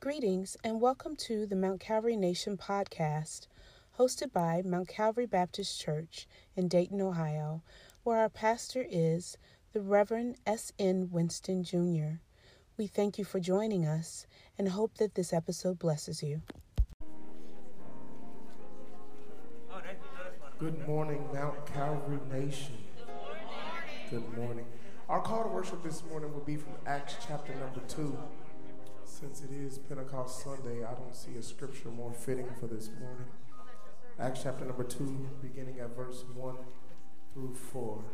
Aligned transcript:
Greetings 0.00 0.56
and 0.62 0.80
welcome 0.80 1.16
to 1.16 1.44
the 1.44 1.56
Mount 1.56 1.80
Calvary 1.80 2.14
Nation 2.14 2.56
podcast, 2.56 3.48
hosted 3.98 4.32
by 4.32 4.62
Mount 4.64 4.86
Calvary 4.86 5.26
Baptist 5.26 5.80
Church 5.80 6.28
in 6.54 6.68
Dayton, 6.68 7.00
Ohio, 7.00 7.64
where 8.04 8.18
our 8.18 8.28
pastor 8.28 8.86
is 8.88 9.36
the 9.72 9.80
Reverend 9.80 10.36
S.N. 10.46 11.08
Winston 11.10 11.64
Jr. 11.64 12.20
We 12.76 12.86
thank 12.86 13.18
you 13.18 13.24
for 13.24 13.40
joining 13.40 13.86
us 13.86 14.28
and 14.56 14.68
hope 14.68 14.98
that 14.98 15.16
this 15.16 15.32
episode 15.32 15.80
blesses 15.80 16.22
you. 16.22 16.42
Good 20.60 20.86
morning, 20.86 21.28
Mount 21.34 21.66
Calvary 21.66 22.20
Nation. 22.30 22.78
Good 24.10 24.38
morning. 24.38 24.66
Our 25.08 25.20
call 25.20 25.42
to 25.42 25.48
worship 25.48 25.82
this 25.82 26.04
morning 26.08 26.32
will 26.32 26.44
be 26.44 26.56
from 26.56 26.74
Acts 26.86 27.16
chapter 27.26 27.52
number 27.56 27.80
2. 27.88 28.16
Since 29.18 29.42
it 29.42 29.50
is 29.50 29.78
Pentecost 29.78 30.44
Sunday, 30.44 30.84
I 30.84 30.94
don't 30.94 31.12
see 31.12 31.36
a 31.36 31.42
scripture 31.42 31.88
more 31.88 32.12
fitting 32.12 32.46
for 32.60 32.68
this 32.68 32.88
morning. 33.00 33.26
Acts 34.16 34.44
chapter 34.44 34.64
number 34.64 34.84
2, 34.84 35.28
beginning 35.42 35.80
at 35.80 35.96
verse 35.96 36.22
1 36.36 36.54
through 37.34 37.52
4. 37.72 38.04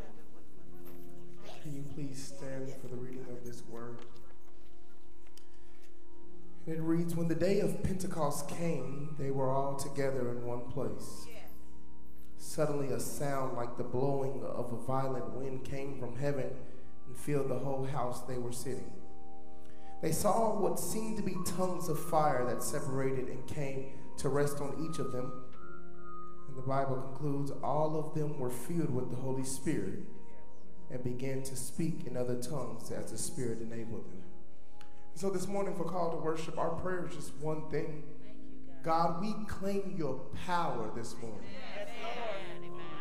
Can 1.62 1.74
you 1.74 1.84
please 1.94 2.32
stand 2.34 2.72
for 2.80 2.88
the 2.88 2.96
reading 2.96 3.26
of 3.30 3.44
this 3.44 3.62
word? 3.68 3.98
And 6.66 6.76
It 6.76 6.80
reads 6.80 7.14
When 7.14 7.28
the 7.28 7.34
day 7.34 7.60
of 7.60 7.82
Pentecost 7.82 8.48
came, 8.48 9.14
they 9.18 9.30
were 9.30 9.50
all 9.50 9.76
together 9.76 10.30
in 10.30 10.46
one 10.46 10.70
place. 10.70 11.26
Suddenly, 12.38 12.94
a 12.94 12.98
sound 12.98 13.58
like 13.58 13.76
the 13.76 13.84
blowing 13.84 14.42
of 14.42 14.72
a 14.72 14.76
violent 14.86 15.34
wind 15.34 15.66
came 15.66 15.98
from 15.98 16.16
heaven 16.16 16.50
and 17.06 17.14
filled 17.14 17.50
the 17.50 17.58
whole 17.58 17.84
house 17.84 18.22
they 18.22 18.38
were 18.38 18.52
sitting. 18.52 18.90
They 20.04 20.12
saw 20.12 20.54
what 20.60 20.78
seemed 20.78 21.16
to 21.16 21.22
be 21.22 21.34
tongues 21.46 21.88
of 21.88 21.98
fire 21.98 22.44
that 22.44 22.62
separated 22.62 23.28
and 23.28 23.46
came 23.46 23.86
to 24.18 24.28
rest 24.28 24.60
on 24.60 24.86
each 24.86 24.98
of 24.98 25.12
them. 25.12 25.32
And 26.46 26.58
the 26.58 26.60
Bible 26.60 26.96
concludes 26.96 27.52
all 27.62 27.98
of 27.98 28.14
them 28.14 28.38
were 28.38 28.50
filled 28.50 28.94
with 28.94 29.08
the 29.08 29.16
Holy 29.16 29.44
Spirit 29.44 30.00
and 30.90 31.02
began 31.02 31.42
to 31.44 31.56
speak 31.56 32.06
in 32.06 32.18
other 32.18 32.34
tongues 32.34 32.90
as 32.90 33.12
the 33.12 33.16
Spirit 33.16 33.62
enabled 33.62 34.04
them. 34.12 34.22
So, 35.14 35.30
this 35.30 35.48
morning, 35.48 35.74
for 35.74 35.84
call 35.84 36.10
to 36.10 36.18
worship, 36.18 36.58
our 36.58 36.72
prayer 36.72 37.06
is 37.06 37.14
just 37.14 37.34
one 37.36 37.70
thing 37.70 38.02
God, 38.82 39.22
we 39.22 39.32
claim 39.46 39.94
your 39.96 40.20
power 40.44 40.90
this 40.94 41.14
morning 41.22 41.48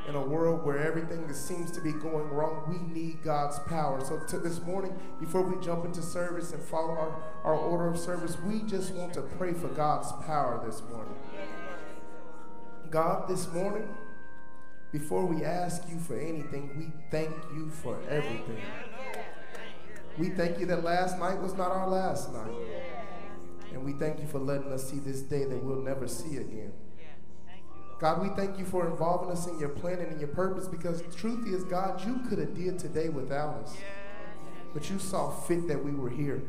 in 0.07 0.15
a 0.15 0.21
world 0.21 0.65
where 0.65 0.77
everything 0.79 1.27
that 1.27 1.35
seems 1.35 1.71
to 1.71 1.81
be 1.81 1.91
going 1.93 2.29
wrong, 2.29 2.63
we 2.67 2.93
need 2.93 3.23
God's 3.23 3.59
power. 3.59 4.03
So 4.03 4.19
to 4.19 4.37
this 4.37 4.61
morning, 4.61 4.97
before 5.19 5.41
we 5.41 5.63
jump 5.63 5.85
into 5.85 6.01
service 6.01 6.51
and 6.51 6.61
follow 6.61 6.91
our, 6.91 7.23
our 7.43 7.55
order 7.55 7.87
of 7.87 7.97
service, 7.97 8.37
we 8.39 8.61
just 8.63 8.93
want 8.93 9.13
to 9.13 9.21
pray 9.21 9.53
for 9.53 9.69
God's 9.69 10.11
power 10.25 10.61
this 10.65 10.81
morning. 10.91 11.15
God, 12.89 13.27
this 13.27 13.51
morning, 13.51 13.87
before 14.91 15.25
we 15.25 15.43
ask 15.43 15.89
you 15.89 15.99
for 15.99 16.19
anything, 16.19 16.69
we 16.77 16.91
thank 17.09 17.33
you 17.55 17.69
for 17.69 17.97
everything. 18.09 18.61
We 20.17 20.29
thank 20.29 20.59
you 20.59 20.67
that 20.67 20.83
last 20.83 21.17
night 21.17 21.41
was 21.41 21.53
not 21.53 21.71
our 21.71 21.89
last 21.89 22.31
night. 22.31 22.51
And 23.71 23.83
we 23.83 23.93
thank 23.93 24.19
you 24.19 24.27
for 24.27 24.37
letting 24.37 24.71
us 24.71 24.87
see 24.87 24.99
this 24.99 25.21
day 25.21 25.45
that 25.45 25.63
we'll 25.63 25.81
never 25.81 26.07
see 26.07 26.37
again. 26.37 26.73
God, 27.99 28.21
we 28.21 28.29
thank 28.35 28.59
you 28.59 28.65
for 28.65 28.87
involving 28.87 29.31
us 29.31 29.47
in 29.47 29.57
your 29.59 29.69
plan 29.69 29.99
and 29.99 30.11
in 30.11 30.19
your 30.19 30.29
purpose 30.29 30.67
because 30.67 31.03
truth 31.15 31.47
is, 31.47 31.63
God, 31.63 32.05
you 32.05 32.19
could 32.27 32.39
have 32.39 32.53
did 32.53 32.79
today 32.79 33.09
without 33.09 33.55
us. 33.63 33.77
But 34.73 34.89
you 34.89 34.99
saw 34.99 35.31
fit 35.31 35.67
that 35.67 35.83
we 35.83 35.91
were 35.91 36.09
here. 36.09 36.43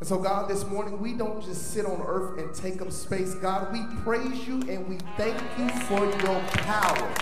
And 0.00 0.08
so, 0.08 0.18
God, 0.18 0.48
this 0.48 0.64
morning, 0.66 1.00
we 1.00 1.14
don't 1.14 1.42
just 1.42 1.72
sit 1.72 1.84
on 1.84 2.00
earth 2.06 2.38
and 2.38 2.54
take 2.54 2.80
up 2.80 2.92
space. 2.92 3.34
God, 3.34 3.72
we 3.72 3.82
praise 4.02 4.46
you 4.46 4.62
and 4.68 4.88
we 4.88 4.98
thank 5.16 5.36
you 5.58 5.68
for 5.86 6.04
your 6.04 6.40
power. 6.62 7.14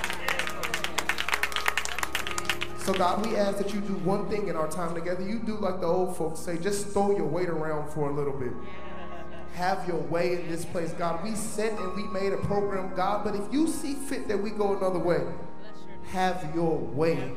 So, 2.79 2.93
God, 2.93 3.25
we 3.27 3.37
ask 3.37 3.59
that 3.59 3.73
you 3.73 3.81
do 3.81 3.95
one 3.95 4.29
thing 4.29 4.49
in 4.49 4.57
our 4.57 4.69
time 4.69 4.95
together. 4.95 5.27
You 5.27 5.39
do 5.39 5.57
like 5.57 5.81
the 5.81 5.87
old 5.87 6.17
folks 6.17 6.41
say, 6.41 6.59
just 6.59 6.89
throw 6.89 7.17
your 7.17 7.27
weight 7.27 7.49
around 7.49 7.91
for 7.91 8.11
a 8.11 8.13
little 8.13 8.39
bit 8.39 8.53
have 9.57 9.89
your 9.89 9.97
way 9.97 10.35
in 10.35 10.49
this 10.49 10.67
place, 10.67 10.93
God. 10.93 11.25
We 11.25 11.35
sent 11.35 11.81
and 11.81 11.97
we 11.97 12.05
made 12.05 12.35
a 12.35 12.37
program, 12.37 12.95
God, 12.95 13.25
but 13.25 13.35
if 13.35 13.51
you 13.51 13.67
see 13.67 13.95
fit 13.95 14.29
that 14.29 14.37
we 14.37 14.51
go 14.51 14.77
another 14.77 14.99
way, 14.99 15.23
have 16.11 16.55
your 16.55 16.77
way. 16.77 17.33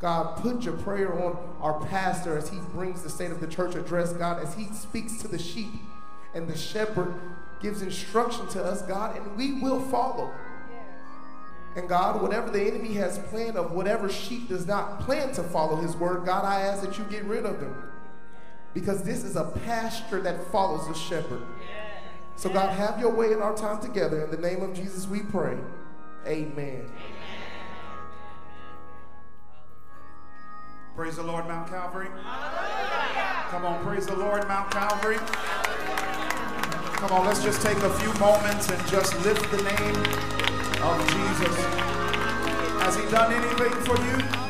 God, 0.00 0.38
put 0.38 0.62
your 0.62 0.76
prayer 0.78 1.12
on 1.22 1.38
our 1.60 1.78
pastor 1.86 2.36
as 2.36 2.48
he 2.48 2.58
brings 2.72 3.02
the 3.02 3.10
state 3.10 3.30
of 3.30 3.40
the 3.40 3.46
church 3.46 3.76
address, 3.76 4.12
God, 4.12 4.42
as 4.42 4.54
he 4.54 4.64
speaks 4.72 5.18
to 5.18 5.28
the 5.28 5.38
sheep 5.38 5.70
and 6.34 6.48
the 6.48 6.56
shepherd 6.56 7.14
gives 7.62 7.82
instruction 7.82 8.48
to 8.48 8.64
us, 8.64 8.82
God, 8.82 9.16
and 9.16 9.36
we 9.36 9.60
will 9.60 9.80
follow. 9.80 10.32
And 11.76 11.88
God, 11.88 12.20
whatever 12.20 12.50
the 12.50 12.62
enemy 12.62 12.94
has 12.94 13.18
planned 13.28 13.56
of 13.56 13.70
whatever 13.70 14.08
sheep 14.08 14.48
does 14.48 14.66
not 14.66 15.00
plan 15.00 15.32
to 15.34 15.42
follow 15.44 15.76
his 15.76 15.94
word, 15.94 16.24
God, 16.24 16.44
I 16.44 16.62
ask 16.62 16.82
that 16.82 16.98
you 16.98 17.04
get 17.04 17.22
rid 17.24 17.46
of 17.46 17.60
them 17.60 17.89
because 18.74 19.02
this 19.02 19.24
is 19.24 19.36
a 19.36 19.44
pasture 19.64 20.20
that 20.22 20.50
follows 20.52 20.88
a 20.88 20.94
shepherd. 20.94 21.42
So, 22.36 22.48
God, 22.48 22.72
have 22.72 22.98
your 22.98 23.10
way 23.10 23.32
in 23.32 23.42
our 23.42 23.54
time 23.54 23.80
together. 23.80 24.24
In 24.24 24.30
the 24.30 24.38
name 24.38 24.62
of 24.62 24.74
Jesus, 24.74 25.06
we 25.06 25.20
pray. 25.20 25.58
Amen. 26.26 26.90
Praise 30.96 31.16
the 31.16 31.22
Lord, 31.22 31.46
Mount 31.46 31.68
Calvary. 31.68 32.08
Come 33.50 33.64
on, 33.64 33.82
praise 33.84 34.06
the 34.06 34.16
Lord, 34.16 34.46
Mount 34.48 34.70
Calvary. 34.70 35.18
Come 37.00 37.12
on, 37.12 37.26
let's 37.26 37.42
just 37.42 37.62
take 37.62 37.78
a 37.78 37.90
few 37.98 38.12
moments 38.14 38.70
and 38.70 38.86
just 38.88 39.18
lift 39.24 39.50
the 39.50 39.62
name 39.62 39.96
of 40.82 41.00
Jesus. 41.08 41.56
Has 42.82 42.96
he 42.96 43.10
done 43.10 43.32
anything 43.32 43.72
for 43.84 43.96
you? 44.02 44.49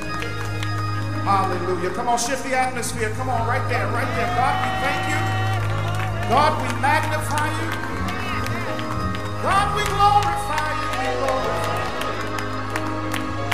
Hallelujah. 1.25 1.91
Come 1.91 2.09
on, 2.09 2.19
shift 2.19 2.45
the 2.45 2.57
atmosphere. 2.57 3.11
Come 3.17 3.29
on, 3.29 3.47
right 3.47 3.67
there, 3.69 3.87
right 3.89 4.09
there. 4.17 4.35
God, 4.35 4.57
we 4.65 4.71
thank 4.83 5.09
you. 5.13 5.21
God, 6.29 6.53
we 6.63 6.69
magnify 6.81 7.49
you. 7.61 7.71
God, 9.43 9.77
we 9.77 9.83
glorify 9.85 10.71
you. 10.81 10.89
We 11.01 11.07
glorify 11.21 11.81
you. 11.85 12.11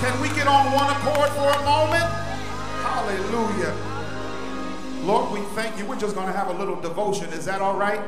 Can 0.00 0.14
we 0.20 0.28
get 0.34 0.46
on 0.46 0.72
one 0.72 0.90
accord 0.96 1.30
for 1.30 1.50
a 1.50 1.62
moment? 1.64 2.08
Hallelujah. 2.82 3.74
Lord, 5.04 5.30
we 5.32 5.40
thank 5.54 5.78
you. 5.78 5.84
We're 5.86 5.98
just 5.98 6.14
going 6.14 6.26
to 6.28 6.32
have 6.32 6.48
a 6.48 6.52
little 6.52 6.80
devotion. 6.80 7.32
Is 7.32 7.44
that 7.44 7.60
all 7.60 7.76
right? 7.76 8.00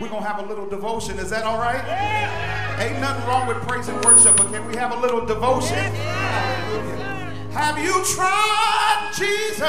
We're 0.00 0.08
going 0.08 0.22
to 0.22 0.28
have 0.28 0.44
a 0.44 0.48
little 0.48 0.66
devotion. 0.66 1.20
Is 1.20 1.30
that 1.30 1.44
all 1.44 1.58
right? 1.58 1.84
Yeah. 1.86 2.82
Ain't 2.82 3.00
nothing 3.00 3.24
wrong 3.28 3.46
with 3.46 3.58
praise 3.58 3.86
and 3.86 4.04
worship, 4.04 4.36
but 4.36 4.50
can 4.50 4.66
we 4.66 4.74
have 4.74 4.90
a 4.90 5.00
little 5.00 5.24
devotion? 5.24 5.76
Yeah. 5.76 7.32
Have 7.52 7.78
you 7.78 8.02
tried 8.04 9.12
Jesus? 9.16 9.60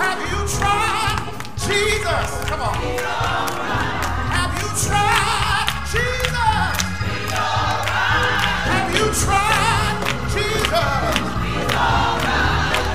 Have 0.00 0.20
you 0.30 0.48
tried 0.56 1.20
Jesus? 1.58 2.48
Come 2.48 2.62
on. 2.62 2.74
Have 4.32 4.54
you 4.56 4.68
tried 4.88 5.68
Jesus? 5.92 6.32
Have 8.72 8.88
you 8.96 9.04
tried 9.20 10.00
Jesus? 10.32 11.12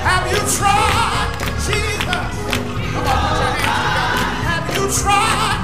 Have 0.02 0.26
you 0.32 0.40
tried 0.58 1.17
tried 4.90 5.57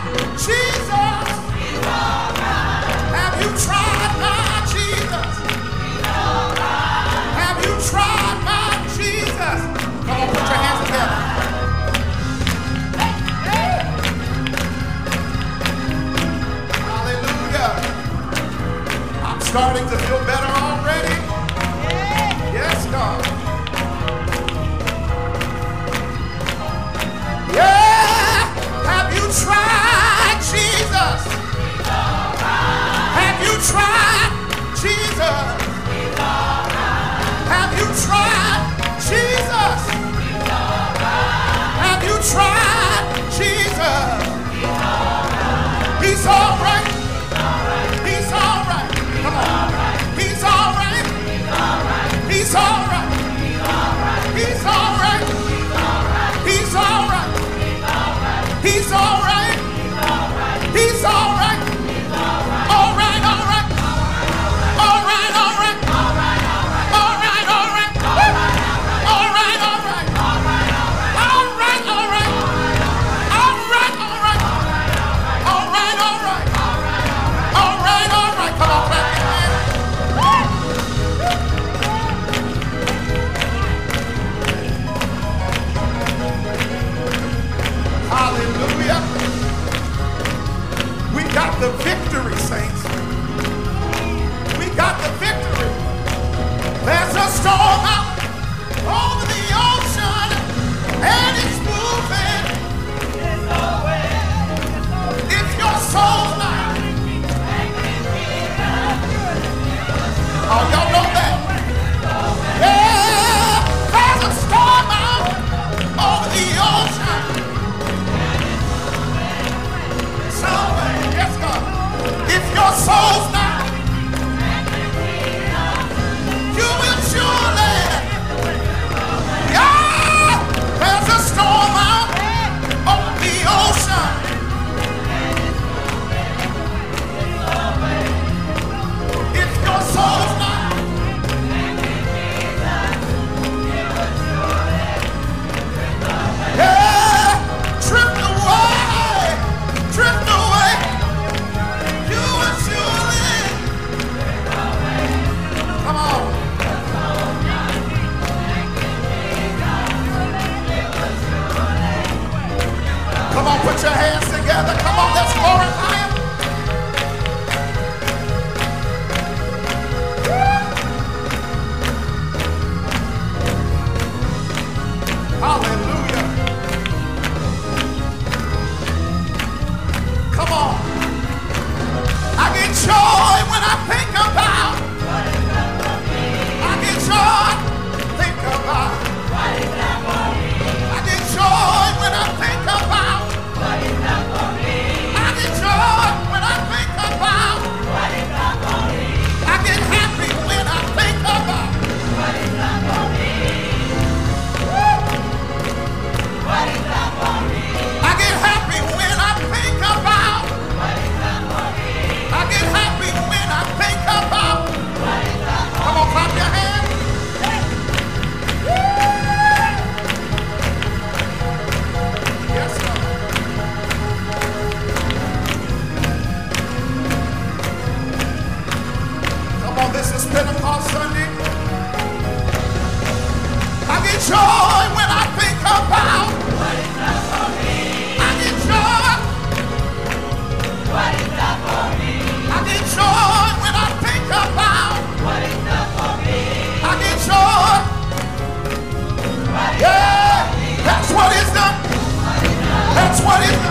That's 253.15 253.25
what 253.25 253.49
it 253.49 253.64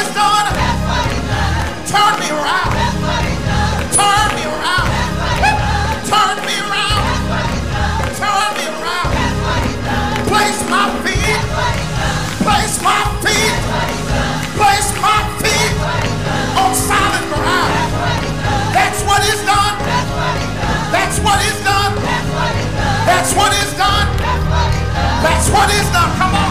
is 0.00 0.14
done. 0.14 0.46
Turn 1.92 2.14
me 2.20 2.28
around. 2.32 2.72
Turn 3.92 4.28
me 4.36 4.44
around. 4.48 4.88
Turn 6.08 6.36
me 6.48 6.56
around. 6.64 7.04
Turn 8.20 8.50
me 8.56 8.64
around. 8.80 9.10
Place 10.30 10.60
my 10.72 10.86
feet. 11.04 11.40
Place 12.46 12.76
my 12.82 13.00
feet. 13.24 13.56
Place 14.56 14.90
my 15.04 15.20
feet 15.42 15.74
on 16.62 16.72
solid 16.74 17.24
ground. 17.28 17.72
That's 18.72 19.00
what 19.04 19.20
is 19.32 19.40
done. 19.44 19.76
That's 20.94 21.18
what 21.20 21.38
is 21.44 21.58
done. 21.64 21.94
That's 23.04 23.34
what 23.36 23.52
is 23.52 23.72
done. 23.76 24.08
That's 25.24 25.50
what 25.50 25.68
is 25.70 25.88
done. 25.92 26.10
Come 26.16 26.34
on. 26.34 26.49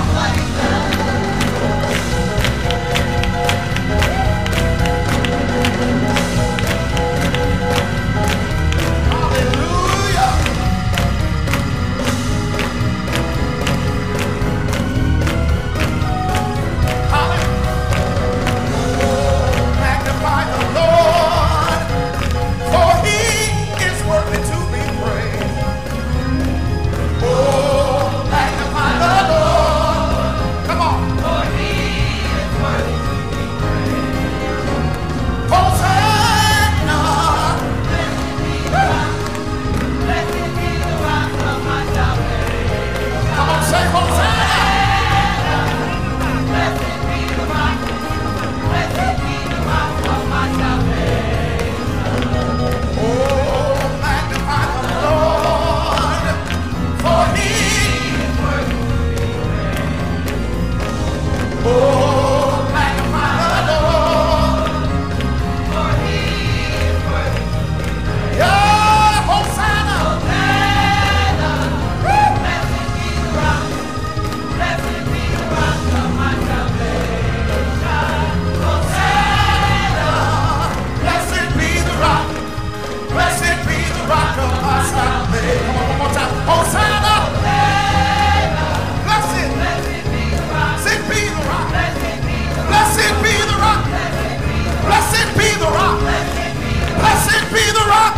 be 97.54 97.66
the 97.74 97.86
rock. 97.90 98.14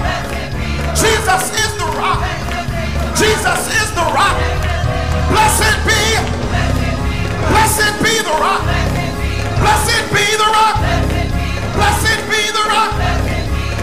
Jesus 0.91 1.43
is 1.55 1.71
the 1.79 1.87
rock. 1.95 2.19
Jesus 3.15 3.61
is 3.79 3.89
the 3.95 4.05
rock. 4.11 4.35
Blessed 5.31 5.77
be. 5.87 6.01
Blessed 7.47 7.95
be 8.03 8.15
the 8.27 8.35
rock. 8.43 8.63
Blessed 9.63 10.03
be 10.11 10.25
the 10.35 10.49
rock. 10.51 10.75
Blessed 11.79 12.21
be 12.27 12.41
the 12.51 12.65
rock. 12.67 12.91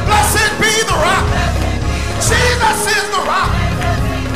Blessed 0.05 0.52
be 0.61 0.73
the 0.85 0.97
rock. 1.00 1.25
Jesus 2.21 2.78
is 2.93 3.05
the 3.09 3.23
rock. 3.25 3.50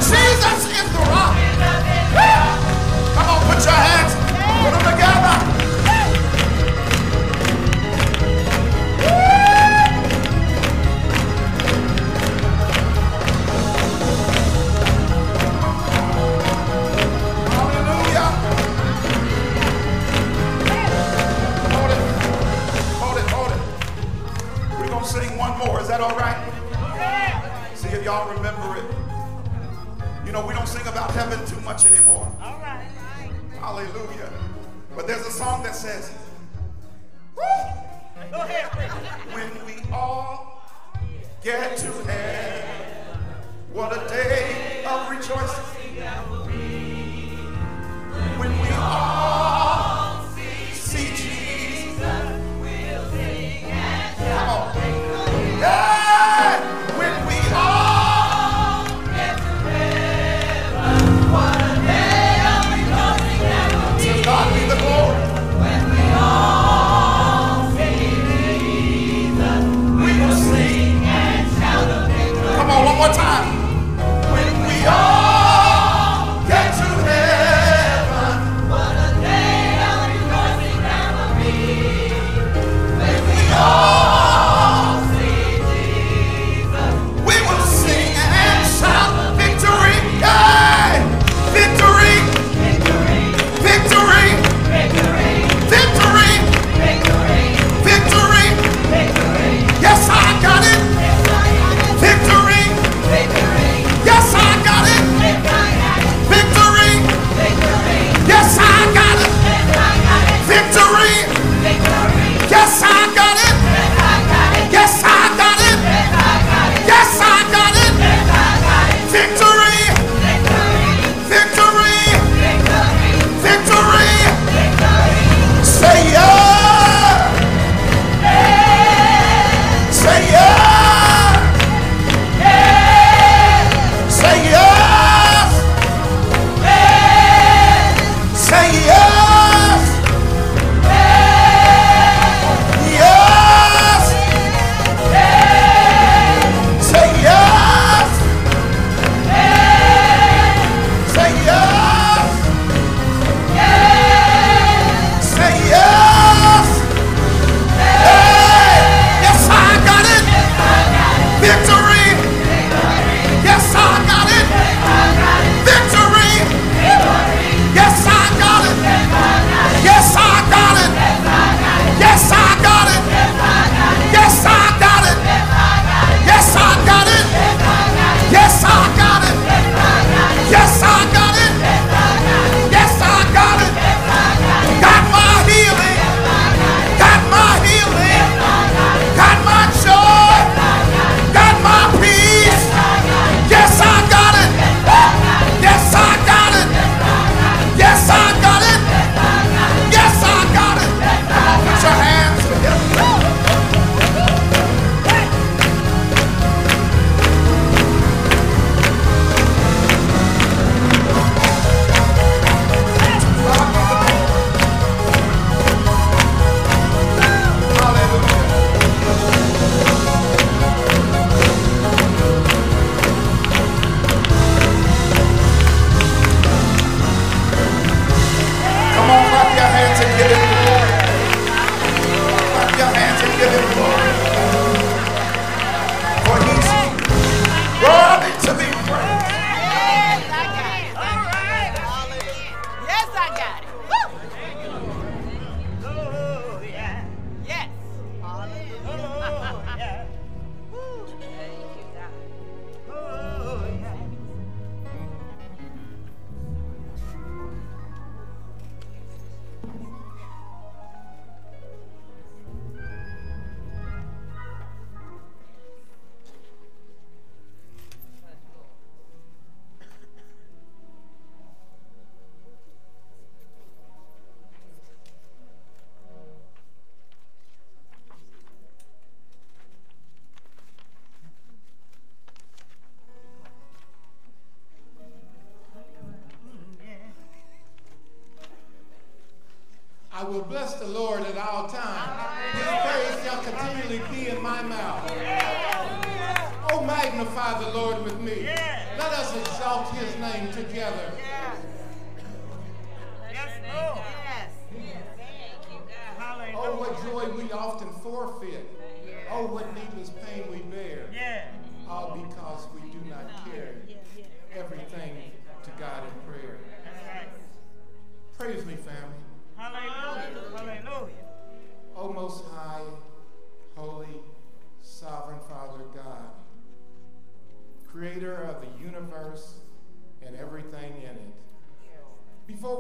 Jesus 0.01 0.61
is 0.73 0.87
the 0.97 1.03
rock. 1.13 1.37
Come 3.15 3.29
on, 3.29 3.41
put 3.53 3.65
your 3.65 3.75
hands 3.75 4.22
that 25.93 26.01
all 26.01 26.17
right? 26.17 27.77
See 27.77 27.89
if 27.89 28.03
y'all 28.03 28.33
remember 28.33 28.79
it. 28.79 28.85
You 30.25 30.33
know, 30.33 30.47
we 30.47 30.55
don't 30.55 30.67
sing 30.67 30.87
about 30.87 31.11
heaven 31.11 31.45
too 31.45 31.61
much 31.61 31.85
anymore. 31.85 32.35
All 32.41 32.59
right. 32.61 32.89
Hallelujah. 33.61 34.33
But 34.97 35.07
there's 35.07 35.27
a 35.27 35.31
song 35.31 35.63
that 35.65 35.77
says, 35.77 36.11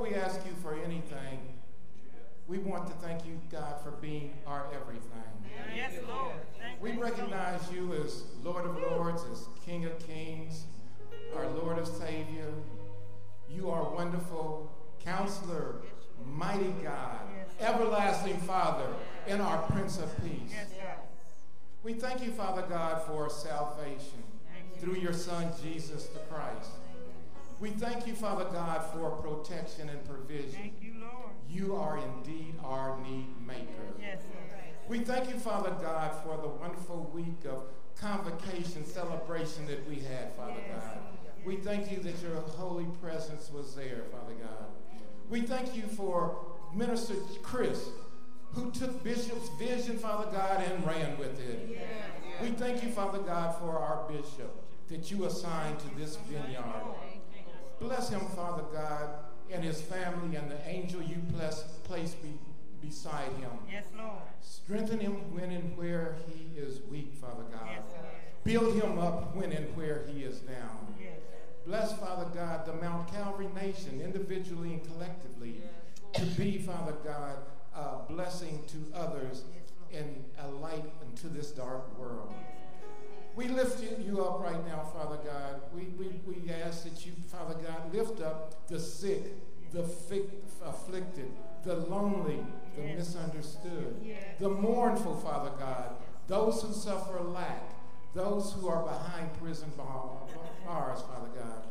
we 0.03 0.15
ask 0.17 0.45
you 0.45 0.53
for 0.61 0.75
anything, 0.75 1.39
we 2.49 2.59
want 2.59 2.89
to 2.89 2.93
thank 2.95 3.25
you, 3.25 3.41
God, 3.53 3.81
for 3.85 3.93
being 3.93 4.35
our 4.49 4.67
everything. 4.75 5.01
Yes, 5.77 5.93
Lord. 6.09 6.33
Thank 6.59 6.83
we 6.83 7.01
recognize 7.01 7.61
you 7.73 7.95
as 7.95 8.25
Lord 8.43 8.65
of 8.65 8.77
Lords, 8.79 9.23
as 9.31 9.47
King 9.65 9.85
of 9.85 9.97
Kings, 10.05 10.65
our 11.37 11.49
Lord 11.51 11.79
of 11.79 11.87
Savior. 11.87 12.53
You 13.49 13.71
are 13.71 13.95
wonderful, 13.95 14.73
Counselor, 15.05 15.77
mighty 16.27 16.75
God, 16.83 17.21
everlasting 17.61 18.39
Father, 18.39 18.89
and 19.29 19.41
our 19.41 19.63
Prince 19.71 19.99
of 19.99 20.11
Peace. 20.25 20.57
We 21.85 21.95
thank 21.95 22.25
you, 22.25 22.33
Father 22.33 22.63
God, 22.69 23.03
for 23.07 23.31
salvation 23.31 24.25
through 24.81 24.97
your 24.97 25.13
Son, 25.13 25.53
Jesus 25.63 26.07
the 26.07 26.19
Christ. 26.21 26.71
We 27.63 27.71
thank 27.71 28.09
you, 28.09 28.15
Father 28.15 28.47
God, 28.47 28.85
for 28.93 29.11
protection 29.23 29.89
and 29.89 30.05
provision. 30.05 30.73
You, 30.81 30.95
you, 31.49 31.77
are 31.77 31.97
indeed 31.97 32.57
our 32.65 33.01
need 33.01 33.29
maker. 33.47 33.87
Yes, 34.01 34.19
we 34.89 34.99
thank 34.99 35.31
you, 35.31 35.37
Father 35.37 35.71
God, 35.81 36.11
for 36.25 36.37
the 36.43 36.49
wonderful 36.49 37.09
week 37.15 37.45
of 37.49 37.63
convocation 37.95 38.85
celebration 38.85 39.65
that 39.67 39.89
we 39.89 40.01
had, 40.01 40.33
Father 40.33 40.57
yes. 40.67 40.83
God. 40.83 40.99
We 41.47 41.55
thank 41.55 41.93
you 41.93 41.99
that 41.99 42.21
your 42.21 42.35
holy 42.35 42.87
presence 43.01 43.49
was 43.55 43.77
there, 43.77 44.07
Father 44.11 44.35
God. 44.43 44.67
We 45.31 45.43
thank 45.43 45.77
you 45.77 45.85
for 45.85 46.37
Minister 46.75 47.15
Chris, 47.45 47.91
who 48.55 48.73
took 48.73 49.05
Bishop's 49.05 49.51
vision, 49.51 49.99
Father 49.99 50.29
God, 50.33 50.65
and 50.65 50.85
ran 50.85 51.17
with 51.17 51.39
it. 51.39 51.79
We 52.43 52.49
thank 52.49 52.83
you, 52.83 52.91
Father 52.91 53.21
God, 53.21 53.57
for 53.61 53.79
our 53.79 54.09
bishop 54.09 54.53
that 54.89 55.13
you 55.13 55.27
assigned 55.27 55.79
to 55.79 55.95
this 55.97 56.17
vineyard. 56.29 56.65
Bless 57.83 58.09
him, 58.09 58.21
Father 58.37 58.63
God, 58.73 59.11
and 59.51 59.63
his 59.65 59.81
family 59.81 60.37
and 60.37 60.51
the 60.51 60.69
angel 60.69 61.03
you 61.03 61.17
place 61.85 62.15
be, 62.15 62.33
beside 62.81 63.33
him. 63.41 63.51
Yes, 63.71 63.85
Lord. 63.97 64.23
Strengthen 64.41 65.01
him 65.01 65.35
when 65.35 65.51
and 65.51 65.77
where 65.77 66.17
he 66.29 66.59
is 66.59 66.81
weak, 66.91 67.13
Father 67.21 67.45
God. 67.53 67.67
Yes, 67.67 67.83
Build 68.45 68.75
him 68.75 68.99
up 68.99 69.37
when 69.37 69.53
and 69.53 69.77
where 69.77 70.03
he 70.09 70.23
is 70.23 70.39
down. 70.41 70.95
Yes. 71.01 71.19
Bless, 71.67 71.93
Father 71.99 72.27
God, 72.35 72.67
the 72.67 72.73
Mount 72.75 73.13
Calvary 73.13 73.49
nation, 73.55 74.01
individually 74.01 74.73
and 74.75 74.85
collectively, 74.85 75.63
to 76.15 76.25
be, 76.25 76.59
Father 76.59 76.95
God, 77.05 77.37
a 77.75 78.13
blessing 78.13 78.63
to 78.69 78.99
others 78.99 79.45
and 79.93 80.25
a 80.39 80.49
light 80.49 80.85
into 81.03 81.29
this 81.29 81.51
dark 81.51 81.99
world. 81.99 82.35
We 83.35 83.49
lift 83.49 83.83
you 83.83 84.23
up 84.23 84.41
right 84.41 84.67
now, 84.67 84.85
Father 84.95 85.17
God. 85.25 85.63
We, 85.75 85.85
we, 85.99 86.21
we 86.27 86.53
ask 86.53 86.85
that 86.85 87.07
you, 87.07 87.13
Father 87.29 87.55
God, 87.55 87.95
lift 87.95 88.21
up 88.21 88.67
the 88.69 88.79
sick, 88.79 89.23
the 89.73 89.81
afflicted, 90.65 91.31
the 91.65 91.77
lonely, 91.77 92.41
the 92.77 92.83
misunderstood, 92.83 93.97
the 94.39 94.49
mournful, 94.49 95.17
Father 95.17 95.51
God, 95.59 95.97
those 96.27 96.63
who 96.63 96.73
suffer 96.73 97.21
lack, 97.21 97.71
those 98.15 98.53
who 98.53 98.69
are 98.69 98.83
behind 98.83 99.33
prison 99.41 99.71
bars, 99.77 101.03
Father 101.03 101.31
God. 101.35 101.65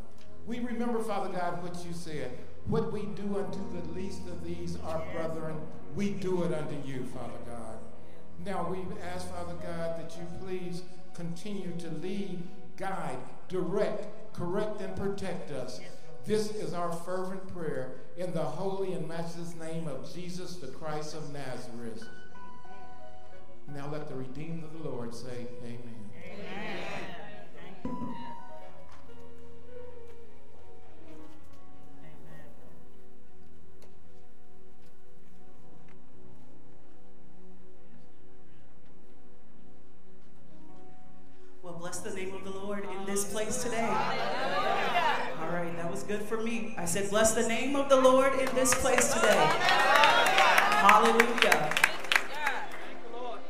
We 0.48 0.60
remember, 0.60 1.00
Father 1.04 1.30
God, 1.30 1.62
what 1.62 1.86
you 1.86 1.94
said. 1.94 2.38
What 2.68 2.92
we 2.92 3.02
do 3.02 3.38
unto 3.38 3.60
the 3.74 3.94
least 3.94 4.22
of 4.28 4.44
these, 4.44 4.78
our 4.86 5.04
brethren, 5.14 5.58
we 5.96 6.12
do 6.12 6.44
it 6.44 6.54
unto 6.54 6.76
you, 6.88 7.06
Father 7.06 7.40
God. 7.46 7.78
Now 8.46 8.68
we 8.70 8.80
ask, 9.14 9.30
Father 9.32 9.54
God, 9.56 10.00
that 10.00 10.16
you 10.18 10.26
please 10.44 10.84
continue 11.22 11.72
to 11.78 11.88
lead, 12.02 12.42
guide, 12.78 13.18
direct, 13.48 14.34
correct, 14.34 14.82
and 14.82 14.96
protect 14.96 15.52
us. 15.52 15.80
This 16.26 16.50
is 16.50 16.74
our 16.74 16.92
fervent 16.92 17.48
prayer 17.54 17.98
in 18.18 18.34
the 18.34 18.42
holy 18.42 18.94
and 18.94 19.08
matchless 19.08 19.54
name 19.54 19.88
of 19.88 20.12
Jesus, 20.12 20.56
the 20.56 20.68
Christ 20.68 21.14
of 21.14 21.32
Nazareth. 21.32 22.04
Now 23.68 23.88
let 23.92 24.08
the 24.08 24.16
redeemed 24.16 24.64
of 24.64 24.74
the 24.74 24.90
Lord 24.90 25.14
say, 25.14 25.46
Amen. 25.64 26.10
Amen. 27.86 28.16
Bless 41.82 41.98
the 42.02 42.12
name 42.12 42.32
of 42.36 42.44
the 42.44 42.52
Lord 42.52 42.86
in 42.96 43.06
this 43.08 43.26
place 43.34 43.64
today. 43.64 43.88
All 43.88 45.50
right, 45.50 45.74
that 45.78 45.90
was 45.90 46.04
good 46.04 46.22
for 46.22 46.38
me. 46.38 46.76
I 46.78 46.86
said, 46.86 47.10
bless 47.10 47.34
the 47.34 47.48
name 47.48 47.76
of 47.76 47.90
the 47.90 48.00
Lord 48.00 48.34
in 48.40 48.46
this 48.54 48.76
place 48.76 49.12
today. 49.12 49.50
Hallelujah. 50.78 51.74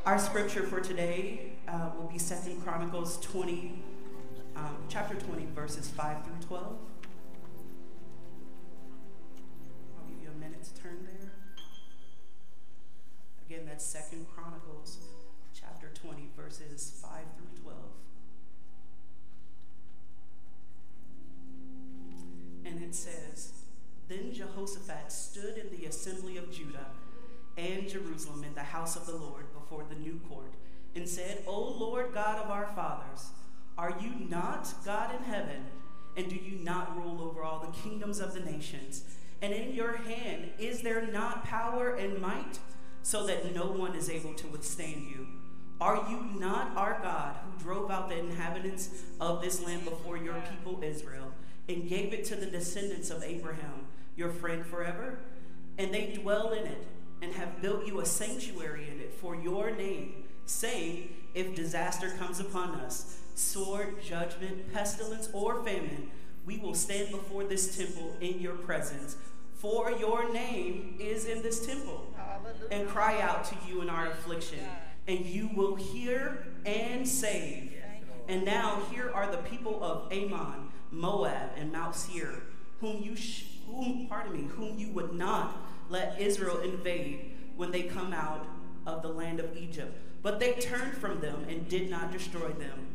Our 0.06 0.18
scripture 0.18 0.64
for 0.64 0.80
today 0.80 1.52
uh, 1.68 1.90
will 1.98 2.08
be 2.08 2.18
Second 2.18 2.64
Chronicles 2.64 3.20
20, 3.20 3.84
um, 4.56 4.78
chapter 4.88 5.16
20, 5.16 5.48
verses 5.54 5.90
5 5.90 6.24
through 6.24 6.48
12. 6.48 6.66
I'll 9.98 10.08
give 10.08 10.24
you 10.24 10.30
a 10.30 10.40
minute 10.40 10.64
to 10.64 10.82
turn 10.82 11.00
there. 11.04 11.34
Again, 13.46 13.66
that's 13.66 13.86
Second 13.86 14.26
Chronicles 14.34 14.41
And 22.72 22.82
it 22.82 22.96
says, 22.96 23.52
Then 24.08 24.34
Jehoshaphat 24.34 25.12
stood 25.12 25.58
in 25.58 25.78
the 25.78 25.88
assembly 25.88 26.38
of 26.38 26.52
Judah 26.52 26.88
and 27.58 27.88
Jerusalem 27.88 28.46
in 28.46 28.56
the 28.56 28.62
house 28.62 28.96
of 28.96 29.06
the 29.06 29.16
Lord 29.16 29.54
before 29.54 29.84
the 29.90 30.00
new 30.00 30.22
court 30.30 30.54
and 30.96 31.08
said, 31.08 31.44
O 31.46 31.60
Lord 31.60 32.14
God 32.14 32.40
of 32.40 32.50
our 32.50 32.68
fathers, 32.68 33.28
are 33.78 33.98
you 34.00 34.12
not 34.30 34.74
God 34.86 35.14
in 35.14 35.24
heaven? 35.24 35.66
And 36.16 36.30
do 36.30 36.36
you 36.36 36.64
not 36.64 36.96
rule 36.98 37.22
over 37.22 37.44
all 37.44 37.60
the 37.60 37.78
kingdoms 37.78 38.20
of 38.20 38.34
the 38.34 38.40
nations? 38.40 39.04
And 39.42 39.54
in 39.54 39.74
your 39.74 39.98
hand 39.98 40.52
is 40.58 40.82
there 40.82 41.06
not 41.08 41.44
power 41.44 41.96
and 41.96 42.22
might, 42.22 42.60
so 43.02 43.26
that 43.28 43.54
no 43.54 43.66
one 43.66 43.96
is 43.96 44.10
able 44.10 44.34
to 44.36 44.48
withstand 44.48 45.08
you? 45.10 45.28
Are 45.82 46.08
you 46.10 46.40
not 46.40 46.78
our 46.78 47.00
God 47.02 47.36
who 47.44 47.64
drove 47.64 47.92
out 47.92 48.08
the 48.08 48.20
inhabitants 48.20 48.90
of 49.20 49.42
this 49.42 49.62
land 49.62 49.84
before 49.84 50.16
your 50.16 50.42
people 50.52 50.82
Israel 50.84 51.34
and 51.72 51.88
gave 51.88 52.14
it 52.14 52.26
to 52.26 52.36
the 52.36 52.46
descendants 52.46 53.10
of 53.10 53.24
Abraham, 53.24 53.88
your 54.16 54.30
friend 54.30 54.66
forever? 54.66 55.20
And 55.78 55.94
they 55.94 56.14
dwell 56.14 56.52
in 56.52 56.66
it 56.66 56.88
and 57.22 57.34
have 57.34 57.62
built 57.62 57.88
you 57.88 58.00
a 58.00 58.06
sanctuary 58.06 58.88
in 58.92 59.00
it 59.00 59.14
for 59.14 59.36
your 59.36 59.72
name 59.72 60.26
saying, 60.46 61.10
If 61.34 61.56
disaster 61.56 62.12
comes 62.18 62.40
upon 62.40 62.76
us, 62.76 63.20
sword, 63.36 64.02
judgment, 64.04 64.74
pestilence, 64.74 65.30
or 65.34 65.64
famine, 65.64 66.10
we 66.46 66.58
will 66.58 66.74
stand 66.74 67.12
before 67.12 67.44
this 67.44 67.78
temple 67.78 68.16
in 68.20 68.40
your 68.40 68.56
presence. 68.56 69.18
For 69.56 69.92
your 69.92 70.34
name 70.34 70.96
is 71.00 71.26
in 71.26 71.44
this 71.44 71.66
temple, 71.66 72.14
and 72.72 72.88
cry 72.88 73.22
out 73.22 73.46
to 73.46 73.56
you 73.68 73.82
in 73.82 73.90
our 73.90 74.08
affliction, 74.08 74.60
and 75.08 75.24
you 75.26 75.50
will 75.54 75.76
hear 75.76 76.48
and 76.66 77.08
save. 77.08 77.74
And 78.28 78.44
now 78.44 78.82
here 78.92 79.12
are 79.14 79.30
the 79.30 79.38
people 79.38 79.84
of 79.84 80.12
Ammon, 80.12 80.71
Moab, 80.92 81.52
and 81.58 81.72
Mount 81.72 81.96
Seir, 81.96 82.44
whom 82.80 83.02
you, 83.02 83.16
sh- 83.16 83.46
whom, 83.68 84.08
pardon 84.08 84.34
me, 84.34 84.48
whom 84.50 84.78
you 84.78 84.90
would 84.90 85.14
not 85.14 85.58
let 85.90 86.20
Israel 86.20 86.60
invade 86.60 87.32
when 87.56 87.72
they 87.72 87.84
come 87.84 88.14
out 88.14 88.46
of 88.86 89.02
the 89.02 89.10
land 89.10 89.40
of 89.40 89.56
Egypt 89.56 89.96
but 90.22 90.40
they 90.40 90.54
turned 90.54 90.94
from 90.98 91.20
them 91.20 91.46
and 91.50 91.68
did 91.68 91.90
not 91.90 92.12
destroy 92.12 92.50
them. 92.50 92.88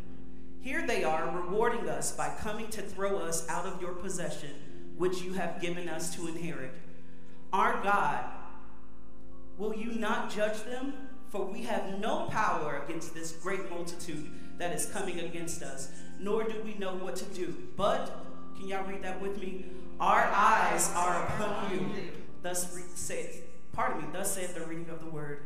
Here 0.60 0.86
they 0.86 1.04
are, 1.04 1.30
rewarding 1.30 1.88
us 1.88 2.12
by 2.12 2.34
coming 2.40 2.68
to 2.68 2.82
throw 2.82 3.18
us 3.18 3.48
out 3.48 3.66
of 3.66 3.80
your 3.80 3.92
possession, 3.92 4.50
which 4.96 5.22
you 5.22 5.34
have 5.34 5.60
given 5.60 5.88
us 5.88 6.14
to 6.16 6.28
inherit. 6.28 6.72
Our 7.52 7.82
God, 7.82 8.24
will 9.58 9.74
you 9.74 9.92
not 9.92 10.30
judge 10.30 10.62
them? 10.64 10.92
For 11.30 11.44
we 11.44 11.62
have 11.64 11.98
no 11.98 12.26
power 12.26 12.82
against 12.84 13.12
this 13.12 13.32
great 13.32 13.68
multitude 13.68 14.30
that 14.58 14.72
is 14.72 14.86
coming 14.86 15.20
against 15.20 15.62
us, 15.62 15.90
nor 16.18 16.44
do 16.44 16.60
we 16.64 16.74
know 16.74 16.94
what 16.94 17.16
to 17.16 17.24
do. 17.26 17.54
But, 17.76 18.24
can 18.56 18.68
y'all 18.68 18.86
read 18.86 19.02
that 19.02 19.20
with 19.20 19.40
me? 19.40 19.66
Our 20.00 20.24
eyes 20.24 20.92
are 20.94 21.24
upon 21.24 21.72
you. 21.72 21.90
Thus 22.42 22.78
saith, 22.94 23.44
pardon 23.72 24.02
me, 24.02 24.08
thus 24.12 24.34
said 24.34 24.54
the 24.54 24.64
reading 24.64 24.90
of 24.90 25.00
the 25.00 25.10
word. 25.10 25.40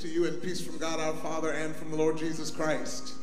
To 0.00 0.06
you 0.06 0.26
and 0.26 0.40
peace 0.40 0.60
from 0.60 0.78
God 0.78 1.00
our 1.00 1.12
Father 1.14 1.50
and 1.50 1.74
from 1.74 1.90
the 1.90 1.96
Lord 1.96 2.18
Jesus 2.18 2.52
Christ. 2.52 3.14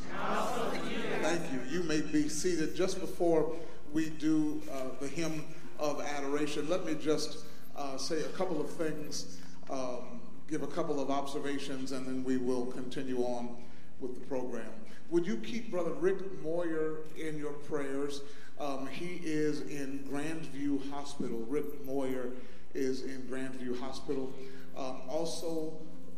Thank 1.22 1.40
you. 1.50 1.60
You 1.70 1.82
may 1.84 2.02
be 2.02 2.28
seated. 2.28 2.76
Just 2.76 3.00
before 3.00 3.56
we 3.94 4.10
do 4.10 4.60
uh, 4.70 4.88
the 5.00 5.08
hymn 5.08 5.44
of 5.78 6.02
adoration, 6.02 6.68
let 6.68 6.84
me 6.84 6.94
just 6.94 7.38
uh, 7.76 7.96
say 7.96 8.20
a 8.20 8.28
couple 8.28 8.60
of 8.60 8.68
things, 8.68 9.38
um, 9.70 10.20
give 10.50 10.62
a 10.62 10.66
couple 10.66 11.00
of 11.00 11.10
observations, 11.10 11.92
and 11.92 12.06
then 12.06 12.22
we 12.22 12.36
will 12.36 12.66
continue 12.66 13.22
on 13.22 13.56
with 14.00 14.14
the 14.14 14.26
program. 14.26 14.68
Would 15.08 15.26
you 15.26 15.38
keep 15.38 15.70
Brother 15.70 15.92
Rick 15.92 16.42
Moyer 16.42 16.98
in 17.16 17.38
your 17.38 17.52
prayers? 17.52 18.20
Um, 18.60 18.86
he 18.86 19.20
is 19.24 19.62
in 19.62 20.06
Grandview 20.10 20.90
Hospital. 20.90 21.38
Rick 21.48 21.86
Moyer 21.86 22.32
is 22.74 23.02
in 23.02 23.22
Grandview 23.22 23.80
Hospital. 23.80 24.30
Um, 24.76 25.00
also, 25.08 25.72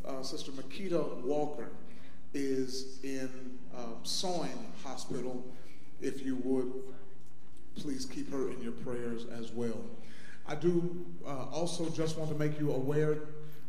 uh, 0.08 0.22
Sister 0.22 0.50
Makita 0.52 1.22
Walker 1.22 1.68
is 2.34 2.98
in 3.02 3.58
uh, 3.76 3.80
Soin 4.02 4.50
Hospital. 4.82 5.44
If 6.00 6.24
you 6.24 6.36
would, 6.44 6.72
please 7.76 8.06
keep 8.06 8.30
her 8.32 8.50
in 8.50 8.60
your 8.62 8.72
prayers 8.72 9.26
as 9.38 9.52
well. 9.52 9.80
I 10.46 10.54
do 10.54 11.04
uh, 11.26 11.46
also 11.52 11.90
just 11.90 12.16
want 12.16 12.30
to 12.30 12.36
make 12.36 12.58
you 12.58 12.72
aware 12.72 13.18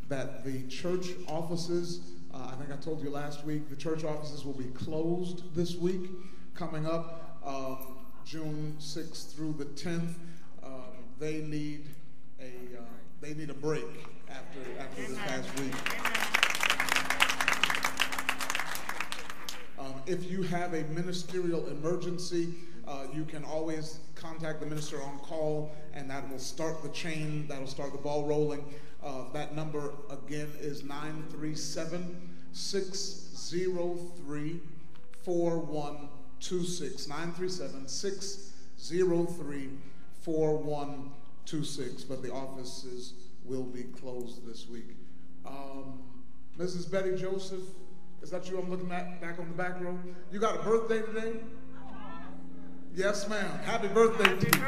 that 0.08 0.46
the 0.46 0.64
church 0.68 1.08
offices, 1.28 2.02
uh, 2.34 2.52
I 2.52 2.56
think 2.56 2.72
I 2.72 2.78
told 2.78 3.04
you 3.04 3.10
last 3.10 3.46
week, 3.46 3.70
the 3.70 3.76
church 3.76 4.04
offices 4.04 4.46
will 4.46 4.54
be 4.54 4.70
closed 4.72 5.54
this 5.56 5.76
week, 5.76 6.10
coming 6.56 6.86
up 6.86 7.40
um, 7.46 7.98
June 8.26 8.76
6th 8.80 9.36
through 9.36 9.54
the 9.58 9.66
10th. 9.66 10.14
Um, 10.64 10.72
they 11.20 11.42
need 11.42 11.90
a 12.40 12.78
uh, 12.78 12.84
they 13.22 13.34
need 13.34 13.50
a 13.50 13.54
break 13.54 13.84
after 14.30 14.60
after 14.80 15.02
this 15.02 15.18
past 15.18 15.60
week. 15.60 16.29
Um, 19.80 19.96
if 20.06 20.30
you 20.30 20.44
have 20.44 20.74
a 20.74 20.84
ministerial 20.86 21.68
emergency, 21.68 22.54
uh, 22.86 23.06
you 23.14 23.24
can 23.24 23.46
always 23.46 24.00
contact 24.16 24.60
the 24.60 24.66
minister 24.66 25.02
on 25.02 25.20
call, 25.20 25.72
and 25.94 26.10
that 26.10 26.30
will 26.30 26.40
start 26.40 26.84
the 26.84 26.90
chain, 26.90 27.48
that'll 27.48 27.68
start 27.68 27.94
the 27.94 27.98
ball 27.98 28.26
rolling. 28.26 28.66
Uh, 29.02 29.32
that 29.32 29.56
number 29.56 29.94
again 30.10 30.50
is 30.60 30.84
937 30.84 32.30
603 32.52 34.60
4126. 35.24 37.08
937 37.08 37.88
603 37.88 39.70
4126. 40.22 42.04
But 42.04 42.22
the 42.22 42.34
offices 42.34 43.14
will 43.46 43.64
be 43.64 43.84
closed 43.84 44.46
this 44.46 44.68
week. 44.68 44.98
Um, 45.46 46.00
Mrs. 46.58 46.92
Betty 46.92 47.16
Joseph, 47.16 47.64
is 48.22 48.30
that 48.32 48.50
you 48.50 48.60
I'm 48.60 48.70
looking 48.70 48.92
at 48.92 49.22
back 49.22 49.40
on 49.40 49.48
the 49.48 49.54
back 49.54 49.80
row? 49.82 49.98
You 50.32 50.40
got 50.40 50.60
a 50.60 50.64
birthday 50.64 51.02
today? 51.02 51.40
Yes, 52.96 53.28
ma'am. 53.30 53.60
Happy 53.64 53.88
birthday 53.88 54.36
to 54.36 54.58
you. 54.58 54.66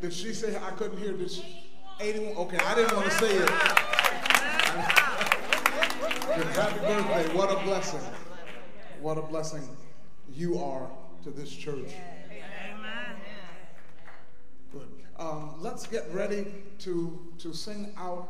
Did 0.00 0.12
she 0.12 0.34
say 0.34 0.56
I 0.56 0.70
couldn't 0.72 0.98
hear? 0.98 1.12
Did 1.12 1.30
she? 1.30 1.70
81? 2.00 2.36
Okay, 2.36 2.58
I 2.58 2.74
didn't 2.74 2.96
want 2.96 3.10
to 3.10 3.16
say 3.18 3.36
it. 3.36 3.48
Happy 6.54 6.80
birthday. 6.80 7.34
What 7.36 7.52
a 7.52 7.62
blessing. 7.64 8.00
What 9.00 9.16
a 9.18 9.22
blessing 9.22 9.68
you 10.32 10.58
are 10.58 10.90
to 11.24 11.30
this 11.30 11.50
church. 11.50 11.92
Good. 14.72 14.88
Um, 15.22 15.54
let's 15.60 15.86
get 15.86 16.12
ready 16.12 16.46
to, 16.80 17.16
to 17.38 17.54
sing 17.54 17.94
out. 17.96 18.28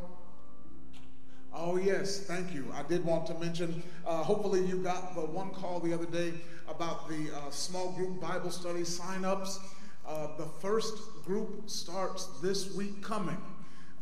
Oh, 1.54 1.78
yes, 1.78 2.20
thank 2.20 2.52
you. 2.52 2.70
I 2.74 2.82
did 2.82 3.02
want 3.02 3.24
to 3.28 3.34
mention, 3.38 3.82
uh, 4.06 4.22
hopefully, 4.22 4.62
you 4.66 4.76
got 4.76 5.14
the 5.14 5.22
one 5.22 5.48
call 5.52 5.80
the 5.80 5.94
other 5.94 6.04
day 6.04 6.34
about 6.68 7.08
the 7.08 7.34
uh, 7.34 7.48
small 7.48 7.92
group 7.92 8.20
Bible 8.20 8.50
study 8.50 8.84
sign 8.84 9.24
ups. 9.24 9.58
Uh, 10.06 10.36
the 10.36 10.44
first 10.44 10.98
group 11.24 11.70
starts 11.70 12.26
this 12.42 12.74
week 12.74 13.02
coming. 13.02 13.38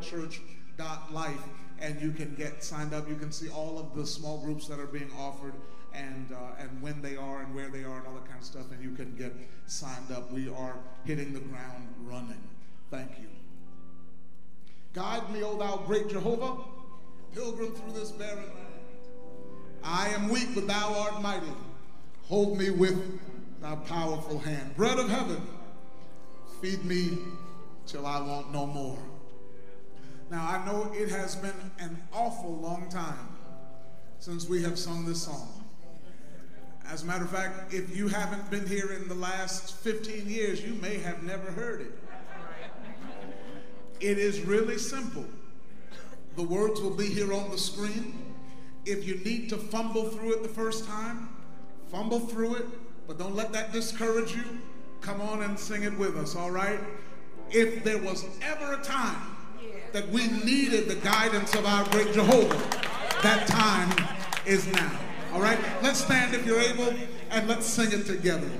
church.life 0.00 1.42
and 1.80 2.00
you 2.00 2.12
can 2.12 2.34
get 2.34 2.62
signed 2.62 2.94
up. 2.94 3.08
You 3.08 3.16
can 3.16 3.32
see 3.32 3.50
all 3.50 3.78
of 3.78 3.94
the 3.94 4.06
small 4.06 4.38
groups 4.38 4.68
that 4.68 4.78
are 4.78 4.86
being 4.86 5.10
offered 5.18 5.54
and 5.92 6.32
uh, 6.32 6.58
and 6.58 6.82
when 6.82 7.02
they 7.02 7.16
are 7.16 7.42
and 7.42 7.54
where 7.54 7.68
they 7.68 7.84
are 7.84 7.98
and 7.98 8.06
all 8.06 8.14
that 8.14 8.26
kind 8.26 8.40
of 8.40 8.44
stuff. 8.44 8.70
And 8.72 8.82
you 8.82 8.92
can 8.92 9.14
get 9.16 9.32
signed 9.66 10.10
up. 10.12 10.32
We 10.32 10.48
are 10.48 10.76
hitting 11.04 11.32
the 11.32 11.40
ground 11.40 11.88
running. 12.04 12.42
Thank 12.90 13.10
you. 13.20 13.28
Guide 14.92 15.30
me 15.32 15.42
o 15.42 15.58
thou 15.58 15.82
great 15.86 16.08
jehovah 16.08 16.62
pilgrim 17.34 17.74
through 17.74 17.92
this 17.92 18.10
barren 18.12 18.36
land. 18.36 18.74
I 19.82 20.08
am 20.08 20.28
weak, 20.28 20.54
but 20.54 20.66
thou 20.66 20.94
art 21.00 21.20
mighty. 21.20 21.52
Hold 22.28 22.58
me 22.58 22.70
with 22.70 23.20
thy 23.60 23.74
powerful 23.76 24.38
hand. 24.38 24.76
Bread 24.76 24.98
of 24.98 25.08
heaven, 25.08 25.42
feed 26.62 26.84
me 26.84 27.18
till 27.86 28.06
I 28.06 28.20
want 28.20 28.52
no 28.52 28.66
more. 28.66 28.98
Now, 30.30 30.48
I 30.48 30.64
know 30.64 30.90
it 30.94 31.10
has 31.10 31.36
been 31.36 31.70
an 31.78 32.02
awful 32.12 32.56
long 32.56 32.88
time 32.88 33.28
since 34.18 34.48
we 34.48 34.62
have 34.62 34.78
sung 34.78 35.04
this 35.04 35.22
song. 35.22 35.64
As 36.90 37.02
a 37.02 37.06
matter 37.06 37.24
of 37.24 37.30
fact, 37.30 37.74
if 37.74 37.94
you 37.94 38.08
haven't 38.08 38.50
been 38.50 38.66
here 38.66 38.92
in 38.92 39.08
the 39.08 39.14
last 39.14 39.76
15 39.76 40.28
years, 40.28 40.62
you 40.62 40.74
may 40.74 40.98
have 40.98 41.22
never 41.22 41.50
heard 41.50 41.82
it. 41.82 41.92
It 44.00 44.18
is 44.18 44.40
really 44.40 44.78
simple. 44.78 45.24
The 46.36 46.42
words 46.42 46.80
will 46.80 46.94
be 46.94 47.06
here 47.06 47.32
on 47.32 47.50
the 47.50 47.58
screen. 47.58 48.22
If 48.84 49.06
you 49.06 49.16
need 49.24 49.48
to 49.50 49.56
fumble 49.56 50.10
through 50.10 50.34
it 50.34 50.42
the 50.42 50.48
first 50.48 50.86
time, 50.86 51.28
fumble 51.90 52.20
through 52.20 52.56
it, 52.56 52.66
but 53.06 53.18
don't 53.18 53.36
let 53.36 53.52
that 53.52 53.72
discourage 53.72 54.34
you. 54.34 54.44
Come 55.00 55.20
on 55.20 55.42
and 55.42 55.58
sing 55.58 55.82
it 55.82 55.96
with 55.96 56.16
us, 56.16 56.34
all 56.34 56.50
right? 56.50 56.80
If 57.50 57.84
there 57.84 57.98
was 57.98 58.24
ever 58.42 58.72
a 58.74 58.82
time 58.82 59.36
that 59.92 60.08
we 60.08 60.26
needed 60.26 60.88
the 60.88 60.96
guidance 60.96 61.54
of 61.54 61.66
our 61.66 61.84
great 61.90 62.12
Jehovah, 62.12 62.56
that 63.22 63.46
time 63.46 63.94
is 64.44 64.66
now. 64.72 64.98
All 65.32 65.40
right? 65.40 65.58
Let's 65.82 66.00
stand 66.00 66.34
if 66.34 66.44
you're 66.44 66.60
able 66.60 66.94
and 67.30 67.48
let's 67.48 67.66
sing 67.66 67.92
it 67.92 68.06
together. 68.06 68.50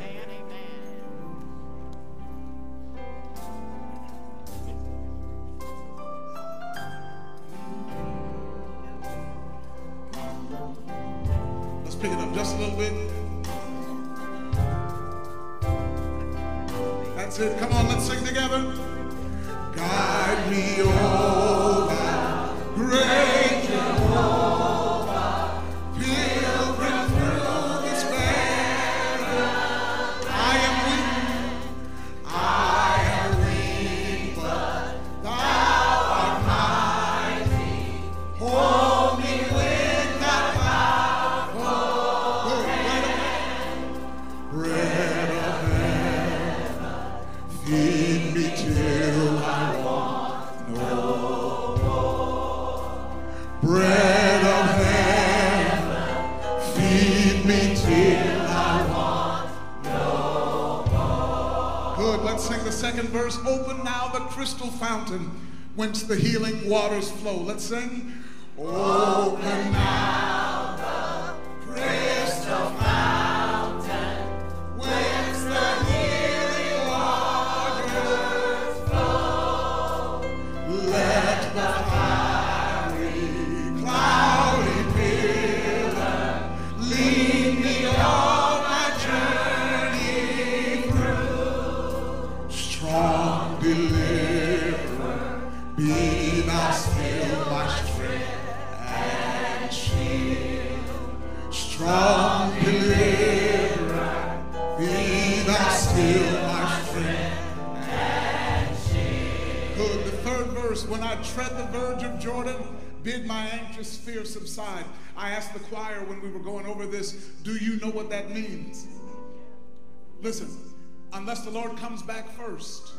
the 121.44 121.50
Lord 121.50 121.76
comes 121.76 122.02
back 122.02 122.28
first, 122.36 122.94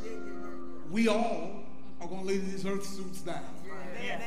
we 0.92 1.08
all 1.08 1.64
are 2.02 2.08
going 2.08 2.22
to 2.22 2.28
lay 2.28 2.38
these 2.38 2.66
earth 2.66 2.86
suits 2.86 3.22
down. 3.22 3.44
Amen. 4.00 4.22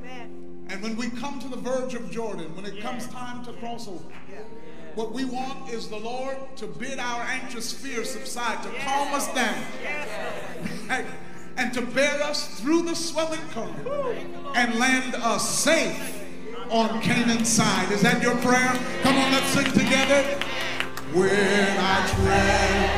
Amen. 0.00 0.66
And 0.70 0.82
when 0.82 0.96
we 0.96 1.10
come 1.10 1.40
to 1.40 1.48
the 1.48 1.56
verge 1.56 1.94
of 1.94 2.10
Jordan, 2.10 2.54
when 2.54 2.64
it 2.64 2.80
comes 2.80 3.06
time 3.08 3.44
to 3.46 3.52
cross 3.54 3.88
over, 3.88 4.04
what 4.94 5.12
we 5.12 5.24
want 5.24 5.70
is 5.70 5.88
the 5.88 5.96
Lord 5.96 6.36
to 6.56 6.66
bid 6.66 6.98
our 6.98 7.22
anxious 7.22 7.72
fear 7.72 8.04
subside, 8.04 8.62
to 8.62 8.70
calm 8.80 9.14
us 9.14 9.32
down, 9.34 9.62
and 11.56 11.72
to 11.74 11.82
bear 11.82 12.22
us 12.22 12.60
through 12.60 12.82
the 12.82 12.94
swelling 12.94 13.40
current 13.50 13.88
and 14.54 14.74
land 14.78 15.14
us 15.16 15.48
safe 15.48 16.24
on 16.70 17.00
Canaan's 17.00 17.48
side. 17.48 17.90
Is 17.90 18.02
that 18.02 18.22
your 18.22 18.36
prayer? 18.36 18.78
Come 19.02 19.16
on, 19.16 19.32
let's 19.32 19.46
sing 19.46 19.64
together. 19.72 20.22
When 21.14 21.78
I 21.78 22.06
tread 22.14 22.97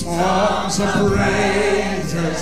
songs 0.00 0.80
of 0.80 0.88
praises 1.12 2.38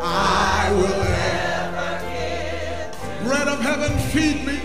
I 0.00 0.70
will 0.76 1.02
ever 1.34 1.92
give. 2.06 3.26
Bread 3.26 3.48
of 3.48 3.60
heaven, 3.60 3.98
feed 4.10 4.46
me. 4.46 4.58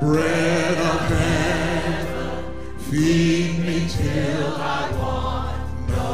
Bread 0.00 0.78
of 0.78 1.00
heaven, 1.10 2.44
feed 2.78 3.58
me 3.58 3.86
till 3.90 4.54
I 4.56 4.90
want 4.96 5.58
no 5.90 6.12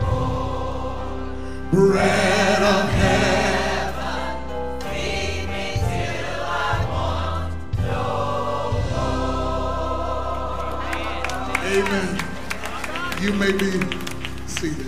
more. 0.00 1.06
Bread 1.70 2.62
of 2.62 2.90
heaven, 3.02 4.34
feed 4.80 5.46
me 5.54 5.66
till 5.86 6.42
I 6.42 6.84
want 6.94 7.54
no 7.86 8.06
more. 8.90 10.82
Amen. 11.64 12.08
You 13.22 13.32
may 13.34 13.52
be 13.52 14.07
see. 14.60 14.87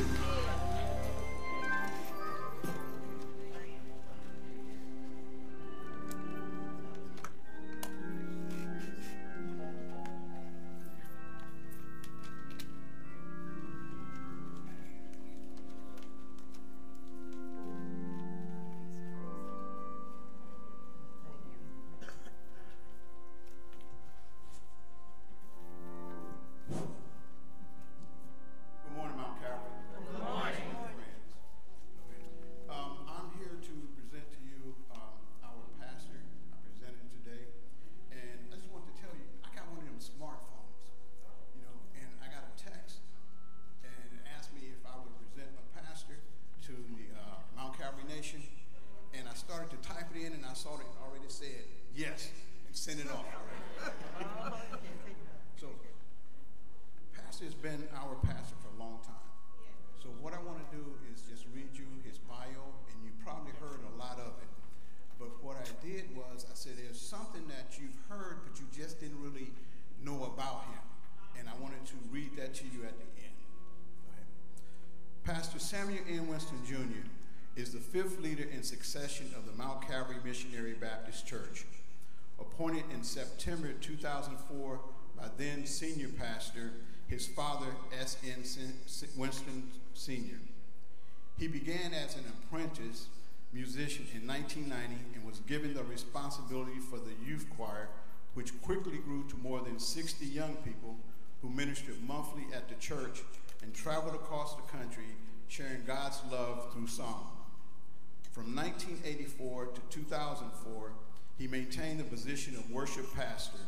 From 108.32 108.56
1984 108.56 109.66
to 109.66 109.80
2004, 109.90 110.92
he 111.38 111.46
maintained 111.46 112.00
the 112.00 112.04
position 112.04 112.56
of 112.56 112.68
worship 112.70 113.06
pastor, 113.14 113.60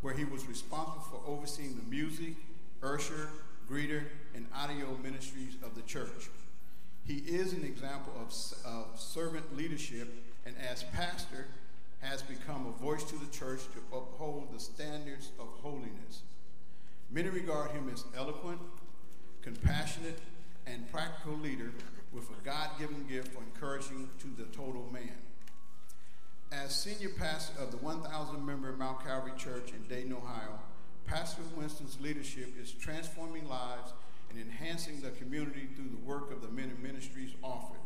where 0.00 0.14
he 0.14 0.24
was 0.24 0.46
responsible 0.46 1.02
for 1.02 1.20
overseeing 1.28 1.76
the 1.76 1.90
music, 1.90 2.34
usher, 2.82 3.30
greeter, 3.68 4.04
and 4.34 4.46
audio 4.54 4.96
ministries 5.02 5.56
of 5.64 5.74
the 5.74 5.82
church. 5.82 6.30
He 7.04 7.18
is 7.18 7.52
an 7.52 7.64
example 7.64 8.12
of, 8.16 8.32
of 8.64 9.00
servant 9.00 9.56
leadership, 9.56 10.08
and 10.46 10.54
as 10.58 10.84
pastor, 10.84 11.46
has 12.00 12.22
become 12.22 12.66
a 12.66 12.82
voice 12.82 13.04
to 13.04 13.16
the 13.16 13.30
church 13.30 13.60
to 13.74 13.96
uphold 13.96 14.48
the 14.52 14.60
standards 14.60 15.30
of 15.40 15.48
holiness. 15.62 16.22
Many 17.10 17.28
regard 17.28 17.72
him 17.72 17.90
as 17.92 18.04
eloquent, 18.16 18.60
compassionate, 19.42 20.18
and 20.66 20.90
practical 20.92 21.36
leader 21.38 21.72
with 22.12 22.28
a 22.30 22.44
God 22.44 22.70
given 22.78 23.06
gift 23.08 23.32
for 23.32 23.42
encouraging 23.42 24.08
to 24.20 24.28
the 24.36 24.48
total 24.56 24.88
man. 24.92 25.16
As 26.52 26.74
senior 26.74 27.08
pastor 27.08 27.62
of 27.62 27.70
the 27.70 27.78
1,000 27.78 28.44
member 28.44 28.72
Mount 28.72 29.04
Calvary 29.04 29.32
Church 29.38 29.70
in 29.70 29.82
Dayton, 29.88 30.12
Ohio, 30.12 30.58
Pastor 31.06 31.42
Winston's 31.56 31.98
leadership 32.00 32.54
is 32.60 32.72
transforming 32.72 33.48
lives 33.48 33.92
and 34.30 34.38
enhancing 34.40 35.00
the 35.00 35.10
community 35.10 35.68
through 35.74 35.88
the 35.88 36.04
work 36.06 36.30
of 36.30 36.42
the 36.42 36.48
many 36.48 36.72
ministries 36.82 37.30
offered. 37.42 37.80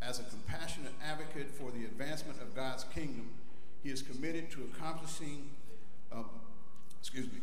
As 0.00 0.20
a 0.20 0.24
compassionate 0.24 0.92
advocate 1.04 1.50
for 1.50 1.70
the 1.70 1.84
advancement 1.84 2.40
of 2.40 2.54
God's 2.54 2.84
kingdom, 2.84 3.30
he 3.82 3.90
is 3.90 4.02
committed 4.02 4.50
to 4.52 4.68
accomplishing, 4.72 5.50
uh, 6.12 6.22
excuse 7.00 7.26
me, 7.26 7.38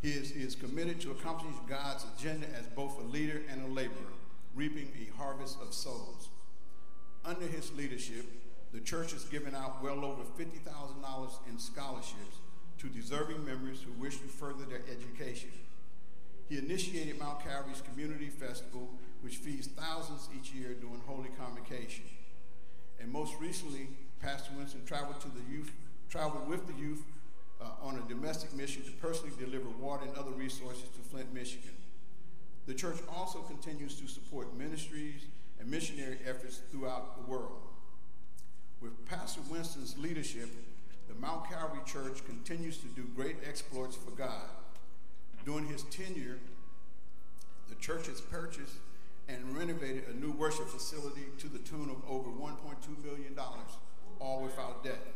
he 0.00 0.10
is, 0.10 0.30
he 0.30 0.42
is 0.42 0.54
committed 0.54 1.00
to 1.02 1.10
accomplishing 1.10 1.58
God's 1.68 2.06
agenda 2.16 2.46
as 2.58 2.66
both 2.66 2.98
a 2.98 3.06
leader 3.06 3.42
and 3.50 3.62
a 3.62 3.72
laborer 3.72 4.12
reaping 4.58 4.90
a 5.00 5.16
harvest 5.16 5.56
of 5.62 5.72
souls. 5.72 6.28
Under 7.24 7.46
his 7.46 7.72
leadership, 7.74 8.26
the 8.72 8.80
church 8.80 9.12
has 9.12 9.24
given 9.24 9.54
out 9.54 9.82
well 9.84 10.04
over 10.04 10.22
$50,000 10.22 11.30
in 11.48 11.58
scholarships 11.60 12.38
to 12.78 12.88
deserving 12.88 13.44
members 13.44 13.82
who 13.82 13.92
wish 14.02 14.18
to 14.18 14.26
further 14.26 14.64
their 14.64 14.82
education. 14.90 15.50
He 16.48 16.58
initiated 16.58 17.20
Mount 17.20 17.44
Calvary's 17.44 17.82
Community 17.82 18.28
Festival, 18.28 18.88
which 19.20 19.36
feeds 19.36 19.68
thousands 19.68 20.28
each 20.36 20.52
year 20.52 20.74
during 20.74 21.02
Holy 21.06 21.28
Convocation. 21.38 22.04
And 23.00 23.12
most 23.12 23.34
recently, 23.40 23.88
Pastor 24.20 24.50
Winston 24.56 24.84
traveled 24.84 25.20
to 25.20 25.28
the 25.28 25.52
youth, 25.52 25.70
traveled 26.10 26.48
with 26.48 26.66
the 26.66 26.74
youth 26.74 27.04
uh, 27.60 27.66
on 27.80 27.96
a 27.96 28.08
domestic 28.08 28.52
mission 28.54 28.82
to 28.82 28.90
personally 28.92 29.32
deliver 29.38 29.68
water 29.80 30.04
and 30.04 30.16
other 30.16 30.32
resources 30.32 30.88
to 30.96 31.00
Flint, 31.10 31.32
Michigan. 31.32 31.77
The 32.68 32.74
church 32.74 32.98
also 33.10 33.38
continues 33.38 33.98
to 33.98 34.06
support 34.06 34.54
ministries 34.54 35.24
and 35.58 35.70
missionary 35.70 36.18
efforts 36.28 36.60
throughout 36.70 37.16
the 37.16 37.22
world. 37.22 37.62
With 38.82 39.06
Pastor 39.06 39.40
Winston's 39.50 39.96
leadership, 39.96 40.50
the 41.08 41.14
Mount 41.14 41.48
Calvary 41.48 41.80
Church 41.86 42.22
continues 42.26 42.76
to 42.76 42.86
do 42.88 43.04
great 43.16 43.36
exploits 43.48 43.96
for 43.96 44.10
God. 44.10 44.50
During 45.46 45.66
his 45.66 45.84
tenure, 45.84 46.36
the 47.70 47.74
church 47.76 48.06
has 48.06 48.20
purchased 48.20 48.74
and 49.30 49.56
renovated 49.56 50.04
a 50.08 50.14
new 50.20 50.32
worship 50.32 50.68
facility 50.68 51.24
to 51.38 51.48
the 51.48 51.60
tune 51.60 51.88
of 51.88 51.96
over 52.06 52.28
$1.2 52.28 53.02
million, 53.02 53.34
all 54.20 54.42
without 54.42 54.84
debt. 54.84 55.06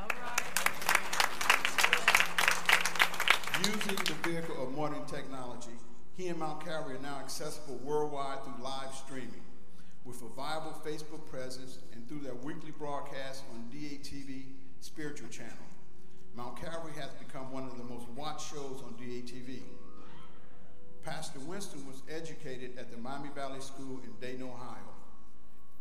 Right. 0.00 0.40
Using 3.64 3.96
the 4.04 4.28
vehicle 4.28 4.60
of 4.60 4.76
modern 4.76 5.06
technology, 5.06 5.70
he 6.16 6.28
and 6.28 6.38
Mount 6.38 6.64
Calvary 6.64 6.96
are 6.96 7.00
now 7.00 7.18
accessible 7.18 7.80
worldwide 7.82 8.44
through 8.44 8.62
live 8.62 8.94
streaming. 8.94 9.42
With 10.04 10.22
a 10.22 10.28
viable 10.28 10.78
Facebook 10.84 11.26
presence 11.28 11.78
and 11.92 12.06
through 12.08 12.20
their 12.20 12.34
weekly 12.34 12.70
broadcast 12.70 13.42
on 13.52 13.64
DATV 13.74 14.44
Spiritual 14.80 15.28
Channel, 15.28 15.52
Mount 16.36 16.60
Calvary 16.60 16.92
has 17.00 17.10
become 17.14 17.50
one 17.50 17.64
of 17.64 17.78
the 17.78 17.84
most 17.84 18.08
watched 18.10 18.50
shows 18.50 18.82
on 18.84 18.94
DATV. 19.00 19.60
Pastor 21.04 21.40
Winston 21.40 21.86
was 21.86 22.02
educated 22.08 22.78
at 22.78 22.90
the 22.90 22.96
Miami 22.96 23.30
Valley 23.34 23.60
School 23.60 24.00
in 24.04 24.10
Dayton, 24.20 24.42
Ohio. 24.42 24.94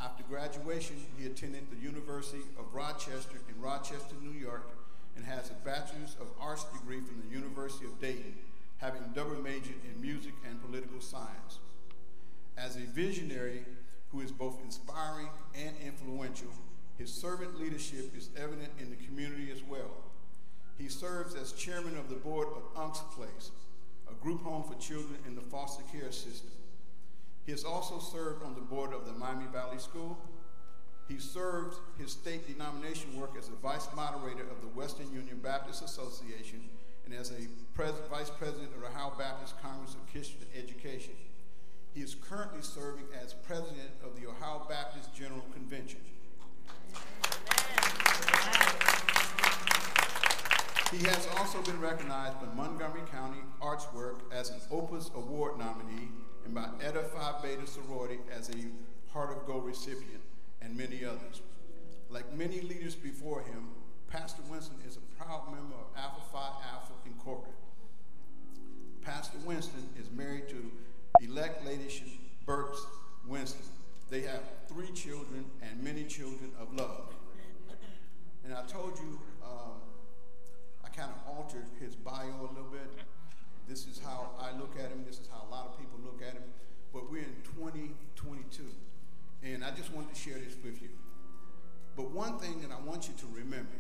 After 0.02 0.24
graduation, 0.24 0.98
he 1.17 1.26
attended 1.26 1.69
the 1.69 1.78
University 1.78 2.43
of 2.58 2.74
Rochester 2.74 3.38
in 3.48 3.62
Rochester, 3.62 4.15
New 4.22 4.38
York, 4.38 4.69
and 5.15 5.26
has 5.26 5.50
a 5.50 5.54
Bachelor's 5.65 6.15
of 6.19 6.28
Arts 6.39 6.65
degree 6.65 7.02
from 7.02 7.22
the 7.26 7.34
University 7.34 7.86
of 7.86 8.00
Dayton, 8.02 8.34
having 8.84 9.02
double 9.15 9.41
majored 9.41 9.80
in 9.89 10.02
music 10.02 10.34
and 10.48 10.62
political 10.62 11.00
science. 11.00 11.60
As 12.58 12.76
a 12.76 12.82
visionary 12.82 13.63
who 14.12 14.19
is 14.19 14.30
both 14.30 14.62
inspiring 14.62 15.30
and 15.56 15.74
influential, 15.84 16.52
his 16.98 17.12
servant 17.12 17.58
leadership 17.58 18.13
is 18.15 18.30
evident 18.36 18.69
in 18.80 18.89
the 18.89 18.98
community 18.98 19.52
as 19.54 19.63
well. 19.63 20.04
He 20.78 20.89
serves 20.89 21.34
as 21.34 21.54
chairman 21.54 21.98
of 21.98 22.10
the 22.10 22.15
board 22.15 22.50
of 22.50 22.63
Unc's 22.76 23.00
Place, 23.15 23.52
a 24.12 24.13
group 24.22 24.43
home 24.43 24.63
for 24.63 24.78
children 24.80 25.17
in 25.26 25.34
the 25.34 25.41
foster 25.41 25.84
care 25.89 26.12
system. 26.12 26.52
He 27.46 27.54
has 27.54 27.63
also 27.63 28.00
served 28.00 28.43
on 28.43 28.54
the 28.54 28.62
board 28.62 28.91
of 28.91 29.06
the 29.06 29.13
Miami 29.13 29.46
Valley 29.54 29.80
School. 29.80 30.17
He 31.08 31.19
served 31.19 31.78
his 31.98 32.12
state 32.12 32.48
denomination 32.48 33.17
work 33.17 33.32
as 33.38 33.48
a 33.48 33.62
vice 33.62 33.88
moderator 33.96 34.43
of 34.43 34.60
the 34.62 34.67
Western 34.67 35.12
Union 35.13 35.39
Baptist 35.41 35.84
Association 35.84 36.62
and 37.06 37.13
as 37.13 37.32
a 37.32 37.48
pres 37.76 37.94
vice 38.10 38.30
president 38.30 38.70
of 38.76 38.82
the 38.82 38.88
Ohio 38.88 39.13
Baptist 39.18 39.56
Congress 39.62 39.96
of 39.96 40.12
Christian 40.12 40.46
Education. 40.58 41.13
He 41.94 42.02
is 42.02 42.16
currently 42.16 42.62
serving 42.62 43.06
as 43.24 43.34
president 43.34 43.92
of 44.04 44.20
the 44.20 44.28
Ohio 44.28 44.66
Baptist 44.68 45.13
General 45.13 45.44
Convention. 45.54 46.00
He 50.92 51.00
has 51.08 51.28
also 51.38 51.62
been 51.63 51.80
recognized 51.80 52.39
by 52.39 52.48
Montgomery 52.56 53.02
County 53.12 53.39
Artswork 53.62 54.20
as 54.32 54.52
an 54.52 54.60
Opus 54.72 55.10
Award 55.16 55.58
nominee 55.58 56.10
and 56.46 56.54
by 56.54 56.68
Eta 56.82 57.04
Phi 57.04 57.34
Beta 57.42 57.66
Sorority 57.66 58.20
as 58.32 58.50
a 58.50 59.12
Heart 59.13 59.38
of 59.38 59.46
Gold 59.46 59.66
recipient, 59.66 60.22
and 60.62 60.76
many 60.76 61.06
others. 61.06 61.42
Like 62.10 62.34
many 62.36 62.62
leaders 62.62 62.95
before 62.95 63.41
him, 63.41 63.70
Pastor 64.08 64.41
Winston 64.49 64.78
is 64.88 64.97
a 64.97 65.12
proud 65.26 65.45
member 65.45 65.76
of 65.76 65.88
Alpha 65.97 66.21
Phi 66.32 66.49
Alpha 66.74 66.93
Incorporated. 67.05 67.53
Pastor 69.01 69.38
Winston 69.45 69.88
is 69.99 70.09
married 70.11 70.49
to 70.49 70.71
elect 71.21 71.65
Lady 71.65 71.88
Burks 72.45 72.86
Winston. 73.26 73.65
They 74.09 74.21
have 74.21 74.41
three 74.67 74.91
children 74.91 75.45
and 75.61 75.82
many 75.82 76.03
children 76.03 76.51
of 76.59 76.74
love. 76.74 77.13
And 78.43 78.53
I 78.53 78.63
told 78.63 78.99
you, 78.99 79.19
um, 79.43 79.80
I 80.84 80.89
kind 80.89 81.09
of 81.09 81.38
altered 81.38 81.65
his 81.80 81.95
bio 81.95 82.28
a 82.28 82.51
little 82.53 82.71
bit. 82.71 82.91
This 83.67 83.88
is 83.88 84.01
how 84.03 84.32
I 84.39 84.57
look 84.57 84.76
at 84.78 84.91
him. 84.91 85.05
This 85.07 85.19
is 85.19 85.28
how 85.32 85.47
a 85.47 85.49
lot 85.49 85.67
of 85.67 85.80
people 85.80 85.99
look 86.03 86.21
at 86.21 86.34
him. 86.34 86.43
But 86.93 87.09
we're 87.09 87.19
in 87.19 87.36
2022. 87.45 88.63
And 89.43 89.63
I 89.63 89.71
just 89.71 89.93
wanted 89.93 90.13
to 90.13 90.19
share 90.19 90.38
this 90.38 90.55
with 90.63 90.82
you. 90.82 90.89
But 91.95 92.11
one 92.11 92.39
thing 92.39 92.61
that 92.61 92.71
I 92.71 92.82
want 92.86 93.07
you 93.07 93.13
to 93.19 93.26
remember 93.34 93.80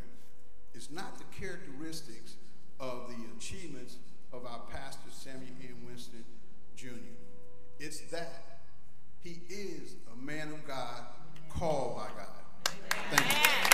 is 0.73 0.89
not 0.91 1.17
the 1.17 1.23
characteristics 1.39 2.35
of 2.79 3.07
the 3.07 3.15
achievements 3.37 3.97
of 4.31 4.45
our 4.45 4.61
pastor, 4.71 5.09
Samuel 5.11 5.51
N. 5.61 5.75
Winston 5.85 6.23
Jr. 6.75 6.89
It's 7.79 8.01
that 8.11 8.61
he 9.21 9.41
is 9.49 9.95
a 10.11 10.15
man 10.15 10.51
of 10.51 10.67
God 10.67 11.03
called 11.49 11.97
by 11.97 12.07
God. 12.17 12.27
Thank 13.11 13.31
you. 13.31 13.73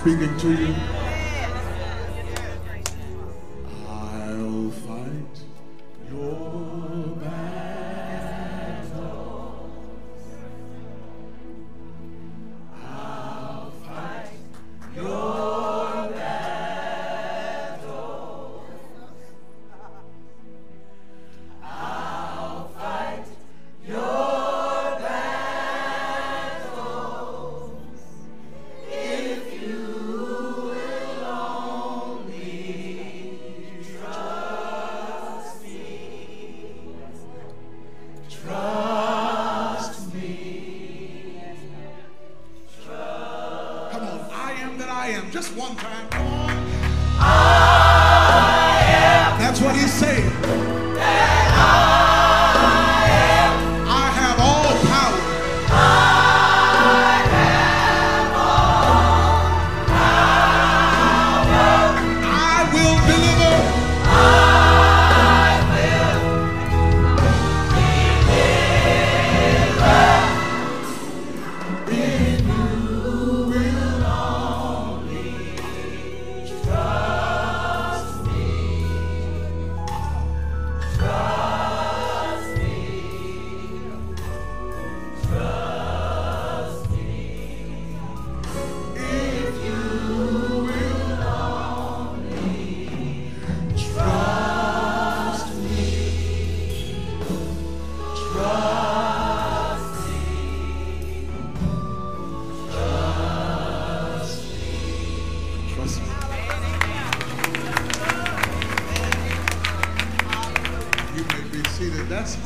Speaking 0.00 0.34
to 0.38 0.48
you? 0.54 0.79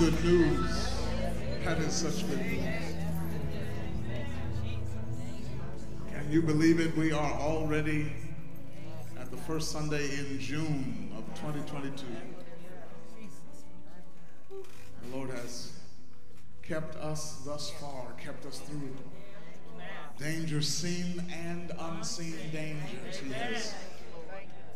Good 0.05 0.25
news. 0.25 0.93
That 1.65 1.79
is 1.79 1.95
such 1.95 2.29
good 2.29 2.45
news. 2.45 2.95
Can 6.13 6.31
you 6.31 6.43
believe 6.43 6.79
it? 6.79 6.95
We 6.95 7.13
are 7.13 7.33
already 7.33 8.13
at 9.19 9.31
the 9.31 9.39
first 9.39 9.71
Sunday 9.71 10.05
in 10.19 10.39
June 10.39 11.11
of 11.17 11.25
2022. 11.41 12.05
The 14.51 15.17
Lord 15.17 15.31
has 15.31 15.73
kept 16.63 16.97
us 16.97 17.41
thus 17.47 17.71
far, 17.71 18.13
kept 18.23 18.45
us 18.45 18.59
through 18.59 18.95
danger 20.19 20.61
seen 20.61 21.25
and 21.33 21.73
unseen 21.79 22.37
dangers. 22.53 23.21
He 23.25 23.33
has 23.33 23.75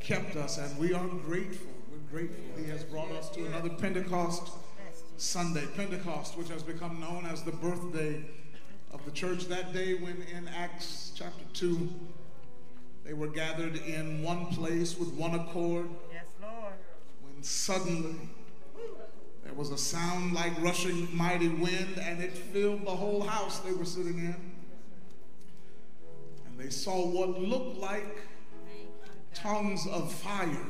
kept 0.01 0.37
us, 0.37 0.57
and 0.57 0.79
we 0.79 0.95
are 0.95 1.07
grateful. 1.07 1.69
We're 1.91 2.19
grateful. 2.19 2.45
He 2.57 2.71
has 2.71 2.83
brought 2.83 3.11
us 3.11 3.29
to 3.31 3.45
another 3.45 3.69
Pentecost 3.69 4.53
Sunday. 5.19 5.67
Pentecost, 5.75 6.39
which 6.39 6.49
has 6.49 6.63
become 6.63 7.01
known 7.01 7.27
as 7.27 7.43
the 7.43 7.51
birthday 7.51 8.25
of 8.93 9.05
the 9.05 9.11
church. 9.11 9.47
That 9.47 9.73
day 9.73 9.95
when 9.95 10.25
in 10.33 10.47
Acts 10.49 11.13
chapter 11.15 11.45
2, 11.55 11.89
they 13.05 13.15
were 13.15 13.27
gathered 13.27 13.75
in 13.77 14.23
one 14.23 14.47
place 14.47 14.97
with 14.97 15.13
one 15.15 15.35
accord. 15.35 15.89
Yes, 16.13 16.25
Lord. 16.41 16.73
When 17.23 17.43
suddenly 17.43 18.15
there 19.45 19.55
was 19.55 19.71
a 19.71 19.79
sound 19.79 20.35
like 20.35 20.53
rushing 20.63 21.09
mighty 21.17 21.49
wind, 21.49 21.99
and 21.99 22.23
it 22.23 22.33
filled 22.33 22.87
the 22.87 22.95
whole 22.95 23.23
house 23.23 23.59
they 23.59 23.73
were 23.73 23.85
sitting 23.85 24.19
in. 24.19 24.37
And 26.47 26.57
they 26.57 26.71
saw 26.71 27.05
what 27.05 27.41
looked 27.41 27.79
like 27.79 28.23
tongues 29.35 29.85
of 29.89 30.13
fire 30.13 30.67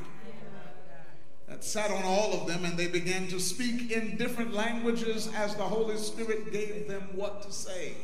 that 1.48 1.64
sat 1.64 1.90
on 1.90 2.02
all 2.04 2.34
of 2.34 2.46
them, 2.46 2.64
and 2.64 2.76
they 2.76 2.88
began 2.88 3.26
to 3.28 3.40
speak 3.40 3.90
in 3.90 4.16
different 4.16 4.52
languages 4.52 5.30
as 5.34 5.54
the 5.54 5.62
Holy 5.62 5.96
Spirit 5.96 6.52
gave 6.52 6.86
them 6.88 7.08
what 7.14 7.42
to 7.42 7.52
say. 7.52 7.94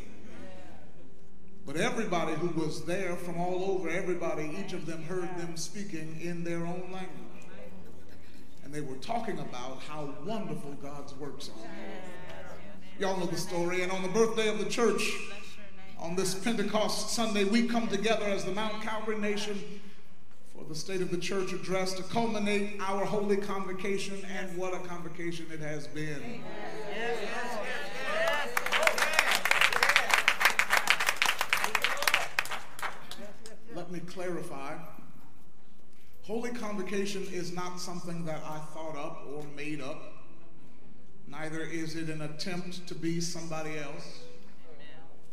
But 1.66 1.76
everybody 1.76 2.34
who 2.34 2.49
was 2.61 2.84
there 2.84 3.16
from 3.16 3.38
all 3.40 3.70
over, 3.70 3.88
everybody, 3.88 4.51
each 4.64 4.72
of 4.72 4.86
them 4.86 5.03
heard 5.05 5.36
them 5.38 5.57
speaking 5.57 6.18
in 6.20 6.45
their 6.45 6.66
own 6.66 6.90
language. 6.92 7.20
And 8.64 8.72
they 8.72 8.80
were 8.80 8.97
talking 8.97 9.38
about 9.38 9.80
how 9.80 10.14
wonderful 10.24 10.72
God's 10.82 11.14
works 11.14 11.51
are. 11.51 11.70
Y'all 12.99 13.18
know 13.18 13.26
the 13.26 13.36
story. 13.36 13.82
And 13.82 13.92
on 13.92 14.03
the 14.03 14.09
birthday 14.09 14.49
of 14.49 14.59
the 14.59 14.66
church, 14.66 15.11
on 15.99 16.16
this 16.16 16.34
Pentecost 16.34 17.11
Sunday, 17.11 17.45
we 17.45 17.66
come 17.66 17.88
together 17.88 18.24
as 18.24 18.45
the 18.45 18.53
Mount 18.53 18.82
Calvary 18.82 19.18
Nation 19.18 19.80
for 20.65 20.73
the 20.73 20.79
state 20.79 21.03
of 21.03 21.11
the 21.11 21.19
church 21.19 21.53
address 21.53 21.93
to 21.93 22.03
culminate 22.05 22.81
our 22.81 23.05
holy 23.05 23.37
convocation. 23.37 24.25
And 24.39 24.57
what 24.57 24.73
a 24.73 24.79
convocation 24.79 25.47
it 25.53 25.61
has 25.61 25.87
been. 25.87 26.43
Let 33.75 33.91
me 33.91 34.01
clarify. 34.01 34.77
Holy 36.23 36.51
convocation 36.51 37.27
is 37.31 37.53
not 37.53 37.79
something 37.79 38.25
that 38.25 38.43
I 38.45 38.59
thought 38.73 38.97
up 38.97 39.27
or 39.31 39.45
made 39.55 39.83
up. 39.83 40.01
Neither 41.29 41.61
is 41.61 41.95
it 41.97 42.09
an 42.09 42.23
attempt 42.23 42.87
to 42.87 42.95
be 42.95 43.21
somebody 43.21 43.77
else. 43.79 44.21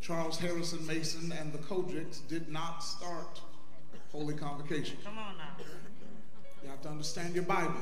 Charles 0.02 0.38
Harrison 0.40 0.86
Mason 0.86 1.32
and 1.32 1.54
the 1.54 1.60
COGICs 1.60 2.28
did 2.28 2.50
not 2.50 2.84
start 2.84 3.40
Holy 4.12 4.34
Convocation. 4.34 4.97
Come 5.03 5.18
on 5.18 5.38
now. 5.38 5.64
You 6.64 6.70
have 6.70 6.82
to 6.82 6.89
understand 6.89 7.34
your 7.34 7.43
Bible. 7.43 7.74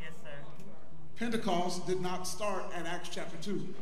Yes, 0.00 0.12
sir. 0.22 0.30
Pentecost 1.16 1.86
did 1.86 2.00
not 2.00 2.28
start 2.28 2.64
at 2.74 2.86
Acts 2.86 3.08
chapter 3.08 3.36
2. 3.42 3.74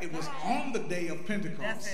It 0.00 0.12
was 0.12 0.28
on 0.44 0.72
the 0.72 0.80
day 0.80 1.08
of 1.08 1.26
Pentecost 1.26 1.88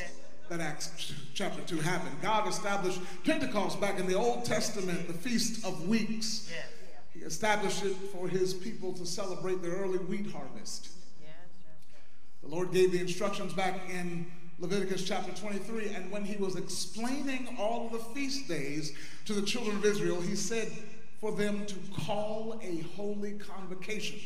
that 0.48 0.60
Acts 0.60 1.12
chapter 1.34 1.62
2 1.62 1.80
happened. 1.80 2.16
God 2.20 2.48
established 2.48 3.00
Pentecost 3.24 3.80
back 3.80 3.98
in 3.98 4.06
the 4.06 4.14
Old 4.14 4.44
Testament, 4.44 5.06
the 5.06 5.14
Feast 5.14 5.64
of 5.64 5.88
Weeks. 5.88 6.50
Yes. 6.50 6.66
He 7.14 7.20
established 7.20 7.84
it 7.84 7.94
for 8.12 8.28
his 8.28 8.54
people 8.54 8.92
to 8.94 9.06
celebrate 9.06 9.62
their 9.62 9.72
early 9.72 9.98
wheat 9.98 10.30
harvest. 10.30 10.90
Yes, 11.20 11.30
yes, 11.60 11.98
The 12.42 12.48
Lord 12.48 12.72
gave 12.72 12.92
the 12.92 13.00
instructions 13.00 13.52
back 13.52 13.90
in 13.90 14.26
Leviticus 14.60 15.04
chapter 15.04 15.32
23, 15.32 15.88
and 15.94 16.10
when 16.12 16.22
he 16.22 16.36
was 16.36 16.54
explaining 16.54 17.56
all 17.58 17.86
of 17.86 17.92
the 17.92 17.98
feast 18.14 18.46
days 18.46 18.92
to 19.24 19.32
the 19.32 19.40
children 19.40 19.74
of 19.78 19.84
Israel, 19.86 20.20
he 20.20 20.36
said 20.36 20.70
for 21.18 21.32
them 21.32 21.64
to 21.64 21.76
call 21.98 22.60
a 22.62 22.82
holy 22.94 23.32
convocation. 23.32 24.18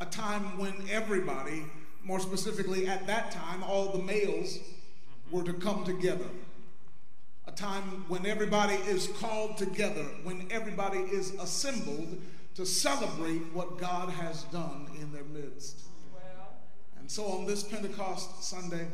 A 0.00 0.06
time 0.06 0.58
when 0.58 0.72
everybody, 0.90 1.64
more 2.02 2.18
specifically 2.18 2.86
at 2.86 3.06
that 3.06 3.30
time, 3.30 3.62
all 3.62 3.92
the 3.92 4.02
males 4.02 4.58
were 5.30 5.42
to 5.42 5.52
come 5.52 5.84
together. 5.84 6.28
A 7.46 7.52
time 7.52 8.06
when 8.08 8.24
everybody 8.24 8.74
is 8.74 9.08
called 9.20 9.58
together, 9.58 10.04
when 10.24 10.46
everybody 10.50 11.00
is 11.00 11.34
assembled 11.34 12.16
to 12.54 12.64
celebrate 12.64 13.52
what 13.52 13.76
God 13.76 14.08
has 14.08 14.44
done 14.44 14.86
in 14.98 15.12
their 15.12 15.24
midst. 15.24 15.87
And 17.08 17.12
so 17.14 17.24
on 17.28 17.46
this 17.46 17.62
Pentecost 17.62 18.44
Sunday, 18.44 18.86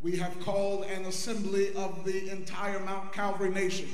we 0.00 0.16
have 0.18 0.38
called 0.38 0.84
an 0.84 1.06
assembly 1.06 1.74
of 1.74 2.04
the 2.04 2.30
entire 2.30 2.78
Mount 2.78 3.12
Calvary 3.12 3.50
nation. 3.50 3.88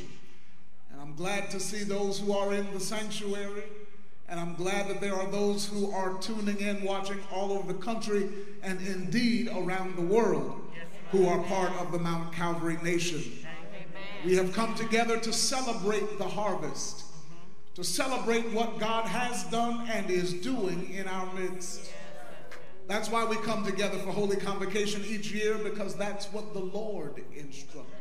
And 0.93 1.01
I'm 1.01 1.15
glad 1.15 1.49
to 1.53 1.59
see 1.59 1.83
those 1.83 2.19
who 2.19 2.35
are 2.37 2.53
in 2.53 2.71
the 2.75 2.79
sanctuary. 2.79 3.63
And 4.29 4.39
I'm 4.39 4.55
glad 4.55 4.89
that 4.89 5.01
there 5.01 5.15
are 5.15 5.31
those 5.31 5.67
who 5.67 5.91
are 5.93 6.19
tuning 6.19 6.61
in, 6.61 6.85
watching 6.85 7.19
all 7.33 7.53
over 7.53 7.73
the 7.73 7.79
country 7.79 8.29
and 8.63 8.87
indeed 8.87 9.49
around 9.49 9.97
the 9.97 10.03
world 10.03 10.61
who 11.11 11.27
are 11.27 11.43
part 11.45 11.73
of 11.81 11.93
the 11.93 11.99
Mount 11.99 12.35
Calvary 12.35 12.77
nation. 12.83 13.23
We 14.27 14.37
have 14.37 14.53
come 14.53 14.75
together 14.75 15.19
to 15.21 15.33
celebrate 15.33 16.19
the 16.19 16.29
harvest, 16.29 17.05
to 17.77 17.83
celebrate 17.83 18.53
what 18.53 18.79
God 18.79 19.07
has 19.07 19.45
done 19.45 19.89
and 19.89 20.11
is 20.11 20.35
doing 20.35 20.91
in 20.91 21.09
our 21.09 21.33
midst. 21.33 21.93
That's 22.89 23.11
why 23.11 23.25
we 23.25 23.37
come 23.37 23.65
together 23.65 23.99
for 23.99 24.13
Holy 24.13 24.37
Convocation 24.37 25.03
each 25.07 25.33
year 25.33 25.59
because 25.59 25.97
that's 25.97 26.27
what 26.27 26.53
the 26.53 26.61
Lord 26.61 27.21
instructed. 27.37 27.93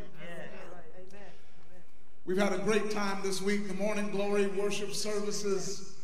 We've 2.26 2.38
had 2.38 2.54
a 2.54 2.60
great 2.60 2.92
time 2.92 3.22
this 3.24 3.42
week. 3.42 3.68
The 3.68 3.74
morning 3.76 4.10
glory 4.10 4.48
worship 4.48 4.94
services, 4.94 5.96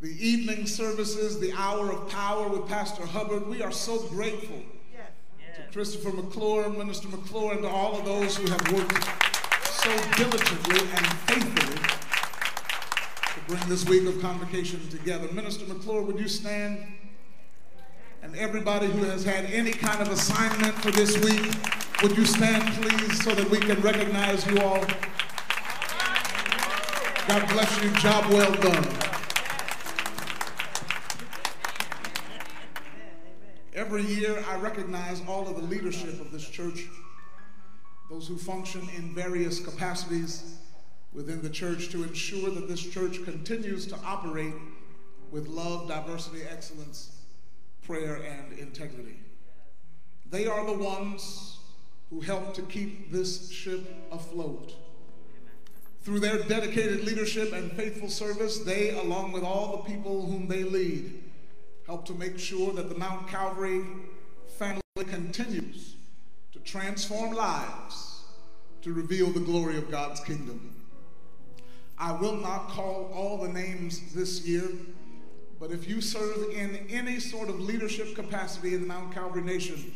the 0.00 0.14
evening 0.26 0.66
services, 0.66 1.40
the 1.40 1.52
hour 1.54 1.90
of 1.90 2.08
power 2.10 2.48
with 2.48 2.68
Pastor 2.68 3.04
Hubbard. 3.04 3.46
We 3.46 3.62
are 3.62 3.72
so 3.72 3.98
grateful 4.08 4.60
to 5.56 5.72
Christopher 5.72 6.12
McClure, 6.14 6.68
Minister 6.70 7.08
McClure, 7.08 7.52
and 7.52 7.62
to 7.62 7.68
all 7.68 7.98
of 7.98 8.04
those 8.04 8.36
who 8.36 8.46
have 8.50 8.72
worked 8.72 9.08
so 9.64 9.90
diligently 10.16 10.80
and 10.80 11.06
faithfully 11.26 11.78
to 13.34 13.40
bring 13.46 13.68
this 13.68 13.86
week 13.86 14.06
of 14.06 14.20
convocation 14.20 14.86
together. 14.88 15.30
Minister 15.32 15.66
McClure, 15.66 16.02
would 16.02 16.18
you 16.18 16.28
stand? 16.28 16.97
And 18.22 18.34
everybody 18.36 18.86
who 18.86 19.04
has 19.04 19.24
had 19.24 19.44
any 19.46 19.70
kind 19.70 20.02
of 20.02 20.08
assignment 20.08 20.74
for 20.76 20.90
this 20.90 21.16
week, 21.18 21.54
would 22.02 22.16
you 22.16 22.24
stand, 22.24 22.64
please, 22.82 23.22
so 23.22 23.34
that 23.34 23.48
we 23.48 23.58
can 23.58 23.80
recognize 23.80 24.46
you 24.46 24.60
all? 24.60 24.84
God 27.28 27.48
bless 27.50 27.82
you. 27.82 27.90
Job 27.92 28.30
well 28.32 28.52
done. 28.54 28.88
Every 33.74 34.02
year, 34.02 34.42
I 34.48 34.56
recognize 34.56 35.22
all 35.28 35.46
of 35.46 35.56
the 35.56 35.62
leadership 35.62 36.20
of 36.20 36.32
this 36.32 36.48
church, 36.48 36.86
those 38.10 38.26
who 38.26 38.36
function 38.36 38.88
in 38.96 39.14
various 39.14 39.60
capacities 39.60 40.58
within 41.12 41.42
the 41.42 41.50
church 41.50 41.90
to 41.90 42.02
ensure 42.02 42.50
that 42.50 42.68
this 42.68 42.82
church 42.82 43.24
continues 43.24 43.86
to 43.86 43.96
operate 44.04 44.54
with 45.30 45.46
love, 45.48 45.88
diversity, 45.88 46.42
excellence, 46.50 47.17
prayer, 47.88 48.16
and 48.16 48.58
integrity. 48.58 49.18
They 50.30 50.46
are 50.46 50.66
the 50.66 50.76
ones 50.76 51.56
who 52.10 52.20
help 52.20 52.52
to 52.54 52.62
keep 52.62 53.10
this 53.10 53.50
ship 53.50 53.80
afloat. 54.12 54.74
Through 56.02 56.20
their 56.20 56.42
dedicated 56.42 57.04
leadership 57.04 57.54
and 57.54 57.72
faithful 57.72 58.10
service, 58.10 58.58
they, 58.58 58.90
along 58.90 59.32
with 59.32 59.42
all 59.42 59.78
the 59.78 59.90
people 59.90 60.26
whom 60.26 60.48
they 60.48 60.64
lead, 60.64 61.22
help 61.86 62.04
to 62.04 62.12
make 62.12 62.38
sure 62.38 62.74
that 62.74 62.90
the 62.90 62.94
Mount 62.94 63.26
Calvary 63.26 63.82
family 64.58 64.82
continues 65.06 65.96
to 66.52 66.58
transform 66.58 67.32
lives, 67.32 68.24
to 68.82 68.92
reveal 68.92 69.30
the 69.30 69.40
glory 69.40 69.78
of 69.78 69.90
God's 69.90 70.20
kingdom. 70.20 70.74
I 71.98 72.12
will 72.12 72.36
not 72.36 72.68
call 72.68 73.10
all 73.14 73.38
the 73.38 73.48
names 73.48 74.12
this 74.12 74.46
year, 74.46 74.68
but 75.60 75.70
if 75.70 75.88
you 75.88 76.00
serve 76.00 76.50
in 76.52 76.86
any 76.88 77.18
sort 77.18 77.48
of 77.48 77.60
leadership 77.60 78.14
capacity 78.14 78.74
in 78.74 78.82
the 78.82 78.86
Mount 78.86 79.12
Calvary 79.12 79.42
Nation, 79.42 79.92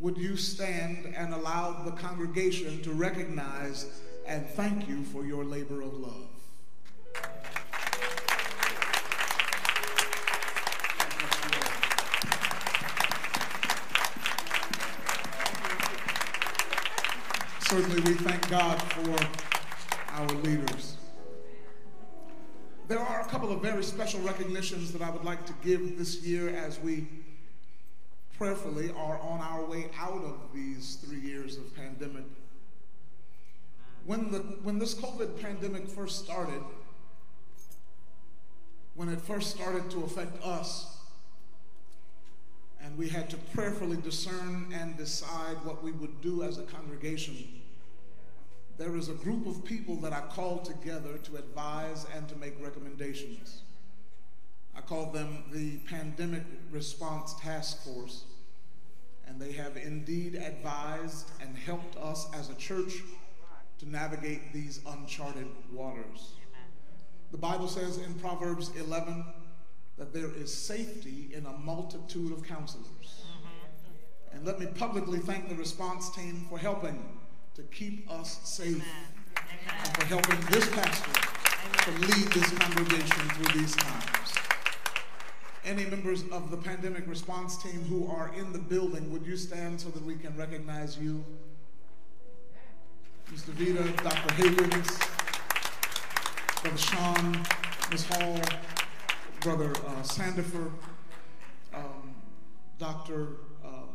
would 0.00 0.16
you 0.16 0.36
stand 0.36 1.14
and 1.16 1.32
allow 1.34 1.84
the 1.84 1.92
congregation 1.92 2.82
to 2.82 2.92
recognize 2.92 3.86
and 4.26 4.46
thank 4.46 4.88
you 4.88 5.02
for 5.04 5.24
your 5.24 5.44
labor 5.44 5.82
of 5.82 5.94
love. 5.94 6.28
Certainly, 17.60 18.00
we 18.02 18.14
thank 18.18 18.50
God 18.50 18.80
for 18.82 19.16
our 20.12 20.28
leaders. 20.42 20.91
There 22.88 22.98
are 22.98 23.20
a 23.20 23.24
couple 23.26 23.52
of 23.52 23.62
very 23.62 23.84
special 23.84 24.20
recognitions 24.20 24.92
that 24.92 25.02
I 25.02 25.10
would 25.10 25.24
like 25.24 25.46
to 25.46 25.54
give 25.62 25.98
this 25.98 26.22
year 26.22 26.50
as 26.50 26.80
we 26.80 27.06
prayerfully 28.36 28.90
are 28.90 29.18
on 29.20 29.40
our 29.40 29.64
way 29.64 29.88
out 29.98 30.24
of 30.24 30.34
these 30.52 30.96
three 30.96 31.20
years 31.20 31.56
of 31.56 31.74
pandemic. 31.76 32.24
When, 34.04 34.32
the, 34.32 34.38
when 34.62 34.80
this 34.80 34.94
COVID 34.94 35.40
pandemic 35.40 35.88
first 35.88 36.24
started, 36.24 36.60
when 38.96 39.08
it 39.08 39.20
first 39.20 39.50
started 39.50 39.88
to 39.92 40.02
affect 40.02 40.42
us, 40.44 40.98
and 42.82 42.98
we 42.98 43.08
had 43.08 43.30
to 43.30 43.36
prayerfully 43.54 43.98
discern 43.98 44.74
and 44.74 44.96
decide 44.96 45.56
what 45.64 45.84
we 45.84 45.92
would 45.92 46.20
do 46.20 46.42
as 46.42 46.58
a 46.58 46.62
congregation, 46.62 47.61
there 48.82 48.90
was 48.90 49.08
a 49.08 49.14
group 49.14 49.46
of 49.46 49.64
people 49.64 49.94
that 49.94 50.12
I 50.12 50.22
called 50.22 50.64
together 50.64 51.16
to 51.16 51.36
advise 51.36 52.04
and 52.16 52.28
to 52.28 52.34
make 52.34 52.60
recommendations. 52.60 53.62
I 54.76 54.80
called 54.80 55.14
them 55.14 55.44
the 55.52 55.76
Pandemic 55.88 56.42
Response 56.72 57.32
Task 57.40 57.84
Force, 57.84 58.24
and 59.28 59.40
they 59.40 59.52
have 59.52 59.76
indeed 59.76 60.34
advised 60.34 61.30
and 61.40 61.56
helped 61.56 61.96
us 61.96 62.26
as 62.34 62.50
a 62.50 62.56
church 62.56 62.94
to 63.78 63.88
navigate 63.88 64.52
these 64.52 64.80
uncharted 64.84 65.46
waters. 65.72 66.32
The 67.30 67.38
Bible 67.38 67.68
says 67.68 67.98
in 67.98 68.14
Proverbs 68.14 68.72
11 68.76 69.24
that 69.96 70.12
there 70.12 70.30
is 70.34 70.52
safety 70.52 71.30
in 71.32 71.46
a 71.46 71.52
multitude 71.52 72.32
of 72.32 72.42
counselors. 72.42 73.26
And 74.32 74.44
let 74.44 74.58
me 74.58 74.66
publicly 74.66 75.20
thank 75.20 75.48
the 75.48 75.54
response 75.54 76.10
team 76.10 76.46
for 76.50 76.58
helping 76.58 77.21
to 77.54 77.62
keep 77.64 78.10
us 78.10 78.40
safe 78.44 78.82
and 79.36 79.96
for 79.96 80.04
helping 80.06 80.40
this 80.50 80.68
pastor 80.70 81.12
to 81.84 81.90
lead 82.00 82.26
this 82.32 82.50
congregation 82.52 83.28
through 83.30 83.60
these 83.60 83.76
times. 83.76 84.34
Any 85.64 85.84
members 85.84 86.24
of 86.32 86.50
the 86.50 86.56
pandemic 86.56 87.06
response 87.06 87.62
team 87.62 87.84
who 87.84 88.10
are 88.10 88.32
in 88.34 88.52
the 88.52 88.58
building, 88.58 89.12
would 89.12 89.26
you 89.26 89.36
stand 89.36 89.80
so 89.80 89.90
that 89.90 90.02
we 90.02 90.16
can 90.16 90.36
recognize 90.36 90.98
you? 90.98 91.24
Mr. 93.30 93.52
Vita, 93.52 94.02
Dr. 94.02 94.34
Havens, 94.34 94.98
Brother 96.62 96.78
Sean, 96.78 97.46
Ms. 97.90 98.06
Hall, 98.06 98.40
Brother 99.40 99.70
uh, 99.70 100.02
Sandifer, 100.02 100.70
um, 101.74 102.14
Dr. 102.78 103.28
Um, 103.64 103.88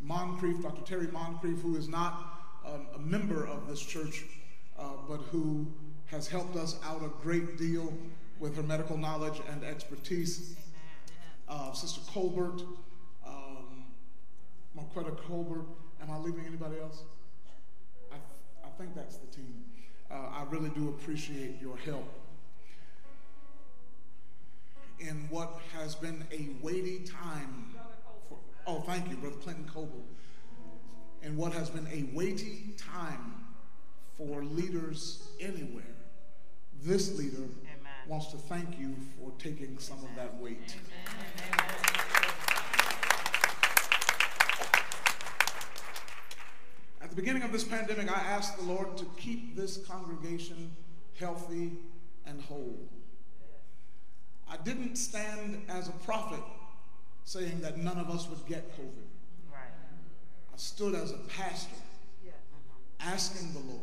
Moncrief, 0.00 0.62
Dr. 0.62 0.82
Terry 0.82 1.08
Moncrief, 1.08 1.60
who 1.60 1.76
is 1.76 1.88
not 1.88 2.39
um, 2.66 2.86
a 2.94 2.98
member 2.98 3.46
of 3.46 3.68
this 3.68 3.80
church, 3.80 4.24
uh, 4.78 4.84
but 5.08 5.18
who 5.30 5.66
has 6.06 6.26
helped 6.28 6.56
us 6.56 6.76
out 6.84 7.02
a 7.02 7.08
great 7.22 7.56
deal 7.56 7.92
with 8.38 8.56
her 8.56 8.62
medical 8.62 8.96
knowledge 8.96 9.40
and 9.50 9.62
expertise. 9.64 10.56
Uh, 11.48 11.72
Sister 11.72 12.00
Colbert, 12.12 12.62
um, 13.26 13.84
Marquetta 14.76 15.16
Colbert. 15.26 15.66
Am 16.02 16.10
I 16.10 16.18
leaving 16.18 16.46
anybody 16.46 16.76
else? 16.80 17.02
I 18.12 18.68
think 18.78 18.94
that's 18.94 19.16
the 19.16 19.26
team. 19.26 19.64
Uh, 20.10 20.14
I 20.14 20.44
really 20.48 20.70
do 20.70 20.88
appreciate 20.88 21.60
your 21.60 21.76
help 21.76 22.08
in 24.98 25.26
what 25.30 25.60
has 25.74 25.94
been 25.94 26.24
a 26.32 26.48
weighty 26.62 27.00
time. 27.00 27.74
For, 28.28 28.38
oh, 28.66 28.80
thank 28.80 29.08
you, 29.10 29.16
Brother 29.16 29.36
Clinton 29.36 29.68
Coble. 29.72 30.04
In 31.22 31.36
what 31.36 31.52
has 31.52 31.68
been 31.68 31.86
a 31.88 32.14
weighty 32.16 32.74
time 32.78 33.34
for 34.16 34.42
leaders 34.42 35.28
anywhere, 35.38 35.84
this 36.82 37.18
leader 37.18 37.36
Amen. 37.36 37.92
wants 38.08 38.28
to 38.28 38.38
thank 38.38 38.78
you 38.78 38.96
for 39.18 39.32
taking 39.38 39.78
some 39.78 39.98
Amen. 39.98 40.10
of 40.10 40.16
that 40.16 40.40
weight. 40.40 40.76
Amen. 40.76 41.70
At 47.02 47.10
the 47.10 47.16
beginning 47.16 47.42
of 47.42 47.52
this 47.52 47.64
pandemic, 47.64 48.10
I 48.10 48.20
asked 48.20 48.56
the 48.56 48.64
Lord 48.64 48.96
to 48.96 49.04
keep 49.16 49.56
this 49.56 49.78
congregation 49.78 50.70
healthy 51.18 51.72
and 52.24 52.40
whole. 52.42 52.78
I 54.48 54.56
didn't 54.58 54.96
stand 54.96 55.62
as 55.68 55.88
a 55.88 55.92
prophet 55.92 56.42
saying 57.24 57.60
that 57.60 57.78
none 57.78 57.98
of 57.98 58.10
us 58.10 58.28
would 58.28 58.44
get 58.46 58.76
COVID. 58.76 59.09
Stood 60.60 60.94
as 60.94 61.10
a 61.10 61.16
pastor 61.16 61.74
mm-hmm. 61.74 63.08
asking 63.10 63.50
the 63.54 63.60
Lord 63.60 63.80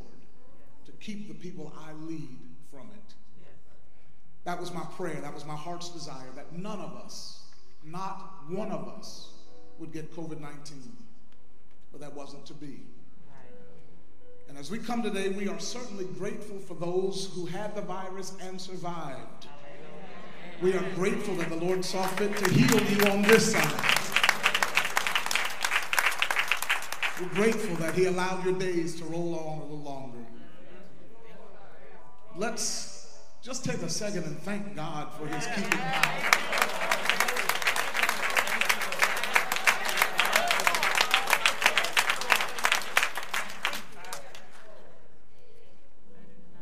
to 0.85 0.91
keep 0.99 1.27
the 1.27 1.33
people 1.33 1.73
I 1.75 1.91
lead 1.93 2.37
from 2.69 2.91
it. 2.93 3.13
That 4.43 4.59
was 4.59 4.71
my 4.71 4.83
prayer. 4.95 5.19
That 5.19 5.33
was 5.33 5.43
my 5.43 5.55
heart's 5.55 5.89
desire 5.89 6.29
that 6.35 6.53
none 6.53 6.79
of 6.79 6.95
us, 6.95 7.45
not 7.83 8.43
one 8.47 8.69
of 8.69 8.87
us, 8.89 9.31
would 9.79 9.91
get 9.91 10.15
COVID 10.15 10.39
19. 10.39 10.95
But 11.91 11.99
that 12.01 12.13
wasn't 12.13 12.45
to 12.45 12.53
be. 12.53 12.81
And 14.47 14.55
as 14.55 14.69
we 14.69 14.77
come 14.77 15.01
today, 15.01 15.29
we 15.29 15.47
are 15.47 15.59
certainly 15.59 16.05
grateful 16.19 16.59
for 16.59 16.75
those 16.75 17.31
who 17.33 17.47
had 17.47 17.75
the 17.75 17.81
virus 17.81 18.33
and 18.39 18.61
survived. 18.61 19.47
We 20.61 20.75
are 20.75 20.91
grateful 20.93 21.33
that 21.37 21.49
the 21.49 21.55
Lord 21.55 21.83
saw 21.83 22.05
fit 22.05 22.37
to 22.37 22.51
heal 22.51 22.79
you 22.83 23.11
on 23.11 23.23
this 23.23 23.53
side. 23.53 23.97
We're 27.19 27.27
grateful 27.29 27.75
that 27.77 27.95
He 27.95 28.05
allowed 28.05 28.45
your 28.45 28.53
days 28.53 28.95
to 28.99 29.05
roll 29.05 29.33
on 29.39 29.57
a 29.57 29.61
little 29.61 29.79
longer. 29.79 30.19
let's 32.35 33.17
just 33.41 33.65
take 33.65 33.81
a 33.81 33.89
second 33.89 34.25
and 34.25 34.37
thank 34.39 34.75
God 34.75 35.11
for 35.13 35.25
his 35.25 35.47
keeping 35.47 35.79
power. 35.79 36.47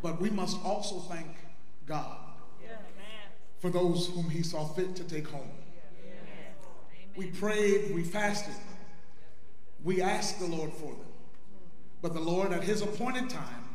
But 0.01 0.21
we 0.21 0.29
must 0.29 0.63
also 0.63 0.99
thank 0.99 1.35
God 1.85 2.17
for 3.57 3.71
those 3.71 4.07
whom 4.07 4.29
he 4.29 4.43
saw 4.43 4.67
fit 4.67 4.95
to 4.95 5.03
take 5.03 5.27
home. 5.27 5.49
We 7.17 7.31
prayed, 7.31 7.95
we 7.95 8.03
fasted, 8.03 8.53
we 9.83 10.01
asked 10.01 10.39
the 10.39 10.47
Lord 10.47 10.71
for 10.73 10.91
them. 10.91 11.05
But 12.01 12.13
the 12.13 12.19
Lord, 12.19 12.53
at 12.53 12.63
his 12.63 12.81
appointed 12.81 13.29
time, 13.29 13.69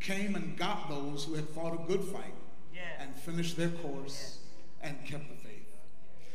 came 0.00 0.34
and 0.34 0.56
got 0.56 0.88
those 0.88 1.24
who 1.24 1.34
had 1.34 1.48
fought 1.48 1.74
a 1.74 1.86
good 1.86 2.04
fight 2.04 2.34
and 3.00 3.14
finished 3.16 3.56
their 3.56 3.70
course 3.70 4.38
and 4.82 4.96
kept 5.04 5.28
the 5.28 5.36
faith. 5.36 5.66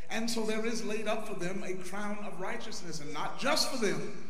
And 0.09 0.29
so 0.29 0.43
there 0.43 0.65
is 0.65 0.83
laid 0.83 1.07
up 1.07 1.27
for 1.27 1.35
them 1.35 1.63
a 1.63 1.73
crown 1.75 2.17
of 2.25 2.39
righteousness, 2.39 2.99
and 2.99 3.13
not 3.13 3.39
just 3.39 3.71
for 3.71 3.77
them, 3.77 4.29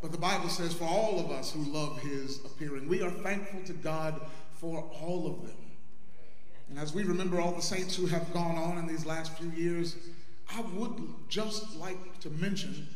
but 0.00 0.12
the 0.12 0.18
Bible 0.18 0.48
says 0.48 0.72
for 0.74 0.84
all 0.84 1.18
of 1.18 1.30
us 1.30 1.52
who 1.52 1.64
love 1.64 1.98
his 2.00 2.44
appearing. 2.44 2.88
We 2.88 3.02
are 3.02 3.10
thankful 3.10 3.62
to 3.64 3.72
God 3.72 4.20
for 4.52 4.88
all 5.00 5.26
of 5.26 5.42
them. 5.46 5.56
And 6.68 6.78
as 6.78 6.94
we 6.94 7.04
remember 7.04 7.40
all 7.40 7.52
the 7.52 7.62
saints 7.62 7.96
who 7.96 8.06
have 8.06 8.32
gone 8.32 8.56
on 8.56 8.78
in 8.78 8.86
these 8.86 9.06
last 9.06 9.36
few 9.38 9.50
years, 9.50 9.96
I 10.54 10.60
would 10.74 11.02
just 11.28 11.76
like 11.76 12.20
to 12.20 12.30
mention 12.30 12.86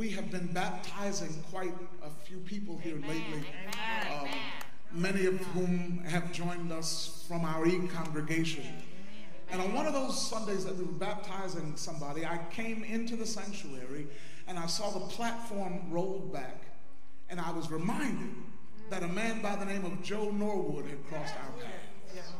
we 0.00 0.08
have 0.08 0.30
been 0.30 0.46
baptizing 0.46 1.44
quite 1.50 1.74
a 2.02 2.08
few 2.24 2.38
people 2.38 2.78
here 2.78 2.96
lately. 3.06 3.44
Um, 4.10 4.28
many 4.90 5.26
of 5.26 5.36
whom 5.48 6.02
have 6.08 6.32
joined 6.32 6.72
us 6.72 7.22
from 7.28 7.44
our 7.44 7.66
e 7.66 7.86
congregation. 7.88 8.64
And 9.50 9.60
on 9.60 9.74
one 9.74 9.84
of 9.84 9.92
those 9.92 10.18
Sundays 10.18 10.64
that 10.64 10.74
we 10.74 10.84
were 10.84 10.92
baptizing 10.92 11.76
somebody, 11.76 12.24
I 12.24 12.40
came 12.50 12.82
into 12.82 13.14
the 13.14 13.26
sanctuary 13.26 14.06
and 14.48 14.58
I 14.58 14.68
saw 14.68 14.88
the 14.88 15.00
platform 15.00 15.90
rolled 15.90 16.32
back. 16.32 16.62
And 17.28 17.38
I 17.38 17.50
was 17.50 17.70
reminded 17.70 18.34
that 18.88 19.02
a 19.02 19.08
man 19.08 19.42
by 19.42 19.54
the 19.54 19.66
name 19.66 19.84
of 19.84 20.02
Joe 20.02 20.30
Norwood 20.30 20.86
had 20.86 21.06
crossed 21.08 21.34
our 21.34 21.52
path. 21.60 22.34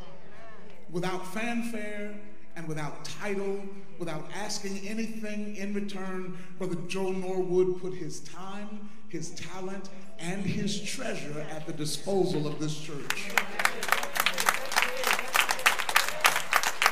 Without 0.91 1.27
fanfare 1.35 2.15
and 2.61 2.69
without 2.69 3.03
title, 3.07 3.59
without 3.99 4.23
asking 4.35 4.87
anything 4.87 5.57
in 5.57 5.73
return, 5.73 6.37
Brother 6.59 6.77
Joe 6.89 7.11
Norwood 7.11 7.81
put 7.81 7.95
his 7.95 8.21
time, 8.21 8.91
his 9.09 9.31
talent, 9.31 9.89
and 10.19 10.45
his 10.45 10.83
treasure 10.83 11.47
at 11.51 11.67
the 11.67 11.73
disposal 11.73 12.47
of 12.47 12.59
this 12.59 12.79
church. 12.79 13.31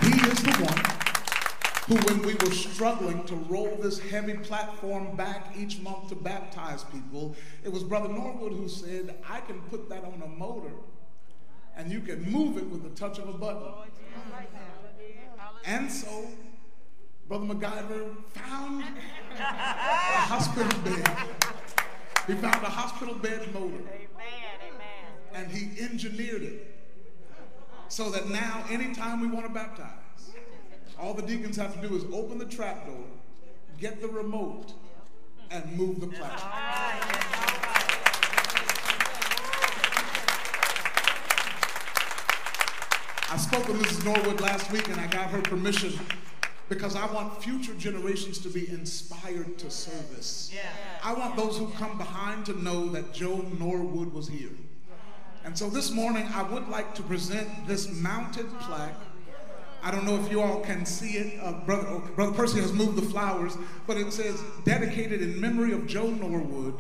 He 0.01 0.15
is 0.31 0.43
the 0.43 0.57
one 0.65 0.85
who, 1.87 1.97
when 2.07 2.23
we 2.23 2.35
were 2.37 2.55
struggling 2.55 3.23
to 3.25 3.35
roll 3.35 3.77
this 3.77 3.99
heavy 3.99 4.39
platform 4.39 5.17
back 5.17 5.53
each 5.55 5.81
month 5.81 6.09
to 6.09 6.15
baptize 6.15 6.85
people, 6.85 7.37
it 7.63 7.71
was 7.71 7.85
Brother 7.85 8.09
Norwood 8.09 8.55
who 8.55 8.69
said, 8.71 9.17
I 9.29 9.41
can 9.41 9.61
put 9.69 9.91
that 9.91 10.03
on 10.03 10.23
a 10.25 10.29
motor 10.29 10.73
and 11.77 11.93
you 11.93 12.01
can 12.01 12.23
move 12.33 12.57
it 12.57 12.67
with 12.71 12.83
the 12.83 12.91
touch 12.99 13.19
of 13.19 13.29
a 13.29 13.35
button. 13.35 13.71
And 15.65 15.91
so, 15.91 16.27
Brother 17.29 17.47
MacGyver 17.47 18.15
found 18.33 18.85
a 19.39 19.43
hospital 19.43 20.81
bed. 20.81 21.11
He 22.27 22.35
found 22.35 22.63
a 22.63 22.71
hospital 22.71 23.15
bed 23.15 23.53
motor. 23.53 23.85
And 25.35 25.51
he 25.51 25.81
engineered 25.83 26.43
it 26.43 26.75
so 27.89 28.11
that 28.11 28.29
now, 28.29 28.65
anytime 28.71 29.21
we 29.21 29.29
want 29.29 29.47
to 29.47 29.53
baptize, 29.53 30.31
all 30.99 31.15
the 31.15 31.23
deacons 31.23 31.57
have 31.57 31.81
to 31.81 31.89
do 31.89 31.95
is 31.95 32.05
open 32.13 32.39
the 32.39 32.45
trap 32.45 32.87
door, 32.87 33.05
get 33.79 34.01
the 34.01 34.09
remote, 34.09 34.73
and 35.51 35.73
move 35.77 36.01
the 36.01 36.09
platform. 36.09 37.88
I 43.31 43.37
spoke 43.37 43.69
with 43.69 43.77
Mrs. 43.83 44.05
Norwood 44.07 44.41
last 44.41 44.73
week 44.73 44.89
and 44.89 44.99
I 44.99 45.07
got 45.07 45.29
her 45.29 45.43
permission 45.43 45.93
because 46.71 46.97
I 46.97 47.05
want 47.13 47.43
future 47.43 47.75
generations 47.75 48.39
to 48.39 48.49
be 48.49 48.71
inspired 48.71 49.59
to 49.59 49.71
service. 49.71 50.51
I 51.05 51.13
want 51.13 51.37
those 51.37 51.59
who 51.59 51.69
come 51.73 51.99
behind 51.99 52.47
to 52.47 52.63
know 52.63 52.89
that 52.89 53.13
Joe 53.13 53.45
Norwood 53.59 54.15
was 54.15 54.29
here. 54.29 54.53
And 55.45 55.57
so 55.57 55.69
this 55.69 55.91
morning, 55.91 56.27
I 56.35 56.43
would 56.43 56.69
like 56.69 56.95
to 56.95 57.03
present 57.03 57.49
this 57.67 57.93
mounted 57.93 58.47
plaque. 58.61 58.97
I 59.83 59.91
don't 59.91 60.07
know 60.07 60.17
if 60.17 60.31
you 60.31 60.41
all 60.41 60.61
can 60.61 60.87
see 60.87 61.19
it. 61.19 61.39
Uh, 61.41 61.53
Brother, 61.65 61.87
oh, 61.87 62.11
Brother 62.17 62.33
Percy 62.33 62.61
has 62.61 62.73
moved 62.73 62.97
the 62.97 63.03
flowers, 63.03 63.57
but 63.87 63.99
it 63.99 64.11
says, 64.13 64.43
dedicated 64.65 65.21
in 65.21 65.39
memory 65.39 65.73
of 65.73 65.87
Joe 65.87 66.11
Norwood. 66.11 66.75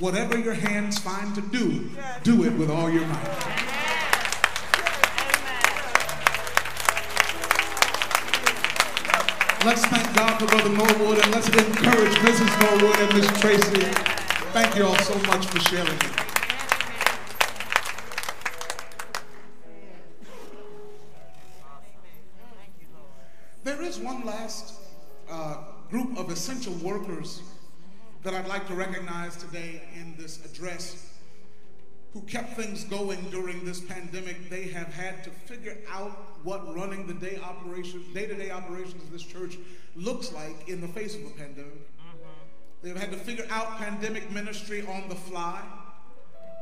Whatever 0.00 0.38
your 0.38 0.54
hands 0.54 0.98
find 0.98 1.34
to 1.36 1.40
do, 1.40 1.88
do 2.24 2.44
it 2.44 2.52
with 2.58 2.70
all 2.70 2.90
your 2.90 3.06
might. 3.06 3.93
Let's 9.64 9.82
thank 9.86 10.14
God 10.14 10.38
for 10.38 10.46
Brother 10.46 10.68
Norwood 10.68 11.24
and 11.24 11.32
let's 11.32 11.48
encourage 11.48 12.12
Mrs. 12.16 12.60
Norwood 12.60 12.98
and 12.98 13.14
Miss 13.14 13.40
Tracy. 13.40 13.80
Thank 14.52 14.76
you 14.76 14.84
all 14.84 14.98
so 14.98 15.14
much 15.20 15.46
for 15.46 15.58
sharing 15.60 15.88
it. 15.88 16.12
There 23.64 23.80
is 23.80 23.98
one 23.98 24.26
last 24.26 24.74
uh, 25.30 25.64
group 25.88 26.18
of 26.18 26.28
essential 26.30 26.74
workers 26.74 27.40
that 28.22 28.34
I'd 28.34 28.46
like 28.46 28.66
to 28.66 28.74
recognize 28.74 29.34
today 29.34 29.80
in 29.98 30.14
this 30.18 30.44
address 30.44 31.13
who 32.14 32.20
kept 32.22 32.54
things 32.54 32.84
going 32.84 33.20
during 33.30 33.64
this 33.64 33.80
pandemic. 33.80 34.48
They 34.48 34.68
have 34.68 34.94
had 34.94 35.24
to 35.24 35.30
figure 35.30 35.76
out 35.90 36.12
what 36.44 36.74
running 36.74 37.08
the 37.08 37.14
day 37.14 37.38
operation, 37.42 38.04
day-to-day 38.14 38.50
operations 38.50 39.02
of 39.02 39.10
this 39.10 39.24
church 39.24 39.58
looks 39.96 40.32
like 40.32 40.68
in 40.68 40.80
the 40.80 40.88
face 40.88 41.16
of 41.16 41.22
a 41.22 41.30
pandemic. 41.30 41.74
Mm-hmm. 41.98 42.28
They've 42.82 42.96
had 42.96 43.10
to 43.10 43.18
figure 43.18 43.46
out 43.50 43.78
pandemic 43.78 44.30
ministry 44.30 44.86
on 44.86 45.08
the 45.08 45.16
fly. 45.16 45.60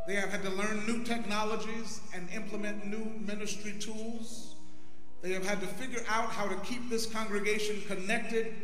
They 0.06 0.14
have 0.14 0.30
had 0.30 0.42
to 0.42 0.50
learn 0.50 0.86
new 0.86 1.04
technologies 1.04 2.00
and 2.14 2.28
implement 2.30 2.86
new 2.86 3.04
ministry 3.20 3.74
tools. 3.78 4.54
They 5.20 5.32
have 5.32 5.46
had 5.46 5.60
to 5.60 5.66
figure 5.66 6.02
out 6.08 6.30
how 6.30 6.48
to 6.48 6.56
keep 6.64 6.88
this 6.88 7.06
congregation 7.06 7.82
connected 7.86 8.54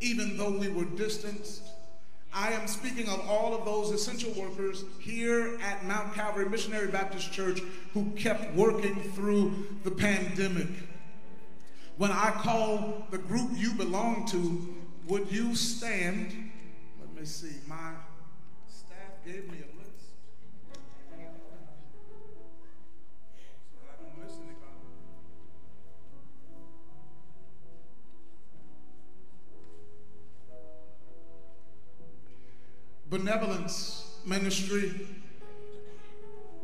even 0.00 0.36
though 0.36 0.50
we 0.50 0.68
were 0.68 0.84
distanced. 0.84 1.62
I 2.34 2.50
am 2.50 2.66
speaking 2.66 3.08
of 3.08 3.28
all 3.28 3.54
of 3.54 3.64
those 3.64 3.92
essential 3.92 4.32
workers 4.32 4.84
here 4.98 5.56
at 5.62 5.84
Mount 5.84 6.14
Calvary 6.14 6.48
Missionary 6.48 6.88
Baptist 6.88 7.32
Church 7.32 7.60
who 7.92 8.10
kept 8.16 8.52
working 8.56 8.96
through 9.12 9.68
the 9.84 9.92
pandemic. 9.92 10.66
When 11.96 12.10
I 12.10 12.32
call 12.32 13.06
the 13.12 13.18
group 13.18 13.50
you 13.54 13.72
belong 13.74 14.26
to, 14.32 14.74
would 15.06 15.30
you 15.30 15.54
stand? 15.54 16.50
Let 17.00 17.14
me 17.14 17.24
see. 17.24 17.54
My 17.68 17.92
staff 18.66 19.24
gave 19.24 19.48
me 19.52 19.58
benevolence 33.18 34.18
ministry. 34.26 34.92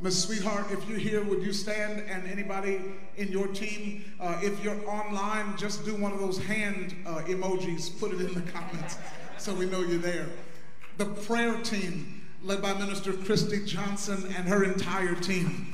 Miss 0.00 0.20
Sweetheart, 0.24 0.66
if 0.72 0.88
you're 0.88 0.98
here, 0.98 1.22
would 1.22 1.44
you 1.44 1.52
stand? 1.52 2.02
And 2.10 2.26
anybody 2.26 2.80
in 3.16 3.28
your 3.28 3.46
team, 3.46 4.04
uh, 4.18 4.40
if 4.42 4.64
you're 4.64 4.84
online, 4.88 5.56
just 5.56 5.84
do 5.84 5.94
one 5.94 6.10
of 6.12 6.18
those 6.18 6.38
hand 6.38 6.96
uh, 7.06 7.20
emojis, 7.28 7.96
put 8.00 8.12
it 8.12 8.20
in 8.20 8.34
the 8.34 8.40
comments 8.52 8.98
so 9.38 9.54
we 9.54 9.66
know 9.66 9.78
you're 9.78 9.98
there. 9.98 10.26
The 10.96 11.06
prayer 11.06 11.54
team, 11.62 12.26
led 12.42 12.60
by 12.60 12.74
Minister 12.74 13.12
Christy 13.12 13.64
Johnson 13.64 14.34
and 14.36 14.48
her 14.48 14.64
entire 14.64 15.14
team. 15.14 15.72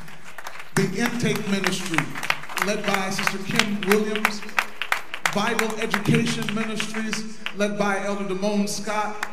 The 0.74 0.84
intake 0.94 1.48
ministry, 1.48 2.04
led 2.66 2.84
by 2.84 3.08
Sister 3.08 3.38
Kim 3.44 3.80
Williams. 3.88 4.42
Bible 5.34 5.70
Education 5.80 6.54
Ministries, 6.54 7.38
led 7.56 7.78
by 7.78 8.04
Elder 8.04 8.24
Damone 8.24 8.68
Scott 8.68 9.26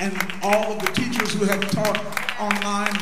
and 0.00 0.16
all 0.42 0.72
of 0.72 0.80
the 0.80 0.92
teachers 0.92 1.34
who 1.34 1.44
have 1.44 1.70
taught 1.70 1.98
online, 2.40 2.94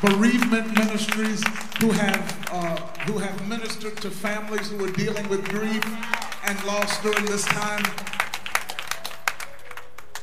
bereavement 0.00 0.74
ministries 0.76 1.42
who 1.80 1.90
have 1.90 2.48
uh, 2.50 2.76
who 3.06 3.18
have 3.18 3.48
ministered 3.48 3.96
to 3.98 4.10
families 4.10 4.70
who 4.70 4.84
are 4.84 4.92
dealing 4.92 5.28
with 5.28 5.44
grief 5.48 5.84
and 6.46 6.64
loss 6.64 7.02
during 7.02 7.24
this 7.26 7.44
time. 7.44 7.82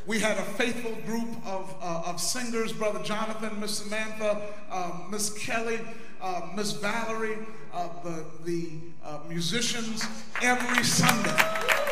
We 0.07 0.19
had 0.19 0.37
a 0.37 0.43
faithful 0.43 0.93
group 1.07 1.29
of, 1.47 1.75
uh, 1.81 2.03
of 2.05 2.21
singers, 2.21 2.71
Brother 2.71 3.01
Jonathan, 3.03 3.59
Miss 3.59 3.79
Samantha, 3.79 4.53
uh, 4.69 4.91
Miss 5.09 5.31
Kelly, 5.33 5.79
uh, 6.21 6.41
Miss 6.55 6.73
Valerie, 6.73 7.39
uh, 7.73 7.89
the, 8.03 8.25
the 8.43 8.69
uh, 9.03 9.19
musicians 9.27 10.05
every 10.43 10.83
Sunday. 10.83 11.84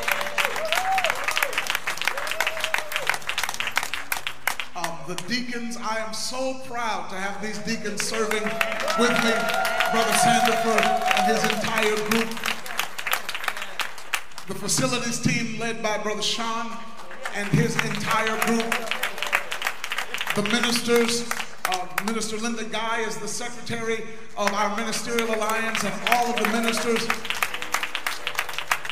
The 5.08 5.16
deacons, 5.28 5.76
I 5.78 5.98
am 5.98 6.14
so 6.14 6.54
proud 6.66 7.10
to 7.10 7.16
have 7.16 7.42
these 7.42 7.58
deacons 7.60 8.04
serving 8.04 8.44
with 9.00 9.12
me, 9.24 9.34
Brother 9.92 10.14
Sandiford 10.24 10.86
and 11.18 11.26
his 11.28 11.44
entire 11.44 11.96
group. 12.10 12.30
The 14.48 14.56
facilities 14.56 15.20
team 15.20 15.60
led 15.60 15.84
by 15.84 15.98
Brother 15.98 16.22
Sean 16.22 16.78
and 17.36 17.48
his 17.50 17.76
entire 17.86 18.40
group. 18.46 18.74
The 20.36 20.44
ministers, 20.44 21.30
uh, 21.70 21.88
Minister 22.06 22.38
Linda 22.38 22.64
Guy 22.64 23.02
is 23.02 23.18
the 23.18 23.28
secretary 23.28 24.04
of 24.38 24.54
our 24.54 24.76
ministerial 24.78 25.34
alliance 25.36 25.84
and 25.84 25.94
all 26.10 26.28
of 26.28 26.36
the 26.42 26.50
ministers. 26.50 27.06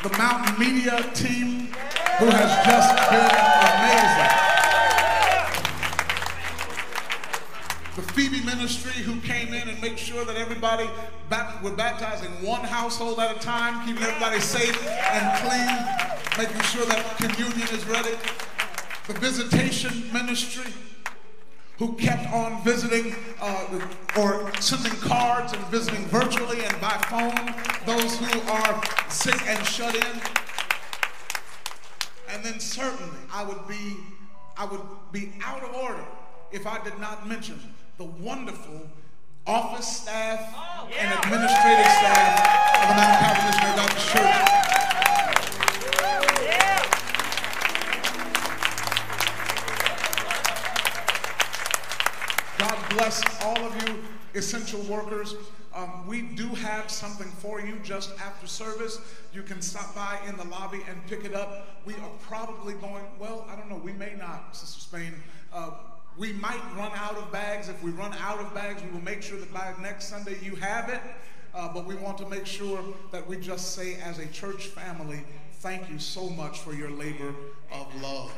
The 0.02 0.10
Mountain 0.18 0.58
Media 0.58 1.10
team 1.14 1.72
who 2.18 2.26
has 2.26 2.66
just 2.66 3.10
been 3.10 3.30
amazing. 3.72 4.31
The 7.96 8.02
Phoebe 8.02 8.40
ministry 8.40 9.02
who 9.02 9.20
came 9.20 9.52
in 9.52 9.68
and 9.68 9.80
made 9.82 9.98
sure 9.98 10.24
that 10.24 10.36
everybody 10.36 10.88
bapt- 11.28 11.62
were 11.62 11.76
baptized 11.76 12.24
in 12.24 12.30
one 12.46 12.64
household 12.64 13.18
at 13.18 13.36
a 13.36 13.38
time, 13.38 13.86
keeping 13.86 14.02
everybody 14.02 14.40
safe 14.40 14.76
and 14.88 15.38
clean, 15.40 16.46
making 16.46 16.62
sure 16.62 16.86
that 16.86 17.16
communion 17.18 17.68
is 17.68 17.84
ready. 17.86 18.16
The 19.08 19.12
visitation 19.14 20.10
ministry 20.10 20.72
who 21.76 21.92
kept 21.94 22.32
on 22.32 22.64
visiting 22.64 23.14
uh, 23.42 23.80
or 24.18 24.50
sending 24.60 24.98
cards 25.00 25.52
and 25.52 25.62
visiting 25.66 26.04
virtually 26.06 26.64
and 26.64 26.80
by 26.80 26.96
phone 27.10 27.54
those 27.84 28.16
who 28.18 28.40
are 28.52 28.82
sick 29.10 29.38
and 29.46 29.66
shut 29.66 29.94
in. 29.94 30.20
And 32.30 32.42
then 32.42 32.58
certainly 32.58 33.18
I 33.30 33.44
would 33.44 33.68
be 33.68 33.96
I 34.56 34.64
would 34.64 34.80
be 35.12 35.32
out 35.44 35.62
of 35.62 35.74
order 35.74 36.04
if 36.52 36.66
I 36.66 36.82
did 36.84 36.98
not 36.98 37.26
mention 37.26 37.58
the 37.98 38.04
wonderful 38.04 38.88
office 39.46 39.98
staff 39.98 40.54
and 40.98 41.12
administrative 41.24 41.86
staff 41.86 42.82
of 42.82 42.88
the 42.88 42.94
Mount 42.94 43.18
Calvary 43.20 43.44
Missionary 43.50 43.76
Baptist 43.76 44.08
Church. 44.12 44.62
God 52.58 52.78
bless 52.90 53.42
all 53.44 53.58
of 53.58 53.88
you 53.88 54.02
essential 54.34 54.80
workers. 54.82 55.34
Um, 55.74 56.06
we 56.06 56.22
do 56.22 56.48
have 56.48 56.90
something 56.90 57.28
for 57.28 57.60
you 57.60 57.78
just 57.82 58.10
after 58.20 58.46
service. 58.46 58.98
You 59.32 59.42
can 59.42 59.62
stop 59.62 59.94
by 59.94 60.18
in 60.28 60.36
the 60.36 60.44
lobby 60.44 60.80
and 60.88 61.04
pick 61.06 61.24
it 61.24 61.34
up. 61.34 61.82
We 61.84 61.94
are 61.94 62.10
probably 62.20 62.74
going, 62.74 63.04
well, 63.18 63.46
I 63.50 63.56
don't 63.56 63.70
know, 63.70 63.80
we 63.82 63.92
may 63.92 64.14
not, 64.18 64.54
Sister 64.54 64.80
Spain. 64.80 65.14
Uh, 65.52 65.70
we 66.16 66.32
might 66.34 66.60
run 66.76 66.92
out 66.94 67.16
of 67.16 67.32
bags. 67.32 67.68
If 67.68 67.82
we 67.82 67.90
run 67.90 68.12
out 68.14 68.38
of 68.38 68.54
bags, 68.54 68.82
we 68.82 68.90
will 68.90 69.04
make 69.04 69.22
sure 69.22 69.38
that 69.38 69.52
by 69.52 69.72
next 69.80 70.08
Sunday 70.08 70.36
you 70.42 70.56
have 70.56 70.88
it. 70.88 71.00
Uh, 71.54 71.72
but 71.72 71.86
we 71.86 71.94
want 71.94 72.18
to 72.18 72.28
make 72.28 72.46
sure 72.46 72.82
that 73.10 73.26
we 73.26 73.36
just 73.36 73.74
say, 73.74 73.96
as 73.96 74.18
a 74.18 74.26
church 74.28 74.68
family, 74.68 75.22
thank 75.60 75.90
you 75.90 75.98
so 75.98 76.28
much 76.30 76.60
for 76.60 76.72
your 76.72 76.90
labor 76.90 77.34
of 77.70 78.02
love. 78.02 78.32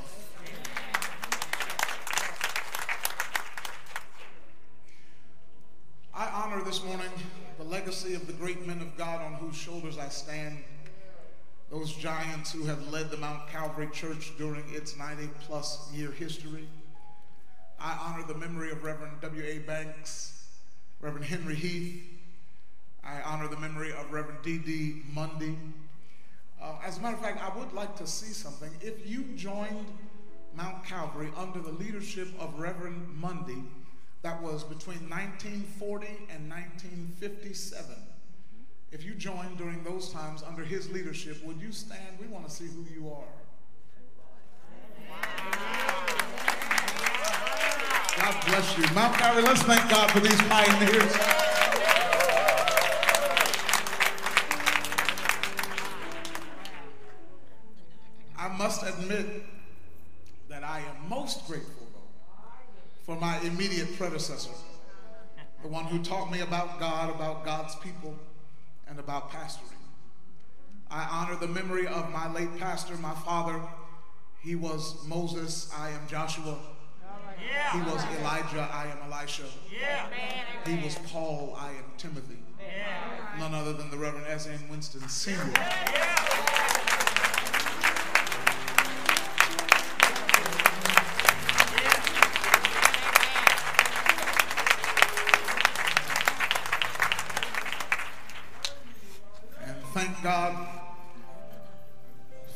I 6.12 6.26
honor 6.26 6.62
this 6.62 6.82
morning 6.84 7.10
the 7.58 7.64
legacy 7.64 8.14
of 8.14 8.26
the 8.26 8.32
great 8.32 8.66
men 8.66 8.80
of 8.80 8.96
God 8.96 9.20
on 9.20 9.34
whose 9.34 9.56
shoulders 9.56 9.98
I 9.98 10.08
stand, 10.08 10.58
those 11.70 11.92
giants 11.92 12.52
who 12.52 12.64
have 12.64 12.88
led 12.92 13.10
the 13.10 13.16
Mount 13.16 13.48
Calvary 13.48 13.88
Church 13.92 14.32
during 14.38 14.64
its 14.70 14.96
90 14.96 15.28
plus 15.40 15.90
year 15.92 16.10
history. 16.12 16.68
I 17.80 17.96
honor 18.00 18.24
the 18.26 18.34
memory 18.34 18.70
of 18.70 18.82
Reverend 18.82 19.20
W.A. 19.20 19.58
Banks, 19.60 20.46
Reverend 21.00 21.26
Henry 21.26 21.54
Heath. 21.54 22.02
I 23.04 23.20
honor 23.22 23.48
the 23.48 23.58
memory 23.58 23.92
of 23.92 24.10
Reverend 24.10 24.42
D.D. 24.42 25.02
Mundy. 25.12 25.58
Uh, 26.62 26.76
as 26.84 26.98
a 26.98 27.00
matter 27.02 27.16
of 27.16 27.22
fact, 27.22 27.40
I 27.42 27.56
would 27.58 27.72
like 27.72 27.94
to 27.96 28.06
see 28.06 28.32
something. 28.32 28.70
If 28.80 29.06
you 29.06 29.24
joined 29.36 29.86
Mount 30.56 30.84
Calvary 30.84 31.30
under 31.36 31.60
the 31.60 31.72
leadership 31.72 32.28
of 32.38 32.58
Reverend 32.58 33.08
Mundy, 33.20 33.62
that 34.22 34.40
was 34.40 34.64
between 34.64 35.10
1940 35.10 36.06
and 36.30 36.48
1957. 36.48 37.96
If 38.90 39.04
you 39.04 39.14
joined 39.14 39.58
during 39.58 39.82
those 39.84 40.10
times 40.10 40.42
under 40.42 40.64
his 40.64 40.90
leadership, 40.90 41.44
would 41.44 41.60
you 41.60 41.72
stand? 41.72 42.18
We 42.20 42.28
want 42.28 42.48
to 42.48 42.50
see 42.50 42.66
who 42.66 42.86
you 42.94 43.12
are. 43.12 43.24
God 48.16 48.46
bless 48.46 48.78
you. 48.78 48.84
Mount 48.94 49.16
Calvary, 49.16 49.42
let's 49.42 49.62
thank 49.62 49.90
God 49.90 50.10
for 50.10 50.20
these 50.20 50.40
pioneers. 50.42 51.16
I 58.38 58.48
must 58.56 58.82
admit 58.84 59.26
that 60.48 60.62
I 60.62 60.80
am 60.80 61.08
most 61.08 61.46
grateful, 61.48 61.88
for 63.04 63.16
my 63.16 63.40
immediate 63.40 63.96
predecessor, 63.98 64.52
the 65.62 65.68
one 65.68 65.84
who 65.86 66.02
taught 66.02 66.30
me 66.30 66.40
about 66.40 66.78
God, 66.78 67.12
about 67.12 67.44
God's 67.44 67.74
people, 67.76 68.14
and 68.86 68.98
about 69.00 69.32
pastoring. 69.32 69.72
I 70.90 71.02
honor 71.10 71.36
the 71.36 71.48
memory 71.48 71.88
of 71.88 72.12
my 72.12 72.32
late 72.32 72.58
pastor, 72.58 72.96
my 72.96 73.14
father. 73.14 73.60
He 74.40 74.54
was 74.54 75.04
Moses, 75.06 75.72
I 75.76 75.90
am 75.90 76.06
Joshua. 76.06 76.56
He 77.72 77.78
was 77.80 78.04
Elijah, 78.18 78.68
I 78.72 78.86
am 78.86 79.12
Elisha. 79.12 79.44
He 80.66 80.76
was 80.84 80.96
Paul, 81.06 81.56
I 81.58 81.70
am 81.70 81.84
Timothy. 81.98 82.38
None 83.38 83.54
other 83.54 83.72
than 83.72 83.90
the 83.90 83.96
Reverend 83.96 84.26
S.M. 84.28 84.68
Winston 84.70 85.08
Sr. 85.08 85.40
And 99.62 99.76
thank 99.92 100.22
God 100.22 100.68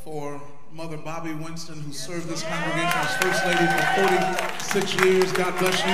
for 0.04 0.40
Mother 0.72 0.96
Bobby 0.96 1.34
Winston, 1.34 1.80
who 1.80 1.92
served 1.92 2.28
this 2.28 2.42
congregation 2.42 2.98
as 2.98 3.16
First 3.16 3.44
Lady 3.46 3.66
for 3.66 4.47
46 4.68 5.04
years. 5.06 5.32
God 5.32 5.58
bless 5.58 5.78
you. 5.80 5.92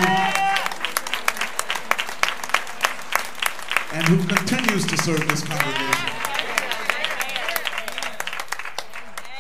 And 3.93 4.09
who 4.09 4.27
continues 4.27 4.85
to 4.87 4.97
serve 4.97 5.29
this 5.29 5.45
congregation. 5.45 6.11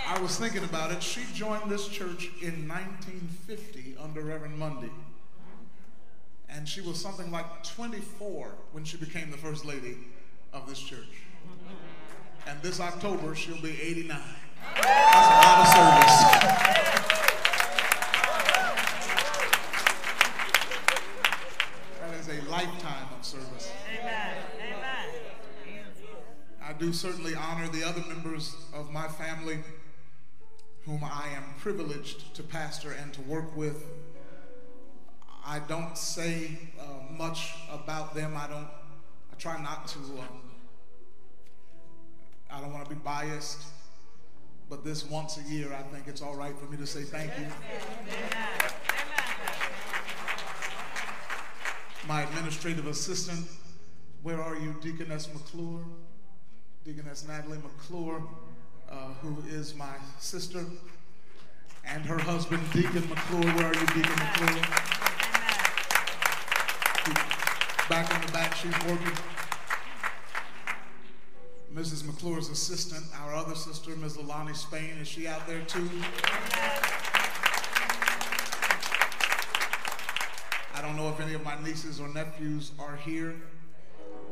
I 0.06 0.18
was 0.20 0.38
thinking 0.38 0.62
about 0.62 0.92
it. 0.92 1.02
She 1.02 1.22
joined 1.34 1.68
this 1.68 1.88
church 1.88 2.30
in 2.42 2.68
1950 2.68 3.96
under 4.00 4.22
Reverend 4.22 4.56
Mundy. 4.56 4.92
And 6.48 6.68
she 6.68 6.80
was 6.80 7.00
something 7.00 7.32
like 7.32 7.64
24 7.64 8.52
when 8.70 8.84
she 8.84 8.96
became 8.98 9.32
the 9.32 9.36
First 9.36 9.64
Lady 9.64 9.96
of 10.52 10.68
this 10.68 10.78
church. 10.78 11.24
And 12.46 12.62
this 12.62 12.78
October, 12.78 13.34
she'll 13.34 13.60
be 13.60 13.80
89. 13.82 14.20
That's 14.76 14.86
a 14.86 15.40
lot 15.44 15.58
of 15.58 15.66
service. 15.74 16.73
Certainly 26.94 27.34
honor 27.34 27.68
the 27.68 27.82
other 27.84 28.02
members 28.08 28.54
of 28.72 28.90
my 28.90 29.08
family 29.08 29.58
whom 30.86 31.02
I 31.02 31.28
am 31.36 31.44
privileged 31.58 32.34
to 32.34 32.42
pastor 32.42 32.92
and 32.92 33.12
to 33.14 33.20
work 33.22 33.56
with. 33.56 33.84
I 35.44 35.58
don't 35.58 35.96
say 35.98 36.50
uh, 36.78 37.12
much 37.12 37.54
about 37.72 38.14
them. 38.14 38.34
I 38.36 38.46
don't. 38.46 38.68
I 39.32 39.36
try 39.38 39.60
not 39.62 39.86
to. 39.88 39.98
Um, 39.98 40.40
I 42.50 42.60
don't 42.60 42.72
want 42.72 42.88
to 42.88 42.94
be 42.94 43.00
biased, 43.00 43.62
but 44.70 44.84
this 44.84 45.04
once 45.04 45.38
a 45.38 45.42
year, 45.52 45.74
I 45.74 45.82
think 45.82 46.06
it's 46.06 46.22
all 46.22 46.36
right 46.36 46.56
for 46.56 46.66
me 46.66 46.76
to 46.76 46.86
say 46.86 47.02
thank 47.02 47.30
you. 47.38 47.46
My 52.06 52.22
administrative 52.22 52.86
assistant, 52.86 53.46
where 54.22 54.40
are 54.40 54.56
you, 54.56 54.76
Deaconess 54.80 55.28
McClure? 55.32 55.84
Deaconess 56.84 57.26
Natalie 57.26 57.56
McClure, 57.56 58.22
uh, 58.90 59.14
who 59.22 59.42
is 59.48 59.74
my 59.74 59.94
sister, 60.18 60.66
and 61.82 62.04
her 62.04 62.18
husband, 62.18 62.62
Deacon 62.74 63.08
McClure. 63.08 63.54
Where 63.54 63.68
are 63.68 63.74
you, 63.74 63.86
Deacon 63.86 64.18
McClure? 64.18 64.64
Back 67.88 68.14
in 68.14 68.26
the 68.26 68.32
back, 68.32 68.54
she's 68.54 68.74
working. 68.86 69.16
Mrs. 71.74 72.04
McClure's 72.04 72.50
assistant, 72.50 73.06
our 73.22 73.34
other 73.34 73.54
sister, 73.54 73.96
Ms. 73.96 74.18
Lalani 74.18 74.54
Spain, 74.54 74.90
is 75.00 75.08
she 75.08 75.26
out 75.26 75.46
there 75.46 75.62
too? 75.62 75.88
I 80.74 80.82
don't 80.82 80.96
know 80.96 81.08
if 81.08 81.18
any 81.18 81.32
of 81.32 81.42
my 81.42 81.58
nieces 81.62 81.98
or 81.98 82.08
nephews 82.08 82.72
are 82.78 82.96
here, 82.96 83.36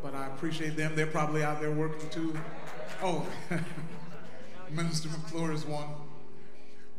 but 0.03 0.15
I 0.15 0.27
appreciate 0.27 0.77
them. 0.77 0.95
They're 0.97 1.07
probably 1.07 1.45
out 1.45 1.61
there 1.61 1.71
working 1.71 2.09
too. 2.11 2.37
Oh, 3.03 3.25
Minister 4.71 5.09
McClure 5.09 5.53
is 5.53 5.65
one. 5.65 5.89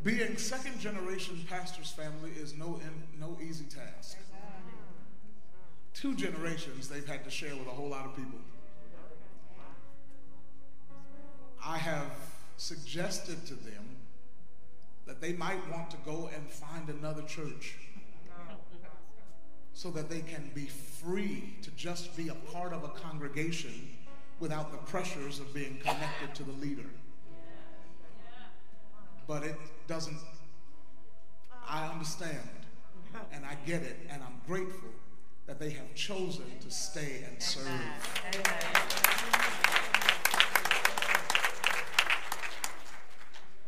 Being 0.03 0.37
second 0.37 0.79
generation 0.79 1.45
pastor's 1.49 1.91
family 1.91 2.31
is 2.31 2.55
no, 2.57 2.79
in, 2.81 3.19
no 3.19 3.37
easy 3.41 3.65
task. 3.65 4.17
Two 5.93 6.15
generations 6.15 6.89
they've 6.89 7.07
had 7.07 7.23
to 7.23 7.29
share 7.29 7.55
with 7.55 7.67
a 7.67 7.71
whole 7.71 7.89
lot 7.89 8.05
of 8.05 8.15
people. 8.15 8.39
I 11.65 11.77
have 11.77 12.11
suggested 12.57 13.45
to 13.47 13.53
them 13.53 13.95
that 15.05 15.21
they 15.21 15.33
might 15.33 15.69
want 15.71 15.91
to 15.91 15.97
go 16.05 16.29
and 16.35 16.49
find 16.49 16.89
another 16.89 17.21
church 17.23 17.75
so 19.73 19.89
that 19.91 20.09
they 20.09 20.21
can 20.21 20.51
be 20.53 20.65
free 20.65 21.55
to 21.61 21.71
just 21.71 22.15
be 22.15 22.29
a 22.29 22.35
part 22.53 22.73
of 22.73 22.83
a 22.83 22.89
congregation 22.89 23.89
without 24.39 24.71
the 24.71 24.77
pressures 24.89 25.39
of 25.39 25.53
being 25.53 25.77
connected 25.79 26.33
to 26.35 26.43
the 26.43 26.51
leader. 26.53 26.89
But 29.27 29.43
it 29.43 29.55
doesn't, 29.87 30.17
I 31.67 31.87
understand 31.87 32.49
and 33.31 33.45
I 33.45 33.55
get 33.65 33.83
it, 33.83 33.97
and 34.09 34.21
I'm 34.23 34.41
grateful 34.47 34.89
that 35.45 35.59
they 35.59 35.69
have 35.71 35.93
chosen 35.95 36.45
to 36.61 36.71
stay 36.71 37.23
and 37.27 37.41
serve. 37.41 37.67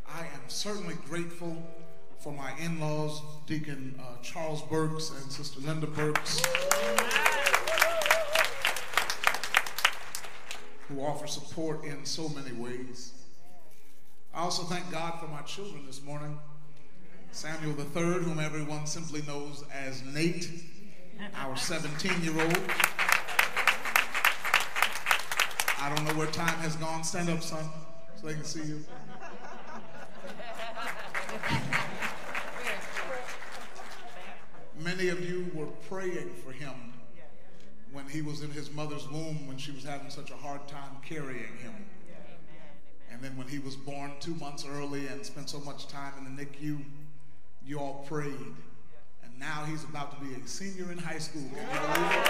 I 0.07 0.19
am 0.19 0.41
certainly 0.47 0.95
grateful 1.07 1.57
for 2.25 2.33
my 2.33 2.51
in 2.57 2.79
laws, 2.79 3.21
Deacon 3.45 3.93
uh, 3.99 4.19
Charles 4.23 4.63
Burks 4.63 5.11
and 5.11 5.31
Sister 5.31 5.59
Linda 5.61 5.85
Burks, 5.85 6.41
who 10.87 11.01
offer 11.01 11.27
support 11.27 11.85
in 11.85 12.03
so 12.03 12.27
many 12.29 12.51
ways. 12.51 13.13
I 14.33 14.39
also 14.39 14.63
thank 14.63 14.91
God 14.91 15.19
for 15.19 15.27
my 15.27 15.43
children 15.43 15.85
this 15.85 16.01
morning. 16.01 16.39
Samuel 17.31 17.79
III, 17.79 18.23
whom 18.23 18.39
everyone 18.39 18.87
simply 18.87 19.21
knows 19.27 19.63
as 19.71 20.01
Nate, 20.05 20.49
our 21.35 21.55
17 21.55 22.23
year 22.23 22.33
old. 22.41 22.59
I 25.79 25.93
don't 25.95 26.03
know 26.07 26.15
where 26.15 26.31
time 26.31 26.57
has 26.61 26.75
gone. 26.77 27.03
Stand 27.03 27.29
up, 27.29 27.43
son, 27.43 27.65
so 28.19 28.25
they 28.25 28.33
can 28.33 28.43
see 28.43 28.63
you. 28.63 28.83
Many 34.79 35.07
of 35.07 35.27
you 35.27 35.49
were 35.53 35.67
praying 35.89 36.31
for 36.43 36.51
him 36.51 36.73
when 37.91 38.07
he 38.07 38.21
was 38.21 38.41
in 38.41 38.51
his 38.51 38.71
mother's 38.71 39.07
womb 39.09 39.47
when 39.47 39.57
she 39.57 39.71
was 39.71 39.83
having 39.83 40.09
such 40.09 40.31
a 40.31 40.35
hard 40.35 40.67
time 40.67 40.97
carrying 41.03 41.55
him. 41.57 41.73
And 43.09 43.21
then 43.21 43.37
when 43.37 43.47
he 43.47 43.59
was 43.59 43.77
born 43.77 44.11
two 44.19 44.35
months 44.35 44.65
early 44.69 45.07
and 45.07 45.25
spent 45.25 45.49
so 45.49 45.59
much 45.59 45.87
time 45.87 46.11
in 46.17 46.35
the 46.35 46.45
NICU, 46.45 46.83
you 47.65 47.79
all 47.79 48.05
prayed. 48.07 48.53
And 49.23 49.39
now 49.39 49.63
he's 49.63 49.85
about 49.85 50.19
to 50.19 50.25
be 50.25 50.33
a 50.35 50.45
senior 50.45 50.91
in 50.91 50.97
high 50.97 51.19
school. 51.19 51.43
Can 51.43 51.61
you 51.61 51.93
believe 51.93 52.11
it? 52.11 52.29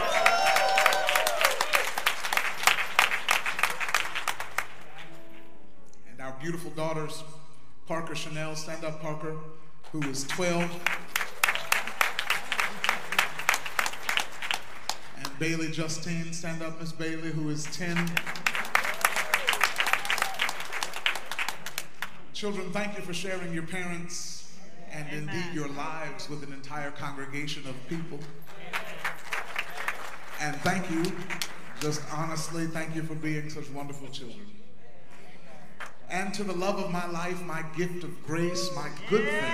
And 6.12 6.22
our 6.22 6.36
beautiful 6.39 6.70
daughters, 6.72 7.24
Parker 7.88 8.14
Chanel, 8.14 8.56
stand 8.56 8.86
up, 8.86 9.02
Parker, 9.02 9.36
who 9.91 10.04
is 10.04 10.26
12. 10.26 10.70
Bailey 15.38 15.70
Justine, 15.70 16.32
stand 16.32 16.62
up, 16.62 16.80
Miss 16.80 16.94
Bailey, 16.94 17.30
who 17.30 17.50
is 17.50 17.66
10. 17.66 18.10
Children, 22.34 22.72
thank 22.72 22.98
you 22.98 23.04
for 23.04 23.14
sharing 23.14 23.54
your 23.54 23.64
parents 23.64 24.56
and 24.92 25.06
indeed 25.12 25.54
your 25.54 25.68
lives 25.68 26.30
with 26.30 26.42
an 26.44 26.54
entire 26.54 26.92
congregation 26.92 27.68
of 27.68 27.76
people. 27.90 28.20
And 30.40 30.56
thank 30.58 30.90
you, 30.90 31.04
just 31.82 32.02
honestly, 32.14 32.68
thank 32.68 32.96
you 32.96 33.04
for 33.04 33.16
being 33.16 33.50
such 33.50 33.70
wonderful 33.72 34.08
children. 34.08 34.48
And 36.10 36.34
to 36.34 36.46
the 36.46 36.54
love 36.54 36.80
of 36.80 36.92
my 36.92 37.08
life, 37.08 37.42
my 37.44 37.66
gift 37.76 38.06
of 38.06 38.26
grace, 38.26 38.70
my 38.74 38.90
good 39.10 39.28
thing, 39.28 39.54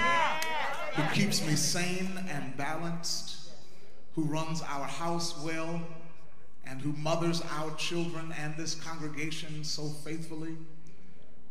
who 0.94 1.16
keeps 1.16 1.44
me 1.44 1.56
sane 1.56 2.24
and 2.30 2.56
balanced, 2.56 3.41
who 4.16 4.24
runs 4.24 4.62
our 4.62 4.86
house 4.86 5.40
well, 5.44 5.82
and 6.66 6.82
who 6.82 6.94
mothers 6.94 7.42
our 7.52 7.74
children 7.76 8.34
and 8.40 8.56
this 8.56 8.76
congregation 8.76 9.64
so 9.64 9.88
faithfully 9.88 10.56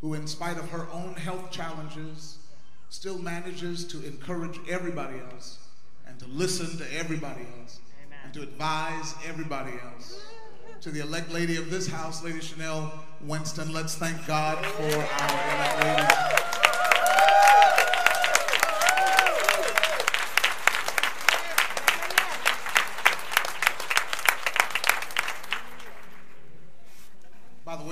who, 0.00 0.14
in 0.14 0.26
spite 0.26 0.56
of 0.56 0.70
her 0.70 0.88
own 0.92 1.14
health 1.14 1.50
challenges, 1.50 2.38
still 2.88 3.18
manages 3.18 3.84
to 3.84 4.04
encourage 4.06 4.58
everybody 4.68 5.18
else 5.32 5.58
and 6.06 6.18
to 6.18 6.26
listen 6.26 6.78
to 6.78 6.98
everybody 6.98 7.42
else 7.60 7.80
Amen. 8.06 8.18
and 8.24 8.34
to 8.34 8.42
advise 8.42 9.14
everybody 9.26 9.72
else. 9.94 10.20
To 10.80 10.90
the 10.90 11.00
elect 11.00 11.30
lady 11.30 11.56
of 11.56 11.70
this 11.70 11.86
house, 11.86 12.24
Lady 12.24 12.40
Chanel 12.40 12.90
Winston, 13.20 13.72
let's 13.72 13.94
thank 13.96 14.26
God 14.26 14.64
for 14.64 14.82
our 14.82 15.54
elect 15.54 15.84
lady. 15.84 16.59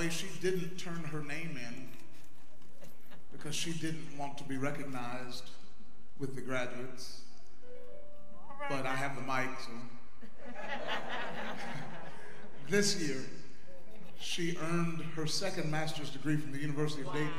She 0.09 0.27
didn't 0.41 0.77
turn 0.77 1.03
her 1.11 1.21
name 1.21 1.57
in 1.57 1.89
because 3.31 3.55
she 3.55 3.71
didn't 3.71 4.17
want 4.17 4.37
to 4.37 4.43
be 4.43 4.57
recognized 4.57 5.49
with 6.19 6.35
the 6.35 6.41
graduates. 6.41 7.21
But 8.69 8.85
I 8.85 8.95
have 8.95 9.15
the 9.15 9.21
mic, 9.21 9.49
so. 9.59 9.71
this 12.69 13.01
year, 13.01 13.23
she 14.19 14.57
earned 14.61 15.01
her 15.15 15.25
second 15.25 15.71
master's 15.71 16.09
degree 16.09 16.37
from 16.37 16.51
the 16.51 16.59
University 16.59 17.01
of 17.01 17.13
Dayton. 17.13 17.31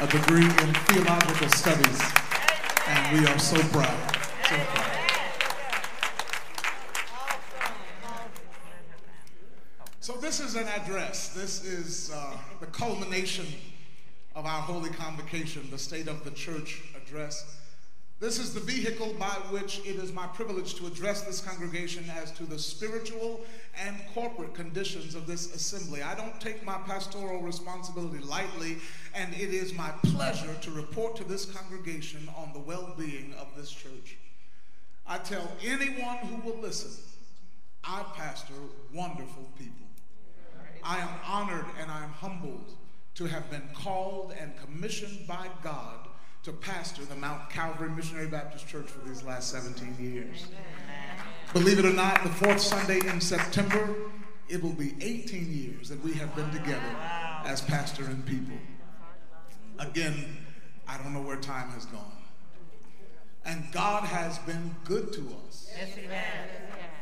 A 0.00 0.06
degree 0.06 0.44
in 0.44 0.74
theological 0.74 1.48
studies. 1.48 2.00
And 2.88 3.20
we 3.20 3.26
are 3.26 3.38
so 3.38 3.56
proud. 3.68 4.16
So 4.48 4.56
proud. 4.56 4.97
So, 10.08 10.14
this 10.14 10.40
is 10.40 10.54
an 10.54 10.66
address. 10.68 11.34
This 11.34 11.62
is 11.62 12.10
uh, 12.10 12.34
the 12.60 12.66
culmination 12.68 13.44
of 14.34 14.46
our 14.46 14.62
holy 14.62 14.88
convocation, 14.88 15.68
the 15.70 15.76
State 15.76 16.08
of 16.08 16.24
the 16.24 16.30
Church 16.30 16.80
address. 16.96 17.58
This 18.18 18.38
is 18.38 18.54
the 18.54 18.60
vehicle 18.60 19.12
by 19.18 19.34
which 19.50 19.80
it 19.80 19.96
is 19.96 20.14
my 20.14 20.26
privilege 20.28 20.76
to 20.76 20.86
address 20.86 21.24
this 21.24 21.42
congregation 21.42 22.06
as 22.22 22.32
to 22.32 22.44
the 22.44 22.58
spiritual 22.58 23.42
and 23.84 23.96
corporate 24.14 24.54
conditions 24.54 25.14
of 25.14 25.26
this 25.26 25.54
assembly. 25.54 26.02
I 26.02 26.14
don't 26.14 26.40
take 26.40 26.64
my 26.64 26.78
pastoral 26.86 27.42
responsibility 27.42 28.24
lightly, 28.24 28.78
and 29.14 29.34
it 29.34 29.52
is 29.52 29.74
my 29.74 29.90
pleasure 30.04 30.54
to 30.62 30.70
report 30.70 31.16
to 31.16 31.24
this 31.24 31.44
congregation 31.44 32.30
on 32.34 32.54
the 32.54 32.60
well 32.60 32.94
being 32.96 33.34
of 33.34 33.48
this 33.58 33.70
church. 33.70 34.16
I 35.06 35.18
tell 35.18 35.52
anyone 35.62 36.16
who 36.16 36.36
will 36.50 36.62
listen, 36.62 36.92
I 37.84 38.06
pastor 38.16 38.54
wonderful 38.94 39.50
people. 39.58 39.87
I 40.82 40.98
am 40.98 41.08
honored 41.24 41.66
and 41.80 41.90
I 41.90 42.02
am 42.04 42.10
humbled 42.10 42.72
to 43.14 43.26
have 43.26 43.50
been 43.50 43.68
called 43.74 44.32
and 44.38 44.52
commissioned 44.56 45.26
by 45.26 45.48
God 45.62 46.08
to 46.44 46.52
pastor 46.52 47.04
the 47.04 47.16
Mount 47.16 47.50
Calvary 47.50 47.90
Missionary 47.90 48.28
Baptist 48.28 48.68
Church 48.68 48.86
for 48.86 49.06
these 49.06 49.22
last 49.22 49.50
17 49.50 49.96
years. 49.98 50.46
Believe 51.52 51.78
it 51.78 51.84
or 51.84 51.92
not, 51.92 52.22
the 52.22 52.30
fourth 52.30 52.60
Sunday 52.60 53.00
in 53.08 53.20
September, 53.20 53.96
it 54.48 54.62
will 54.62 54.72
be 54.72 54.94
18 55.00 55.52
years 55.52 55.88
that 55.88 56.02
we 56.04 56.12
have 56.14 56.34
been 56.36 56.50
together 56.50 56.96
as 57.44 57.60
pastor 57.60 58.04
and 58.04 58.24
people. 58.24 58.56
Again, 59.78 60.36
I 60.86 60.96
don't 60.98 61.12
know 61.12 61.22
where 61.22 61.36
time 61.36 61.70
has 61.70 61.86
gone. 61.86 62.12
And 63.44 63.64
God 63.72 64.04
has 64.04 64.38
been 64.40 64.74
good 64.84 65.12
to 65.14 65.20
us. 65.46 65.70
Yes, 65.76 65.94
he 65.94 66.02
has. 66.06 66.48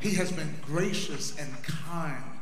He 0.00 0.14
has 0.14 0.30
been 0.30 0.54
gracious 0.64 1.36
and 1.38 1.50
kind. 1.62 2.35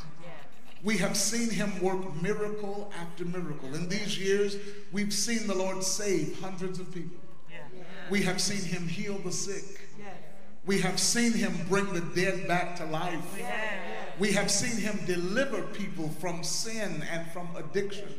We 0.84 0.98
have 0.98 1.16
seen 1.16 1.48
him 1.48 1.80
work 1.80 2.22
miracle 2.22 2.92
after 3.00 3.24
miracle. 3.24 3.74
In 3.74 3.88
these 3.88 4.18
years, 4.18 4.56
we've 4.92 5.14
seen 5.14 5.46
the 5.46 5.54
Lord 5.54 5.82
save 5.82 6.38
hundreds 6.40 6.78
of 6.78 6.92
people. 6.92 7.16
We 8.10 8.22
have 8.22 8.38
seen 8.38 8.62
him 8.62 8.86
heal 8.86 9.18
the 9.18 9.32
sick. 9.32 9.80
We 10.66 10.80
have 10.80 11.00
seen 11.00 11.32
him 11.32 11.54
bring 11.68 11.92
the 11.94 12.02
dead 12.14 12.46
back 12.46 12.76
to 12.76 12.84
life. 12.84 13.24
We 14.18 14.32
have 14.32 14.50
seen 14.50 14.76
him 14.78 15.00
deliver 15.06 15.62
people 15.62 16.10
from 16.20 16.44
sin 16.44 17.02
and 17.10 17.30
from 17.32 17.48
addictions. 17.56 18.12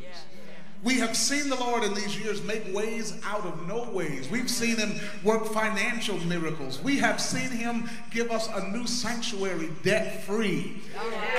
We 0.84 1.00
have 1.00 1.18
seen 1.18 1.50
the 1.50 1.56
Lord 1.56 1.84
in 1.84 1.94
these 1.96 2.20
years 2.20 2.44
make 2.44 2.74
ways 2.74 3.20
out 3.24 3.46
of 3.46 3.68
no 3.68 3.90
ways. 3.90 4.30
We've 4.30 4.50
seen 4.50 4.78
him 4.78 5.00
work 5.24 5.48
financial 5.48 6.18
miracles. 6.26 6.82
We 6.82 6.98
have 6.98 7.20
seen 7.20 7.50
him 7.50 7.90
give 8.12 8.30
us 8.32 8.48
a 8.54 8.68
new 8.70 8.86
sanctuary 8.86 9.72
debt 9.84 10.24
free. 10.26 10.82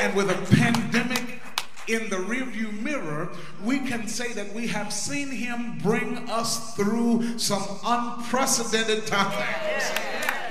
And 0.01 0.17
with 0.17 0.31
a 0.31 0.57
pandemic 0.57 1.41
in 1.87 2.11
the 2.11 2.17
rearview 2.17 2.81
mirror, 2.83 3.31
we 3.63 3.79
can 3.79 4.09
say 4.09 4.33
that 4.33 4.53
we 4.53 4.67
have 4.67 4.93
seen 4.93 5.31
him 5.31 5.79
bring 5.79 6.29
us 6.29 6.75
through 6.75 7.39
some 7.39 7.63
unprecedented 7.85 9.07
times, 9.07 9.85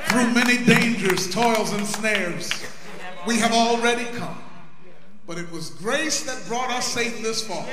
through 0.06 0.32
many 0.34 0.64
dangers, 0.64 1.30
toils, 1.34 1.74
and 1.74 1.86
snares. 1.86 2.50
We 3.28 3.40
have 3.40 3.52
already 3.52 4.06
come. 4.18 4.38
But 5.28 5.40
it 5.40 5.52
was 5.52 5.72
grace 5.72 6.24
that 6.26 6.48
brought 6.48 6.70
us 6.70 6.86
safe 6.86 7.22
this 7.22 7.46
far. 7.46 7.66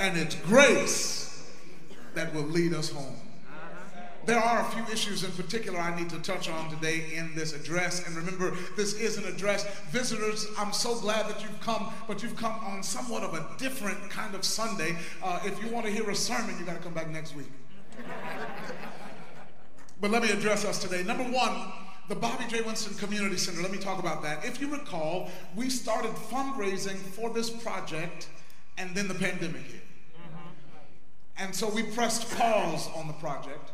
And 0.00 0.16
it's 0.16 0.34
grace 0.34 1.46
that 2.14 2.32
will 2.34 2.44
lead 2.44 2.72
us 2.72 2.88
home. 2.88 3.16
There 4.24 4.38
are 4.38 4.62
a 4.62 4.64
few 4.70 4.82
issues 4.90 5.24
in 5.24 5.30
particular 5.32 5.78
I 5.78 5.94
need 5.94 6.08
to 6.08 6.18
touch 6.20 6.48
on 6.48 6.70
today 6.70 7.14
in 7.14 7.34
this 7.34 7.52
address. 7.54 8.06
And 8.06 8.16
remember, 8.16 8.56
this 8.78 8.94
is 8.94 9.18
an 9.18 9.24
address. 9.26 9.66
Visitors, 9.90 10.46
I'm 10.56 10.72
so 10.72 10.98
glad 10.98 11.28
that 11.28 11.42
you've 11.42 11.60
come, 11.60 11.92
but 12.08 12.22
you've 12.22 12.36
come 12.36 12.52
on 12.64 12.82
somewhat 12.82 13.24
of 13.24 13.34
a 13.34 13.46
different 13.58 14.08
kind 14.08 14.34
of 14.34 14.42
Sunday. 14.42 14.96
Uh, 15.22 15.40
if 15.44 15.62
you 15.62 15.68
want 15.68 15.84
to 15.84 15.92
hear 15.92 16.08
a 16.08 16.16
sermon, 16.16 16.58
you 16.58 16.64
got 16.64 16.76
to 16.76 16.82
come 16.82 16.94
back 16.94 17.10
next 17.10 17.36
week. 17.36 17.52
but 20.00 20.10
let 20.10 20.22
me 20.22 20.30
address 20.30 20.64
us 20.64 20.78
today. 20.78 21.02
Number 21.02 21.24
one, 21.24 21.72
the 22.08 22.16
Bobby 22.16 22.44
J. 22.48 22.62
Winston 22.62 22.96
Community 22.96 23.36
Center. 23.36 23.60
Let 23.60 23.70
me 23.70 23.78
talk 23.78 23.98
about 23.98 24.22
that. 24.22 24.46
If 24.46 24.62
you 24.62 24.72
recall, 24.72 25.28
we 25.54 25.68
started 25.68 26.12
fundraising 26.12 26.96
for 26.96 27.28
this 27.28 27.50
project, 27.50 28.30
and 28.78 28.94
then 28.94 29.08
the 29.08 29.14
pandemic 29.14 29.60
hit. 29.62 29.89
And 31.40 31.54
so 31.54 31.68
we 31.70 31.82
pressed 31.82 32.36
pause 32.36 32.88
on 32.94 33.06
the 33.06 33.14
project. 33.14 33.72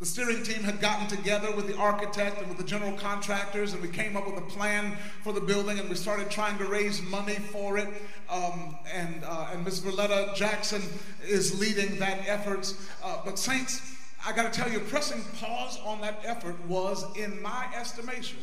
The 0.00 0.06
steering 0.06 0.42
team 0.42 0.62
had 0.64 0.80
gotten 0.82 1.06
together 1.06 1.50
with 1.56 1.66
the 1.66 1.76
architect 1.78 2.38
and 2.38 2.48
with 2.48 2.58
the 2.58 2.64
general 2.64 2.92
contractors, 2.92 3.72
and 3.72 3.80
we 3.80 3.88
came 3.88 4.18
up 4.18 4.26
with 4.26 4.36
a 4.36 4.46
plan 4.46 4.98
for 5.22 5.32
the 5.32 5.40
building, 5.40 5.78
and 5.78 5.88
we 5.88 5.94
started 5.94 6.30
trying 6.30 6.58
to 6.58 6.66
raise 6.66 7.00
money 7.00 7.36
for 7.36 7.78
it. 7.78 7.88
Um, 8.28 8.76
and 8.92 9.24
uh, 9.24 9.48
and 9.52 9.64
Ms. 9.64 9.80
Verletta 9.80 10.34
Jackson 10.34 10.82
is 11.26 11.58
leading 11.58 11.98
that 12.00 12.28
effort. 12.28 12.74
Uh, 13.02 13.22
but 13.24 13.38
saints, 13.38 13.80
I 14.26 14.32
got 14.32 14.52
to 14.52 14.60
tell 14.60 14.70
you, 14.70 14.80
pressing 14.80 15.22
pause 15.40 15.78
on 15.86 16.02
that 16.02 16.20
effort 16.24 16.56
was, 16.66 17.06
in 17.16 17.40
my 17.40 17.66
estimation, 17.74 18.38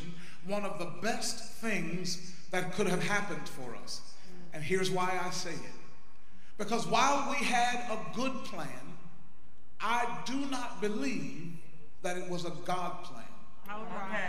one 0.48 0.66
of 0.66 0.80
the 0.80 0.89
best 1.02 1.54
things 1.56 2.34
that 2.50 2.74
could 2.74 2.88
have 2.88 3.04
happened 3.04 3.48
for 3.48 3.76
us. 3.84 4.02
And 4.54 4.64
here's 4.64 4.89
why 4.89 5.20
I 5.24 5.30
say 5.30 5.52
it. 5.52 5.81
Because 6.62 6.86
while 6.86 7.28
we 7.28 7.43
had 7.43 7.89
a 7.89 7.97
good 8.16 8.36
plan, 8.43 8.70
I 9.80 10.05
do 10.28 10.45
not 10.51 10.80
believe 10.80 11.53
that 12.03 12.18
it 12.18 12.30
was 12.30 12.45
a 12.45 12.51
God 12.66 13.03
plan. 13.03 13.24
Okay. 13.68 14.28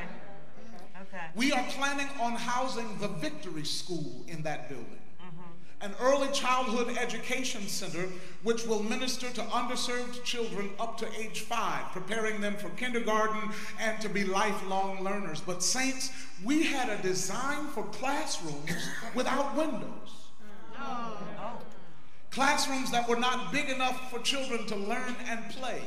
Okay. 1.03 1.25
We 1.35 1.53
are 1.53 1.63
planning 1.73 2.09
on 2.19 2.33
housing 2.33 2.97
the 3.01 3.09
Victory 3.09 3.67
School 3.67 4.25
in 4.29 4.43
that 4.45 4.71
building, 4.71 5.03
mm-hmm. 5.21 5.85
an 5.85 5.95
early 6.01 6.29
childhood 6.33 6.97
education 6.97 7.69
center 7.69 8.09
which 8.43 8.65
will 8.65 8.83
minister 8.83 9.29
to 9.29 9.43
underserved 9.43 10.25
children 10.25 10.71
up 10.81 10.97
to 10.99 11.21
age 11.21 11.41
five, 11.41 11.85
preparing 11.93 12.41
them 12.41 12.57
for 12.57 12.71
kindergarten 12.71 13.51
and 13.79 14.01
to 14.01 14.09
be 14.09 14.25
lifelong 14.25 15.05
learners. 15.05 15.43
But, 15.43 15.63
Saints, 15.63 16.11
we 16.43 16.63
had 16.63 16.89
a 16.89 17.03
design 17.03 17.67
for 17.75 17.85
classrooms 17.85 18.71
without 19.15 19.55
windows. 19.55 20.31
Oh. 20.79 21.19
Oh. 21.39 21.59
Classrooms 22.33 22.91
that 22.91 23.09
were 23.09 23.19
not 23.19 23.53
big 23.53 23.69
enough 23.69 24.11
for 24.11 24.19
children 24.21 24.67
to 24.67 24.77
learn 24.77 25.15
and 25.29 25.49
play. 25.51 25.83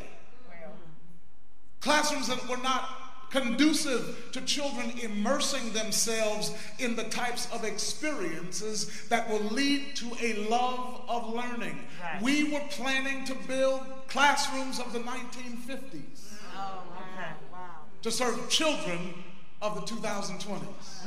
Classrooms 1.82 2.28
that 2.28 2.48
were 2.48 2.58
not 2.58 2.90
conducive 3.32 4.30
to 4.32 4.42
children 4.42 4.92
immersing 5.02 5.74
themselves 5.74 6.54
in 6.80 6.96
the 6.96 7.04
types 7.06 7.52
of 7.52 7.64
experiences 7.64 9.08
that 9.10 9.28
will 9.30 9.42
lead 9.46 9.96
to 9.96 10.06
a 10.22 10.48
love 10.48 11.02
of 11.10 11.34
learning. 11.34 11.80
Right. 12.02 12.22
We 12.22 12.54
were 12.54 12.62
planning 12.70 13.26
to 13.26 13.36
build 13.48 13.82
classrooms 14.08 14.80
of 14.80 14.94
the 14.94 15.00
1950s 15.00 16.32
Oh, 16.58 16.84
okay. 17.18 17.30
to 18.04 18.12
serve 18.12 18.50
children 18.50 19.14
of 19.62 19.76
the 19.76 19.82
2020s. 19.82 21.06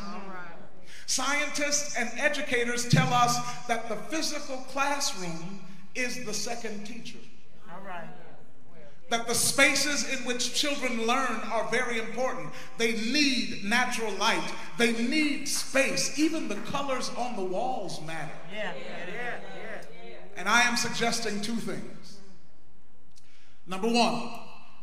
Scientists 1.09 1.97
and 1.97 2.11
educators 2.19 2.87
tell 2.87 3.11
us 3.15 3.39
that 3.67 3.89
the 3.89 3.97
physical 3.97 4.59
classroom 4.69 5.59
is 5.95 6.23
the 6.27 6.35
second 6.35 6.85
teacher. 6.85 7.17
All 7.73 7.81
right. 7.81 8.05
That 9.09 9.27
the 9.27 9.35
spaces 9.35 10.07
in 10.13 10.27
which 10.27 10.53
children 10.53 11.07
learn 11.07 11.41
are 11.51 11.67
very 11.71 11.99
important. 11.99 12.51
They 12.77 12.93
need 12.93 13.65
natural 13.65 14.13
light, 14.17 14.53
they 14.77 14.93
need 14.93 15.49
space. 15.49 16.19
Even 16.19 16.47
the 16.47 16.57
colors 16.57 17.11
on 17.17 17.37
the 17.37 17.45
walls 17.45 18.03
matter. 18.07 18.31
Yeah. 18.53 18.75
Yeah. 18.77 19.37
Yeah. 19.57 20.15
And 20.37 20.47
I 20.47 20.61
am 20.61 20.77
suggesting 20.77 21.41
two 21.41 21.57
things. 21.57 22.19
Number 23.67 23.89
one, 23.91 24.31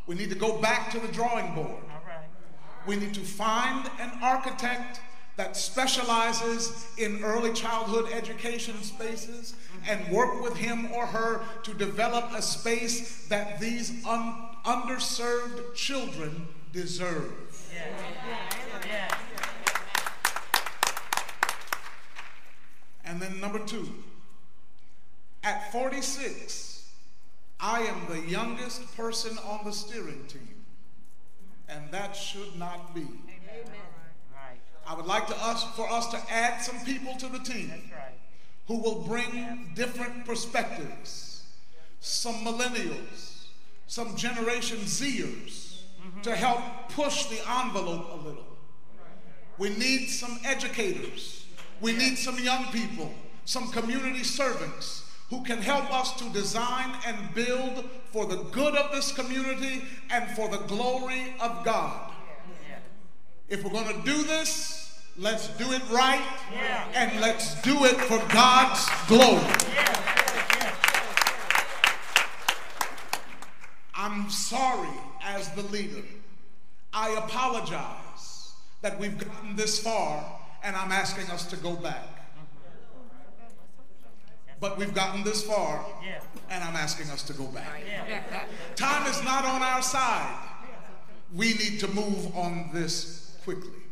we 0.08 0.16
need 0.16 0.32
to 0.32 0.36
go 0.36 0.60
back 0.60 0.90
to 0.90 1.00
the 1.00 1.08
drawing 1.08 1.54
board. 1.54 1.70
All 1.70 2.02
right. 2.08 2.26
We 2.88 2.96
need 2.96 3.14
to 3.14 3.22
find 3.22 3.88
an 4.00 4.12
architect 4.24 5.00
that 5.38 5.58
specializes 5.58 6.86
in 6.98 7.24
early 7.24 7.52
childhood 7.54 8.10
education 8.12 8.82
spaces 8.84 9.56
and 9.88 10.08
work 10.10 10.42
with 10.42 10.56
him 10.56 10.92
or 10.94 11.06
her 11.06 11.42
to 11.64 11.74
develop 11.74 12.32
a 12.34 12.42
space 12.42 13.28
that 13.28 13.60
these 13.60 14.06
un- 14.06 14.48
underserved 14.66 15.76
children 15.76 16.48
deserve. 16.72 17.32
Yeah. 17.74 19.16
And 23.04 23.22
then 23.22 23.40
number 23.40 23.60
two, 23.60 23.88
at 25.44 25.72
46, 25.72 26.90
I 27.60 27.82
am 27.82 28.08
the 28.10 28.20
youngest 28.28 28.96
person 28.98 29.38
on 29.48 29.64
the 29.64 29.72
steering 29.72 30.26
team, 30.28 30.66
and 31.70 31.92
that 31.92 32.16
should 32.16 32.58
not 32.58 32.96
be. 32.96 33.08
I 34.88 34.94
would 34.94 35.06
like 35.06 35.28
to 35.28 35.36
us 35.44 35.64
for 35.76 35.90
us 35.90 36.08
to 36.08 36.22
add 36.32 36.62
some 36.62 36.80
people 36.86 37.16
to 37.16 37.28
the 37.28 37.40
team 37.40 37.70
That's 37.70 37.92
right. 37.92 38.14
who 38.68 38.80
will 38.80 39.02
bring 39.02 39.72
different 39.74 40.26
perspectives. 40.26 41.48
Some 42.00 42.36
millennials, 42.46 43.46
some 43.88 44.16
Generation 44.16 44.78
Zers 44.80 45.82
mm-hmm. 46.00 46.22
to 46.22 46.36
help 46.36 46.60
push 46.90 47.26
the 47.26 47.40
envelope 47.64 48.12
a 48.12 48.28
little. 48.28 48.46
We 49.58 49.70
need 49.70 50.08
some 50.08 50.40
educators. 50.46 51.46
We 51.82 51.94
need 51.94 52.18
some 52.18 52.38
young 52.40 52.66
people, 52.66 53.12
some 53.46 53.72
community 53.72 54.24
servants 54.24 55.10
who 55.30 55.44
can 55.44 55.58
help 55.58 55.92
us 55.92 56.14
to 56.20 56.30
design 56.30 56.94
and 57.06 57.34
build 57.34 57.86
for 58.12 58.26
the 58.26 58.38
good 58.52 58.76
of 58.76 58.92
this 58.92 59.12
community 59.12 59.84
and 60.12 60.30
for 60.36 60.48
the 60.50 60.60
glory 60.68 61.34
of 61.40 61.66
God. 61.66 62.12
If 63.48 63.64
we're 63.64 63.70
going 63.72 63.88
to 63.88 64.02
do 64.06 64.24
this, 64.24 65.00
let's 65.18 65.48
do 65.50 65.72
it 65.72 65.82
right 65.92 66.22
Yeah. 66.52 66.88
and 66.96 67.22
let's 67.22 67.62
do 67.62 67.86
it 67.86 67.96
for 67.96 68.18
God's 68.34 68.88
glory. 69.08 69.54
I'm 73.94 74.30
sorry 74.30 74.90
as 75.24 75.50
the 75.52 75.62
leader. 75.64 76.04
I 76.94 77.10
apologize 77.18 78.54
that 78.82 79.00
we've 79.00 79.18
gotten 79.18 79.56
this 79.56 79.80
far 79.80 80.24
and 80.64 80.76
I'm 80.76 80.92
asking 80.92 81.30
us 81.32 81.46
to 81.48 81.58
go 81.58 81.76
back. 81.76 82.04
But 84.60 84.78
we've 84.78 84.94
gotten 84.94 85.24
this 85.24 85.44
far 85.44 85.86
and 86.50 86.64
I'm 86.64 86.76
asking 86.76 87.10
us 87.12 87.22
to 87.24 87.34
go 87.34 87.46
back. 87.46 87.84
Time 88.76 89.06
is 89.08 89.24
not 89.24 89.46
on 89.46 89.62
our 89.62 89.82
side. 89.82 90.36
We 91.34 91.54
need 91.54 91.80
to 91.82 91.88
move 91.90 92.36
on 92.36 92.70
this 92.74 93.25
quickly. 93.46 93.85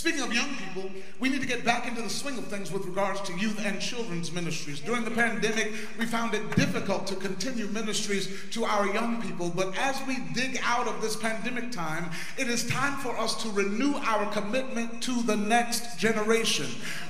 Speaking 0.00 0.22
of 0.22 0.32
young 0.32 0.48
people, 0.56 0.90
we 1.18 1.28
need 1.28 1.42
to 1.42 1.46
get 1.46 1.62
back 1.62 1.86
into 1.86 2.00
the 2.00 2.08
swing 2.08 2.38
of 2.38 2.46
things 2.46 2.72
with 2.72 2.86
regards 2.86 3.20
to 3.20 3.36
youth 3.36 3.62
and 3.62 3.78
children's 3.82 4.32
ministries. 4.32 4.80
During 4.80 5.04
the 5.04 5.10
pandemic, 5.10 5.74
we 5.98 6.06
found 6.06 6.32
it 6.32 6.56
difficult 6.56 7.06
to 7.08 7.16
continue 7.16 7.66
ministries 7.66 8.26
to 8.52 8.64
our 8.64 8.86
young 8.94 9.20
people, 9.20 9.52
but 9.54 9.76
as 9.76 10.00
we 10.08 10.16
dig 10.32 10.58
out 10.64 10.88
of 10.88 11.02
this 11.02 11.16
pandemic 11.16 11.70
time, 11.70 12.10
it 12.38 12.48
is 12.48 12.66
time 12.66 12.96
for 13.00 13.14
us 13.18 13.42
to 13.42 13.50
renew 13.50 13.92
our 13.96 14.24
commitment 14.32 15.02
to 15.02 15.22
the 15.24 15.36
next 15.36 15.98
generation. 15.98 16.68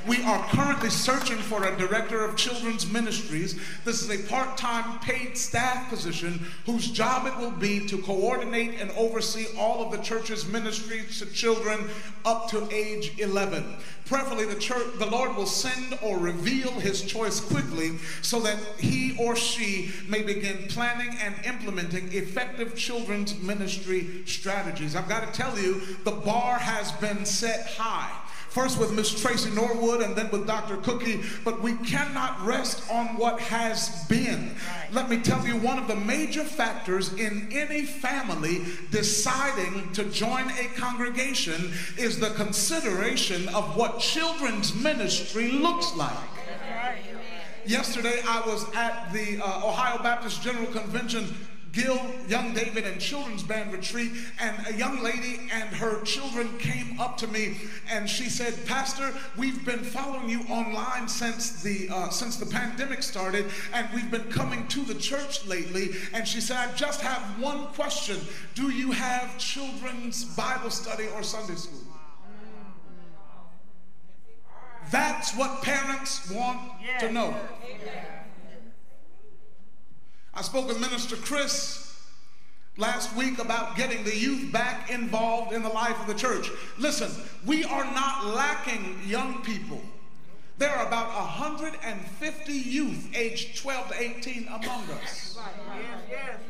We 0.09 0.25
are 0.25 0.45
currently 0.49 0.91
searching 0.91 1.37
for 1.37 1.63
a 1.63 1.79
director 1.79 2.25
of 2.25 2.35
children's 2.35 2.91
ministries. 2.91 3.57
This 3.85 4.03
is 4.03 4.11
a 4.11 4.29
part 4.29 4.57
time 4.57 4.99
paid 4.99 5.39
staff 5.39 5.89
position 5.89 6.45
whose 6.67 6.91
job 6.91 7.29
it 7.29 7.37
will 7.37 7.53
be 7.53 7.87
to 7.87 7.99
coordinate 7.99 8.81
and 8.81 8.91
oversee 8.93 9.47
all 9.57 9.85
of 9.85 9.93
the 9.93 10.03
church's 10.03 10.45
ministries 10.49 11.21
to 11.21 11.27
children 11.27 11.89
up 12.25 12.49
to 12.49 12.69
age 12.73 12.80
11. 13.19 13.65
Preferably, 14.07 14.45
the 14.45 14.59
church, 14.59 14.99
the 14.99 15.07
Lord 15.07 15.37
will 15.37 15.47
send 15.47 15.99
or 16.03 16.19
reveal 16.19 16.73
His 16.73 17.03
choice 17.03 17.41
quickly, 17.41 17.93
so 18.23 18.41
that 18.41 18.59
he 18.79 19.17
or 19.19 19.37
she 19.37 19.93
may 20.09 20.23
begin 20.23 20.67
planning 20.69 21.17
and 21.21 21.35
implementing 21.45 22.13
effective 22.13 22.75
children's 22.75 23.41
ministry 23.41 24.23
strategies. 24.27 24.97
I've 24.97 25.09
got 25.09 25.33
to 25.33 25.39
tell 25.39 25.57
you, 25.59 25.81
the 26.05 26.11
bar 26.11 26.59
has 26.59 26.91
been 26.93 27.25
set 27.25 27.67
high 27.69 28.11
first 28.51 28.79
with 28.79 28.93
Miss 28.93 29.19
Tracy 29.21 29.51
Norwood 29.51 30.03
and 30.03 30.15
then 30.17 30.29
with 30.31 30.47
Dr. 30.47 30.77
Cookie, 30.79 31.21
but 31.45 31.63
we 31.63 31.75
cannot 31.77 32.45
rest 32.45 32.83
on 32.91 33.17
what 33.17 33.41
has 33.41 34.05
been. 34.09 34.55
Let 34.93 35.09
me 35.09 35.21
tell 35.21 35.47
you, 35.47 35.57
one 35.57 35.79
of 35.79 35.87
the 35.87 35.95
major 35.95 36.43
factors 36.43 37.13
in 37.15 37.49
any 37.53 37.83
family 37.83 38.65
deciding 38.91 39.93
to 39.93 40.05
join 40.05 40.51
a 40.51 40.65
congregation 40.77 41.73
is 41.97 42.19
the 42.19 42.31
consideration 42.31 43.49
of 43.51 43.77
what 43.77 44.01
children's 44.01 44.75
ministry 44.75 45.53
looks 45.53 45.95
like. 45.95 46.17
Yesterday, 47.67 48.21
I 48.27 48.41
was 48.47 48.67
at 48.75 49.13
the 49.13 49.41
uh, 49.41 49.69
Ohio 49.69 50.03
Baptist 50.03 50.43
General 50.43 50.67
Convention 50.67 51.37
Gil, 51.73 51.99
Young 52.27 52.53
David, 52.53 52.85
and 52.85 53.01
Children's 53.01 53.43
Band 53.43 53.73
retreat, 53.73 54.13
and 54.41 54.57
a 54.67 54.77
young 54.77 55.03
lady 55.03 55.41
and 55.53 55.69
her 55.71 56.03
children 56.03 56.59
came 56.59 57.01
up 57.01 57.17
to 57.19 57.29
me 57.29 57.57
and 57.91 58.09
she 58.09 58.29
said, 58.29 58.67
"Pastor, 58.67 59.13
we've 59.37 59.65
been 59.65 59.85
following 59.85 60.29
you 60.29 60.41
online 60.49 61.09
since 61.09 61.63
the 61.63 61.89
uh, 61.91 62.09
since 62.11 62.37
the 62.37 62.47
pandemic 62.47 63.03
started, 63.03 63.47
and 63.73 63.89
we've 63.95 64.11
been 64.11 64.31
coming 64.31 64.67
to 64.69 64.81
the 64.85 64.95
church 64.95 65.47
lately." 65.47 65.91
And 66.13 66.27
she 66.27 66.41
said, 66.41 66.57
"I 66.57 66.73
just 66.75 67.01
have 67.03 67.23
one 67.41 67.67
question: 67.69 68.19
Do 68.55 68.71
you 68.71 68.93
have 68.93 69.39
children's 69.39 70.25
Bible 70.25 70.71
study 70.71 71.07
or 71.15 71.23
Sunday 71.23 71.55
school?" 71.55 71.81
That's 74.91 75.37
what 75.37 75.63
parents 75.63 76.31
want 76.31 76.59
to 76.99 77.13
know. 77.13 77.37
I 80.41 80.43
spoke 80.43 80.69
with 80.69 80.81
Minister 80.81 81.17
Chris 81.17 82.01
last 82.79 83.15
week 83.15 83.39
about 83.41 83.77
getting 83.77 84.05
the 84.05 84.17
youth 84.17 84.51
back 84.51 84.91
involved 84.91 85.53
in 85.53 85.63
the 85.63 85.69
life 85.69 86.01
of 86.01 86.07
the 86.07 86.15
church. 86.15 86.51
Listen, 86.79 87.11
we 87.45 87.63
are 87.63 87.85
not 87.85 88.25
lacking 88.25 89.01
young 89.05 89.43
people. 89.43 89.83
There 90.57 90.71
are 90.71 90.87
about 90.87 91.09
150 91.09 92.53
youth 92.55 93.15
aged 93.15 93.59
12 93.59 93.89
to 93.89 94.03
18 94.03 94.49
among 94.49 94.85
us. 95.03 95.39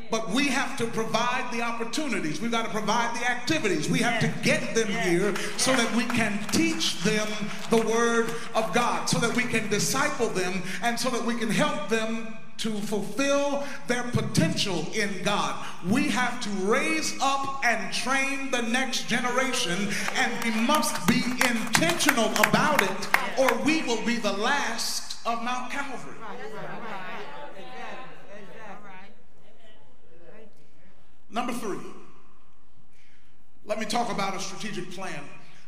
But 0.09 0.29
we 0.29 0.47
have 0.47 0.77
to 0.77 0.87
provide 0.87 1.51
the 1.51 1.61
opportunities. 1.61 2.39
We've 2.39 2.49
got 2.49 2.63
to 2.63 2.71
provide 2.71 3.13
the 3.19 3.29
activities. 3.29 3.89
We 3.89 3.99
have 3.99 4.21
to 4.21 4.29
get 4.41 4.73
them 4.73 4.87
here 4.87 5.35
so 5.57 5.75
that 5.75 5.93
we 5.97 6.05
can 6.05 6.39
teach 6.53 7.03
them 7.03 7.27
the 7.69 7.85
Word 7.85 8.33
of 8.55 8.73
God, 8.73 9.07
so 9.07 9.19
that 9.19 9.35
we 9.35 9.43
can 9.43 9.69
disciple 9.69 10.29
them, 10.29 10.63
and 10.81 10.97
so 10.97 11.09
that 11.09 11.25
we 11.25 11.35
can 11.35 11.49
help 11.49 11.89
them 11.89 12.37
to 12.61 12.69
fulfill 12.69 13.63
their 13.87 14.03
potential 14.03 14.85
in 14.93 15.23
God. 15.23 15.65
We 15.89 16.09
have 16.09 16.39
to 16.41 16.49
raise 16.63 17.17
up 17.19 17.65
and 17.65 17.91
train 17.91 18.51
the 18.51 18.61
next 18.61 19.07
generation, 19.07 19.89
and 20.15 20.31
we 20.43 20.51
must 20.61 21.07
be 21.07 21.23
intentional 21.49 22.29
about 22.45 22.83
it, 22.83 23.07
or 23.39 23.51
we 23.65 23.81
will 23.81 24.05
be 24.05 24.17
the 24.17 24.33
last 24.33 25.25
of 25.25 25.43
Mount 25.43 25.71
Calvary. 25.71 26.15
Number 31.31 31.53
three, 31.53 31.79
let 33.65 33.79
me 33.79 33.85
talk 33.85 34.11
about 34.11 34.35
a 34.35 34.39
strategic 34.39 34.91
plan. 34.91 35.23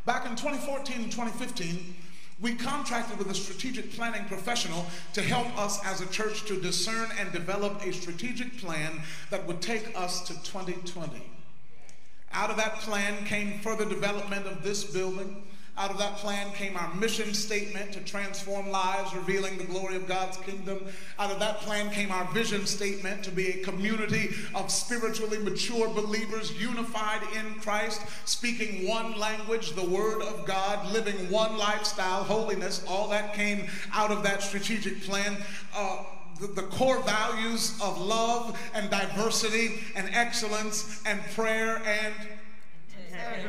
Back 0.06 0.28
in 0.28 0.36
2014 0.36 1.04
and 1.04 1.12
2015, 1.12 1.96
we 2.44 2.54
contracted 2.54 3.18
with 3.18 3.32
a 3.32 3.34
strategic 3.34 3.94
planning 3.94 4.26
professional 4.26 4.86
to 5.14 5.22
help 5.22 5.48
us 5.58 5.80
as 5.86 6.02
a 6.02 6.06
church 6.08 6.44
to 6.44 6.60
discern 6.60 7.10
and 7.18 7.32
develop 7.32 7.82
a 7.86 7.94
strategic 7.94 8.58
plan 8.58 9.02
that 9.30 9.48
would 9.48 9.62
take 9.62 9.98
us 9.98 10.22
to 10.28 10.34
2020. 10.44 11.24
Out 12.34 12.50
of 12.50 12.58
that 12.58 12.76
plan 12.82 13.24
came 13.26 13.60
further 13.60 13.86
development 13.86 14.46
of 14.46 14.62
this 14.62 14.84
building, 14.84 15.42
out 15.76 15.90
of 15.90 15.98
that 15.98 16.18
plan 16.18 16.52
came 16.54 16.78
our 16.78 16.94
mission 16.94 17.34
statement 17.34 17.94
to 17.94 18.00
transform 18.02 18.70
lives, 18.70 19.16
revealing 19.16 19.58
the 19.58 19.64
glory 19.64 19.96
of 19.96 20.08
God's 20.08 20.38
kingdom. 20.38 20.86
Out 21.18 21.32
of 21.32 21.40
that 21.40 21.62
plan 21.62 21.90
came 21.90 22.12
our 22.12 22.26
vision 22.32 22.68
statement 22.68 23.24
to 23.24 23.32
be 23.32 23.50
a 23.50 23.64
community 23.64 24.30
of 24.54 24.70
spiritually 24.70 25.40
mature 25.40 25.90
believers 25.90 26.52
unified 26.62 27.22
in 27.36 27.56
Christ, 27.56 28.02
speaking 28.26 28.88
one 28.88 29.18
language, 29.18 29.72
the 29.72 29.84
Word 29.84 30.22
of 30.22 30.46
God, 30.46 30.92
living 30.94 31.32
one 31.32 31.58
lifestyle, 31.58 32.24
holiness. 32.24 32.86
All 32.88 33.10
that 33.10 33.34
came 33.34 33.68
out 33.94 34.12
of 34.12 34.22
that 34.24 34.44
strategic 34.44 35.02
plan. 35.02 35.38
Uh, 35.76 36.04
the, 36.40 36.64
core 36.64 37.00
values 37.04 37.80
of 37.82 38.00
love 38.02 38.60
and 38.74 38.90
diversity 38.90 39.84
and 39.96 40.10
excellence 40.14 41.02
and 41.06 41.22
prayer 41.36 41.82
and 41.86 42.14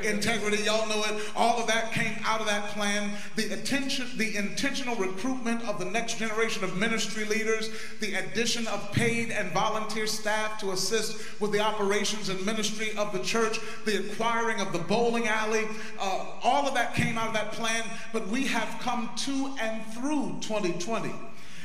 integrity. 0.03 0.62
Y'all 0.62 0.89
know 0.89 1.03
it. 1.05 1.23
All 1.36 1.59
of 1.59 1.66
that 1.66 1.93
came 1.93 2.16
out 2.24 2.41
of 2.41 2.47
that 2.47 2.69
plan. 2.69 3.11
The 3.36 3.53
attention, 3.53 4.07
the 4.16 4.36
intentional 4.36 4.97
recruitment 4.97 5.66
of 5.69 5.78
the 5.78 5.85
next 5.85 6.19
generation 6.19 6.65
of 6.65 6.77
ministry 6.77 7.24
leaders, 7.24 7.70
the 8.01 8.15
addition 8.15 8.66
of 8.66 8.93
paid 8.93 9.31
and 9.31 9.51
volunteer 9.53 10.07
staff 10.07 10.59
to 10.61 10.73
assist 10.73 11.41
with 11.41 11.53
the 11.53 11.61
operations 11.61 12.28
and 12.28 12.45
ministry 12.45 12.97
of 12.97 13.12
the 13.12 13.20
church, 13.20 13.59
the 13.85 14.11
acquiring 14.11 14.61
of 14.61 14.73
the 14.73 14.78
bowling 14.78 15.28
alley, 15.28 15.66
uh, 15.99 16.27
all 16.43 16.66
of 16.66 16.74
that 16.74 16.95
came 16.95 17.19
out 17.19 17.28
of 17.28 17.35
that 17.35 17.53
plan. 17.53 17.85
But 18.12 18.28
we 18.28 18.47
have 18.47 18.78
come 18.81 19.11
to 19.16 19.55
and 19.61 19.85
through 19.95 20.39
2020. 20.41 21.12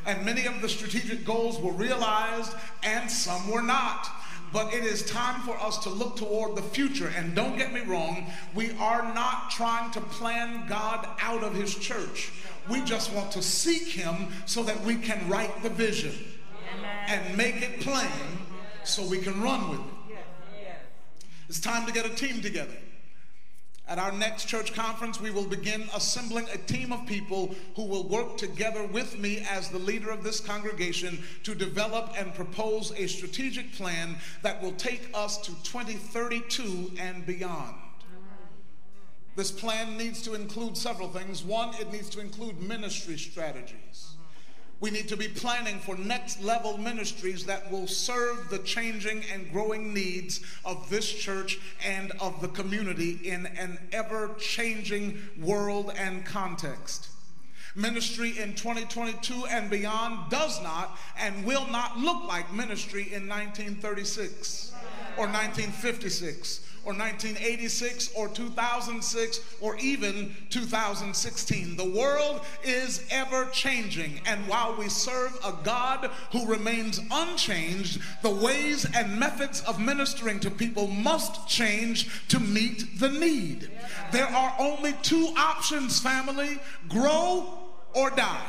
And 0.05 0.25
many 0.25 0.45
of 0.45 0.61
the 0.61 0.69
strategic 0.69 1.25
goals 1.25 1.59
were 1.59 1.73
realized 1.73 2.53
and 2.83 3.11
some 3.11 3.49
were 3.51 3.61
not 3.61 4.09
but 4.51 4.73
it 4.73 4.83
is 4.83 5.05
time 5.05 5.41
for 5.41 5.57
us 5.61 5.77
to 5.79 5.89
look 5.89 6.15
toward 6.15 6.55
the 6.55 6.61
future. 6.61 7.11
And 7.15 7.35
don't 7.35 7.57
get 7.57 7.73
me 7.73 7.81
wrong, 7.81 8.25
we 8.55 8.71
are 8.79 9.13
not 9.13 9.51
trying 9.51 9.91
to 9.91 10.01
plan 10.01 10.67
God 10.67 11.07
out 11.21 11.43
of 11.43 11.55
His 11.55 11.75
church. 11.75 12.31
We 12.69 12.81
just 12.81 13.13
want 13.13 13.31
to 13.31 13.41
seek 13.41 13.87
Him 13.87 14.27
so 14.45 14.63
that 14.63 14.79
we 14.81 14.95
can 14.95 15.27
write 15.29 15.63
the 15.63 15.69
vision 15.69 16.13
and 17.07 17.37
make 17.37 17.61
it 17.61 17.81
plain 17.81 18.09
so 18.83 19.03
we 19.05 19.19
can 19.19 19.41
run 19.41 19.69
with 19.69 19.79
it. 19.79 19.85
It's 21.47 21.59
time 21.59 21.85
to 21.87 21.91
get 21.91 22.05
a 22.05 22.09
team 22.09 22.41
together. 22.41 22.75
At 23.89 23.97
our 23.97 24.11
next 24.11 24.45
church 24.45 24.75
conference, 24.75 25.19
we 25.19 25.31
will 25.31 25.47
begin 25.47 25.89
assembling 25.95 26.47
a 26.53 26.59
team 26.59 26.93
of 26.93 27.07
people 27.07 27.55
who 27.75 27.85
will 27.85 28.07
work 28.07 28.37
together 28.37 28.85
with 28.85 29.17
me 29.17 29.43
as 29.49 29.69
the 29.69 29.79
leader 29.79 30.11
of 30.11 30.23
this 30.23 30.39
congregation 30.39 31.23
to 31.41 31.55
develop 31.55 32.13
and 32.15 32.31
propose 32.35 32.91
a 32.95 33.07
strategic 33.07 33.73
plan 33.73 34.15
that 34.43 34.61
will 34.61 34.73
take 34.73 35.09
us 35.15 35.39
to 35.39 35.51
2032 35.63 36.91
and 36.99 37.25
beyond. 37.25 37.73
This 39.35 39.49
plan 39.49 39.97
needs 39.97 40.21
to 40.21 40.35
include 40.35 40.77
several 40.77 41.09
things. 41.09 41.43
One, 41.43 41.73
it 41.79 41.91
needs 41.91 42.09
to 42.09 42.19
include 42.19 42.61
ministry 42.61 43.17
strategies. 43.17 44.08
We 44.81 44.91
need 44.91 45.09
to 45.09 45.17
be 45.17 45.27
planning 45.27 45.79
for 45.79 45.97
next 45.97 46.41
level 46.41 46.77
ministries 46.77 47.45
that 47.45 47.69
will 47.69 47.87
serve 47.87 48.49
the 48.49 48.59
changing 48.59 49.23
and 49.33 49.51
growing 49.51 49.93
needs 49.93 50.39
of 50.63 50.89
this 50.89 51.11
church 51.11 51.59
and 51.85 52.11
of 52.21 52.39
the 52.39 52.47
community 52.47 53.19
in 53.23 53.45
an 53.45 53.77
ever 53.91 54.35
changing 54.39 55.19
world 55.37 55.91
and 55.97 56.25
context. 56.25 57.09
Ministry 57.75 58.39
in 58.39 58.55
2022 58.55 59.45
and 59.47 59.69
beyond 59.69 60.29
does 60.31 60.61
not 60.63 60.97
and 61.17 61.45
will 61.45 61.67
not 61.67 61.97
look 61.97 62.23
like 62.23 62.51
ministry 62.53 63.03
in 63.13 63.27
1936 63.27 64.71
or 65.17 65.25
1956 65.25 66.68
or 66.85 66.93
1986 66.93 68.11
or 68.15 68.29
2006 68.29 69.39
or 69.61 69.77
even 69.77 70.35
2016. 70.49 71.75
The 71.75 71.89
world 71.89 72.41
is 72.63 73.05
ever 73.09 73.45
changing, 73.51 74.21
and 74.25 74.47
while 74.47 74.75
we 74.75 74.89
serve 74.89 75.37
a 75.43 75.53
God 75.63 76.09
who 76.31 76.45
remains 76.47 76.99
unchanged, 77.11 78.01
the 78.21 78.29
ways 78.29 78.85
and 78.95 79.19
methods 79.19 79.61
of 79.61 79.79
ministering 79.79 80.39
to 80.41 80.51
people 80.51 80.87
must 80.87 81.47
change 81.47 82.27
to 82.29 82.39
meet 82.39 82.99
the 82.99 83.09
need. 83.09 83.69
There 84.11 84.27
are 84.27 84.55
only 84.59 84.93
two 85.01 85.33
options, 85.37 85.99
family 85.99 86.59
grow 86.87 87.59
or 87.93 88.09
die. 88.09 88.41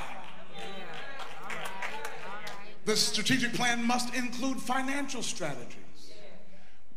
The 2.84 2.96
strategic 2.96 3.52
plan 3.54 3.84
must 3.84 4.14
include 4.14 4.60
financial 4.60 5.22
strategies. 5.22 5.79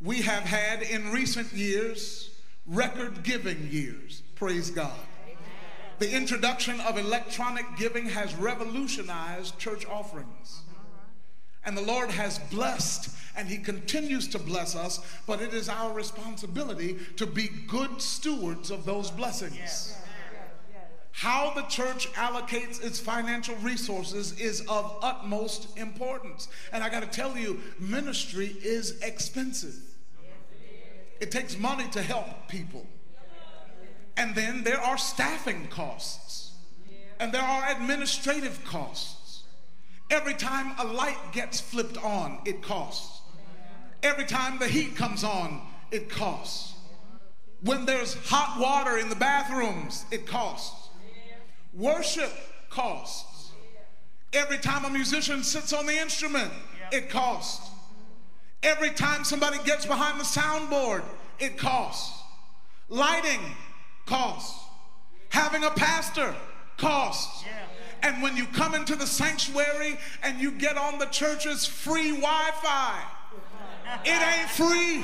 We 0.04 0.22
have 0.24 0.44
had 0.44 0.82
in 0.82 1.12
recent 1.12 1.54
years 1.54 2.30
record 2.66 3.24
giving 3.24 3.70
years. 3.72 4.22
Praise 4.36 4.70
God. 4.70 5.00
The 6.00 6.14
introduction 6.14 6.82
of 6.82 6.98
electronic 6.98 7.66
giving 7.78 8.10
has 8.10 8.36
revolutionized 8.36 9.58
church 9.60 9.86
offerings. 9.86 10.64
And 11.66 11.78
the 11.78 11.82
Lord 11.82 12.12
has 12.12 12.40
blessed 12.40 13.16
and 13.38 13.48
He 13.48 13.58
continues 13.58 14.28
to 14.30 14.40
bless 14.40 14.76
us, 14.76 15.00
but 15.26 15.42
it 15.42 15.54
is 15.54 15.70
our 15.70 15.94
responsibility 15.94 16.98
to 17.16 17.26
be 17.26 17.48
good 17.70 18.02
stewards 18.02 18.72
of 18.72 18.84
those 18.84 19.10
blessings. 19.10 19.96
How 21.14 21.54
the 21.54 21.62
church 21.64 22.12
allocates 22.14 22.84
its 22.84 23.00
financial 23.00 23.56
resources 23.58 24.38
is 24.38 24.66
of 24.68 24.98
utmost 25.02 25.78
importance. 25.78 26.50
And 26.74 26.84
I 26.84 26.90
got 26.90 27.04
to 27.04 27.08
tell 27.08 27.38
you, 27.38 27.62
ministry 27.80 28.58
is 28.62 29.00
expensive. 29.02 29.93
It 31.20 31.32
takes 31.32 31.58
money 31.58 31.88
to 31.92 32.02
help 32.02 32.48
people. 32.48 32.86
And 34.18 34.36
then 34.36 34.64
there 34.64 34.80
are 34.80 34.98
staffing 34.98 35.68
costs, 35.70 36.52
and 37.20 37.34
there 37.34 37.42
are 37.42 37.72
administrative 37.72 38.64
costs. 38.64 39.44
Every 40.12 40.36
time 40.36 40.76
a 40.78 40.86
light 40.86 41.18
gets 41.32 41.60
flipped 41.60 41.98
on, 41.98 42.40
it 42.46 42.62
costs. 42.62 43.22
Every 44.04 44.26
time 44.26 44.60
the 44.60 44.68
heat 44.68 44.96
comes 44.96 45.24
on, 45.24 45.62
it 45.92 46.10
costs. 46.10 46.74
When 47.62 47.86
there's 47.86 48.16
hot 48.28 48.60
water 48.60 48.98
in 48.98 49.10
the 49.10 49.16
bathrooms, 49.16 50.06
it 50.12 50.28
costs. 50.28 50.90
Worship 51.74 52.32
costs. 52.70 53.52
Every 54.34 54.58
time 54.58 54.84
a 54.84 54.90
musician 54.90 55.44
sits 55.44 55.74
on 55.74 55.86
the 55.86 55.98
instrument, 55.98 56.52
it 56.92 57.10
costs. 57.10 57.70
Every 58.64 58.92
time 58.92 59.24
somebody 59.26 59.58
gets 59.66 59.86
behind 59.86 60.20
the 60.20 60.24
soundboard, 60.24 61.04
it 61.40 61.58
costs. 61.58 62.22
Lighting 62.88 63.42
costs. 64.06 64.58
Having 65.30 65.66
a 65.66 65.72
pastor 65.72 66.34
costs. 66.78 67.44
And 68.02 68.22
when 68.22 68.38
you 68.38 68.46
come 68.48 68.76
into 68.76 68.96
the 68.96 69.08
sanctuary 69.08 69.98
and 70.24 70.40
you 70.40 70.52
get 70.52 70.78
on 70.78 71.00
the 71.00 71.06
church's 71.08 71.66
free 71.66 72.12
Wi 72.12 72.52
Fi, 72.62 73.02
it 74.06 74.40
ain't 74.40 74.50
free. 74.50 75.04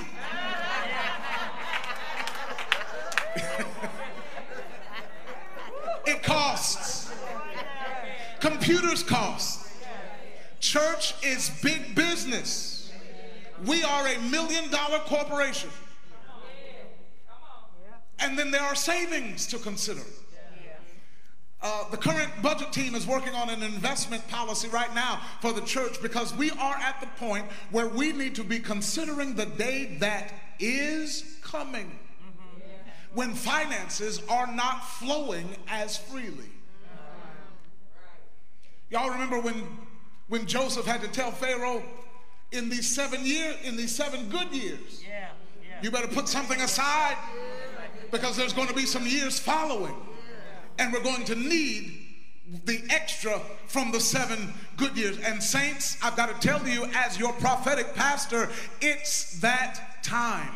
it 6.11 6.23
costs. 6.23 7.11
Computers 8.39 9.03
cost. 9.03 9.67
Church 10.59 11.13
is 11.23 11.49
big 11.61 11.95
business. 11.95 12.68
We 13.65 13.83
are 13.83 14.07
a 14.07 14.19
million 14.19 14.69
dollar 14.71 14.99
corporation. 14.99 15.69
And 18.19 18.37
then 18.37 18.51
there 18.51 18.61
are 18.61 18.75
savings 18.75 19.47
to 19.47 19.57
consider. 19.57 20.01
Uh, 21.61 21.89
the 21.89 21.97
current 21.97 22.29
budget 22.41 22.71
team 22.71 22.95
is 22.95 23.05
working 23.05 23.33
on 23.33 23.49
an 23.49 23.61
investment 23.63 24.25
policy 24.29 24.69
right 24.69 24.93
now 24.95 25.21
for 25.41 25.51
the 25.51 25.61
church 25.61 26.01
because 26.01 26.33
we 26.35 26.51
are 26.51 26.75
at 26.75 27.01
the 27.01 27.07
point 27.23 27.45
where 27.71 27.87
we 27.87 28.13
need 28.13 28.33
to 28.35 28.45
be 28.45 28.59
considering 28.59 29.35
the 29.35 29.45
day 29.45 29.97
that 29.99 30.33
is 30.59 31.37
coming 31.41 31.99
when 33.13 33.33
finances 33.33 34.21
are 34.29 34.47
not 34.47 34.87
flowing 34.87 35.49
as 35.67 35.97
freely. 35.97 36.49
Y'all 38.89 39.09
remember 39.09 39.39
when, 39.39 39.67
when 40.29 40.45
Joseph 40.45 40.85
had 40.85 41.01
to 41.01 41.07
tell 41.09 41.31
Pharaoh, 41.31 41.83
in 42.51 42.69
these 42.69 42.89
seven 42.89 43.25
years, 43.25 43.55
in 43.63 43.75
these 43.77 43.95
seven 43.95 44.29
good 44.29 44.51
years, 44.51 45.03
you 45.81 45.91
better 45.91 46.07
put 46.07 46.27
something 46.27 46.59
aside 46.61 47.17
because 48.11 48.35
there's 48.35 48.53
going 48.53 48.67
to 48.67 48.73
be 48.73 48.85
some 48.85 49.05
years 49.05 49.39
following. 49.39 49.95
And 50.77 50.93
we're 50.93 51.03
going 51.03 51.25
to 51.25 51.35
need 51.35 52.05
the 52.65 52.81
extra 52.89 53.39
from 53.67 53.91
the 53.91 53.99
seven 53.99 54.53
good 54.77 54.97
years. 54.97 55.19
And, 55.19 55.41
saints, 55.43 55.97
I've 56.01 56.15
got 56.15 56.41
to 56.41 56.47
tell 56.47 56.65
you, 56.67 56.85
as 56.95 57.19
your 57.19 57.33
prophetic 57.33 57.93
pastor, 57.95 58.49
it's 58.81 59.39
that 59.41 60.03
time. 60.03 60.49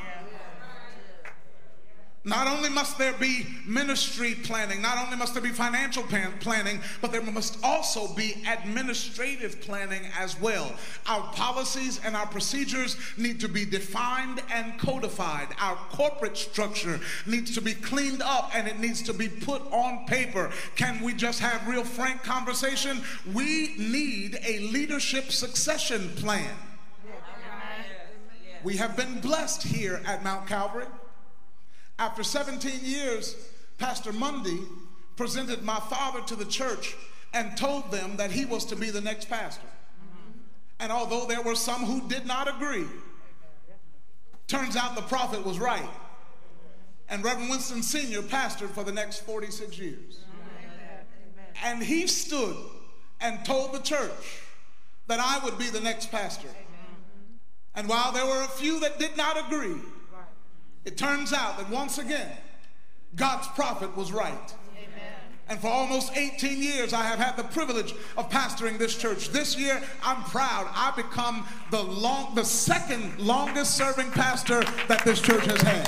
Not 2.25 2.47
only 2.47 2.69
must 2.69 2.97
there 2.97 3.11
be 3.11 3.45
ministry 3.65 4.33
planning, 4.33 4.81
not 4.81 4.97
only 4.97 5.17
must 5.17 5.33
there 5.33 5.43
be 5.43 5.49
financial 5.49 6.03
plan- 6.03 6.31
planning, 6.39 6.79
but 7.01 7.11
there 7.11 7.21
must 7.21 7.57
also 7.61 8.13
be 8.13 8.41
administrative 8.47 9.59
planning 9.59 10.03
as 10.17 10.39
well. 10.39 10.71
Our 11.05 11.21
policies 11.33 11.99
and 12.01 12.15
our 12.15 12.25
procedures 12.25 12.95
need 13.17 13.41
to 13.41 13.49
be 13.49 13.65
defined 13.65 14.41
and 14.49 14.79
codified. 14.79 15.49
Our 15.59 15.75
corporate 15.89 16.37
structure 16.37 17.01
needs 17.25 17.53
to 17.55 17.61
be 17.61 17.73
cleaned 17.73 18.21
up 18.21 18.51
and 18.55 18.69
it 18.69 18.79
needs 18.79 19.01
to 19.03 19.13
be 19.13 19.27
put 19.27 19.61
on 19.73 20.05
paper. 20.05 20.49
Can 20.77 21.01
we 21.01 21.13
just 21.13 21.41
have 21.41 21.67
real 21.67 21.83
frank 21.83 22.23
conversation? 22.23 23.01
We 23.33 23.75
need 23.77 24.39
a 24.45 24.59
leadership 24.59 25.29
succession 25.29 26.07
plan. 26.15 26.55
We 28.63 28.77
have 28.77 28.95
been 28.95 29.19
blessed 29.19 29.63
here 29.63 30.01
at 30.05 30.23
Mount 30.23 30.47
Calvary. 30.47 30.85
After 31.99 32.23
17 32.23 32.79
years, 32.83 33.35
Pastor 33.77 34.11
Mundy 34.11 34.61
presented 35.15 35.63
my 35.63 35.79
father 35.79 36.21
to 36.21 36.35
the 36.35 36.45
church 36.45 36.95
and 37.33 37.55
told 37.57 37.91
them 37.91 38.17
that 38.17 38.31
he 38.31 38.45
was 38.45 38.65
to 38.65 38.75
be 38.75 38.89
the 38.89 39.01
next 39.01 39.29
pastor. 39.29 39.67
And 40.79 40.91
although 40.91 41.25
there 41.25 41.41
were 41.41 41.55
some 41.55 41.85
who 41.85 42.07
did 42.07 42.25
not 42.25 42.47
agree, 42.47 42.85
turns 44.47 44.75
out 44.75 44.95
the 44.95 45.01
prophet 45.03 45.45
was 45.45 45.59
right. 45.59 45.89
And 47.09 47.23
Reverend 47.23 47.49
Winston 47.49 47.83
Sr. 47.83 48.21
pastored 48.21 48.69
for 48.69 48.83
the 48.83 48.91
next 48.91 49.19
46 49.19 49.77
years. 49.77 50.19
And 51.63 51.81
he 51.81 52.07
stood 52.07 52.55
and 53.21 53.45
told 53.45 53.73
the 53.73 53.79
church 53.79 54.41
that 55.07 55.19
I 55.19 55.43
would 55.43 55.57
be 55.57 55.69
the 55.69 55.79
next 55.79 56.11
pastor. 56.11 56.49
And 57.75 57.87
while 57.87 58.11
there 58.11 58.25
were 58.25 58.43
a 58.43 58.47
few 58.47 58.79
that 58.81 58.99
did 58.99 59.15
not 59.17 59.37
agree, 59.47 59.79
it 60.85 60.97
turns 60.97 61.33
out 61.33 61.57
that 61.57 61.69
once 61.69 61.97
again, 61.97 62.31
God's 63.15 63.47
prophet 63.49 63.95
was 63.95 64.11
right. 64.11 64.53
And 65.49 65.59
for 65.59 65.67
almost 65.67 66.15
18 66.15 66.61
years, 66.63 66.93
I 66.93 67.03
have 67.03 67.19
had 67.19 67.35
the 67.35 67.43
privilege 67.43 67.93
of 68.17 68.29
pastoring 68.29 68.77
this 68.77 68.95
church. 68.95 69.29
This 69.29 69.57
year, 69.57 69.81
I'm 70.01 70.23
proud. 70.23 70.69
I 70.73 70.93
become 70.95 71.45
the 71.69 71.83
long, 71.83 72.33
the 72.33 72.45
second 72.45 73.19
longest 73.19 73.75
serving 73.75 74.11
pastor 74.11 74.63
that 74.87 75.03
this 75.03 75.21
church 75.21 75.45
has 75.45 75.61
had. 75.61 75.85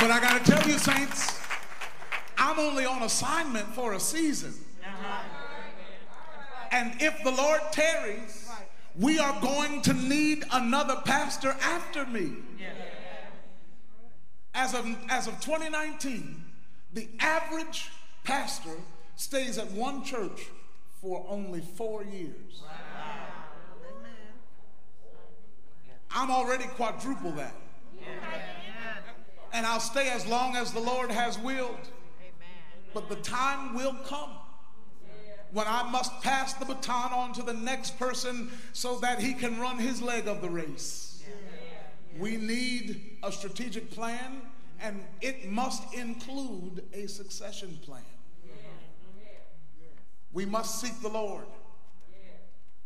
But 0.00 0.10
I 0.10 0.20
got 0.20 0.44
to 0.44 0.50
tell 0.50 0.68
you, 0.68 0.78
saints, 0.78 1.40
I'm 2.36 2.58
only 2.58 2.84
on 2.84 3.02
assignment 3.02 3.68
for 3.68 3.94
a 3.94 4.00
season. 4.00 4.54
Uh-huh. 4.84 5.22
And 6.70 7.00
if 7.00 7.22
the 7.24 7.30
Lord 7.30 7.60
tarries, 7.72 8.47
we 8.98 9.18
are 9.18 9.40
going 9.40 9.80
to 9.82 9.92
need 9.92 10.44
another 10.52 10.96
pastor 11.04 11.56
after 11.62 12.04
me. 12.06 12.32
As 14.54 14.74
of, 14.74 14.86
as 15.08 15.28
of 15.28 15.34
2019, 15.40 16.44
the 16.92 17.08
average 17.20 17.90
pastor 18.24 18.74
stays 19.14 19.56
at 19.56 19.70
one 19.70 20.02
church 20.02 20.46
for 21.00 21.24
only 21.28 21.60
four 21.60 22.02
years. 22.02 22.62
I'm 26.10 26.30
already 26.30 26.64
quadruple 26.64 27.32
that. 27.32 27.54
And 29.52 29.64
I'll 29.64 29.80
stay 29.80 30.10
as 30.10 30.26
long 30.26 30.56
as 30.56 30.72
the 30.72 30.80
Lord 30.80 31.10
has 31.10 31.38
willed. 31.38 31.88
But 32.94 33.08
the 33.08 33.16
time 33.16 33.74
will 33.76 33.94
come 34.06 34.30
when 35.52 35.66
I 35.66 35.88
must 35.90 36.20
pass 36.22 36.54
the 36.54 36.64
baton 36.64 37.12
on 37.12 37.32
to 37.34 37.42
the 37.42 37.54
next 37.54 37.98
person 37.98 38.50
so 38.72 38.98
that 39.00 39.20
he 39.20 39.34
can 39.34 39.58
run 39.58 39.78
his 39.78 40.02
leg 40.02 40.26
of 40.26 40.40
the 40.40 40.50
race. 40.50 41.22
We 42.18 42.36
need 42.36 43.18
a 43.22 43.30
strategic 43.30 43.90
plan, 43.90 44.42
and 44.80 45.00
it 45.20 45.48
must 45.50 45.94
include 45.94 46.84
a 46.92 47.06
succession 47.06 47.78
plan. 47.84 48.02
We 50.32 50.44
must 50.44 50.80
seek 50.80 51.00
the 51.00 51.08
Lord. 51.08 51.46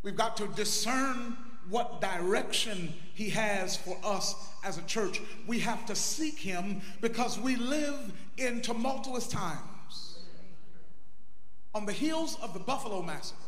We've 0.02 0.16
got 0.16 0.36
to 0.38 0.48
discern 0.48 1.36
what 1.68 2.00
direction 2.00 2.92
He 3.14 3.30
has 3.30 3.76
for 3.76 3.96
us 4.04 4.34
as 4.64 4.78
a 4.78 4.82
church. 4.82 5.20
We 5.46 5.60
have 5.60 5.86
to 5.86 5.94
seek 5.94 6.38
Him 6.38 6.82
because 7.00 7.38
we 7.38 7.56
live 7.56 8.12
in 8.36 8.60
tumultuous 8.62 9.28
times. 9.28 9.60
On 11.74 11.86
the 11.86 11.92
heels 11.92 12.36
of 12.42 12.52
the 12.52 12.60
Buffalo 12.60 13.02
Massacre 13.02 13.40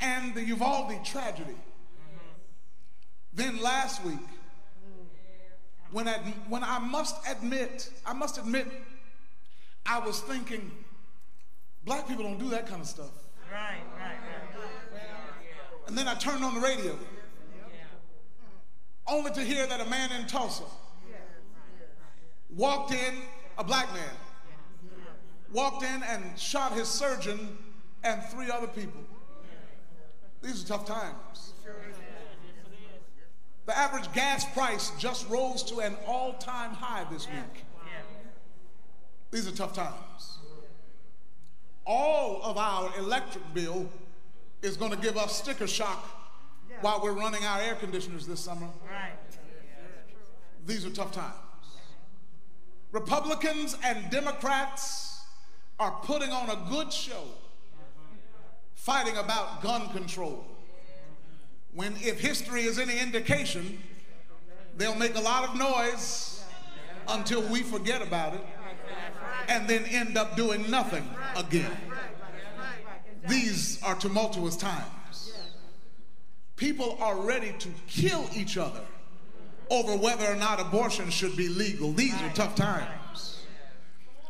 and 0.00 0.34
the 0.34 0.42
Uvalde 0.42 1.04
tragedy, 1.04 1.56
then 3.32 3.60
last 3.62 4.04
week, 4.04 4.18
when 5.92 6.08
I, 6.08 6.18
when 6.48 6.64
I 6.64 6.78
must 6.78 7.16
admit, 7.28 7.90
I 8.04 8.12
must 8.12 8.38
admit, 8.38 8.66
I 9.84 10.00
was 10.00 10.20
thinking, 10.20 10.72
black 11.84 12.08
people 12.08 12.24
don't 12.24 12.38
do 12.38 12.48
that 12.50 12.66
kind 12.66 12.82
of 12.82 12.88
stuff. 12.88 13.10
Right, 13.52 13.78
right, 13.98 14.08
right. 14.10 14.70
And 15.86 15.96
then 15.96 16.08
I 16.08 16.14
turned 16.14 16.42
on 16.42 16.54
the 16.54 16.60
radio, 16.60 16.98
only 19.06 19.30
to 19.32 19.40
hear 19.40 19.66
that 19.66 19.80
a 19.80 19.88
man 19.88 20.10
in 20.20 20.26
Tulsa 20.26 20.64
walked 22.50 22.92
in, 22.92 23.14
a 23.58 23.64
black 23.64 23.92
man, 23.94 24.10
walked 25.52 25.82
in 25.82 26.02
and 26.02 26.38
shot 26.38 26.72
his 26.72 26.88
surgeon 26.88 27.56
and 28.02 28.22
three 28.24 28.50
other 28.50 28.66
people. 28.66 29.00
These 30.42 30.64
are 30.64 30.68
tough 30.68 30.86
times. 30.86 31.52
The 33.66 33.76
average 33.76 34.12
gas 34.12 34.44
price 34.52 34.92
just 34.98 35.28
rose 35.28 35.62
to 35.64 35.80
an 35.80 35.96
all 36.06 36.34
time 36.34 36.70
high 36.70 37.04
this 37.10 37.26
week. 37.26 37.64
These 39.32 39.48
are 39.48 39.52
tough 39.52 39.74
times. 39.74 40.38
All 41.84 42.40
of 42.42 42.56
our 42.58 42.96
electric 42.98 43.42
bill 43.54 43.88
is 44.62 44.76
going 44.76 44.92
to 44.92 44.96
give 44.96 45.16
us 45.16 45.36
sticker 45.36 45.66
shock 45.66 46.04
while 46.80 47.00
we're 47.02 47.12
running 47.12 47.44
our 47.44 47.60
air 47.60 47.74
conditioners 47.74 48.26
this 48.26 48.40
summer. 48.40 48.68
These 50.64 50.84
are 50.86 50.90
tough 50.90 51.12
times. 51.12 51.34
Republicans 52.92 53.76
and 53.84 54.10
Democrats 54.10 55.05
are 55.78 55.92
putting 56.02 56.30
on 56.30 56.50
a 56.50 56.70
good 56.70 56.92
show 56.92 57.22
fighting 58.74 59.16
about 59.16 59.62
gun 59.62 59.88
control. 59.88 60.44
When, 61.74 61.94
if 61.96 62.20
history 62.20 62.62
is 62.62 62.78
any 62.78 62.98
indication, 62.98 63.82
they'll 64.76 64.94
make 64.94 65.16
a 65.16 65.20
lot 65.20 65.48
of 65.48 65.56
noise 65.56 66.44
until 67.08 67.42
we 67.42 67.62
forget 67.62 68.00
about 68.00 68.34
it 68.34 68.40
and 69.48 69.68
then 69.68 69.84
end 69.84 70.16
up 70.16 70.36
doing 70.36 70.70
nothing 70.70 71.08
again. 71.36 71.76
These 73.28 73.82
are 73.82 73.94
tumultuous 73.94 74.56
times. 74.56 75.32
People 76.56 76.96
are 77.00 77.16
ready 77.16 77.52
to 77.58 77.68
kill 77.86 78.28
each 78.34 78.56
other 78.56 78.80
over 79.68 79.96
whether 79.96 80.26
or 80.26 80.36
not 80.36 80.60
abortion 80.60 81.10
should 81.10 81.36
be 81.36 81.48
legal. 81.48 81.92
These 81.92 82.14
are 82.22 82.30
tough 82.30 82.54
times. 82.54 82.88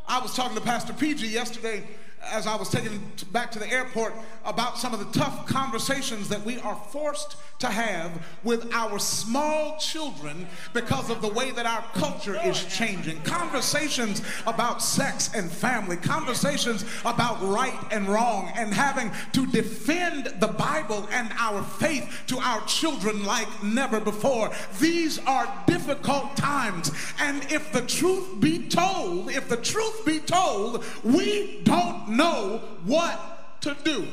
I 0.07 0.19
was 0.19 0.33
talking 0.35 0.55
to 0.55 0.61
Pastor 0.63 0.93
PG 0.93 1.27
yesterday 1.27 1.83
as 2.23 2.47
I 2.47 2.55
was 2.55 2.69
taken 2.69 3.01
t- 3.17 3.25
back 3.31 3.51
to 3.51 3.59
the 3.59 3.69
airport 3.71 4.13
about 4.45 4.77
some 4.77 4.93
of 4.93 4.99
the 4.99 5.19
tough 5.19 5.45
conversations 5.47 6.29
that 6.29 6.43
we 6.43 6.59
are 6.59 6.75
forced 6.91 7.35
to 7.59 7.67
have 7.67 8.25
with 8.43 8.71
our 8.73 8.99
small 8.99 9.77
children 9.77 10.47
because 10.73 11.09
of 11.09 11.21
the 11.21 11.27
way 11.27 11.51
that 11.51 11.65
our 11.65 11.83
culture 11.93 12.39
is 12.43 12.63
changing. 12.65 13.19
Conversations 13.23 14.21
about 14.45 14.81
sex 14.81 15.33
and 15.33 15.51
family, 15.51 15.97
conversations 15.97 16.85
about 17.01 17.41
right 17.41 17.79
and 17.91 18.07
wrong, 18.07 18.51
and 18.55 18.73
having 18.73 19.11
to 19.33 19.47
defend 19.47 20.25
the 20.39 20.47
Bible 20.47 21.07
and 21.11 21.31
our 21.39 21.63
faith 21.63 22.23
to 22.27 22.37
our 22.39 22.63
children 22.65 23.25
like 23.25 23.47
never 23.63 23.99
before. 23.99 24.51
These 24.79 25.19
are 25.19 25.51
difficult 25.65 26.35
times. 26.37 26.91
And 27.19 27.43
if 27.51 27.71
the 27.71 27.81
truth 27.81 28.39
be 28.39 28.67
told, 28.67 29.31
if 29.31 29.49
the 29.49 29.57
truth 29.57 30.05
be 30.05 30.19
told, 30.19 30.83
we 31.03 31.61
don't 31.63 32.09
know 32.09 32.61
what 32.85 33.61
to 33.61 33.75
do. 33.83 34.07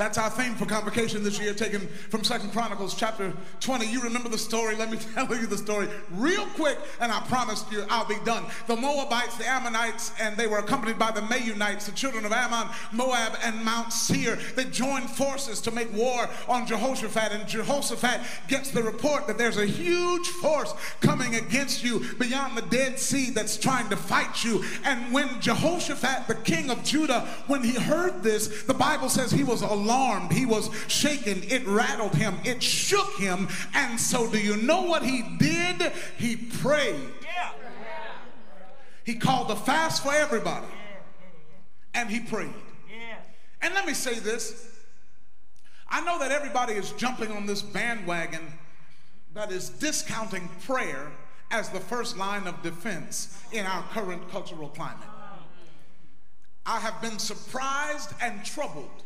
That's 0.00 0.16
our 0.16 0.30
theme 0.30 0.54
for 0.54 0.64
convocation 0.64 1.22
this 1.22 1.38
year, 1.38 1.52
taken 1.52 1.86
from 2.08 2.24
Second 2.24 2.52
Chronicles 2.52 2.94
chapter 2.94 3.34
20. 3.60 3.84
You 3.84 4.00
remember 4.00 4.30
the 4.30 4.38
story? 4.38 4.74
Let 4.74 4.90
me 4.90 4.96
tell 5.14 5.28
you 5.36 5.46
the 5.46 5.58
story 5.58 5.88
real 6.12 6.46
quick, 6.54 6.78
and 7.02 7.12
I 7.12 7.20
promise 7.28 7.66
you 7.70 7.84
I'll 7.90 8.06
be 8.06 8.16
done. 8.24 8.46
The 8.66 8.76
Moabites, 8.76 9.36
the 9.36 9.46
Ammonites, 9.46 10.12
and 10.18 10.38
they 10.38 10.46
were 10.46 10.56
accompanied 10.56 10.98
by 10.98 11.10
the 11.10 11.20
Meunites, 11.20 11.84
the 11.84 11.92
children 11.92 12.24
of 12.24 12.32
Ammon, 12.32 12.68
Moab, 12.92 13.36
and 13.44 13.62
Mount 13.62 13.92
Seir. 13.92 14.38
They 14.56 14.64
joined 14.64 15.10
forces 15.10 15.60
to 15.60 15.70
make 15.70 15.92
war 15.92 16.30
on 16.48 16.66
Jehoshaphat, 16.66 17.32
and 17.32 17.46
Jehoshaphat 17.46 18.22
gets 18.48 18.70
the 18.70 18.82
report 18.82 19.26
that 19.26 19.36
there's 19.36 19.58
a 19.58 19.66
huge 19.66 20.26
force 20.28 20.72
coming 21.02 21.34
against 21.34 21.84
you 21.84 22.06
beyond 22.14 22.56
the 22.56 22.62
Dead 22.62 22.98
Sea 22.98 23.32
that's 23.32 23.58
trying 23.58 23.90
to 23.90 23.98
fight 23.98 24.44
you. 24.44 24.64
And 24.82 25.12
when 25.12 25.42
Jehoshaphat, 25.42 26.26
the 26.26 26.36
king 26.36 26.70
of 26.70 26.82
Judah, 26.84 27.28
when 27.48 27.62
he 27.62 27.74
heard 27.74 28.22
this, 28.22 28.62
the 28.62 28.72
Bible 28.72 29.10
says 29.10 29.30
he 29.30 29.44
was 29.44 29.60
alarmed. 29.60 29.89
He 30.30 30.46
was 30.46 30.70
shaken. 30.88 31.42
It 31.44 31.66
rattled 31.66 32.14
him. 32.14 32.38
It 32.44 32.62
shook 32.62 33.16
him. 33.18 33.48
And 33.74 33.98
so, 33.98 34.30
do 34.30 34.38
you 34.38 34.56
know 34.56 34.82
what 34.82 35.02
he 35.02 35.22
did? 35.38 35.92
He 36.16 36.36
prayed. 36.36 37.12
He 39.04 39.14
called 39.16 39.50
a 39.50 39.56
fast 39.56 40.02
for 40.02 40.12
everybody. 40.12 40.66
And 41.94 42.08
he 42.08 42.20
prayed. 42.20 42.54
And 43.62 43.74
let 43.74 43.86
me 43.86 43.94
say 43.94 44.18
this 44.18 44.68
I 45.88 46.00
know 46.02 46.18
that 46.20 46.30
everybody 46.30 46.74
is 46.74 46.92
jumping 46.92 47.32
on 47.32 47.46
this 47.46 47.62
bandwagon 47.62 48.52
that 49.34 49.50
is 49.50 49.70
discounting 49.70 50.48
prayer 50.64 51.10
as 51.50 51.68
the 51.68 51.80
first 51.80 52.16
line 52.16 52.46
of 52.46 52.62
defense 52.62 53.36
in 53.52 53.66
our 53.66 53.82
current 53.92 54.30
cultural 54.30 54.68
climate. 54.68 55.08
I 56.64 56.78
have 56.78 57.00
been 57.02 57.18
surprised 57.18 58.12
and 58.20 58.44
troubled 58.44 59.02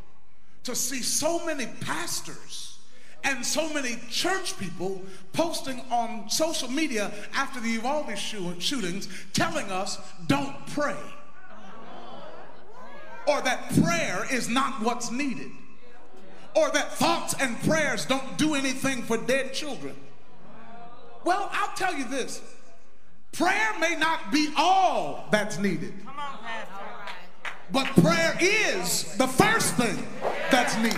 to 0.64 0.74
see 0.74 1.02
so 1.02 1.44
many 1.44 1.66
pastors 1.80 2.78
and 3.22 3.44
so 3.44 3.72
many 3.72 3.96
church 4.10 4.58
people 4.58 5.02
posting 5.32 5.80
on 5.90 6.28
social 6.28 6.70
media 6.70 7.10
after 7.34 7.60
the 7.60 7.70
Uvalde 7.70 8.18
shoo- 8.18 8.60
shootings 8.60 9.08
telling 9.32 9.70
us 9.70 9.98
don't 10.26 10.54
pray. 10.68 10.96
Or 13.26 13.40
that 13.40 13.74
prayer 13.82 14.26
is 14.30 14.48
not 14.48 14.82
what's 14.82 15.10
needed. 15.10 15.50
Or 16.54 16.70
that 16.70 16.92
thoughts 16.92 17.34
and 17.40 17.58
prayers 17.62 18.04
don't 18.04 18.36
do 18.36 18.54
anything 18.54 19.02
for 19.02 19.16
dead 19.16 19.54
children. 19.54 19.96
Well, 21.24 21.48
I'll 21.52 21.74
tell 21.74 21.94
you 21.94 22.04
this 22.04 22.42
prayer 23.32 23.72
may 23.80 23.96
not 23.96 24.30
be 24.30 24.52
all 24.56 25.24
that's 25.30 25.58
needed. 25.58 25.94
But 27.74 27.86
prayer 27.96 28.36
is 28.38 29.16
the 29.16 29.26
first 29.26 29.74
thing 29.74 30.06
that's 30.48 30.76
needed. 30.76 30.96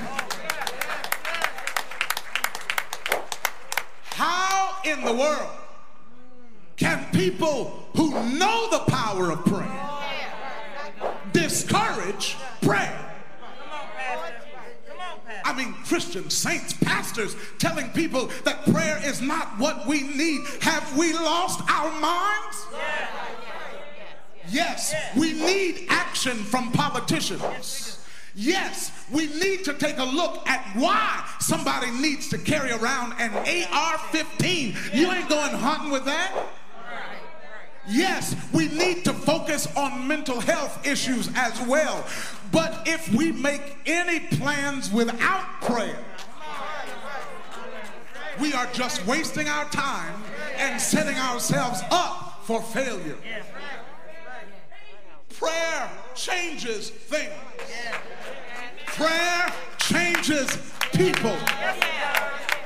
How 4.11 4.77
in 4.85 5.03
the 5.03 5.15
world 5.15 5.51
can 6.77 7.07
people 7.13 7.89
who 7.97 8.11
know 8.39 8.69
the 8.71 8.81
power 8.89 9.31
of 9.31 9.43
prayer 9.47 9.81
discourage 11.33 12.37
prayer? 12.61 13.03
I 15.47 15.55
mean, 15.57 15.73
Christian 15.87 16.29
saints, 16.29 16.75
pastors 16.75 17.37
telling 17.59 17.89
people 17.91 18.27
that 18.45 18.65
prayer 18.71 19.01
is 19.03 19.23
not 19.23 19.59
what 19.59 19.87
we 19.87 20.03
need. 20.03 20.43
Have 20.61 20.95
we 20.99 21.15
lost 21.15 21.63
our 21.71 21.91
minds? 22.01 22.67
Yes, 24.49 24.95
we 25.17 25.33
need 25.33 25.87
action 25.89 26.37
from 26.37 26.73
politicians. 26.73 27.99
Yes, 28.35 28.93
we 29.11 29.29
need 29.29 29.65
to 29.65 29.73
take 29.73 29.99
a 29.99 30.05
look 30.05 30.47
at 30.47 30.63
why 30.77 31.27
somebody 31.41 31.91
needs 31.91 32.29
to 32.29 32.39
carry 32.39 32.71
around 32.71 33.15
an 33.19 33.33
AR 33.73 33.99
15. 33.99 34.77
You 34.93 35.11
ain't 35.11 35.29
going 35.29 35.53
hunting 35.53 35.91
with 35.91 36.05
that. 36.05 36.33
Yes, 37.89 38.37
we 38.53 38.69
need 38.69 39.05
to 39.05 39.13
focus 39.13 39.69
on 39.77 40.07
mental 40.07 40.41
health 40.41 40.87
issues 40.87 41.31
as 41.35 41.61
well. 41.63 42.05
But 42.53 42.83
if 42.87 43.13
we 43.15 43.33
make 43.33 43.77
any 43.87 44.21
plans 44.21 44.93
without 44.93 45.63
prayer, 45.63 46.05
we 48.41 48.53
are 48.53 48.67
just 48.73 49.07
wasting 49.07 49.49
our 49.49 49.65
time 49.67 50.23
and 50.59 50.81
setting 50.81 51.17
ourselves 51.17 51.81
up 51.91 52.41
for 52.45 52.61
failure. 52.61 53.17
Prayer 55.39 55.91
changes 56.15 56.91
things. 56.91 57.33
Prayer 58.87 59.53
changes 59.79 60.57
people. 60.93 61.37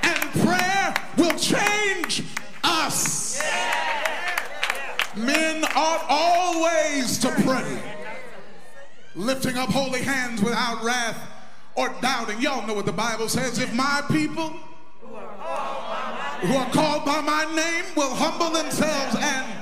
And 0.03 0.19
prayer 0.45 0.95
will 1.17 1.37
change 1.39 2.23
us. 2.63 3.43
Men 5.17 5.65
ought 5.75 6.07
always 6.09 7.19
to 7.19 7.31
pray, 7.43 7.83
lifting 9.17 9.57
up 9.57 9.69
holy 9.71 10.03
hands 10.03 10.41
without 10.41 10.85
wrath 10.85 11.19
or 11.75 11.93
doubting. 12.01 12.41
Y'all 12.41 12.65
know 12.67 12.75
what 12.75 12.87
the 12.87 12.93
Bible 12.93 13.29
says. 13.29 13.59
If 13.59 13.75
my 13.75 14.03
people 14.11 14.55
who 15.01 16.55
are 16.57 16.71
called 16.71 17.05
by 17.05 17.21
my 17.21 17.45
name 17.55 17.85
will 17.97 18.15
humble 18.15 18.51
themselves 18.51 19.17
and 19.19 19.60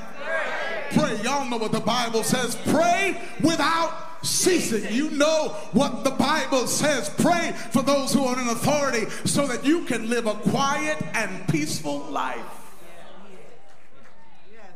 Y'all 1.23 1.49
know 1.49 1.57
what 1.57 1.73
the 1.73 1.81
Bible 1.81 2.23
says. 2.23 2.57
Pray 2.67 3.21
without 3.43 4.25
ceasing. 4.25 4.93
You 4.93 5.11
know 5.11 5.49
what 5.73 6.05
the 6.05 6.11
Bible 6.11 6.67
says. 6.67 7.11
Pray 7.19 7.53
for 7.71 7.83
those 7.83 8.13
who 8.13 8.25
are 8.25 8.39
in 8.39 8.49
authority 8.49 9.09
so 9.25 9.47
that 9.47 9.65
you 9.65 9.85
can 9.85 10.09
live 10.09 10.27
a 10.27 10.35
quiet 10.35 10.99
and 11.15 11.47
peaceful 11.49 12.01
life. 12.11 12.45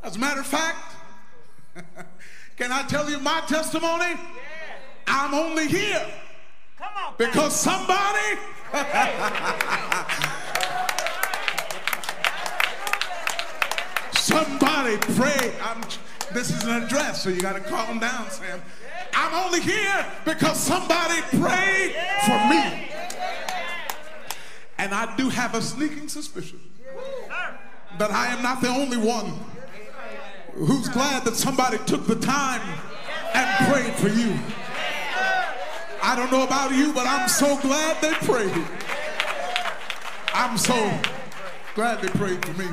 As 0.03 0.17
a 0.17 0.19
matter 0.19 0.41
of 0.41 0.47
fact, 0.47 0.97
can 2.57 2.73
I 2.73 2.83
tell 2.89 3.09
you 3.09 3.21
my 3.21 3.41
testimony? 3.47 4.15
I'm 5.07 5.35
only 5.35 5.69
here 5.69 6.07
because 7.19 7.55
somebody 7.55 8.39
somebody 14.13 14.97
pray 15.15 15.53
I'm, 15.63 15.83
this 16.33 16.51
is 16.51 16.65
an 16.65 16.83
address 16.83 17.23
so 17.23 17.29
you 17.29 17.41
got 17.41 17.55
to 17.55 17.61
calm 17.61 17.99
down 17.99 18.31
sam 18.31 18.61
i'm 19.15 19.45
only 19.45 19.61
here 19.61 20.07
because 20.25 20.59
somebody 20.59 21.21
prayed 21.31 21.95
for 22.25 22.39
me 22.49 22.89
and 24.79 24.95
i 24.95 25.15
do 25.17 25.29
have 25.29 25.55
a 25.55 25.63
sneaking 25.63 26.09
suspicion 26.09 26.61
that 27.99 28.11
i 28.11 28.27
am 28.29 28.43
not 28.43 28.61
the 28.61 28.69
only 28.69 28.97
one 28.97 29.33
who's 30.55 30.89
glad 30.89 31.25
that 31.25 31.35
somebody 31.35 31.79
took 31.87 32.07
the 32.07 32.17
time 32.17 32.61
and 33.35 33.73
prayed 33.73 33.95
for 33.95 34.09
you 34.09 34.37
I 36.05 36.17
don't 36.17 36.33
know 36.33 36.43
about 36.43 36.73
you, 36.73 36.93
but 36.93 37.07
I'm 37.07 37.29
so 37.29 37.57
glad 37.61 38.03
they 38.03 38.13
prayed. 38.27 38.67
I'm 40.35 40.59
so 40.59 40.75
glad 41.77 42.03
they 42.03 42.09
prayed 42.09 42.45
for 42.45 42.53
me. 42.55 42.67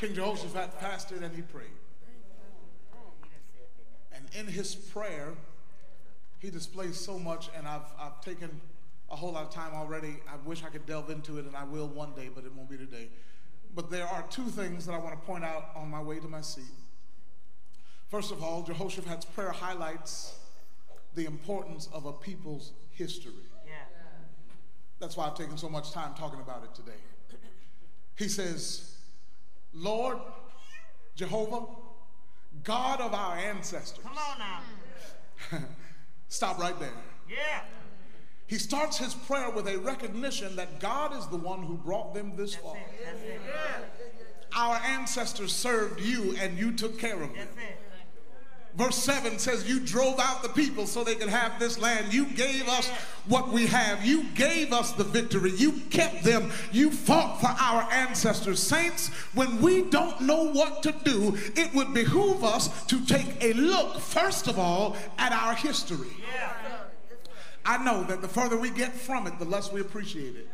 King 0.00 0.13
Jehoshaphat 0.24 0.80
fasted 0.80 1.22
and 1.22 1.34
he 1.34 1.42
prayed. 1.42 1.66
And 4.12 4.26
in 4.38 4.46
his 4.46 4.74
prayer, 4.74 5.34
he 6.38 6.50
displays 6.50 6.98
so 6.98 7.18
much, 7.18 7.50
and 7.56 7.66
I've, 7.66 7.90
I've 7.98 8.20
taken 8.20 8.60
a 9.10 9.16
whole 9.16 9.32
lot 9.32 9.44
of 9.44 9.50
time 9.50 9.74
already. 9.74 10.16
I 10.28 10.36
wish 10.46 10.62
I 10.62 10.68
could 10.68 10.86
delve 10.86 11.10
into 11.10 11.38
it, 11.38 11.46
and 11.46 11.56
I 11.56 11.64
will 11.64 11.88
one 11.88 12.12
day, 12.14 12.30
but 12.34 12.44
it 12.44 12.54
won't 12.54 12.70
be 12.70 12.76
today. 12.76 13.08
But 13.74 13.90
there 13.90 14.06
are 14.06 14.22
two 14.30 14.46
things 14.46 14.86
that 14.86 14.92
I 14.92 14.98
want 14.98 15.20
to 15.20 15.26
point 15.26 15.44
out 15.44 15.70
on 15.74 15.90
my 15.90 16.00
way 16.00 16.20
to 16.20 16.28
my 16.28 16.40
seat. 16.40 16.64
First 18.08 18.30
of 18.30 18.42
all, 18.42 18.62
Jehoshaphat's 18.62 19.24
prayer 19.24 19.50
highlights 19.50 20.34
the 21.14 21.26
importance 21.26 21.88
of 21.92 22.06
a 22.06 22.12
people's 22.12 22.72
history. 22.92 23.32
Yeah. 23.66 23.72
That's 25.00 25.16
why 25.16 25.26
I've 25.26 25.34
taken 25.34 25.58
so 25.58 25.68
much 25.68 25.92
time 25.92 26.14
talking 26.14 26.40
about 26.40 26.62
it 26.62 26.74
today. 26.74 26.98
He 28.16 28.28
says, 28.28 28.93
Lord, 29.74 30.18
Jehovah, 31.16 31.66
God 32.62 33.00
of 33.00 33.12
our 33.12 33.36
ancestors. 33.36 34.02
Come 34.02 34.16
on 34.16 34.38
now. 34.38 35.58
Stop 36.28 36.58
right 36.58 36.78
there. 36.78 36.92
Yeah. 37.28 37.62
He 38.46 38.56
starts 38.56 38.98
his 38.98 39.14
prayer 39.14 39.50
with 39.50 39.66
a 39.66 39.78
recognition 39.78 40.56
that 40.56 40.78
God 40.78 41.16
is 41.16 41.26
the 41.28 41.36
one 41.36 41.62
who 41.62 41.74
brought 41.76 42.14
them 42.14 42.36
this 42.36 42.54
far. 42.54 42.76
Our 44.56 44.76
ancestors 44.76 45.52
served 45.52 46.00
you 46.00 46.36
and 46.38 46.58
you 46.58 46.72
took 46.72 46.98
care 46.98 47.20
of 47.22 47.34
them. 47.34 47.48
Verse 48.76 48.96
7 48.96 49.38
says, 49.38 49.68
You 49.68 49.78
drove 49.78 50.18
out 50.18 50.42
the 50.42 50.48
people 50.48 50.86
so 50.86 51.04
they 51.04 51.14
could 51.14 51.28
have 51.28 51.60
this 51.60 51.78
land. 51.78 52.12
You 52.12 52.26
gave 52.26 52.68
us 52.68 52.88
what 53.26 53.50
we 53.50 53.66
have. 53.66 54.04
You 54.04 54.24
gave 54.34 54.72
us 54.72 54.92
the 54.92 55.04
victory. 55.04 55.52
You 55.52 55.80
kept 55.90 56.24
them. 56.24 56.50
You 56.72 56.90
fought 56.90 57.40
for 57.40 57.46
our 57.46 57.82
ancestors. 57.92 58.60
Saints, 58.60 59.08
when 59.34 59.60
we 59.62 59.82
don't 59.82 60.20
know 60.22 60.50
what 60.50 60.82
to 60.82 60.92
do, 61.04 61.36
it 61.54 61.72
would 61.72 61.94
behoove 61.94 62.42
us 62.42 62.84
to 62.86 63.04
take 63.06 63.42
a 63.42 63.52
look, 63.52 64.00
first 64.00 64.48
of 64.48 64.58
all, 64.58 64.96
at 65.18 65.32
our 65.32 65.54
history. 65.54 66.10
I 67.64 67.82
know 67.82 68.02
that 68.04 68.20
the 68.20 68.28
further 68.28 68.58
we 68.58 68.70
get 68.70 68.92
from 68.92 69.26
it, 69.26 69.38
the 69.38 69.44
less 69.44 69.72
we 69.72 69.80
appreciate 69.80 70.36
it. 70.36 70.48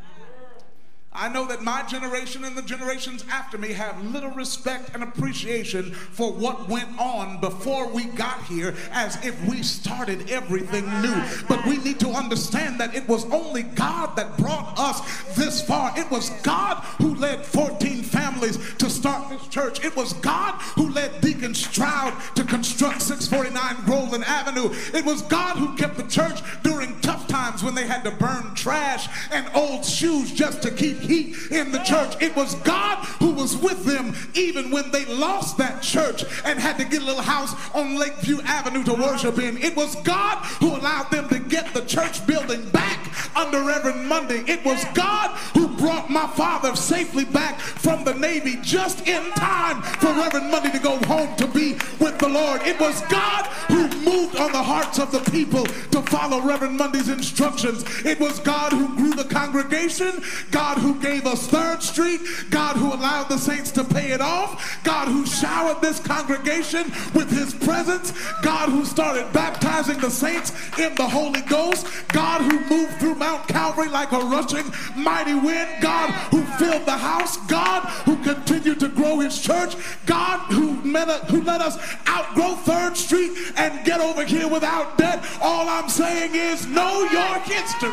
I 1.12 1.28
know 1.28 1.44
that 1.48 1.62
my 1.62 1.82
generation 1.82 2.44
and 2.44 2.56
the 2.56 2.62
generations 2.62 3.24
after 3.28 3.58
me 3.58 3.72
have 3.72 4.04
little 4.04 4.30
respect 4.30 4.90
and 4.94 5.02
appreciation 5.02 5.90
for 5.92 6.32
what 6.32 6.68
went 6.68 6.96
on 7.00 7.40
before 7.40 7.88
we 7.88 8.04
got 8.04 8.44
here 8.44 8.76
as 8.92 9.16
if 9.24 9.38
we 9.44 9.64
started 9.64 10.30
everything 10.30 10.84
new. 11.02 11.22
But 11.48 11.66
we 11.66 11.78
need 11.78 11.98
to 12.00 12.10
understand 12.10 12.78
that 12.78 12.94
it 12.94 13.08
was 13.08 13.24
only 13.32 13.64
God 13.64 14.14
that 14.16 14.36
brought 14.38 14.78
us 14.78 15.00
this 15.34 15.60
far. 15.60 15.92
It 15.98 16.08
was 16.12 16.30
God 16.44 16.76
who 16.98 17.16
led 17.16 17.44
14 17.44 18.02
families 18.02 18.58
to 18.76 18.88
start 18.88 19.30
this 19.30 19.48
church. 19.48 19.84
It 19.84 19.96
was 19.96 20.12
God 20.12 20.60
who 20.76 20.90
led 20.90 21.20
Deacon 21.20 21.54
Stroud 21.54 22.14
to 22.36 22.44
construct 22.44 23.02
649 23.02 23.84
Groveland 23.84 24.24
Avenue. 24.26 24.70
It 24.94 25.04
was 25.04 25.22
God 25.22 25.56
who 25.56 25.76
kept 25.76 25.96
the 25.96 26.04
church 26.04 26.40
during 26.62 27.00
tough 27.00 27.19
times 27.60 27.64
when 27.64 27.74
they 27.74 27.86
had 27.86 28.04
to 28.04 28.10
burn 28.10 28.54
trash 28.54 29.08
and 29.30 29.48
old 29.54 29.84
shoes 29.84 30.32
just 30.32 30.62
to 30.62 30.70
keep 30.70 30.98
heat 30.98 31.36
in 31.50 31.72
the 31.72 31.78
church. 31.80 32.20
It 32.20 32.34
was 32.36 32.54
God 32.56 33.04
who 33.18 33.32
was 33.32 33.56
with 33.56 33.84
them 33.84 34.14
even 34.34 34.70
when 34.70 34.90
they 34.90 35.04
lost 35.06 35.58
that 35.58 35.82
church 35.82 36.24
and 36.44 36.58
had 36.58 36.78
to 36.78 36.84
get 36.84 37.02
a 37.02 37.04
little 37.04 37.22
house 37.22 37.54
on 37.74 37.96
Lakeview 37.96 38.40
Avenue 38.44 38.84
to 38.84 38.94
worship 38.94 39.38
in. 39.38 39.58
It 39.58 39.76
was 39.76 39.96
God 39.96 40.38
who 40.60 40.76
allowed 40.76 41.10
them 41.10 41.28
to 41.28 41.38
get 41.38 41.72
the 41.74 41.82
church 41.82 42.26
building 42.26 42.68
back 42.70 42.98
under 43.36 43.62
Reverend 43.62 44.08
Monday. 44.08 44.42
It 44.46 44.64
was 44.64 44.84
God 44.94 45.30
who 45.54 45.69
brought 45.80 46.10
my 46.10 46.26
father 46.28 46.76
safely 46.76 47.24
back 47.24 47.58
from 47.58 48.04
the 48.04 48.12
Navy 48.14 48.58
just 48.62 49.08
in 49.08 49.22
time 49.32 49.80
for 49.82 50.08
Reverend 50.08 50.50
Monday 50.50 50.70
to 50.70 50.78
go 50.78 50.98
home 51.06 51.34
to 51.36 51.46
be 51.46 51.72
with 51.98 52.18
the 52.18 52.28
Lord. 52.28 52.60
It 52.62 52.78
was 52.78 53.00
God 53.08 53.46
who 53.68 53.88
moved 54.04 54.36
on 54.36 54.52
the 54.52 54.62
hearts 54.62 54.98
of 54.98 55.10
the 55.10 55.20
people 55.30 55.64
to 55.64 56.02
follow 56.02 56.42
Reverend 56.42 56.76
Monday's 56.76 57.08
instructions. 57.08 57.84
It 58.04 58.20
was 58.20 58.38
God 58.40 58.72
who 58.72 58.94
grew 58.94 59.14
the 59.14 59.24
congregation, 59.24 60.22
God 60.50 60.76
who 60.78 61.00
gave 61.00 61.26
us 61.26 61.46
Third 61.46 61.82
Street, 61.82 62.20
God 62.50 62.76
who 62.76 62.92
allowed 62.92 63.28
the 63.28 63.38
saints 63.38 63.70
to 63.72 63.84
pay 63.84 64.12
it 64.12 64.20
off, 64.20 64.82
God 64.84 65.08
who 65.08 65.24
showered 65.24 65.80
this 65.80 65.98
congregation 65.98 66.84
with 67.14 67.30
his 67.30 67.54
presence, 67.54 68.12
God 68.42 68.68
who 68.68 68.84
started 68.84 69.32
baptizing 69.32 69.98
the 69.98 70.10
saints 70.10 70.52
in 70.78 70.94
the 70.96 71.08
Holy 71.08 71.40
Ghost, 71.42 71.86
God 72.08 72.42
who 72.42 72.58
moved 72.68 72.98
through 73.00 73.14
Mount 73.14 73.48
Calvary 73.48 73.88
like 73.88 74.12
a 74.12 74.18
rushing 74.18 74.70
mighty 74.96 75.34
wind, 75.34 75.69
God 75.80 76.10
who 76.30 76.42
filled 76.58 76.86
the 76.86 76.96
house, 76.96 77.36
God 77.46 77.84
who 78.04 78.16
continued 78.22 78.80
to 78.80 78.88
grow 78.88 79.20
his 79.20 79.40
church, 79.40 79.74
God 80.06 80.40
who, 80.52 80.74
who 80.74 81.42
let 81.42 81.60
us 81.60 81.78
outgrow 82.08 82.54
Third 82.56 82.96
Street 82.96 83.32
and 83.56 83.84
get 83.84 84.00
over 84.00 84.24
here 84.24 84.48
without 84.48 84.98
debt. 84.98 85.24
All 85.40 85.68
I'm 85.68 85.88
saying 85.88 86.34
is 86.34 86.66
know 86.66 87.02
your 87.10 87.38
history. 87.40 87.90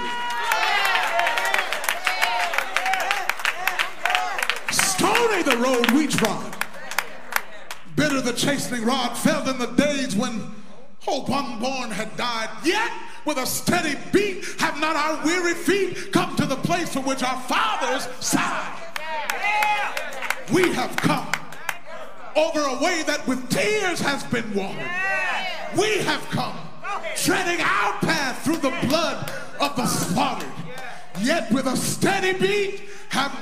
Stony 4.72 5.44
the 5.44 5.58
road 5.58 5.92
we 5.92 6.08
trod. 6.08 6.56
Bitter 7.96 8.22
the 8.22 8.34
chastening 8.34 8.86
rod 8.86 9.18
fell 9.18 9.48
in 9.50 9.58
the 9.58 9.68
days 9.68 10.16
when 10.16 10.42
hope 11.00 11.30
unborn 11.30 11.90
had 11.90 12.16
died. 12.18 12.50
Yet 12.64 12.92
with 13.28 13.38
a 13.38 13.46
steady 13.46 14.00
beat 14.14 14.46
have 14.58 14.80
not 14.80 14.96
our 14.96 15.24
weary 15.26 15.54
feet 15.54 16.14
come 16.14 16.34
to 16.38 16.46
the 16.46 16.56
place 16.56 16.94
for 16.94 17.02
which 17.02 17.22
our 17.22 17.40
fathers 17.42 18.08
sighed. 18.22 18.74
We 20.54 20.72
have 20.72 20.96
come 20.96 21.28
over 22.38 22.62
a 22.62 22.82
way 22.82 23.04
that 23.06 23.28
with 23.28 23.50
tears 23.50 24.00
has 24.00 24.24
been 24.24 24.54
watered. 24.54 24.90
We 25.78 25.98
have 26.04 26.22
come 26.30 26.58
treading 27.18 27.60
our 27.60 27.94
path 28.00 28.46
through 28.46 28.58
the 28.58 28.74
blood 28.88 29.30
of 29.60 29.76
the 29.76 29.86
slaughtered. 29.86 30.48
Yet 31.20 31.52
with 31.52 31.66
a 31.66 31.76
steady 31.76 32.40
beat 32.40 32.82
have 33.10 33.36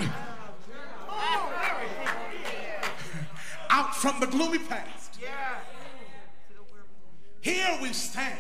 out 3.70 3.96
from 3.96 4.20
the 4.20 4.26
gloomy 4.26 4.58
past. 4.58 5.20
Here 7.42 7.78
we 7.80 7.94
stand 7.94 8.40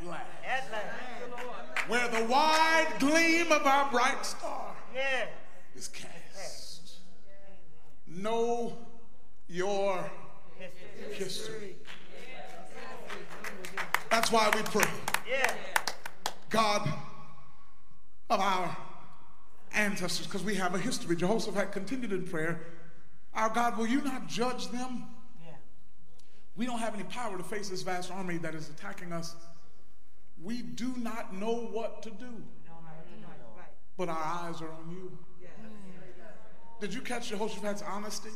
At 0.00 0.06
last. 0.06 0.22
at 0.46 0.72
last, 0.72 1.88
where 1.88 2.08
the 2.08 2.24
wide 2.26 2.86
gleam 2.98 3.50
of 3.50 3.66
our 3.66 3.90
bright 3.90 4.24
star 4.24 4.74
Yeah. 4.94 5.26
is 5.74 5.88
cast. 5.88 6.98
Know 8.06 8.76
your 9.48 10.10
history. 11.12 11.76
That's 14.10 14.32
why 14.32 14.50
we 14.54 14.62
pray. 14.62 14.90
God 16.50 16.88
of 18.30 18.40
our 18.40 18.76
ancestors, 19.72 20.26
because 20.26 20.42
we 20.42 20.54
have 20.54 20.74
a 20.74 20.78
history. 20.78 21.14
Jehoshaphat 21.16 21.72
continued 21.72 22.12
in 22.12 22.26
prayer. 22.26 22.60
Our 23.34 23.50
God, 23.50 23.76
will 23.76 23.86
you 23.86 24.00
not 24.00 24.26
judge 24.26 24.68
them? 24.68 25.04
We 26.56 26.66
don't 26.66 26.80
have 26.80 26.94
any 26.94 27.04
power 27.04 27.36
to 27.36 27.44
face 27.44 27.68
this 27.68 27.82
vast 27.82 28.10
army 28.10 28.36
that 28.38 28.54
is 28.54 28.68
attacking 28.68 29.12
us. 29.12 29.36
We 30.42 30.62
do 30.62 30.94
not 30.96 31.34
know 31.34 31.66
what 31.72 32.02
to 32.04 32.10
do, 32.10 32.42
but 33.96 34.08
our 34.08 34.16
eyes 34.16 34.60
are 34.62 34.70
on 34.70 34.90
you. 34.90 35.18
Did 36.80 36.94
you 36.94 37.00
catch 37.00 37.28
Jehoshaphat's 37.30 37.82
honesty? 37.82 38.30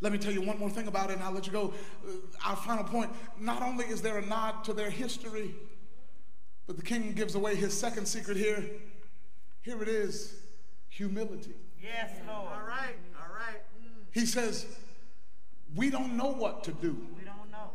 Let 0.00 0.12
me 0.12 0.18
tell 0.18 0.32
you 0.32 0.42
one 0.42 0.58
more 0.58 0.70
thing 0.70 0.88
about 0.88 1.10
it, 1.10 1.14
and 1.14 1.22
I'll 1.22 1.32
let 1.32 1.46
you 1.46 1.52
go. 1.52 1.72
Uh, 2.06 2.10
our 2.44 2.56
final 2.56 2.84
point 2.84 3.10
not 3.40 3.62
only 3.62 3.86
is 3.86 4.02
there 4.02 4.18
a 4.18 4.24
nod 4.24 4.62
to 4.64 4.74
their 4.74 4.90
history, 4.90 5.54
but 6.66 6.76
the 6.76 6.82
king 6.82 7.12
gives 7.12 7.34
away 7.34 7.54
his 7.54 7.78
second 7.78 8.06
secret 8.06 8.36
here. 8.36 8.62
Here 9.62 9.80
it 9.82 9.88
is 9.88 10.34
humility. 10.90 11.54
Yes, 11.82 12.10
Lord. 12.26 12.48
All 12.52 12.66
right. 12.66 12.96
All 13.18 13.34
right. 13.34 13.60
He 14.12 14.26
says, 14.26 14.66
We 15.74 15.88
don't 15.90 16.16
know 16.16 16.30
what 16.32 16.62
to 16.64 16.72
do, 16.72 16.96
We 17.18 17.24
don't 17.24 17.50
know. 17.50 17.70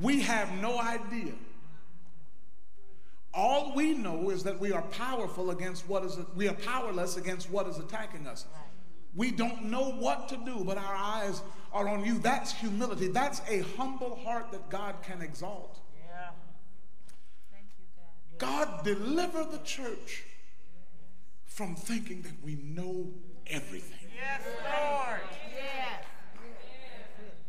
we 0.00 0.20
have 0.22 0.52
no 0.60 0.80
idea. 0.80 1.32
All 3.34 3.72
we 3.74 3.94
know 3.94 4.30
is 4.30 4.44
that 4.44 4.60
we 4.60 4.70
are 4.72 4.82
powerful 4.82 5.50
against 5.50 5.88
what 5.88 6.04
is 6.04 6.18
we 6.36 6.46
are 6.46 6.54
powerless 6.54 7.16
against 7.16 7.50
what 7.50 7.66
is 7.66 7.78
attacking 7.78 8.26
us. 8.26 8.46
We 9.16 9.30
don't 9.30 9.64
know 9.64 9.90
what 9.90 10.28
to 10.28 10.36
do, 10.36 10.64
but 10.64 10.78
our 10.78 10.94
eyes 10.94 11.42
are 11.72 11.88
on 11.88 12.04
you. 12.04 12.18
That's 12.18 12.52
humility. 12.52 13.08
That's 13.08 13.40
a 13.48 13.60
humble 13.76 14.16
heart 14.24 14.50
that 14.52 14.68
God 14.70 14.96
can 15.02 15.20
exalt. 15.20 15.80
Yeah. 15.96 16.30
Thank 17.52 17.66
you, 17.78 17.84
God 18.38 18.74
God 18.74 18.84
deliver 18.84 19.44
the 19.44 19.58
church 19.58 20.24
from 21.46 21.74
thinking 21.74 22.22
that 22.22 22.44
we 22.44 22.56
know 22.56 23.12
everything. 23.46 24.08
Yes, 24.16 24.42
Lord. 24.44 25.20
Yes. 25.54 26.04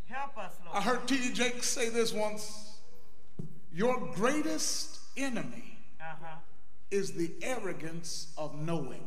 Help 0.05 0.37
us, 0.37 0.53
Lord. 0.63 0.77
I 0.77 0.81
heard 0.81 1.07
T.D. 1.07 1.33
Jakes 1.33 1.67
say 1.67 1.89
this 1.89 2.13
once 2.13 2.77
Your 3.71 3.99
greatest 4.13 4.99
enemy. 5.17 5.74
Is 6.91 7.13
the 7.13 7.31
arrogance 7.41 8.33
of 8.37 8.55
knowing. 8.55 9.03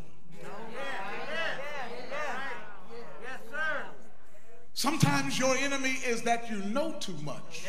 Sometimes 4.75 5.39
your 5.39 5.57
enemy 5.57 5.97
is 6.07 6.23
that 6.23 6.49
you 6.51 6.59
know 6.59 6.93
too 7.01 7.17
much. 7.25 7.65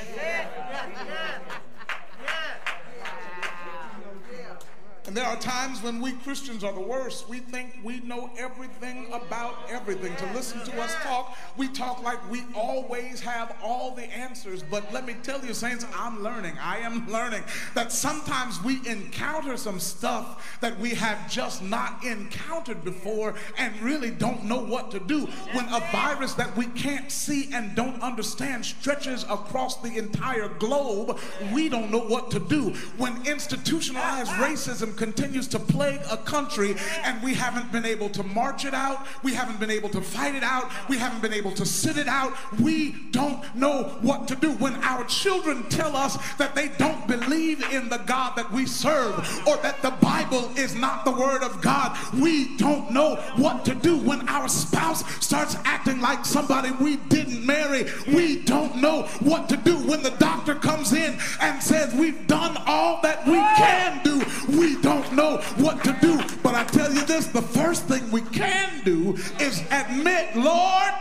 And 5.09 5.17
there 5.17 5.25
are 5.25 5.37
times 5.37 5.81
when 5.81 6.01
we 6.01 6.11
Christians 6.11 6.63
are 6.63 6.71
the 6.71 6.79
worst. 6.79 7.27
We 7.27 7.39
think 7.39 7.79
we 7.83 7.99
know 8.01 8.29
everything 8.37 9.07
about 9.11 9.55
everything. 9.67 10.15
To 10.15 10.33
listen 10.35 10.63
to 10.65 10.79
us 10.79 10.93
talk, 11.01 11.35
we 11.57 11.67
talk 11.67 12.03
like 12.03 12.19
we 12.29 12.43
always 12.53 13.19
have 13.21 13.55
all 13.63 13.95
the 13.95 14.03
answers. 14.03 14.61
But 14.61 14.93
let 14.93 15.07
me 15.07 15.15
tell 15.23 15.43
you, 15.43 15.55
Saints, 15.55 15.83
I'm 15.95 16.21
learning. 16.21 16.59
I 16.61 16.77
am 16.77 17.09
learning 17.09 17.43
that 17.73 17.91
sometimes 17.91 18.61
we 18.61 18.87
encounter 18.87 19.57
some 19.57 19.79
stuff 19.79 20.59
that 20.61 20.79
we 20.79 20.91
have 20.91 21.27
just 21.27 21.63
not 21.63 22.05
encountered 22.05 22.83
before 22.83 23.33
and 23.57 23.81
really 23.81 24.11
don't 24.11 24.45
know 24.45 24.63
what 24.63 24.91
to 24.91 24.99
do. 24.99 25.25
When 25.53 25.65
a 25.69 25.79
virus 25.91 26.35
that 26.35 26.55
we 26.55 26.67
can't 26.67 27.11
see 27.11 27.49
and 27.51 27.75
don't 27.75 27.99
understand 28.03 28.63
stretches 28.63 29.23
across 29.23 29.77
the 29.81 29.97
entire 29.97 30.49
globe, 30.49 31.17
we 31.51 31.67
don't 31.67 31.89
know 31.89 31.97
what 31.97 32.29
to 32.29 32.39
do. 32.39 32.75
When 32.97 33.25
institutionalized 33.25 34.29
racism 34.33 34.98
continues 34.99 35.47
to 35.47 35.57
plague 35.57 36.01
a 36.11 36.17
country 36.17 36.75
and 37.03 37.23
we 37.23 37.33
haven't 37.33 37.71
been 37.71 37.85
able 37.85 38.09
to 38.09 38.21
march 38.21 38.65
it 38.65 38.73
out, 38.73 39.07
we 39.23 39.33
haven't 39.33 39.57
been 39.59 39.71
able 39.71 39.87
to 39.87 40.01
fight 40.01 40.35
it 40.35 40.43
out, 40.43 40.69
we 40.89 40.97
haven't 40.97 41.21
been 41.21 41.33
able 41.33 41.51
to 41.53 41.65
sit 41.65 41.97
it 41.97 42.07
out, 42.07 42.33
we 42.59 42.91
don't 43.11 43.39
know 43.55 43.83
what 44.01 44.27
to 44.27 44.35
do. 44.35 44.51
When 44.51 44.75
our 44.83 45.05
children 45.05 45.63
tell 45.69 45.95
us 45.95 46.17
that 46.35 46.53
they 46.53 46.67
don't 46.77 47.07
believe 47.07 47.63
in 47.71 47.87
the 47.87 47.99
God 47.99 48.35
that 48.35 48.51
we 48.51 48.65
serve 48.65 49.17
or 49.47 49.55
that 49.57 49.81
the 49.81 49.91
Bible 50.01 50.51
is 50.57 50.75
not 50.75 51.05
the 51.05 51.11
Word 51.11 51.43
of 51.43 51.61
God, 51.61 51.97
we 52.15 52.57
don't 52.57 52.91
know 52.91 53.15
what 53.37 53.63
to 53.65 53.75
do. 53.75 53.97
When 53.97 54.27
our 54.27 54.49
spouse 54.49 55.09
starts 55.25 55.55
acting 55.63 56.01
like 56.01 56.25
somebody 56.25 56.71
we 56.71 56.97
didn't 57.07 57.45
marry, 57.45 57.85
we 58.07 58.43
don't 58.43 58.75
know 58.75 59.03
what 59.21 59.47
to 59.47 59.55
do. 59.55 59.77
When 59.77 60.03
the 60.03 60.15
doctor 60.19 60.55
comes 60.55 60.91
in 60.91 61.17
and 61.39 61.63
says 61.63 61.93
we've 61.93 62.27
done 62.27 62.57
all 62.65 62.99
that 63.01 63.25
we 63.25 63.35
can 63.35 64.03
do, 64.03 64.21
we 64.49 64.81
don't 64.81 64.88
know 65.13 65.37
what 65.57 65.83
to 65.83 65.95
do. 66.01 66.19
But 66.41 66.55
I 66.55 66.63
tell 66.65 66.93
you 66.93 67.05
this 67.05 67.27
the 67.27 67.41
first 67.41 67.85
thing 67.85 68.09
we 68.11 68.21
can 68.21 68.83
do 68.83 69.15
is 69.39 69.63
admit, 69.71 70.35
Lord, 70.35 70.93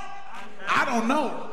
I 0.69 0.85
don't 0.85 1.09
know. 1.09 1.51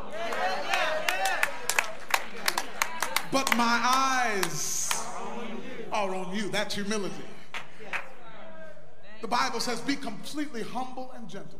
But 3.32 3.56
my 3.56 3.80
eyes 3.84 5.06
are 5.92 6.14
on 6.14 6.34
you. 6.34 6.48
That's 6.48 6.74
humility. 6.74 7.14
The 9.20 9.28
Bible 9.28 9.60
says, 9.60 9.80
be 9.80 9.96
completely 9.96 10.62
humble 10.62 11.12
and 11.16 11.28
gentle. 11.28 11.58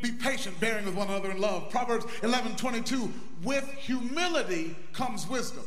Be 0.00 0.10
patient, 0.10 0.58
bearing 0.58 0.84
with 0.84 0.96
one 0.96 1.08
another 1.08 1.30
in 1.30 1.40
love. 1.40 1.70
Proverbs 1.70 2.06
11 2.22 2.56
22, 2.56 3.12
with 3.44 3.64
humility 3.74 4.74
comes 4.92 5.28
wisdom. 5.28 5.64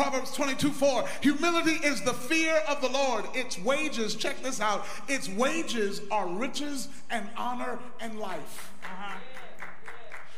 Proverbs 0.00 0.32
22 0.32 0.70
4, 0.70 1.04
humility 1.20 1.72
is 1.86 2.00
the 2.00 2.14
fear 2.14 2.62
of 2.66 2.80
the 2.80 2.88
Lord. 2.88 3.26
Its 3.34 3.58
wages, 3.58 4.14
check 4.14 4.42
this 4.42 4.58
out, 4.58 4.86
its 5.08 5.28
wages 5.28 6.00
are 6.10 6.26
riches 6.26 6.88
and 7.10 7.28
honor 7.36 7.78
and 8.00 8.18
life. 8.18 8.72
Uh-huh. 8.82 9.18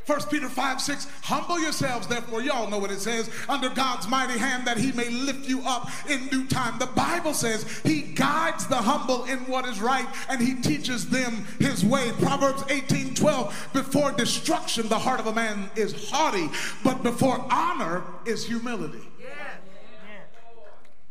1 0.06 0.20
Peter 0.30 0.48
5 0.48 0.80
6, 0.80 1.06
humble 1.22 1.60
yourselves, 1.60 2.08
therefore, 2.08 2.42
y'all 2.42 2.68
know 2.68 2.78
what 2.78 2.90
it 2.90 2.98
says, 2.98 3.30
under 3.48 3.68
God's 3.68 4.08
mighty 4.08 4.36
hand 4.36 4.66
that 4.66 4.78
he 4.78 4.90
may 4.92 5.08
lift 5.10 5.48
you 5.48 5.62
up 5.64 5.88
in 6.10 6.26
due 6.26 6.46
time. 6.48 6.76
The 6.80 6.86
Bible 6.86 7.32
says 7.32 7.62
he 7.84 8.02
guides 8.02 8.66
the 8.66 8.76
humble 8.76 9.24
in 9.26 9.38
what 9.46 9.64
is 9.64 9.80
right 9.80 10.08
and 10.28 10.40
he 10.40 10.54
teaches 10.60 11.08
them 11.08 11.46
his 11.60 11.84
way. 11.84 12.10
Proverbs 12.18 12.64
18 12.68 13.14
12, 13.14 13.68
before 13.72 14.10
destruction, 14.10 14.88
the 14.88 14.98
heart 14.98 15.20
of 15.20 15.28
a 15.28 15.32
man 15.32 15.70
is 15.76 16.10
haughty, 16.10 16.50
but 16.82 17.04
before 17.04 17.46
honor 17.48 18.02
is 18.26 18.44
humility. 18.44 18.98
Yes. 19.20 19.30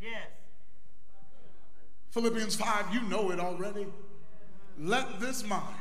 Yes. 0.02 0.12
Yes. 0.12 0.28
Philippians 2.12 2.56
5, 2.56 2.94
you 2.94 3.02
know 3.04 3.32
it 3.32 3.40
already. 3.40 3.88
Let 4.78 5.20
this 5.20 5.46
mind. 5.46 5.81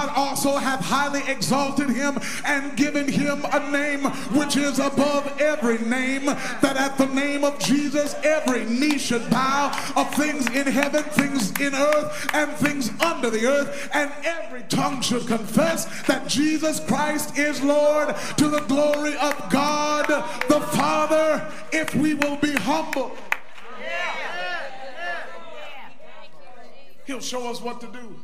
also 0.09 0.57
hath 0.57 0.83
highly 0.83 1.21
exalted 1.27 1.89
him 1.89 2.19
and 2.45 2.75
given 2.75 3.07
him 3.07 3.45
a 3.51 3.71
name 3.71 4.05
which 4.33 4.57
is 4.57 4.79
above 4.79 5.39
every 5.39 5.77
name, 5.79 6.25
that 6.25 6.77
at 6.77 6.97
the 6.97 7.07
name 7.07 7.43
of 7.43 7.57
Jesus 7.59 8.15
every 8.23 8.65
knee 8.65 8.97
should 8.97 9.29
bow 9.29 9.67
of 9.95 10.13
things 10.15 10.47
in 10.47 10.67
heaven, 10.67 11.03
things 11.03 11.51
in 11.59 11.73
earth, 11.73 12.29
and 12.33 12.51
things 12.53 12.91
under 13.01 13.29
the 13.29 13.45
earth, 13.45 13.89
and 13.93 14.11
every 14.23 14.63
tongue 14.63 15.01
should 15.01 15.27
confess 15.27 15.85
that 16.03 16.27
Jesus 16.27 16.79
Christ 16.81 17.37
is 17.37 17.61
Lord 17.61 18.15
to 18.37 18.47
the 18.47 18.61
glory 18.61 19.15
of 19.17 19.49
God 19.49 20.07
the 20.47 20.61
Father, 20.71 21.47
if 21.71 21.93
we 21.95 22.13
will 22.13 22.37
be 22.37 22.51
humble. 22.53 23.15
He'll 27.05 27.19
show 27.19 27.49
us 27.49 27.61
what 27.61 27.81
to 27.81 27.87
do. 27.87 28.15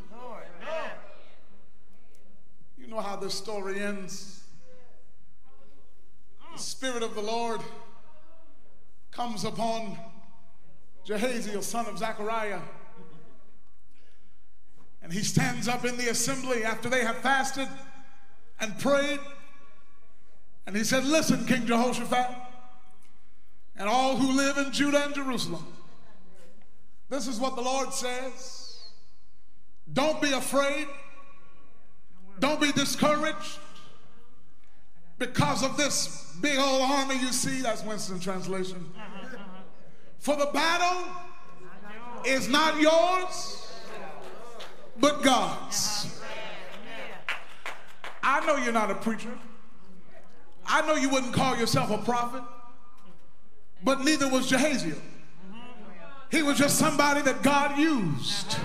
Know 2.98 3.04
how 3.04 3.16
this 3.16 3.36
story 3.36 3.80
ends? 3.80 4.42
The 6.54 6.60
Spirit 6.60 7.04
of 7.04 7.14
the 7.14 7.22
Lord 7.22 7.62
comes 9.12 9.44
upon 9.44 9.96
Jehaziel, 11.06 11.62
son 11.62 11.86
of 11.86 12.00
Zechariah. 12.00 12.60
And 15.04 15.14
he 15.14 15.20
stands 15.20 15.68
up 15.68 15.86
in 15.86 15.96
the 15.98 16.10
assembly 16.10 16.64
after 16.64 16.90
they 16.90 17.06
have 17.06 17.18
fasted 17.18 17.68
and 18.60 18.78
prayed. 18.80 19.20
And 20.66 20.76
he 20.76 20.84
said, 20.84 21.06
Listen, 21.06 21.46
King 21.46 21.68
Jehoshaphat, 21.68 22.36
and 23.78 23.88
all 23.88 24.18
who 24.18 24.36
live 24.36 24.58
in 24.58 24.72
Judah 24.72 25.06
and 25.06 25.14
Jerusalem, 25.14 25.68
this 27.10 27.28
is 27.28 27.40
what 27.40 27.56
the 27.56 27.62
Lord 27.62 27.94
says. 27.94 28.80
Don't 29.94 30.20
be 30.20 30.34
afraid. 30.34 30.88
Don't 32.40 32.62
be 32.62 32.72
discouraged 32.72 33.60
because 35.18 35.64
of 35.64 35.78
this 35.78 36.36
big 36.42 36.60
old 36.60 36.82
army 36.82 37.16
you 37.16 37.32
see. 37.32 37.62
That's 37.62 37.84
Winston 37.84 38.20
translation. 38.20 38.92
For 40.20 40.36
the 40.36 40.48
battle 40.48 41.06
is 42.26 42.48
not 42.50 42.80
yours, 42.80 43.72
but 45.00 45.24
God's. 45.24 46.20
I 48.22 48.46
know 48.46 48.58
you're 48.58 48.74
not 48.74 48.92
a 48.92 48.96
preacher. 48.96 49.32
I 50.66 50.86
know 50.86 50.96
you 50.96 51.10
wouldn't 51.10 51.34
call 51.34 51.56
yourself 51.56 51.90
a 51.92 51.98
prophet, 52.00 52.44
but 53.84 54.02
neither 54.02 54.28
was 54.28 54.52
Jehaziel. 54.52 55.00
He 56.30 56.44
was 56.44 56.58
just 56.58 56.78
somebody 56.78 57.22
that 57.22 57.42
God 57.42 57.80
used. 57.80 58.58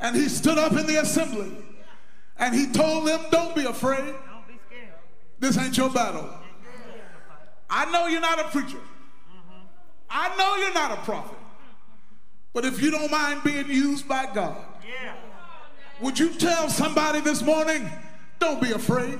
And 0.00 0.16
he 0.16 0.28
stood 0.28 0.58
up 0.58 0.72
in 0.72 0.86
the 0.86 0.96
assembly 0.96 1.52
and 2.38 2.54
he 2.54 2.66
told 2.66 3.06
them, 3.06 3.20
Don't 3.30 3.54
be 3.54 3.64
afraid. 3.64 4.14
This 5.38 5.58
ain't 5.58 5.76
your 5.76 5.90
battle. 5.90 6.28
I 7.68 7.90
know 7.90 8.06
you're 8.06 8.20
not 8.20 8.38
a 8.38 8.44
preacher. 8.44 8.78
I 10.08 10.34
know 10.36 10.56
you're 10.56 10.74
not 10.74 10.92
a 10.92 11.02
prophet. 11.02 11.36
But 12.52 12.64
if 12.64 12.80
you 12.80 12.90
don't 12.90 13.10
mind 13.10 13.42
being 13.44 13.68
used 13.68 14.08
by 14.08 14.32
God, 14.32 14.56
would 16.00 16.18
you 16.18 16.32
tell 16.34 16.68
somebody 16.68 17.20
this 17.20 17.42
morning, 17.42 17.90
don't 18.38 18.60
be 18.62 18.72
afraid? 18.72 19.18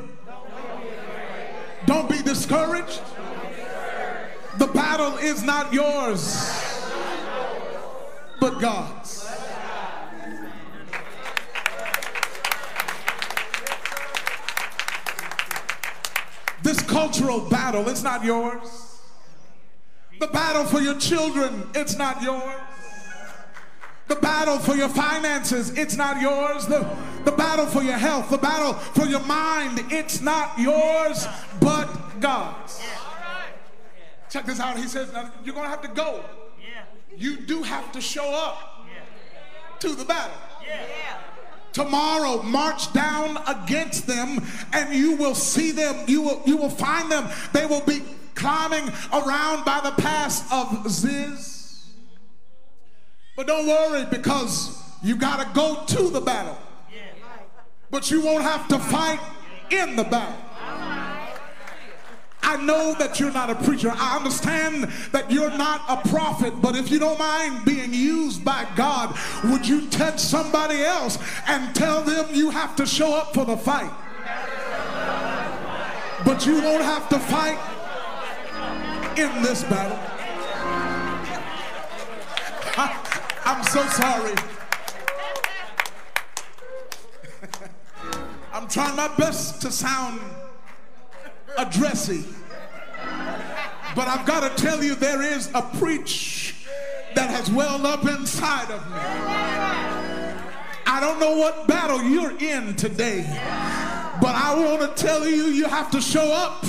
Don't 1.87 2.09
be 2.09 2.23
discouraged. 2.23 3.01
The 4.59 4.67
battle 4.69 5.19
is 5.19 5.43
not 5.43 5.73
yours, 5.73 6.75
but 8.41 8.59
God's. 8.59 9.26
This 16.67 16.83
cultural 16.83 17.39
battle, 17.43 17.89
it's 17.89 18.03
not 18.03 18.25
yours. 18.25 18.99
The 20.19 20.27
battle 20.27 20.65
for 20.65 20.81
your 20.81 20.99
children, 20.99 21.63
it's 21.77 21.97
not 21.97 22.21
yours. 22.21 22.61
The 24.09 24.17
battle 24.17 24.59
for 24.59 24.75
your 24.75 24.89
finances, 24.89 25.79
it's 25.79 25.95
not 25.95 26.21
yours. 26.21 26.67
The, 26.67 26.85
the 27.25 27.31
battle 27.31 27.67
for 27.67 27.85
your 27.85 27.97
health, 27.97 28.31
the 28.31 28.39
battle 28.39 28.73
for 28.73 29.07
your 29.07 29.21
mind, 29.21 29.81
it's 29.93 30.21
not 30.21 30.59
yours, 30.59 31.29
but 31.61 32.19
God's. 32.19 32.83
Check 34.29 34.47
this 34.47 34.59
out. 34.59 34.77
He 34.77 34.89
says, 34.89 35.13
now, 35.13 35.31
You're 35.45 35.55
going 35.55 35.67
to 35.67 35.71
have 35.71 35.83
to 35.83 35.89
go. 35.89 36.25
You 37.17 37.37
do 37.37 37.63
have 37.63 37.93
to 37.93 38.01
show 38.01 38.29
up 38.35 38.89
to 39.79 39.91
the 39.91 40.05
battle. 40.05 40.37
Tomorrow, 41.77 42.41
march 42.41 42.91
down 42.95 43.37
against 43.47 44.07
them, 44.07 44.41
and 44.73 44.95
you 44.95 45.15
will 45.17 45.35
see 45.35 45.73
them. 45.73 46.07
You 46.07 46.23
will, 46.23 46.43
you 46.47 46.57
will 46.57 46.71
find 46.71 47.13
them. 47.13 47.29
They 47.53 47.67
will 47.67 47.83
be 47.83 48.01
climbing 48.35 48.91
around 49.13 49.67
by 49.67 49.83
the 49.85 49.91
pass 49.91 50.51
of 50.51 50.91
Ziz. 50.91 51.85
But 53.37 53.47
don't 53.47 53.67
worry 53.67 54.07
because 54.11 54.83
you 55.03 55.17
got 55.17 55.47
to 55.47 55.53
go 55.55 55.85
to 55.87 56.09
the 56.09 56.23
battle. 56.23 56.57
But 57.91 58.11
you 58.11 58.25
won't 58.25 58.45
have 58.45 58.67
to 58.69 58.79
fight 58.79 59.21
in 59.71 59.97
the 59.97 60.05
battle. 60.05 60.46
I 62.47 62.57
know 62.59 62.95
that 63.01 63.19
you're 63.19 63.33
not 63.33 63.51
a 63.51 63.57
preacher. 63.57 63.93
I 63.93 64.17
understand 64.17 64.85
that 65.11 65.33
you're 65.33 65.51
not 65.51 65.83
a 65.89 65.97
prophet, 66.09 66.63
but 66.63 66.77
if 66.77 66.93
you 66.93 67.01
don't 67.01 67.19
mind 67.19 67.65
being 67.65 67.93
used 67.93 68.45
by 68.45 68.65
God, 68.77 69.19
would 69.47 69.67
you 69.67 69.89
touch 69.89 70.21
somebody 70.21 70.81
else 70.85 71.19
and 71.49 71.75
tell 71.75 72.03
them 72.03 72.33
you 72.33 72.51
have 72.51 72.77
to 72.77 72.87
show 72.87 73.17
up 73.17 73.35
for 73.35 73.45
the 73.45 73.57
fight? 73.57 73.91
But 76.25 76.47
you 76.47 76.63
won't 76.63 76.85
have 76.85 77.09
to 77.09 77.19
fight 77.19 77.59
in 79.19 79.43
this 79.43 79.65
battle. 79.65 79.99
I, 82.79 83.33
I'm 83.45 83.65
so 83.65 83.85
sorry. 83.89 84.35
I'm 88.53 88.69
trying 88.69 88.95
my 88.95 89.13
best 89.17 89.61
to 89.63 89.73
sound 89.73 90.21
addressy. 91.59 92.25
But 93.95 94.09
I've 94.09 94.27
got 94.27 94.57
to 94.57 94.63
tell 94.63 94.85
you, 94.85 94.95
there 94.95 95.23
is 95.23 95.51
a 95.55 95.63
preach 95.79 96.67
that 97.15 97.31
has 97.31 97.51
welled 97.51 97.87
up 97.87 98.05
inside 98.07 98.71
of 98.71 98.87
me. 98.91 98.97
I 100.89 101.01
don't 101.01 101.19
know 101.19 101.37
what 101.37 101.67
battle 101.67 102.03
you're 102.03 102.39
in 102.39 102.77
today, 102.77 103.25
but 104.21 104.35
I 104.35 104.55
want 104.55 104.97
to 104.97 105.03
tell 105.03 105.27
you, 105.27 105.47
you 105.47 105.65
have 105.65 105.91
to 105.93 106.01
show 106.01 106.31
up, 106.33 106.63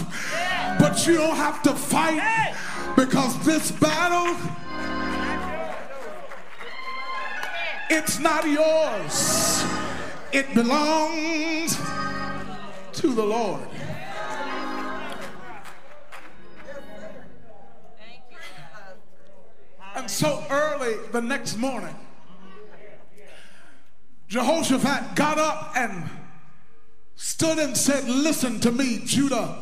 but 0.80 1.06
you 1.06 1.16
don't 1.16 1.36
have 1.36 1.62
to 1.64 1.74
fight 1.76 2.56
because 2.96 3.38
this 3.46 3.72
battle, 3.72 4.36
it's 7.90 8.20
not 8.20 8.48
yours. 8.48 9.64
It 10.32 10.54
belongs 10.54 11.78
to 12.94 13.14
the 13.14 13.24
Lord. 13.24 13.68
And 19.98 20.12
so 20.12 20.46
early 20.52 20.96
the 21.12 21.22
next 21.22 21.58
morning, 21.58 21.96
Jehoshaphat 24.28 25.16
got 25.16 25.40
up 25.40 25.72
and 25.76 26.08
stood 27.16 27.58
and 27.58 27.76
said, 27.76 28.08
Listen 28.08 28.60
to 28.60 28.72
me, 28.72 29.02
Judah 29.06 29.58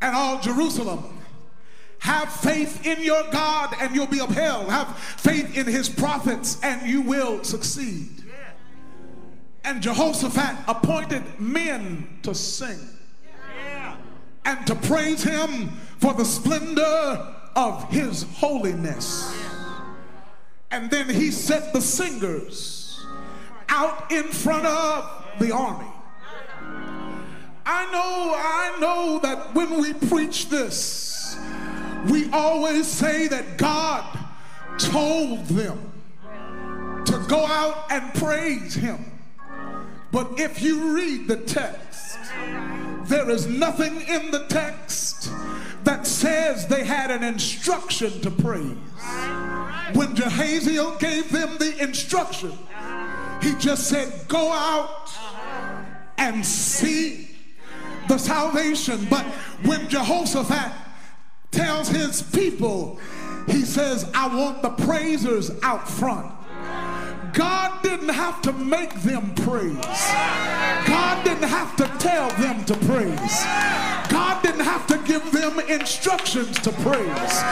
and 0.00 0.16
all 0.16 0.40
Jerusalem. 0.40 1.20
Have 2.00 2.32
faith 2.32 2.84
in 2.84 3.04
your 3.04 3.22
God 3.30 3.76
and 3.80 3.94
you'll 3.94 4.08
be 4.08 4.18
upheld. 4.18 4.68
Have 4.68 4.98
faith 4.98 5.56
in 5.56 5.66
his 5.66 5.88
prophets 5.88 6.58
and 6.64 6.84
you 6.90 7.02
will 7.02 7.44
succeed. 7.44 8.24
And 9.62 9.80
Jehoshaphat 9.80 10.56
appointed 10.66 11.22
men 11.38 12.18
to 12.24 12.34
sing 12.34 12.80
and 14.44 14.66
to 14.66 14.74
praise 14.74 15.22
him 15.22 15.68
for 15.98 16.14
the 16.14 16.24
splendor 16.24 17.36
of 17.56 17.88
his 17.90 18.24
holiness. 18.34 19.36
And 20.70 20.90
then 20.90 21.08
he 21.08 21.30
set 21.30 21.72
the 21.72 21.80
singers 21.80 23.04
out 23.68 24.10
in 24.10 24.24
front 24.24 24.66
of 24.66 25.24
the 25.38 25.52
army. 25.52 25.88
I 27.64 27.84
know, 27.92 28.34
I 28.36 28.76
know 28.80 29.18
that 29.22 29.54
when 29.54 29.80
we 29.80 29.92
preach 29.92 30.48
this, 30.48 31.38
we 32.10 32.30
always 32.32 32.86
say 32.86 33.28
that 33.28 33.56
God 33.56 34.04
told 34.78 35.46
them 35.46 35.92
to 37.06 37.24
go 37.28 37.46
out 37.46 37.90
and 37.90 38.12
praise 38.14 38.74
him. 38.74 39.04
But 40.10 40.40
if 40.40 40.60
you 40.60 40.94
read 40.94 41.28
the 41.28 41.36
text, 41.36 41.91
there 43.06 43.30
is 43.30 43.46
nothing 43.46 44.00
in 44.02 44.30
the 44.30 44.46
text 44.48 45.30
that 45.84 46.06
says 46.06 46.66
they 46.66 46.84
had 46.84 47.10
an 47.10 47.24
instruction 47.24 48.20
to 48.20 48.30
praise. 48.30 48.76
When 49.94 50.14
Jehaziel 50.14 50.98
gave 50.98 51.30
them 51.30 51.58
the 51.58 51.76
instruction, 51.82 52.52
he 53.42 53.54
just 53.56 53.88
said, 53.88 54.26
Go 54.28 54.52
out 54.52 55.10
and 56.18 56.44
see 56.44 57.28
the 58.08 58.18
salvation. 58.18 59.06
But 59.10 59.24
when 59.64 59.88
Jehoshaphat 59.88 60.72
tells 61.50 61.88
his 61.88 62.22
people, 62.22 63.00
he 63.46 63.62
says, 63.62 64.08
I 64.14 64.34
want 64.34 64.62
the 64.62 64.70
praisers 64.70 65.50
out 65.62 65.88
front. 65.88 66.32
God 67.32 67.82
didn't 67.82 68.10
have 68.10 68.42
to 68.42 68.52
make 68.52 68.92
them 69.02 69.34
praise. 69.36 69.76
God 70.86 71.24
didn't 71.24 71.48
have 71.48 71.74
to 71.76 71.86
tell 71.98 72.28
them 72.30 72.64
to 72.66 72.74
praise. 72.86 73.44
God 74.10 74.42
didn't 74.42 74.60
have 74.64 74.86
to 74.88 74.98
give 75.06 75.32
them 75.32 75.58
instructions 75.60 76.58
to 76.60 76.72
praise. 76.72 77.42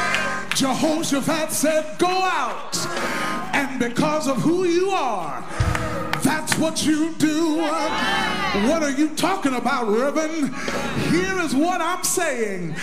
Jehoshaphat 0.55 1.53
said, 1.53 1.99
Go 1.99 2.09
out. 2.09 2.77
And 3.55 3.79
because 3.79 4.29
of 4.29 4.37
who 4.39 4.65
you 4.65 4.91
are, 4.91 5.43
that's 6.23 6.59
what 6.59 6.85
you 6.85 7.15
do. 7.15 7.57
What 7.57 8.83
are 8.83 8.91
you 8.91 9.09
talking 9.17 9.55
about, 9.55 9.89
Reverend? 9.89 10.55
Here 11.11 11.39
is 11.41 11.55
what 11.55 11.81
I'm 11.81 12.05
saying. 12.05 12.75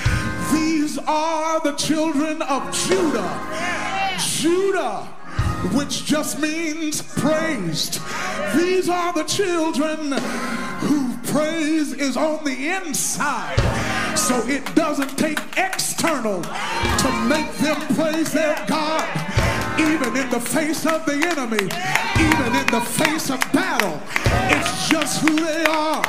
These 0.52 0.98
are 0.98 1.60
the 1.60 1.74
children 1.74 2.42
of 2.42 2.74
Judah. 2.74 4.16
Judah 4.18 5.08
which 5.74 6.06
just 6.06 6.40
means 6.40 7.02
praised. 7.02 8.00
These 8.56 8.90
are 8.90 9.14
the 9.14 9.24
children 9.24 10.12
whose 10.80 11.32
praise 11.32 11.94
is 11.94 12.18
on 12.18 12.44
the 12.44 12.70
inside. 12.70 13.58
So 14.18 14.36
it 14.48 14.64
doesn't 14.76 15.18
take 15.18 15.40
external 15.58 16.42
to 16.42 17.12
make 17.28 17.52
them 17.58 17.80
praise 17.96 18.32
their 18.32 18.56
God. 18.68 19.08
Even 19.80 20.18
in 20.18 20.30
the 20.30 20.40
face 20.40 20.86
of 20.86 21.06
the 21.06 21.14
enemy, 21.14 21.64
even 22.20 22.56
in 22.56 22.68
the 22.72 22.82
face 22.82 23.30
of 23.30 23.40
battle, 23.54 24.02
it's 24.50 24.90
just 24.90 25.22
who 25.22 25.36
they 25.36 25.66
are. 25.66 26.04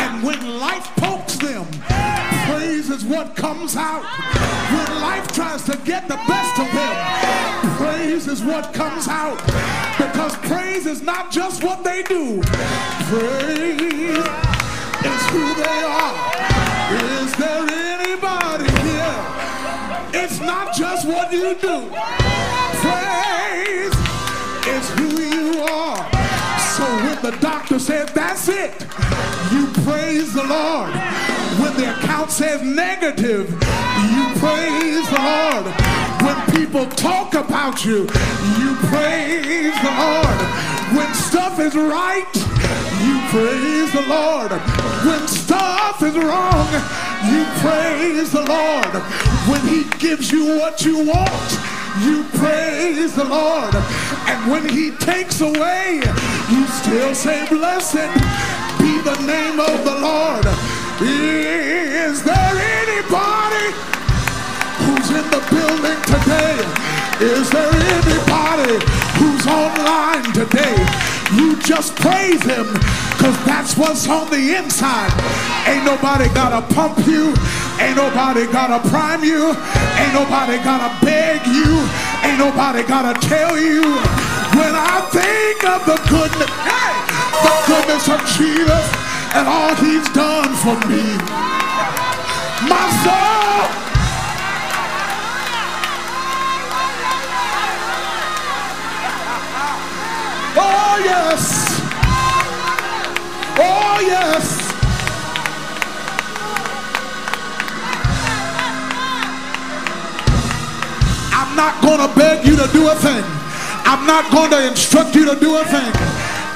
And 0.00 0.22
when 0.22 0.58
life 0.58 0.90
pokes 0.96 1.36
them, 1.36 1.66
praise 2.46 2.90
is 2.90 3.04
what 3.04 3.36
comes 3.36 3.76
out. 3.76 4.04
When 4.72 5.00
life 5.00 5.28
tries 5.28 5.62
to 5.64 5.76
get 5.84 6.08
the 6.08 6.16
best 6.26 6.58
of 6.58 6.66
them, 6.72 7.67
praise 8.08 8.26
is 8.26 8.42
what 8.42 8.72
comes 8.72 9.06
out. 9.06 9.36
Because 9.98 10.34
praise 10.38 10.86
is 10.86 11.02
not 11.02 11.30
just 11.30 11.62
what 11.62 11.84
they 11.84 12.02
do, 12.02 12.40
praise 13.10 14.24
is 15.12 15.22
who 15.28 15.54
they 15.54 15.80
are. 15.84 16.16
Is 17.20 17.36
there 17.36 17.66
anybody 17.68 18.70
here? 18.88 19.18
It's 20.14 20.40
not 20.40 20.74
just 20.74 21.06
what 21.06 21.30
you 21.32 21.54
do, 21.56 21.90
praise 22.80 23.96
is 24.66 24.90
who 24.96 25.08
you 25.20 25.60
are. 25.60 25.98
So 26.76 26.84
when 27.04 27.20
the 27.20 27.36
doctor 27.42 27.78
said, 27.78 28.08
That's 28.14 28.48
it, 28.48 28.72
you 29.52 29.66
praise 29.84 30.32
the 30.32 30.44
Lord. 30.44 30.94
When 31.60 31.76
the 31.76 31.92
account 31.94 32.30
says 32.30 32.62
negative, 32.62 33.50
you 33.50 34.24
praise 34.40 35.10
the 35.10 35.20
Lord. 35.20 36.07
When 36.28 36.60
people 36.60 36.84
talk 36.84 37.32
about 37.32 37.86
you, 37.86 38.00
you 38.60 38.76
praise 38.92 39.72
the 39.80 39.94
Lord. 39.96 40.38
When 40.92 41.14
stuff 41.14 41.58
is 41.58 41.74
right, 41.74 42.28
you 43.00 43.16
praise 43.32 43.90
the 43.94 44.04
Lord. 44.06 44.52
When 45.08 45.26
stuff 45.26 46.02
is 46.02 46.14
wrong, 46.14 46.68
you 47.32 47.46
praise 47.64 48.30
the 48.30 48.44
Lord. 48.44 48.94
When 49.48 49.66
He 49.72 49.84
gives 49.98 50.30
you 50.30 50.58
what 50.58 50.84
you 50.84 50.98
want, 50.98 51.50
you 52.02 52.24
praise 52.34 53.14
the 53.14 53.24
Lord. 53.24 53.74
And 54.28 54.52
when 54.52 54.68
He 54.68 54.90
takes 54.98 55.40
away, 55.40 56.02
you 56.50 56.66
still 56.66 57.14
say, 57.14 57.48
Blessed 57.48 58.12
be 58.78 59.00
the 59.00 59.16
name 59.26 59.58
of 59.58 59.82
the 59.82 59.98
Lord. 59.98 60.44
Is 61.00 62.22
there 62.22 62.54
anybody 62.84 63.97
who's 64.88 65.10
in 65.12 65.26
the 65.28 65.42
building 65.52 66.00
today? 66.08 66.56
Is 67.20 67.50
there 67.52 67.68
anybody 67.68 68.80
who's 69.20 69.44
online 69.44 70.24
today? 70.32 70.76
You 71.36 71.60
just 71.60 71.94
praise 71.96 72.42
him 72.42 72.72
because 73.12 73.36
that's 73.44 73.76
what's 73.76 74.08
on 74.08 74.30
the 74.30 74.56
inside. 74.56 75.12
Ain't 75.68 75.84
nobody 75.84 76.32
gotta 76.32 76.64
pump 76.72 76.96
you. 77.06 77.34
Ain't 77.78 77.96
nobody 77.96 78.46
gotta 78.46 78.80
prime 78.88 79.22
you. 79.22 79.52
Ain't 80.00 80.14
nobody 80.14 80.56
gotta 80.64 80.88
beg 81.04 81.44
you. 81.46 81.84
Ain't 82.24 82.38
nobody 82.38 82.82
gotta 82.82 83.12
tell 83.28 83.58
you. 83.58 83.82
When 84.56 84.72
I 84.72 85.04
think 85.12 85.58
of 85.68 85.84
the 85.84 85.98
goodness, 86.08 86.52
hey, 86.64 86.94
the 87.44 87.54
goodness 87.68 88.04
of 88.08 88.20
Jesus 88.40 88.84
and 89.36 89.44
all 89.46 89.74
he's 89.84 90.08
done 90.16 90.48
for 90.64 90.76
me, 90.88 91.04
my 92.72 92.86
soul. 93.04 93.67
Oh, 100.98 101.04
yes. 101.04 101.80
Oh, 103.56 103.98
yes. 104.02 104.44
I'm 111.32 111.54
not 111.54 111.80
going 111.82 112.00
to 112.02 112.12
beg 112.18 112.44
you 112.44 112.56
to 112.56 112.66
do 112.72 112.88
a 112.88 112.96
thing. 112.96 113.22
I'm 113.86 114.08
not 114.08 114.32
going 114.32 114.50
to 114.50 114.66
instruct 114.66 115.14
you 115.14 115.24
to 115.32 115.38
do 115.38 115.54
a 115.58 115.64
thing. 115.66 115.92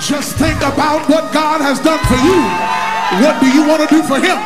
Just 0.01 0.36
think 0.36 0.56
about 0.56 1.09
what 1.09 1.32
God 1.32 1.60
has 1.60 1.78
done 1.78 2.02
for 2.10 2.19
you. 2.19 2.43
What 3.23 3.40
do 3.40 3.47
you 3.47 3.64
want 3.69 3.89
to 3.89 3.94
do 3.94 4.02
for 4.02 4.19
him? 4.19 4.39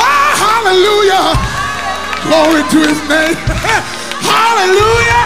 Ah, 0.00 0.64
hallelujah. 0.64 1.47
Glory 2.28 2.62
to 2.70 2.78
his 2.86 3.00
name. 3.08 3.34
hallelujah. 4.20 5.24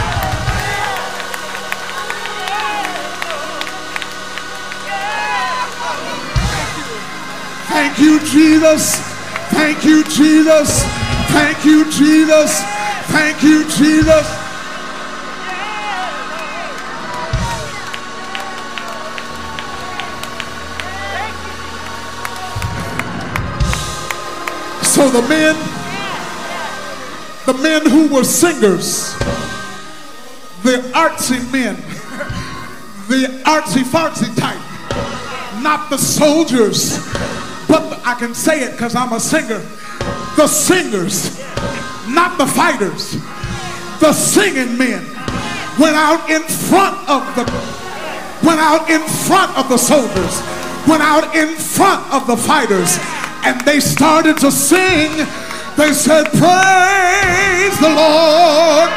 Thank 7.67 7.99
you, 7.99 8.21
Jesus. 8.21 9.01
Thank 9.51 9.85
you, 9.85 10.05
Jesus. 10.05 10.85
Thank 11.33 11.65
you, 11.65 11.91
Jesus. 11.91 12.63
Thank 13.11 13.43
you, 13.43 13.65
Jesus. 13.69 14.27
So 24.87 25.09
the 25.11 25.27
men, 25.29 25.72
the 27.47 27.55
men 27.55 27.85
who 27.89 28.09
were 28.15 28.25
singers, 28.25 29.13
the 30.63 30.79
artsy 30.95 31.41
men, 31.53 31.77
the 33.09 33.27
artsy 33.45 33.83
fartsy 33.83 34.35
type, 34.37 34.61
not 35.63 35.91
the 35.91 35.99
soldiers, 35.99 36.99
but 37.69 37.91
the- 37.91 38.09
I 38.09 38.15
can 38.15 38.35
say 38.35 38.61
it 38.61 38.73
because 38.73 38.95
I'm 38.95 39.13
a 39.13 39.21
singer. 39.21 39.61
The 40.37 40.47
singers, 40.47 41.39
not 42.09 42.39
the 42.39 42.47
fighters, 42.47 43.17
the 44.01 44.13
singing 44.13 44.79
men 44.79 45.05
went 45.79 45.97
out 45.97 46.29
in 46.31 46.43
front 46.43 46.97
of 47.09 47.23
the 47.35 47.51
went 48.43 48.59
out 48.61 48.91
in 48.91 49.01
front 49.01 49.57
of 49.57 49.69
the 49.69 49.79
soldiers, 49.79 50.43
went 50.89 51.03
out 51.03 51.35
in 51.35 51.55
front 51.55 52.05
of 52.13 52.27
the 52.27 52.37
fighters, 52.37 52.99
and 53.45 53.61
they 53.61 53.79
started 53.79 54.37
to 54.39 54.51
sing. 54.51 55.11
They 55.77 55.93
said, 55.95 56.27
Praise 56.27 57.79
the 57.81 57.89
Lord. 57.89 58.91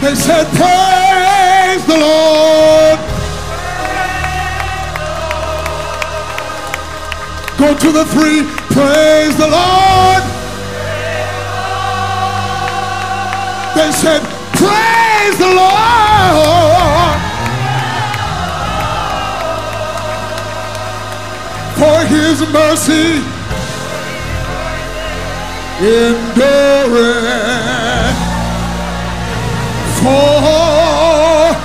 They 0.00 0.14
said, 0.14 0.46
Praise 0.56 1.86
the 1.86 1.98
Lord. 1.98 2.98
Go 7.58 7.78
to 7.78 7.92
the 7.92 8.04
three. 8.06 8.42
Praise 8.72 9.36
the 9.36 9.46
Lord. 9.46 10.22
They 13.76 13.92
said, 13.92 14.22
Praise 14.56 15.38
the 15.38 15.54
Lord. 15.54 16.61
For 21.82 21.98
his 22.06 22.38
mercy 22.52 23.18
endureth 25.80 26.86
forever. 29.98 31.58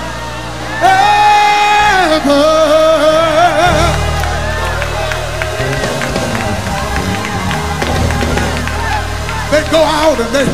They 9.52 9.64
go 9.69 9.81
out 9.85 10.18
and 10.19 10.31
they 10.34 10.48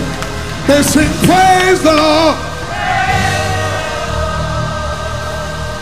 they 0.68 0.82
sing 0.84 1.12
praise 1.24 1.82
the 1.82 1.94
Lord. 1.94 2.38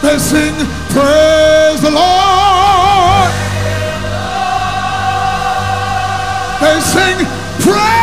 They 0.04 0.18
sing 0.20 0.54
praise 0.94 1.82
the 1.82 1.90
Lord. 1.90 2.51
Sing 6.80 7.26
praise 7.60 8.01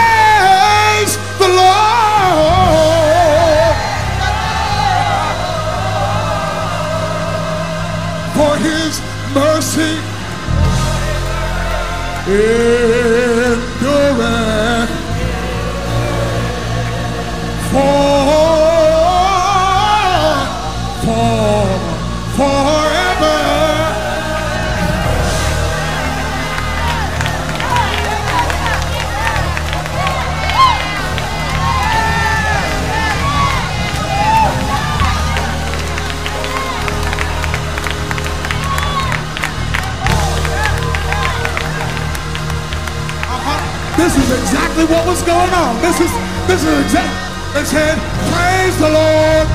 what 44.89 45.07
was 45.07 45.23
going 45.23 45.53
on. 45.53 45.81
This 45.83 46.01
is 46.01 46.13
this 46.49 46.65
is 46.65 46.85
exactly. 46.85 47.21
They 47.55 47.65
said, 47.65 47.97
"Praise 48.33 48.77
the 48.79 48.91
Lord." 49.01 49.47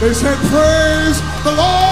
They 0.00 0.14
said, 0.14 0.38
"Praise 0.52 1.18
the 1.44 1.52
Lord." 1.52 1.89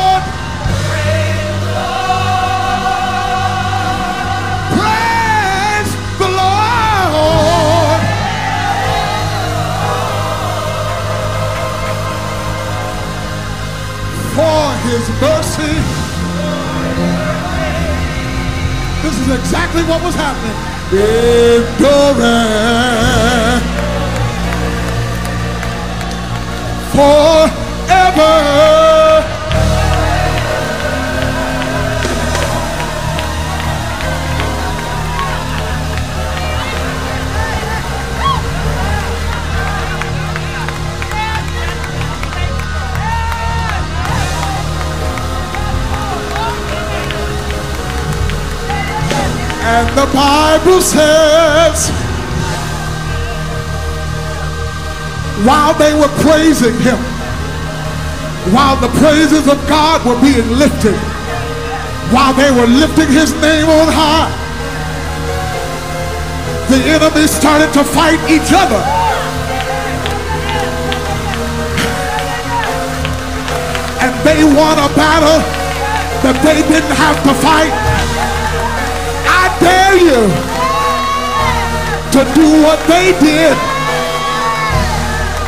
Is 19.30 19.38
exactly 19.38 19.82
what 19.84 20.02
was 20.02 20.14
happening. 20.14 20.56
Endurance 20.92 22.18
forever. 26.92 27.47
And 49.78 49.88
the 49.90 50.10
Bible 50.12 50.82
says, 50.82 51.90
while 55.46 55.72
they 55.78 55.94
were 55.94 56.10
praising 56.18 56.74
him, 56.82 56.98
while 58.50 58.74
the 58.80 58.90
praises 58.98 59.46
of 59.46 59.54
God 59.68 60.04
were 60.04 60.20
being 60.20 60.50
lifted, 60.58 60.98
while 62.10 62.34
they 62.34 62.50
were 62.50 62.66
lifting 62.66 63.06
his 63.06 63.30
name 63.34 63.70
on 63.70 63.86
high, 63.94 64.34
the 66.70 66.82
enemy 66.90 67.28
started 67.28 67.72
to 67.74 67.84
fight 67.84 68.18
each 68.26 68.50
other. 68.50 68.82
And 74.02 74.26
they 74.26 74.42
won 74.42 74.74
a 74.74 74.90
battle 74.98 75.38
that 76.26 76.34
they 76.42 76.66
didn't 76.66 76.96
have 76.96 77.22
to 77.22 77.34
fight. 77.34 77.87
Dare 79.60 79.98
you 79.98 80.20
to 82.14 82.20
do 82.34 82.46
what 82.64 82.80
they 82.88 83.12
did 83.20 83.56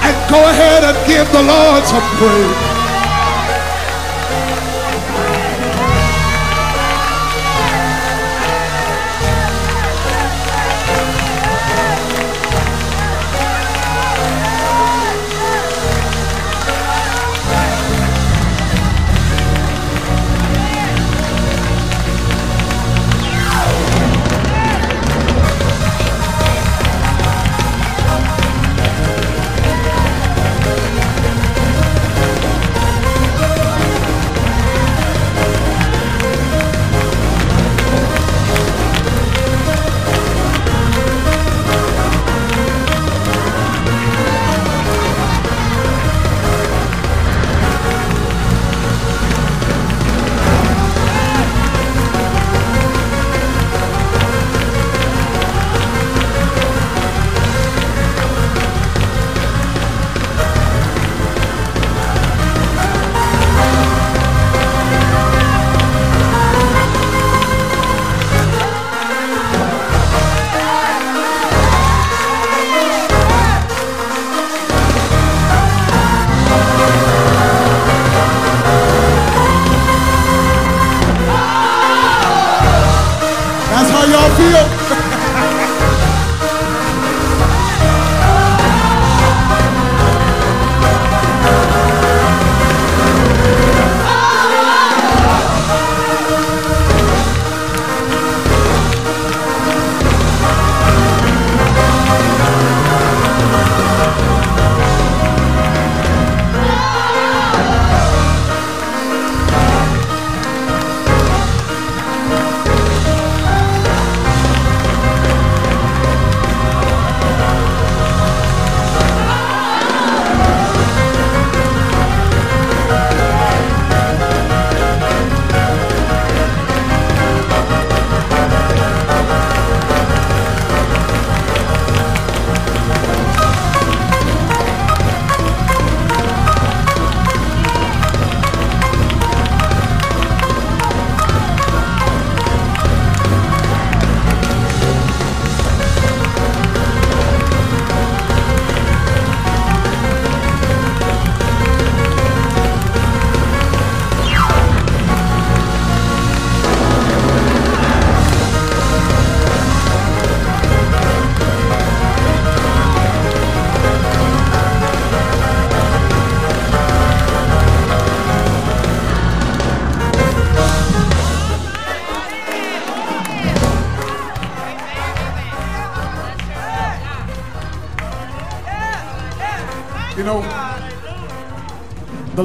and 0.07 0.17
go 0.31 0.41
ahead 0.51 0.85
and 0.85 0.97
give 1.07 1.31
the 1.33 1.43
Lord 1.43 1.85
some 1.87 2.07
praise. 2.19 2.60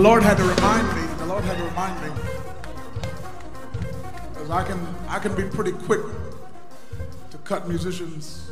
Lord 0.05 0.21
had 0.21 0.37
to 0.37 0.43
remind 0.43 0.87
me. 0.95 1.01
The 1.17 1.25
Lord 1.25 1.43
had 1.45 1.57
to 1.57 1.63
remind 1.63 1.99
me. 2.03 2.09
Because 4.29 4.51
I 4.51 4.63
can, 4.63 4.79
I 5.07 5.17
can 5.17 5.33
be 5.33 5.45
pretty 5.45 5.71
quick 5.71 6.01
to 7.31 7.37
cut 7.39 7.67
musicians. 7.67 8.51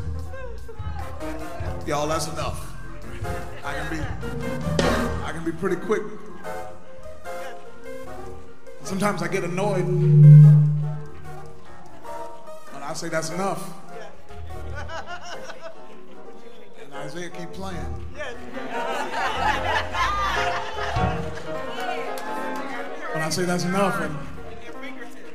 Y'all, 1.86 2.08
that's 2.08 2.28
enough. 2.28 2.74
I 3.64 3.74
can 3.76 3.88
be, 3.96 4.04
I 5.24 5.32
can 5.32 5.46
be 5.46 5.52
pretty 5.52 5.76
quick. 5.76 6.02
Sometimes 8.82 9.22
I 9.22 9.28
get 9.28 9.44
annoyed 9.44 9.86
but 12.74 12.82
I 12.82 12.94
say 12.94 13.10
that's 13.10 13.30
enough. 13.30 13.72
And 16.82 16.94
Isaiah 16.96 17.30
keep 17.30 17.54
playing. 17.54 18.08
Say 23.34 23.46
that's 23.46 23.64
enough, 23.64 24.00
and 24.00 24.16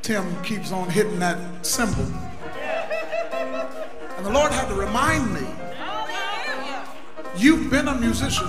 Tim 0.02 0.40
keeps 0.44 0.70
on 0.70 0.88
hitting 0.88 1.18
that 1.18 1.66
cymbal. 1.66 2.04
And 4.16 4.24
the 4.24 4.30
Lord 4.30 4.52
had 4.52 4.68
to 4.68 4.74
remind 4.74 5.34
me, 5.34 5.44
you've 7.36 7.68
been 7.72 7.88
a 7.88 7.96
musician 7.96 8.46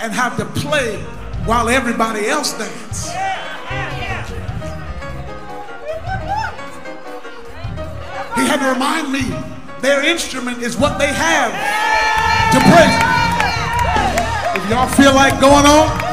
and 0.00 0.12
have 0.12 0.36
to 0.38 0.44
play 0.60 0.96
while 1.46 1.68
everybody 1.68 2.26
else 2.26 2.58
dance. 2.58 3.10
He 8.34 8.42
had 8.44 8.58
to 8.58 8.72
remind 8.72 9.12
me 9.12 9.22
their 9.82 10.04
instrument 10.04 10.62
is 10.62 10.76
what 10.76 10.98
they 10.98 11.12
have 11.12 11.52
to 12.50 12.58
praise. 12.58 12.98
If 14.60 14.68
y'all 14.68 14.88
feel 14.88 15.14
like 15.14 15.40
going 15.40 15.64
on, 15.64 16.03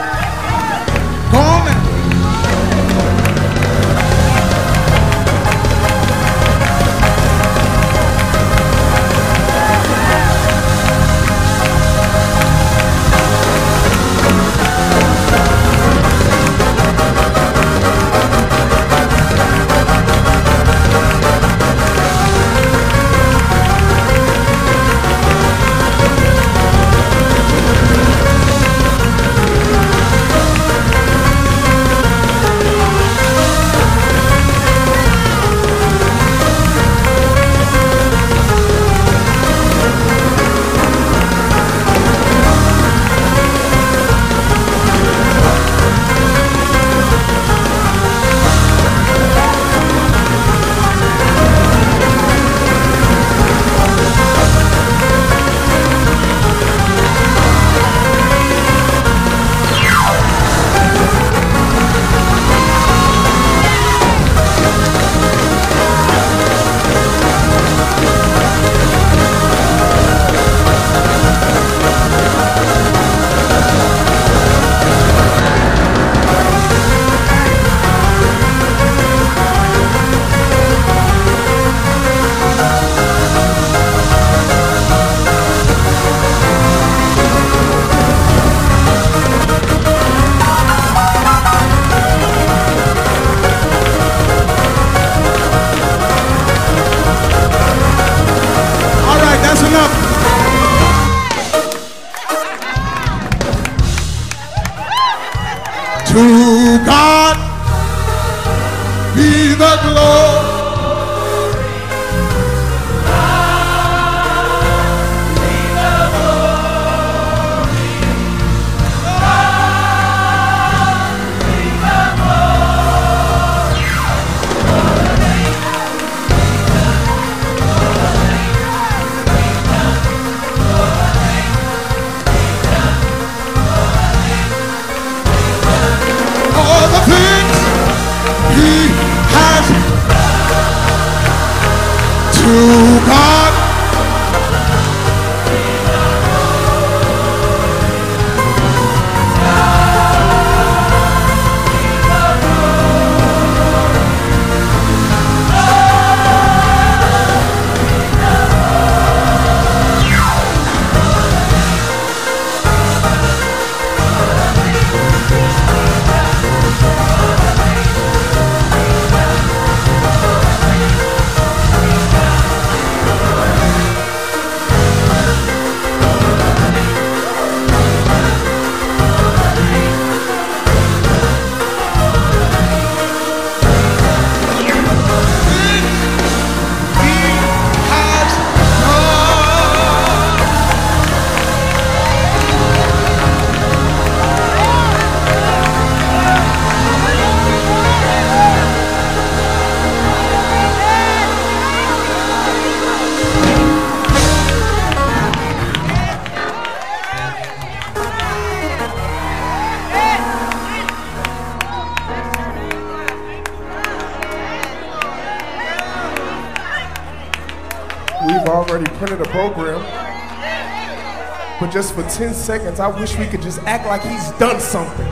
just 221.71 221.95
for 221.95 222.03
10 222.03 222.35
seconds, 222.35 222.83
I 222.83 222.91
wish 222.91 223.15
we 223.15 223.25
could 223.31 223.41
just 223.41 223.63
act 223.63 223.87
like 223.87 224.03
he's 224.03 224.27
done 224.35 224.59
something. 224.59 225.07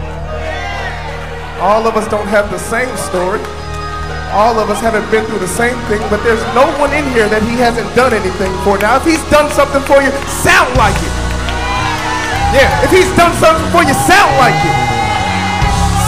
All 1.64 1.88
of 1.88 1.95
us 1.95 2.03
don't 2.11 2.27
have 2.27 2.52
the 2.52 2.60
same 2.60 2.91
story. 2.99 3.40
All 4.36 4.60
of 4.60 4.68
us 4.68 4.84
haven't 4.84 5.07
been 5.07 5.23
through 5.26 5.40
the 5.40 5.49
same 5.49 5.80
thing, 5.88 6.03
but 6.11 6.19
there's 6.27 6.44
no 6.52 6.68
one 6.76 6.91
in 6.91 7.07
here 7.15 7.31
that 7.31 7.40
he 7.48 7.56
hasn't 7.56 7.88
done 7.95 8.11
anything 8.11 8.52
for. 8.68 8.76
Now, 8.76 8.99
if 8.99 9.07
he's 9.07 9.23
done 9.31 9.48
something 9.56 9.81
for 9.88 10.03
you, 10.03 10.11
sound 10.44 10.69
like 10.76 10.95
it. 10.99 11.15
Yeah, 12.52 12.68
if 12.84 12.91
he's 12.91 13.10
done 13.15 13.31
something 13.40 13.68
for 13.72 13.81
you, 13.88 13.95
sound 14.03 14.31
like 14.36 14.60
it. 14.60 14.77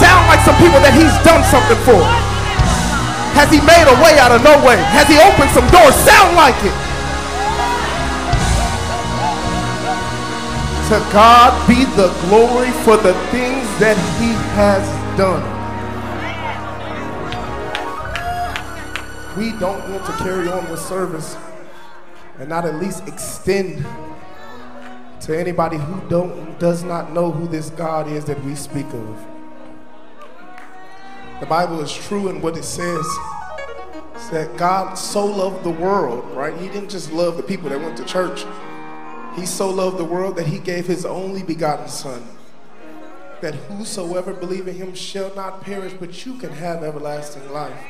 Sound 0.04 0.22
like 0.28 0.44
some 0.44 0.56
people 0.60 0.84
that 0.84 0.92
he's 0.92 1.16
done 1.24 1.40
something 1.48 1.80
for. 1.88 2.02
Has 3.40 3.48
he 3.48 3.64
made 3.64 3.88
a 3.88 3.96
way 4.04 4.20
out 4.20 4.36
of 4.36 4.44
no 4.44 4.52
way? 4.60 4.76
Has 4.92 5.08
he 5.08 5.16
opened 5.16 5.48
some 5.56 5.64
doors? 5.72 5.96
Sound 6.04 6.36
like 6.36 6.56
it. 6.60 6.71
To 10.92 10.98
God 11.10 11.66
be 11.66 11.86
the 11.96 12.08
glory 12.28 12.70
for 12.84 12.98
the 12.98 13.14
things 13.30 13.66
that 13.80 13.96
he 14.20 14.32
has 14.54 14.86
done. 15.16 15.62
we 19.36 19.52
don't 19.52 19.88
want 19.90 20.04
to 20.04 20.12
carry 20.22 20.48
on 20.48 20.70
with 20.70 20.78
service 20.78 21.36
and 22.38 22.48
not 22.48 22.64
at 22.64 22.74
least 22.76 23.06
extend 23.08 23.84
to 25.20 25.38
anybody 25.38 25.76
who 25.78 26.08
don't 26.08 26.58
does 26.58 26.84
not 26.84 27.12
know 27.12 27.30
who 27.30 27.46
this 27.46 27.70
God 27.70 28.08
is 28.08 28.24
that 28.26 28.42
we 28.44 28.54
speak 28.54 28.86
of. 28.86 29.26
The 31.40 31.46
Bible 31.46 31.80
is 31.80 31.92
true 31.92 32.28
in 32.28 32.40
what 32.40 32.56
it 32.56 32.64
says. 32.64 33.06
It's 34.14 34.28
that 34.28 34.56
God 34.56 34.94
so 34.94 35.24
loved 35.24 35.64
the 35.64 35.70
world, 35.70 36.24
right? 36.36 36.56
He 36.58 36.68
didn't 36.68 36.90
just 36.90 37.10
love 37.12 37.36
the 37.36 37.42
people 37.42 37.70
that 37.70 37.80
went 37.80 37.96
to 37.96 38.04
church. 38.04 38.44
He 39.34 39.46
so 39.46 39.70
loved 39.70 39.98
the 39.98 40.04
world 40.04 40.36
that 40.36 40.46
he 40.46 40.58
gave 40.58 40.86
his 40.86 41.06
only 41.06 41.42
begotten 41.42 41.88
son. 41.88 42.22
That 43.40 43.54
whosoever 43.54 44.32
believe 44.32 44.68
in 44.68 44.74
him 44.74 44.94
shall 44.94 45.34
not 45.34 45.62
perish, 45.62 45.94
but 45.98 46.24
you 46.26 46.36
can 46.36 46.50
have 46.50 46.84
everlasting 46.84 47.50
life. 47.50 47.82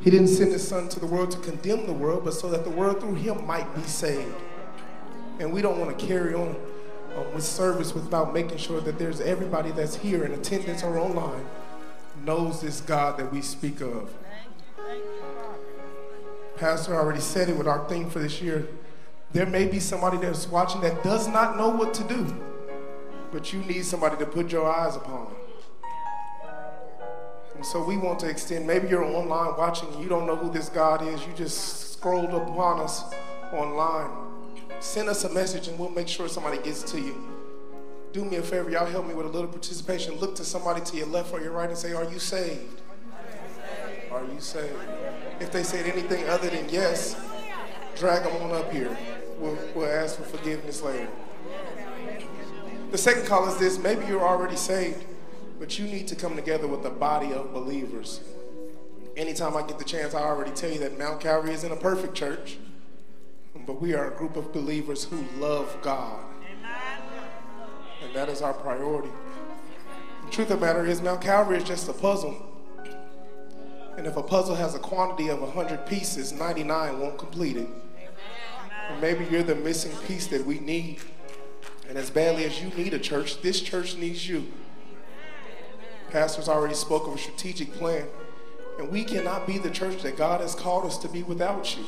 He 0.00 0.10
didn't 0.10 0.28
send 0.28 0.52
his 0.52 0.66
son 0.66 0.88
to 0.90 1.00
the 1.00 1.06
world 1.06 1.30
to 1.32 1.38
condemn 1.38 1.86
the 1.86 1.92
world, 1.92 2.24
but 2.24 2.34
so 2.34 2.48
that 2.50 2.64
the 2.64 2.70
world 2.70 3.00
through 3.00 3.14
him 3.14 3.46
might 3.46 3.74
be 3.74 3.82
saved. 3.82 4.34
And 5.40 5.52
we 5.52 5.62
don't 5.62 5.78
want 5.78 5.98
to 5.98 6.06
carry 6.06 6.32
on 6.34 6.56
um, 7.16 7.34
with 7.34 7.44
service 7.44 7.94
without 7.94 8.32
making 8.32 8.58
sure 8.58 8.80
that 8.80 8.98
there's 8.98 9.20
everybody 9.20 9.70
that's 9.72 9.96
here 9.96 10.24
in 10.24 10.32
attendance 10.32 10.82
or 10.82 10.98
online 10.98 11.44
knows 12.24 12.60
this 12.60 12.80
God 12.80 13.18
that 13.18 13.32
we 13.32 13.42
speak 13.42 13.80
of. 13.80 14.12
Pastor 16.56 16.94
already 16.94 17.20
said 17.20 17.48
it 17.48 17.56
with 17.56 17.68
our 17.68 17.86
theme 17.88 18.08
for 18.08 18.18
this 18.18 18.40
year. 18.40 18.66
There 19.32 19.46
may 19.46 19.66
be 19.66 19.80
somebody 19.80 20.18
that's 20.18 20.48
watching 20.48 20.80
that 20.82 21.02
does 21.02 21.28
not 21.28 21.56
know 21.56 21.68
what 21.68 21.92
to 21.94 22.04
do, 22.04 22.34
but 23.32 23.52
you 23.52 23.60
need 23.60 23.84
somebody 23.84 24.16
to 24.18 24.26
put 24.26 24.50
your 24.50 24.70
eyes 24.70 24.96
upon. 24.96 25.34
And 27.54 27.64
so 27.64 27.82
we 27.82 27.96
want 27.96 28.18
to 28.20 28.28
extend, 28.28 28.66
maybe 28.66 28.88
you're 28.88 29.04
online 29.04 29.56
watching 29.56 29.88
you 29.98 30.08
don't 30.08 30.26
know 30.26 30.36
who 30.36 30.50
this 30.50 30.68
God 30.68 31.06
is. 31.06 31.26
You 31.26 31.32
just 31.34 31.92
scrolled 31.94 32.34
upon 32.34 32.80
us 32.80 33.02
online. 33.52 34.10
Send 34.80 35.08
us 35.08 35.24
a 35.24 35.32
message 35.32 35.68
and 35.68 35.78
we'll 35.78 35.90
make 35.90 36.06
sure 36.06 36.28
somebody 36.28 36.58
gets 36.58 36.82
to 36.92 37.00
you. 37.00 37.16
Do 38.12 38.24
me 38.24 38.36
a 38.36 38.42
favor, 38.42 38.70
y'all 38.70 38.86
help 38.86 39.06
me 39.06 39.14
with 39.14 39.26
a 39.26 39.28
little 39.28 39.48
participation. 39.48 40.16
Look 40.16 40.34
to 40.36 40.44
somebody 40.44 40.82
to 40.82 40.96
your 40.96 41.06
left 41.06 41.32
or 41.32 41.40
your 41.40 41.52
right 41.52 41.68
and 41.68 41.78
say, 41.78 41.92
Are 41.92 42.04
you 42.04 42.18
saved? 42.18 42.80
Are 44.10 44.24
you 44.24 44.40
saved? 44.40 44.74
If 45.40 45.50
they 45.50 45.62
said 45.62 45.86
anything 45.86 46.28
other 46.28 46.48
than 46.48 46.68
yes, 46.68 47.16
drag 47.96 48.22
them 48.22 48.42
on 48.42 48.52
up 48.52 48.72
here. 48.72 48.96
We'll, 49.38 49.58
we'll 49.74 49.90
ask 49.90 50.16
for 50.16 50.22
forgiveness 50.22 50.82
later. 50.82 51.08
The 52.90 52.98
second 52.98 53.26
call 53.26 53.48
is 53.48 53.58
this 53.58 53.78
maybe 53.78 54.06
you're 54.06 54.26
already 54.26 54.56
saved, 54.56 55.04
but 55.58 55.78
you 55.78 55.86
need 55.86 56.08
to 56.08 56.16
come 56.16 56.36
together 56.36 56.66
with 56.66 56.84
a 56.86 56.90
body 56.90 57.32
of 57.32 57.52
believers. 57.52 58.20
Anytime 59.16 59.56
I 59.56 59.66
get 59.66 59.78
the 59.78 59.84
chance, 59.84 60.14
I 60.14 60.22
already 60.22 60.52
tell 60.52 60.70
you 60.70 60.78
that 60.80 60.98
Mount 60.98 61.20
Calvary 61.20 61.52
isn't 61.52 61.70
a 61.70 61.76
perfect 61.76 62.14
church, 62.14 62.58
but 63.66 63.80
we 63.80 63.94
are 63.94 64.12
a 64.12 64.16
group 64.16 64.36
of 64.36 64.52
believers 64.52 65.04
who 65.04 65.24
love 65.38 65.76
God. 65.82 66.22
And 68.02 68.14
that 68.14 68.28
is 68.28 68.42
our 68.42 68.54
priority. 68.54 69.10
The 70.26 70.30
truth 70.30 70.50
of 70.50 70.60
the 70.60 70.66
matter 70.66 70.84
is, 70.84 71.00
Mount 71.00 71.22
Calvary 71.22 71.58
is 71.58 71.64
just 71.64 71.88
a 71.88 71.92
puzzle. 71.92 72.36
And 73.96 74.06
if 74.06 74.16
a 74.16 74.22
puzzle 74.22 74.54
has 74.54 74.74
a 74.74 74.78
quantity 74.78 75.28
of 75.28 75.40
100 75.40 75.86
pieces, 75.86 76.32
99 76.32 77.00
won't 77.00 77.18
complete 77.18 77.56
it. 77.56 77.68
And 78.88 79.00
maybe 79.00 79.26
you're 79.30 79.42
the 79.42 79.54
missing 79.54 79.92
piece 80.06 80.26
that 80.28 80.44
we 80.44 80.58
need. 80.58 81.00
And 81.88 81.96
as 81.96 82.10
badly 82.10 82.44
as 82.44 82.62
you 82.62 82.68
need 82.70 82.94
a 82.94 82.98
church, 82.98 83.40
this 83.42 83.60
church 83.60 83.96
needs 83.96 84.28
you. 84.28 84.52
Pastors 86.10 86.48
already 86.48 86.74
spoke 86.74 87.06
of 87.06 87.14
a 87.14 87.18
strategic 87.18 87.72
plan. 87.72 88.06
And 88.78 88.90
we 88.90 89.04
cannot 89.04 89.46
be 89.46 89.58
the 89.58 89.70
church 89.70 90.02
that 90.02 90.16
God 90.16 90.40
has 90.40 90.54
called 90.54 90.84
us 90.84 90.98
to 90.98 91.08
be 91.08 91.22
without 91.22 91.76
you. 91.76 91.84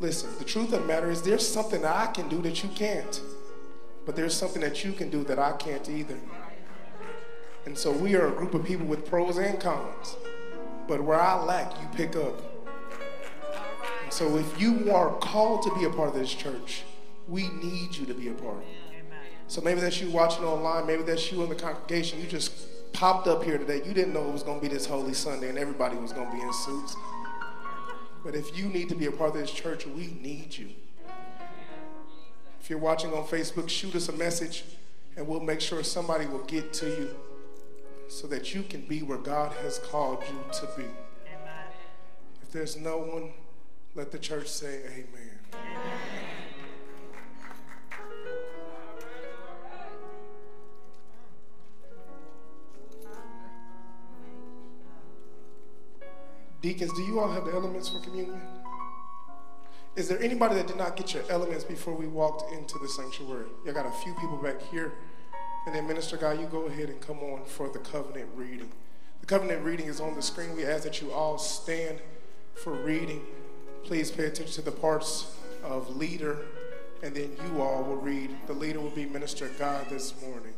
Listen, 0.00 0.30
the 0.38 0.44
truth 0.44 0.72
of 0.72 0.80
the 0.80 0.86
matter 0.86 1.10
is 1.10 1.22
there's 1.22 1.46
something 1.46 1.82
that 1.82 1.96
I 1.96 2.12
can 2.12 2.28
do 2.28 2.40
that 2.42 2.62
you 2.62 2.68
can't. 2.70 3.20
But 4.06 4.16
there's 4.16 4.34
something 4.34 4.62
that 4.62 4.84
you 4.84 4.92
can 4.92 5.10
do 5.10 5.24
that 5.24 5.38
I 5.38 5.52
can't 5.52 5.88
either. 5.88 6.18
And 7.66 7.76
so 7.76 7.90
we 7.90 8.14
are 8.14 8.28
a 8.28 8.30
group 8.30 8.54
of 8.54 8.64
people 8.64 8.86
with 8.86 9.04
pros 9.06 9.36
and 9.38 9.60
cons. 9.60 10.16
But 10.86 11.02
where 11.02 11.20
I 11.20 11.42
lack, 11.42 11.72
you 11.80 11.88
pick 11.94 12.16
up. 12.16 12.40
So 14.10 14.36
if 14.36 14.60
you 14.60 14.90
are 14.92 15.10
called 15.18 15.62
to 15.64 15.74
be 15.74 15.84
a 15.84 15.90
part 15.90 16.08
of 16.08 16.14
this 16.14 16.32
church, 16.32 16.82
we 17.28 17.48
need 17.48 17.94
you 17.94 18.06
to 18.06 18.14
be 18.14 18.28
a 18.28 18.32
part. 18.32 18.64
So 19.46 19.60
maybe 19.60 19.80
that's 19.80 20.00
you 20.00 20.10
watching 20.10 20.44
online, 20.44 20.86
maybe 20.86 21.02
that's 21.02 21.30
you 21.30 21.42
in 21.42 21.48
the 21.48 21.54
congregation. 21.54 22.20
You 22.20 22.26
just 22.26 22.92
popped 22.92 23.26
up 23.26 23.42
here 23.42 23.58
today. 23.58 23.76
You 23.76 23.94
didn't 23.94 24.12
know 24.12 24.28
it 24.28 24.32
was 24.32 24.42
going 24.42 24.60
to 24.60 24.66
be 24.66 24.72
this 24.72 24.86
Holy 24.86 25.14
Sunday 25.14 25.48
and 25.48 25.58
everybody 25.58 25.96
was 25.96 26.12
going 26.12 26.30
to 26.30 26.36
be 26.36 26.42
in 26.42 26.52
suits. 26.52 26.96
But 28.24 28.34
if 28.34 28.56
you 28.58 28.66
need 28.66 28.88
to 28.88 28.94
be 28.94 29.06
a 29.06 29.12
part 29.12 29.30
of 29.30 29.36
this 29.40 29.50
church, 29.50 29.86
we 29.86 30.18
need 30.20 30.56
you. 30.56 30.68
If 32.60 32.68
you're 32.68 32.78
watching 32.78 33.12
on 33.12 33.24
Facebook, 33.24 33.68
shoot 33.68 33.94
us 33.94 34.08
a 34.08 34.12
message 34.12 34.64
and 35.16 35.26
we'll 35.26 35.40
make 35.40 35.60
sure 35.60 35.82
somebody 35.82 36.26
will 36.26 36.44
get 36.44 36.72
to 36.74 36.86
you 36.86 37.16
so 38.08 38.26
that 38.26 38.54
you 38.54 38.62
can 38.62 38.82
be 38.82 39.02
where 39.02 39.18
God 39.18 39.52
has 39.62 39.78
called 39.78 40.22
you 40.28 40.38
to 40.60 40.68
be. 40.76 40.84
If 42.42 42.52
there's 42.52 42.76
no 42.76 42.98
one, 42.98 43.32
let 43.98 44.12
the 44.12 44.18
church 44.18 44.46
say 44.46 44.78
amen. 44.86 45.08
amen. 45.52 46.28
Deacons, 56.62 56.92
do 56.92 57.02
you 57.02 57.18
all 57.18 57.28
have 57.28 57.44
the 57.44 57.50
elements 57.52 57.88
for 57.88 57.98
communion? 57.98 58.40
Is 59.96 60.08
there 60.08 60.22
anybody 60.22 60.54
that 60.54 60.68
did 60.68 60.76
not 60.76 60.94
get 60.94 61.12
your 61.12 61.24
elements 61.28 61.64
before 61.64 61.94
we 61.94 62.06
walked 62.06 62.52
into 62.52 62.78
the 62.78 62.88
sanctuary? 62.88 63.46
You 63.66 63.72
got 63.72 63.86
a 63.86 63.90
few 63.90 64.14
people 64.14 64.36
back 64.36 64.62
here. 64.70 64.92
And 65.66 65.74
then, 65.74 65.88
Minister 65.88 66.16
Guy, 66.16 66.34
you 66.34 66.46
go 66.46 66.66
ahead 66.66 66.88
and 66.88 67.00
come 67.00 67.18
on 67.18 67.44
for 67.46 67.68
the 67.68 67.80
covenant 67.80 68.28
reading. 68.36 68.70
The 69.20 69.26
covenant 69.26 69.64
reading 69.64 69.86
is 69.86 70.00
on 70.00 70.14
the 70.14 70.22
screen. 70.22 70.54
We 70.54 70.64
ask 70.66 70.84
that 70.84 71.02
you 71.02 71.10
all 71.10 71.36
stand 71.36 71.98
for 72.54 72.74
reading. 72.74 73.26
Please 73.84 74.10
pay 74.10 74.26
attention 74.26 74.54
to 74.54 74.62
the 74.62 74.70
parts 74.70 75.34
of 75.64 75.96
leader, 75.96 76.38
and 77.02 77.14
then 77.14 77.34
you 77.44 77.62
all 77.62 77.82
will 77.82 77.96
read. 77.96 78.30
The 78.46 78.52
leader 78.52 78.80
will 78.80 78.90
be 78.90 79.06
Minister 79.06 79.48
God 79.58 79.88
this 79.88 80.14
morning. 80.20 80.52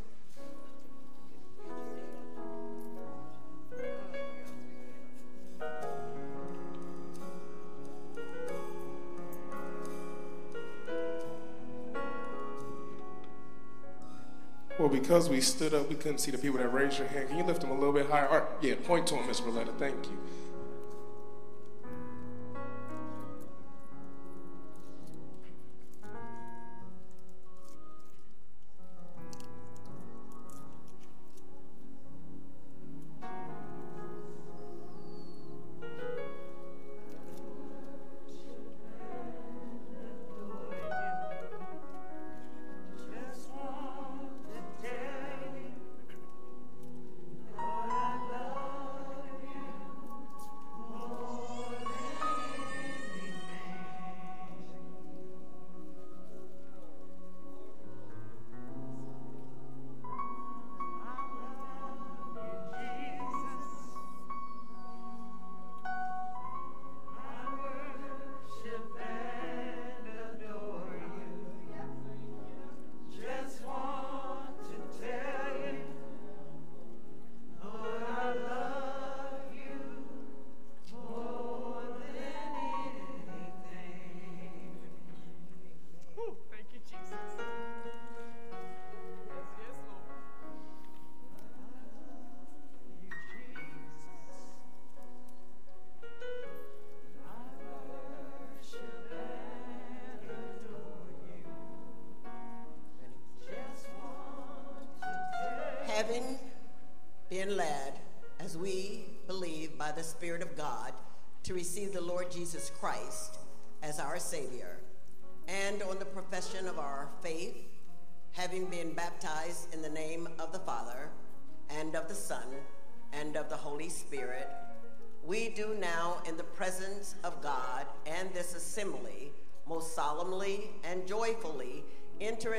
Well, 14.78 14.88
because 14.88 15.28
we 15.28 15.40
stood 15.42 15.74
up, 15.74 15.88
we 15.90 15.94
couldn't 15.94 16.18
see 16.18 16.30
the 16.30 16.38
people 16.38 16.58
that 16.58 16.72
raised 16.72 16.98
your 16.98 17.06
hand. 17.06 17.28
Can 17.28 17.36
you 17.36 17.44
lift 17.44 17.60
them 17.60 17.70
a 17.70 17.74
little 17.74 17.92
bit 17.92 18.08
higher? 18.08 18.26
Or, 18.26 18.48
yeah, 18.62 18.76
point 18.82 19.06
to 19.08 19.14
them, 19.14 19.26
Miss 19.26 19.40
Roletta. 19.42 19.78
Thank 19.78 20.06
you. 20.06 20.18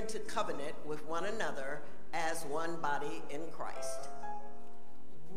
Into 0.02 0.19
covenant 0.19 0.73
with 0.86 1.06
one 1.06 1.26
another 1.26 1.80
as 2.11 2.44
one 2.45 2.76
body 2.82 3.22
in 3.30 3.41
Christ. 3.52 4.10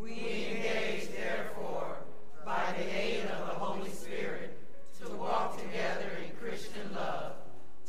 We 0.01 0.11
engage, 0.11 1.09
therefore, 1.09 1.97
by 2.43 2.73
the 2.75 2.99
aid 2.99 3.25
of 3.25 3.47
the 3.47 3.53
Holy 3.53 3.91
Spirit, 3.91 4.57
to 4.99 5.09
walk 5.11 5.61
together 5.61 6.09
in 6.23 6.35
Christian 6.37 6.95
love, 6.95 7.33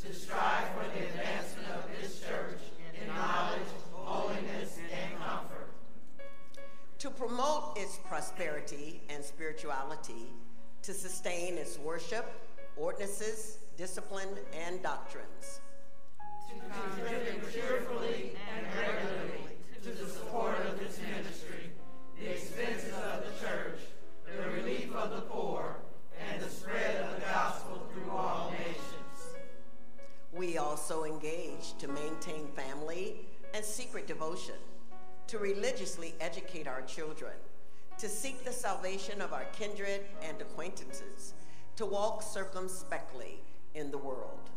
to 0.03 0.13
strive 0.13 0.67
for 0.75 0.85
the 0.95 1.05
advancement 1.07 1.67
of 1.69 1.83
this 1.99 2.19
church 2.19 2.59
in 3.01 3.07
knowledge, 3.07 3.59
holiness, 3.91 4.77
and 4.77 5.19
comfort. 5.19 5.69
To 6.99 7.09
promote 7.09 7.75
its 7.75 7.97
prosperity 8.07 9.01
and 9.09 9.23
spirituality, 9.23 10.27
to 10.83 10.93
sustain 10.93 11.57
its 11.57 11.79
worship, 11.79 12.31
ordinances, 12.75 13.57
discipline, 13.77 14.29
and 14.53 14.81
doctrines. 14.83 15.59
To 16.57 17.03
contribute 17.03 17.53
cheerfully 17.53 18.31
and 18.55 18.65
regularly 18.75 19.57
to 19.83 19.89
the 19.91 20.09
support 20.09 20.57
of 20.65 20.79
this 20.79 20.99
ministry, 20.99 21.71
the 22.19 22.31
expenses 22.31 22.93
of 22.93 23.23
the 23.25 23.45
church, 23.45 23.79
the 24.25 24.49
relief 24.49 24.91
of 24.93 25.11
the 25.11 25.21
poor, 25.21 25.77
and 26.19 26.41
the 26.41 26.49
spread 26.49 27.03
of 27.03 27.15
the 27.15 27.21
gospel 27.21 27.87
through 27.93 28.09
all 28.11 28.51
nations. 28.51 29.37
We 30.33 30.57
also 30.57 31.03
engage 31.03 31.77
to 31.79 31.87
maintain 31.87 32.47
family 32.55 33.27
and 33.53 33.63
secret 33.63 34.07
devotion, 34.07 34.55
to 35.27 35.37
religiously 35.37 36.15
educate 36.19 36.67
our 36.67 36.81
children, 36.81 37.33
to 37.99 38.09
seek 38.09 38.43
the 38.43 38.51
salvation 38.51 39.21
of 39.21 39.31
our 39.31 39.45
kindred 39.53 40.01
and 40.23 40.41
acquaintances, 40.41 41.33
to 41.75 41.85
walk 41.85 42.23
circumspectly 42.23 43.41
in 43.75 43.91
the 43.91 43.97
world. 43.97 44.49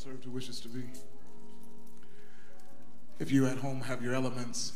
Served 0.00 0.24
who 0.24 0.30
wishes 0.30 0.60
to 0.60 0.68
be. 0.68 0.82
If 3.18 3.30
you 3.30 3.46
at 3.46 3.58
home 3.58 3.82
have 3.82 4.02
your 4.02 4.14
elements, 4.14 4.72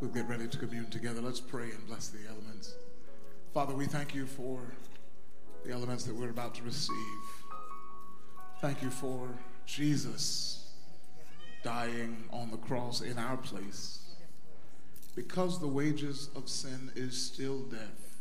we'll 0.00 0.12
get 0.12 0.28
ready 0.28 0.46
to 0.46 0.56
commune 0.56 0.88
together. 0.88 1.20
Let's 1.20 1.40
pray 1.40 1.72
and 1.72 1.84
bless 1.88 2.06
the 2.06 2.20
elements. 2.28 2.76
Father, 3.52 3.74
we 3.74 3.86
thank 3.86 4.14
you 4.14 4.24
for 4.24 4.60
the 5.64 5.72
elements 5.72 6.04
that 6.04 6.14
we're 6.14 6.30
about 6.30 6.54
to 6.54 6.62
receive. 6.62 6.94
Thank 8.60 8.82
you 8.82 8.90
for 8.90 9.30
Jesus 9.66 10.70
dying 11.64 12.22
on 12.30 12.52
the 12.52 12.56
cross 12.56 13.00
in 13.00 13.18
our 13.18 13.36
place. 13.36 14.14
Because 15.16 15.58
the 15.58 15.66
wages 15.66 16.30
of 16.36 16.48
sin 16.48 16.92
is 16.94 17.20
still 17.20 17.62
death, 17.62 18.14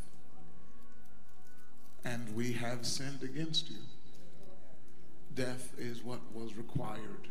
and 2.03 2.35
we 2.35 2.53
have 2.53 2.83
sinned 2.83 3.21
against 3.21 3.69
you. 3.69 3.77
Death 5.37 5.71
is 5.77 6.03
what 6.03 6.19
was 6.33 6.55
required. 6.55 7.27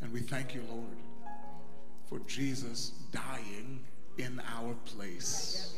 And 0.00 0.10
we 0.10 0.20
thank 0.20 0.54
you, 0.54 0.62
Lord, 0.70 0.96
for 2.08 2.18
Jesus 2.20 2.92
dying 3.12 3.84
in 4.16 4.40
our 4.56 4.72
place. 4.86 5.74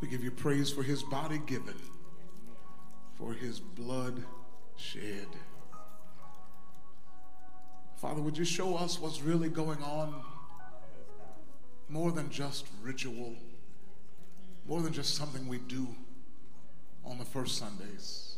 We 0.00 0.06
give 0.06 0.22
you 0.22 0.30
praise 0.30 0.70
for 0.70 0.84
his 0.84 1.02
body 1.02 1.40
given, 1.44 1.74
for 3.18 3.32
his 3.32 3.58
blood 3.58 4.22
shed. 4.76 5.26
Father, 7.96 8.22
would 8.22 8.38
you 8.38 8.44
show 8.44 8.76
us 8.76 9.00
what's 9.00 9.22
really 9.22 9.48
going 9.48 9.82
on? 9.82 10.22
More 11.88 12.12
than 12.12 12.30
just 12.30 12.68
ritual, 12.80 13.34
more 14.68 14.82
than 14.82 14.92
just 14.92 15.16
something 15.16 15.48
we 15.48 15.58
do 15.58 15.88
on 17.04 17.18
the 17.18 17.24
first 17.24 17.58
Sundays. 17.58 18.31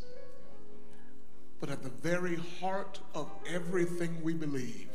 But 1.65 1.73
at 1.73 1.83
the 1.83 1.89
very 1.89 2.39
heart 2.61 3.01
of 3.15 3.31
everything 3.49 4.23
we 4.23 4.35
believe 4.35 4.91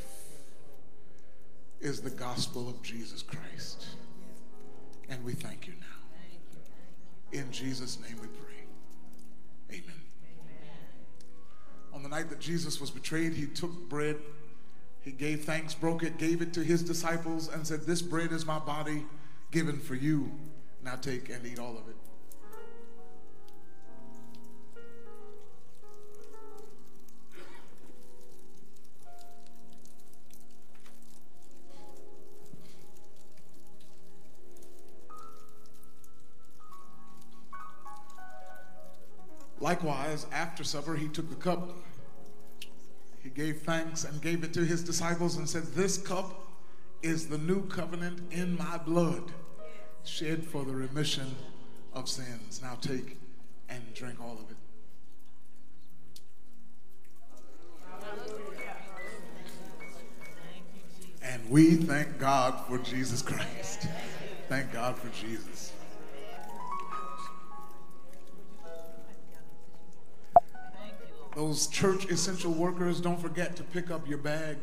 is 1.81 1.99
the 1.99 2.11
gospel 2.11 2.69
of 2.69 2.79
Jesus 2.83 3.23
Christ. 3.23 3.87
And 5.09 5.23
we 5.23 5.33
thank 5.33 5.65
you 5.65 5.73
now. 5.79 7.39
In 7.39 7.51
Jesus' 7.51 7.97
name 7.99 8.19
we 8.21 8.27
pray. 8.27 9.79
Amen. 9.79 9.99
On 11.91 12.03
the 12.03 12.09
night 12.09 12.29
that 12.29 12.39
Jesus 12.39 12.79
was 12.79 12.91
betrayed, 12.91 13.33
he 13.33 13.47
took 13.47 13.89
bread, 13.89 14.17
he 15.01 15.11
gave 15.11 15.45
thanks, 15.45 15.73
broke 15.73 16.03
it, 16.03 16.19
gave 16.19 16.39
it 16.43 16.53
to 16.53 16.63
his 16.63 16.83
disciples, 16.83 17.47
and 17.47 17.65
said, 17.65 17.87
This 17.87 18.03
bread 18.03 18.31
is 18.31 18.45
my 18.45 18.59
body 18.59 19.07
given 19.49 19.79
for 19.79 19.95
you. 19.95 20.29
Now 20.83 20.97
take 20.97 21.29
and 21.29 21.43
eat 21.47 21.57
all 21.57 21.79
of 21.79 21.89
it. 21.89 21.98
Likewise, 39.69 40.25
after 40.31 40.63
supper, 40.63 40.95
he 40.95 41.07
took 41.07 41.29
the 41.29 41.35
cup. 41.35 41.77
He 43.21 43.29
gave 43.29 43.61
thanks 43.61 44.03
and 44.03 44.19
gave 44.19 44.43
it 44.43 44.51
to 44.55 44.65
his 44.65 44.83
disciples 44.83 45.37
and 45.37 45.47
said, 45.47 45.61
This 45.75 45.95
cup 45.95 46.47
is 47.03 47.27
the 47.27 47.37
new 47.37 47.67
covenant 47.67 48.33
in 48.33 48.57
my 48.57 48.79
blood. 48.79 49.31
shed 50.03 50.43
for 50.43 50.65
the 50.65 50.73
remission 50.73 51.35
of 51.93 52.09
sins. 52.09 52.63
Now 52.63 52.79
take 52.81 53.17
and 53.69 53.83
drink 53.93 54.19
all 54.19 54.39
of 54.39 54.49
it. 54.49 54.57
And 61.21 61.47
we 61.47 61.75
thank 61.75 62.17
God 62.17 62.65
for 62.65 62.79
Jesus 62.79 63.21
Christ. 63.21 63.87
Thank 64.47 64.73
God 64.73 64.97
for 64.97 65.09
Jesus. 65.09 65.73
Those 71.39 71.67
church 71.67 72.03
essential 72.11 72.51
workers, 72.51 72.99
don't 72.99 73.17
forget 73.17 73.55
to 73.55 73.63
pick 73.63 73.91
up 73.91 74.05
your 74.09 74.17
bag 74.17 74.57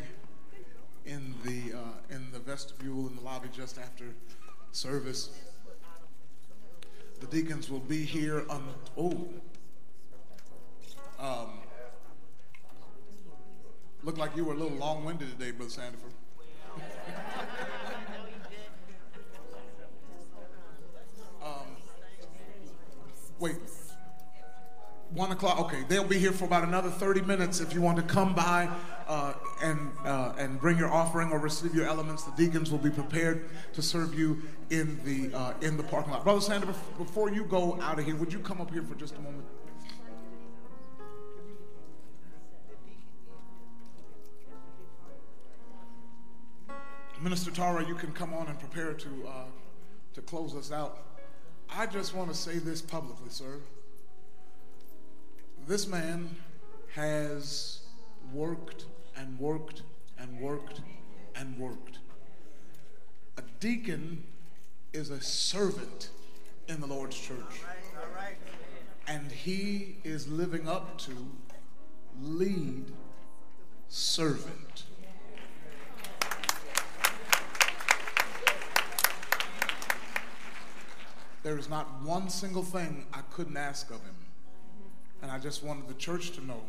in 1.07 1.35
the 1.43 1.73
uh, 1.73 2.15
in 2.15 2.31
the 2.33 2.39
vestibule 2.39 3.09
in 3.09 3.17
the 3.17 3.23
lobby 3.23 3.49
just 3.51 3.79
after 3.79 4.05
service. 4.73 5.31
The 7.21 7.29
deacons 7.29 7.71
will 7.71 7.79
be 7.81 8.05
here 8.05 8.45
on 8.51 8.63
oh. 8.99 9.27
Um, 11.19 11.61
like 14.03 14.37
you 14.37 14.45
were 14.45 14.53
a 14.53 14.59
little 14.59 14.77
long-winded 14.77 15.31
today, 15.31 15.53
Brother 15.53 15.73
Sandiford. 15.73 16.26
One 25.17 25.33
o'clock. 25.33 25.59
Okay, 25.61 25.83
they'll 25.89 26.05
be 26.05 26.19
here 26.19 26.31
for 26.31 26.45
about 26.45 26.65
another 26.65 26.91
30 26.91 27.23
minutes. 27.23 27.61
If 27.61 27.73
you 27.73 27.81
want 27.81 27.97
to 27.97 28.03
come 28.03 28.35
by 28.35 28.69
uh, 29.09 29.33
and 29.63 29.91
uh, 30.05 30.35
and 30.37 30.61
bring 30.61 30.77
your 30.77 30.93
offering 30.93 31.33
or 31.33 31.39
receive 31.39 31.75
your 31.75 31.87
elements, 31.87 32.25
the 32.25 32.33
deacons 32.33 32.71
will 32.71 32.79
be 32.79 32.91
prepared 32.91 33.49
to 33.73 33.81
serve 33.81 34.13
you 34.13 34.43
in 34.69 35.01
the 35.07 35.35
uh, 35.35 35.55
in 35.63 35.79
the 35.79 35.83
parking 35.85 36.13
lot. 36.13 36.23
Brother 36.23 36.43
Sander, 36.43 36.67
before 36.99 37.31
you 37.31 37.45
go 37.45 37.81
out 37.81 37.99
of 37.99 38.05
here, 38.05 38.15
would 38.15 38.31
you 38.31 38.41
come 38.41 38.61
up 38.61 38.71
here 38.71 38.83
for 38.83 38.95
just 38.95 39.17
a 39.17 39.21
moment? 39.21 39.47
Minister 47.23 47.51
Tara, 47.51 47.89
you 47.89 47.95
can 47.95 48.13
come 48.13 48.35
on 48.35 48.49
and 48.49 48.59
prepare 48.59 48.93
to 48.93 49.09
uh, 49.27 49.45
to 50.13 50.21
close 50.21 50.55
us 50.55 50.71
out. 50.71 50.99
I 51.71 51.87
just 51.87 52.15
want 52.15 52.29
to 52.29 52.37
say 52.37 52.59
this 52.59 52.83
publicly, 52.83 53.31
sir. 53.31 53.61
This 55.67 55.89
man 55.89 56.31
has 56.95 57.81
worked 58.33 58.85
and 59.17 59.37
worked 59.41 59.83
and 60.17 60.41
worked 60.41 60.81
and 61.35 61.59
worked. 61.59 61.99
A 63.37 63.43
deacon 63.59 64.23
is 64.93 65.11
a 65.11 65.21
servant 65.21 66.11
in 66.69 66.81
the 66.81 66.87
Lord's 66.87 67.19
church. 67.19 67.63
And 69.09 69.33
he 69.33 69.97
is 70.05 70.29
living 70.29 70.69
up 70.69 70.99
to 70.99 71.13
lead 72.23 72.93
servant. 73.89 74.85
There 81.43 81.59
is 81.59 81.69
not 81.69 82.05
one 82.05 82.29
single 82.29 82.63
thing 82.63 83.07
I 83.13 83.23
couldn't 83.33 83.57
ask 83.57 83.91
of 83.91 84.01
him. 84.05 84.26
And 85.23 85.31
I 85.31 85.39
just 85.39 85.63
wanted 85.63 85.89
the 85.89 85.95
church 85.95 86.31
to 86.33 86.45
know 86.45 86.61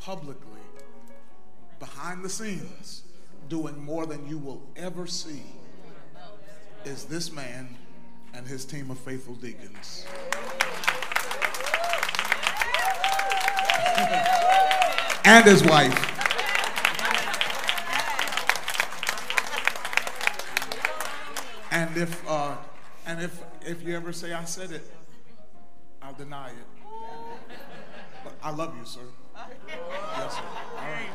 publicly, 0.00 0.60
behind 1.78 2.24
the 2.24 2.28
scenes, 2.28 3.02
doing 3.48 3.82
more 3.82 4.06
than 4.06 4.26
you 4.28 4.38
will 4.38 4.62
ever 4.76 5.06
see, 5.06 5.42
is 6.84 7.04
this 7.04 7.32
man 7.32 7.76
and 8.34 8.46
his 8.46 8.64
team 8.64 8.90
of 8.90 8.98
faithful 8.98 9.34
deacons. 9.34 10.06
and 15.24 15.44
his 15.44 15.64
wife. 15.64 16.12
And 21.72 21.96
if 21.96 22.28
uh, 22.28 22.56
and 23.06 23.22
if 23.22 23.42
if 23.62 23.82
you 23.82 23.96
ever 23.96 24.12
say 24.12 24.32
I 24.32 24.44
said 24.44 24.70
it, 24.70 24.90
I'll 26.00 26.14
deny 26.14 26.50
it. 26.50 26.75
But 28.46 28.52
I 28.52 28.56
love 28.56 28.76
you, 28.78 28.84
sir. 28.84 29.00
Yes, 29.66 30.36
sir. 30.36 30.42
All 30.76 30.84
right. 30.84 31.08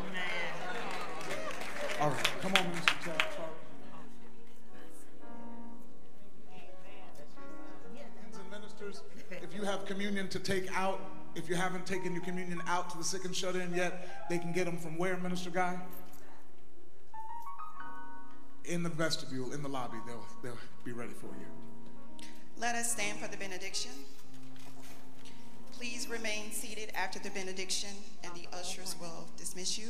All 2.02 2.10
right. 2.10 2.30
Come 2.42 2.54
on, 2.56 2.64
Mr. 2.74 3.06
Chad. 3.06 3.24
ministers, 8.52 9.02
if 9.32 9.56
you 9.56 9.64
have 9.64 9.86
communion 9.86 10.28
to 10.28 10.40
take 10.40 10.78
out, 10.78 11.00
if 11.36 11.48
you 11.48 11.56
haven't 11.56 11.86
taken 11.86 12.14
your 12.14 12.24
communion 12.24 12.62
out 12.68 12.90
to 12.90 12.98
the 12.98 13.04
sick 13.04 13.24
and 13.24 13.34
shut 13.34 13.56
in 13.56 13.74
yet, 13.74 14.28
they 14.30 14.38
can 14.38 14.52
get 14.52 14.66
them 14.66 14.78
from 14.78 14.98
where, 14.98 15.16
Minister 15.16 15.52
Guy? 15.52 15.80
In 18.66 18.84
the 18.84 18.90
vestibule, 18.90 19.54
in 19.54 19.64
the 19.64 19.70
lobby. 19.70 20.00
They'll, 20.06 20.26
they'll 20.44 20.60
be 20.84 20.92
ready 20.92 21.14
for 21.14 21.28
you. 21.28 22.28
Let 22.58 22.76
us 22.76 22.92
stand 22.92 23.20
for 23.20 23.30
the 23.30 23.38
benediction. 23.38 23.92
Please 25.82 26.08
remain 26.08 26.52
seated 26.52 26.92
after 26.94 27.18
the 27.18 27.32
benediction, 27.32 27.90
and 28.24 28.32
the 28.36 28.48
ushers 28.56 28.96
will 29.02 29.28
dismiss 29.36 29.80
you. 29.80 29.90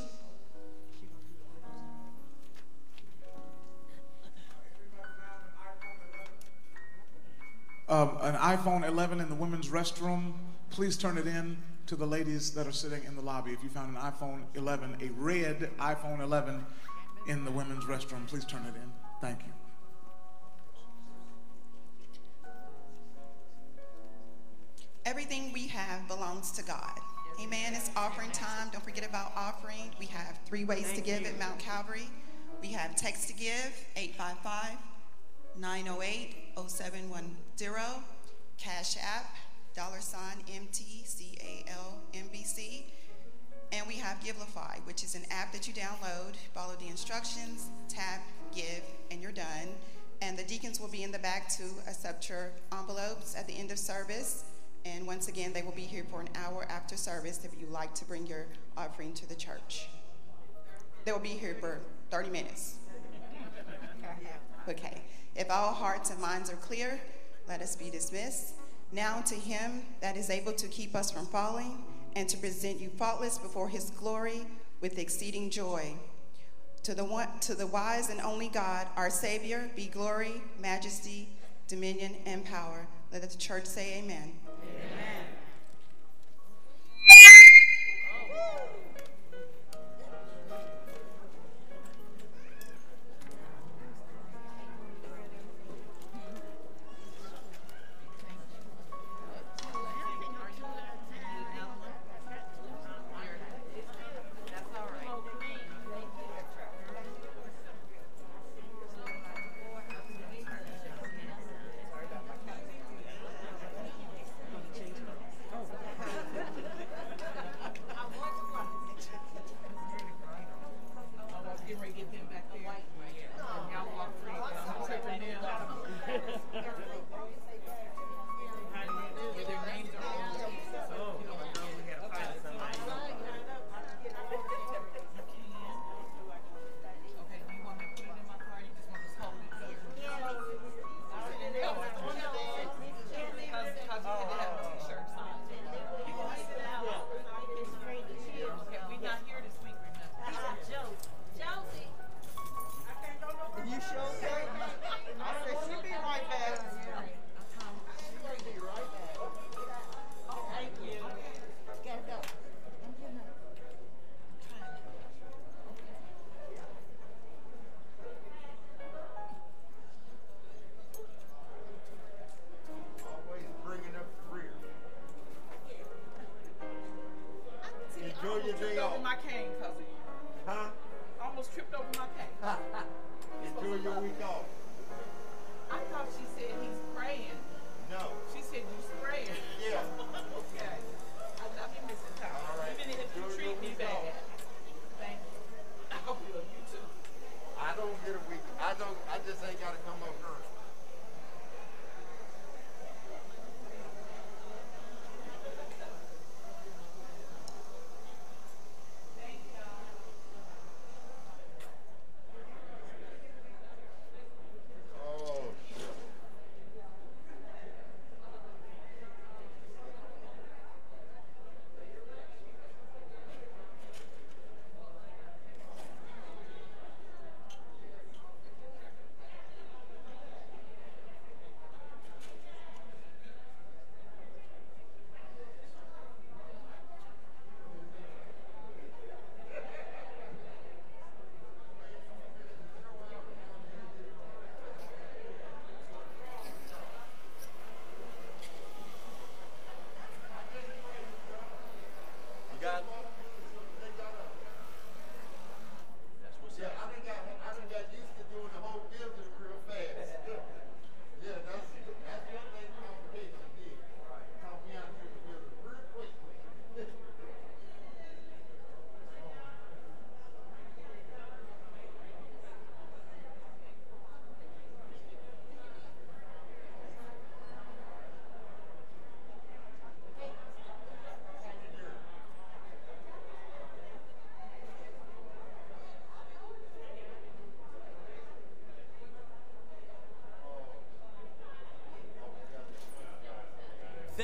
Um, 7.90 8.18
an 8.22 8.36
iPhone 8.36 8.88
11 8.88 9.20
in 9.20 9.28
the 9.28 9.36
women's 9.36 9.68
restroom. 9.68 10.32
Please 10.70 10.96
turn 10.96 11.18
it 11.18 11.28
in 11.28 11.58
to 11.88 11.98
the 11.98 12.08
ladies 12.08 12.52
that 12.52 12.66
are 12.66 12.72
sitting 12.72 13.04
in 13.04 13.18
the 13.18 13.22
lobby. 13.22 13.52
If 13.52 13.62
you 13.62 13.68
found 13.68 13.98
an 13.98 14.02
iPhone 14.02 14.44
11, 14.56 14.96
a 15.02 15.10
red 15.22 15.72
iPhone 15.78 16.22
11 16.22 16.66
in 17.28 17.44
the 17.44 17.52
women's 17.52 17.84
restroom, 17.84 18.26
please 18.28 18.46
turn 18.46 18.62
it 18.62 18.78
in. 18.78 18.94
Thank 19.20 19.40
you. 19.46 19.61
Everything 25.06 25.52
we 25.52 25.68
have 25.68 26.08
belongs 26.08 26.52
to 26.52 26.64
God. 26.64 27.00
Amen. 27.42 27.74
It's 27.74 27.90
offering 27.96 28.30
time. 28.32 28.70
Don't 28.72 28.84
forget 28.84 29.08
about 29.08 29.32
offering. 29.36 29.90
We 30.00 30.06
have 30.08 30.38
three 30.46 30.64
ways 30.64 30.84
Thank 30.84 30.98
to 30.98 31.02
give 31.02 31.22
you. 31.22 31.28
at 31.28 31.40
Mount 31.40 31.58
Calvary. 31.58 32.08
We 32.62 32.68
have 32.74 32.96
text 32.96 33.28
to 33.30 33.34
give, 33.34 33.74
855 33.96 34.78
908 35.58 36.36
0710. 36.68 38.04
Cash 38.58 38.98
App, 38.98 39.36
dollar 39.76 40.02
sign 40.02 40.38
MTCALMBC. 40.48 41.64
And 43.72 43.88
we 43.88 43.96
have 43.96 44.20
Givelify, 44.20 44.86
which 44.86 45.04
is 45.04 45.16
an 45.16 45.24
app 45.32 45.52
that 45.54 45.68
you 45.68 45.74
download, 45.74 46.36
follow 46.54 46.76
the 46.80 46.88
instructions, 46.88 47.70
tap, 47.90 48.22
give, 48.54 48.84
and 49.10 49.20
you're 49.22 49.32
done. 49.32 49.70
And 50.22 50.38
the 50.38 50.44
deacons 50.44 50.80
will 50.80 50.90
be 50.90 51.02
in 51.02 51.12
the 51.12 51.18
back 51.20 51.50
to 51.58 51.64
accept 51.88 52.30
your 52.30 52.52
envelopes 52.72 53.36
at 53.36 53.48
the 53.48 53.54
end 53.58 53.72
of 53.72 53.80
service. 53.80 54.44
And 54.86 55.06
once 55.06 55.28
again, 55.28 55.54
they 55.54 55.62
will 55.62 55.72
be 55.72 55.82
here 55.82 56.06
for 56.10 56.22
an 56.22 56.30
hour 56.36 56.66
after 56.70 56.98
service 56.98 57.42
if 57.44 57.60
you 57.60 57.68
like 57.68 57.94
to 57.96 58.06
bring 58.06 58.26
your 58.26 58.48
offering 58.76 59.14
to 59.14 59.30
the 59.30 59.36
church. 59.36 59.88
They 61.06 61.12
will 61.12 61.20
be 61.20 61.30
here 61.30 61.56
for 61.60 61.80
30 62.10 62.30
minutes. 62.30 62.76
Okay. 64.68 65.02
If 65.36 65.50
all 65.50 65.74
hearts 65.74 66.10
and 66.10 66.20
minds 66.20 66.52
are 66.52 66.58
clear, 66.58 67.00
let 67.48 67.62
us 67.62 67.76
be 67.76 67.90
dismissed. 67.90 68.56
Now 68.92 69.22
to 69.22 69.36
him 69.36 69.84
that 70.02 70.18
is 70.18 70.30
able 70.30 70.54
to 70.54 70.68
keep 70.68 70.96
us 70.96 71.12
from 71.12 71.26
falling 71.26 71.84
and 72.16 72.28
to 72.30 72.38
present 72.38 72.80
you 72.80 72.90
faultless 72.90 73.38
before 73.38 73.70
his 73.70 73.90
glory 73.92 74.46
with 74.82 75.00
exceeding 75.00 75.50
joy. 75.50 75.96
To 76.84 76.94
the 76.94 77.06
one, 77.06 77.28
to 77.42 77.56
the 77.56 77.68
wise 77.68 78.10
and 78.10 78.20
only 78.22 78.50
God, 78.50 78.88
our 78.98 79.10
Savior, 79.10 79.70
be 79.76 79.86
glory, 79.86 80.42
majesty, 80.60 81.30
dominion, 81.68 82.16
and 82.26 82.44
power. 82.44 82.88
Let 83.14 83.22
the 83.22 83.38
church 83.38 83.66
say 83.66 84.00
amen. 84.00 84.34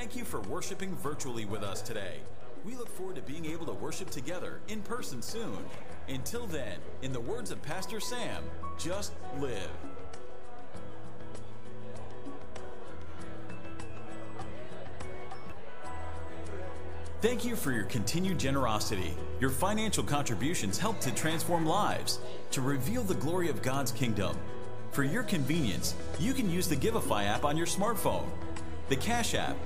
Thank 0.08 0.20
you 0.20 0.24
for 0.24 0.40
worshiping 0.40 0.96
virtually 0.96 1.44
with 1.44 1.64
us 1.64 1.82
today. 1.82 2.22
We 2.64 2.78
look 2.78 2.88
forward 2.88 3.18
to 3.18 3.22
being 3.22 3.46
able 3.46 3.66
to 3.66 3.74
worship 3.74 4.10
together 4.10 4.62
in 4.70 4.82
person 4.82 5.22
soon. 5.22 5.58
Until 6.08 6.48
then, 6.48 6.78
in 7.02 7.12
the 7.12 7.20
words 7.20 7.52
of 7.52 7.62
Pastor 7.62 8.00
Sam, 8.00 8.42
just 8.78 9.12
live. 9.42 9.70
Thank 17.22 17.44
you 17.44 17.58
for 17.58 17.74
your 17.74 17.84
continued 17.84 18.40
generosity. 18.40 19.14
Your 19.42 19.50
financial 19.50 20.06
contributions 20.06 20.78
help 20.78 21.02
to 21.02 21.14
transform 21.14 21.66
lives, 21.66 22.20
to 22.52 22.62
reveal 22.62 23.04
the 23.04 23.16
glory 23.16 23.50
of 23.50 23.62
God's 23.62 23.92
kingdom. 23.92 24.38
For 24.92 25.04
your 25.04 25.24
convenience, 25.24 25.96
you 26.18 26.34
can 26.34 26.50
use 26.50 26.70
the 26.70 26.78
Givelify 26.78 27.26
app 27.26 27.44
on 27.44 27.58
your 27.58 27.68
smartphone, 27.68 28.30
the 28.88 28.96
Cash 28.96 29.34
app, 29.34 29.58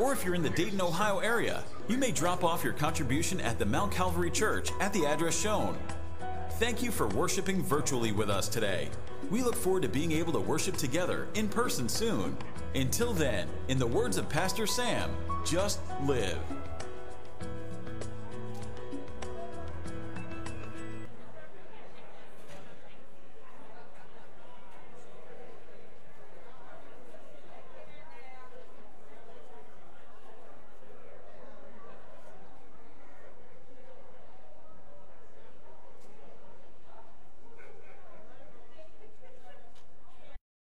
or 0.00 0.12
if 0.14 0.24
you're 0.24 0.34
in 0.34 0.42
the 0.42 0.50
Dayton, 0.50 0.80
Ohio 0.80 1.18
area, 1.18 1.62
you 1.86 1.98
may 1.98 2.10
drop 2.10 2.42
off 2.42 2.64
your 2.64 2.72
contribution 2.72 3.40
at 3.40 3.58
the 3.58 3.66
Mount 3.66 3.92
Calvary 3.92 4.30
Church 4.30 4.70
at 4.80 4.92
the 4.94 5.04
address 5.04 5.38
shown. 5.38 5.76
Thank 6.52 6.82
you 6.82 6.90
for 6.90 7.06
worshiping 7.08 7.62
virtually 7.62 8.10
with 8.10 8.30
us 8.30 8.48
today. 8.48 8.88
We 9.30 9.42
look 9.42 9.54
forward 9.54 9.82
to 9.82 9.88
being 9.88 10.12
able 10.12 10.32
to 10.32 10.40
worship 10.40 10.76
together 10.76 11.28
in 11.34 11.48
person 11.48 11.88
soon. 11.88 12.36
Until 12.74 13.12
then, 13.12 13.46
in 13.68 13.78
the 13.78 13.86
words 13.86 14.16
of 14.16 14.28
Pastor 14.28 14.66
Sam, 14.66 15.10
just 15.44 15.80
live. 16.06 16.38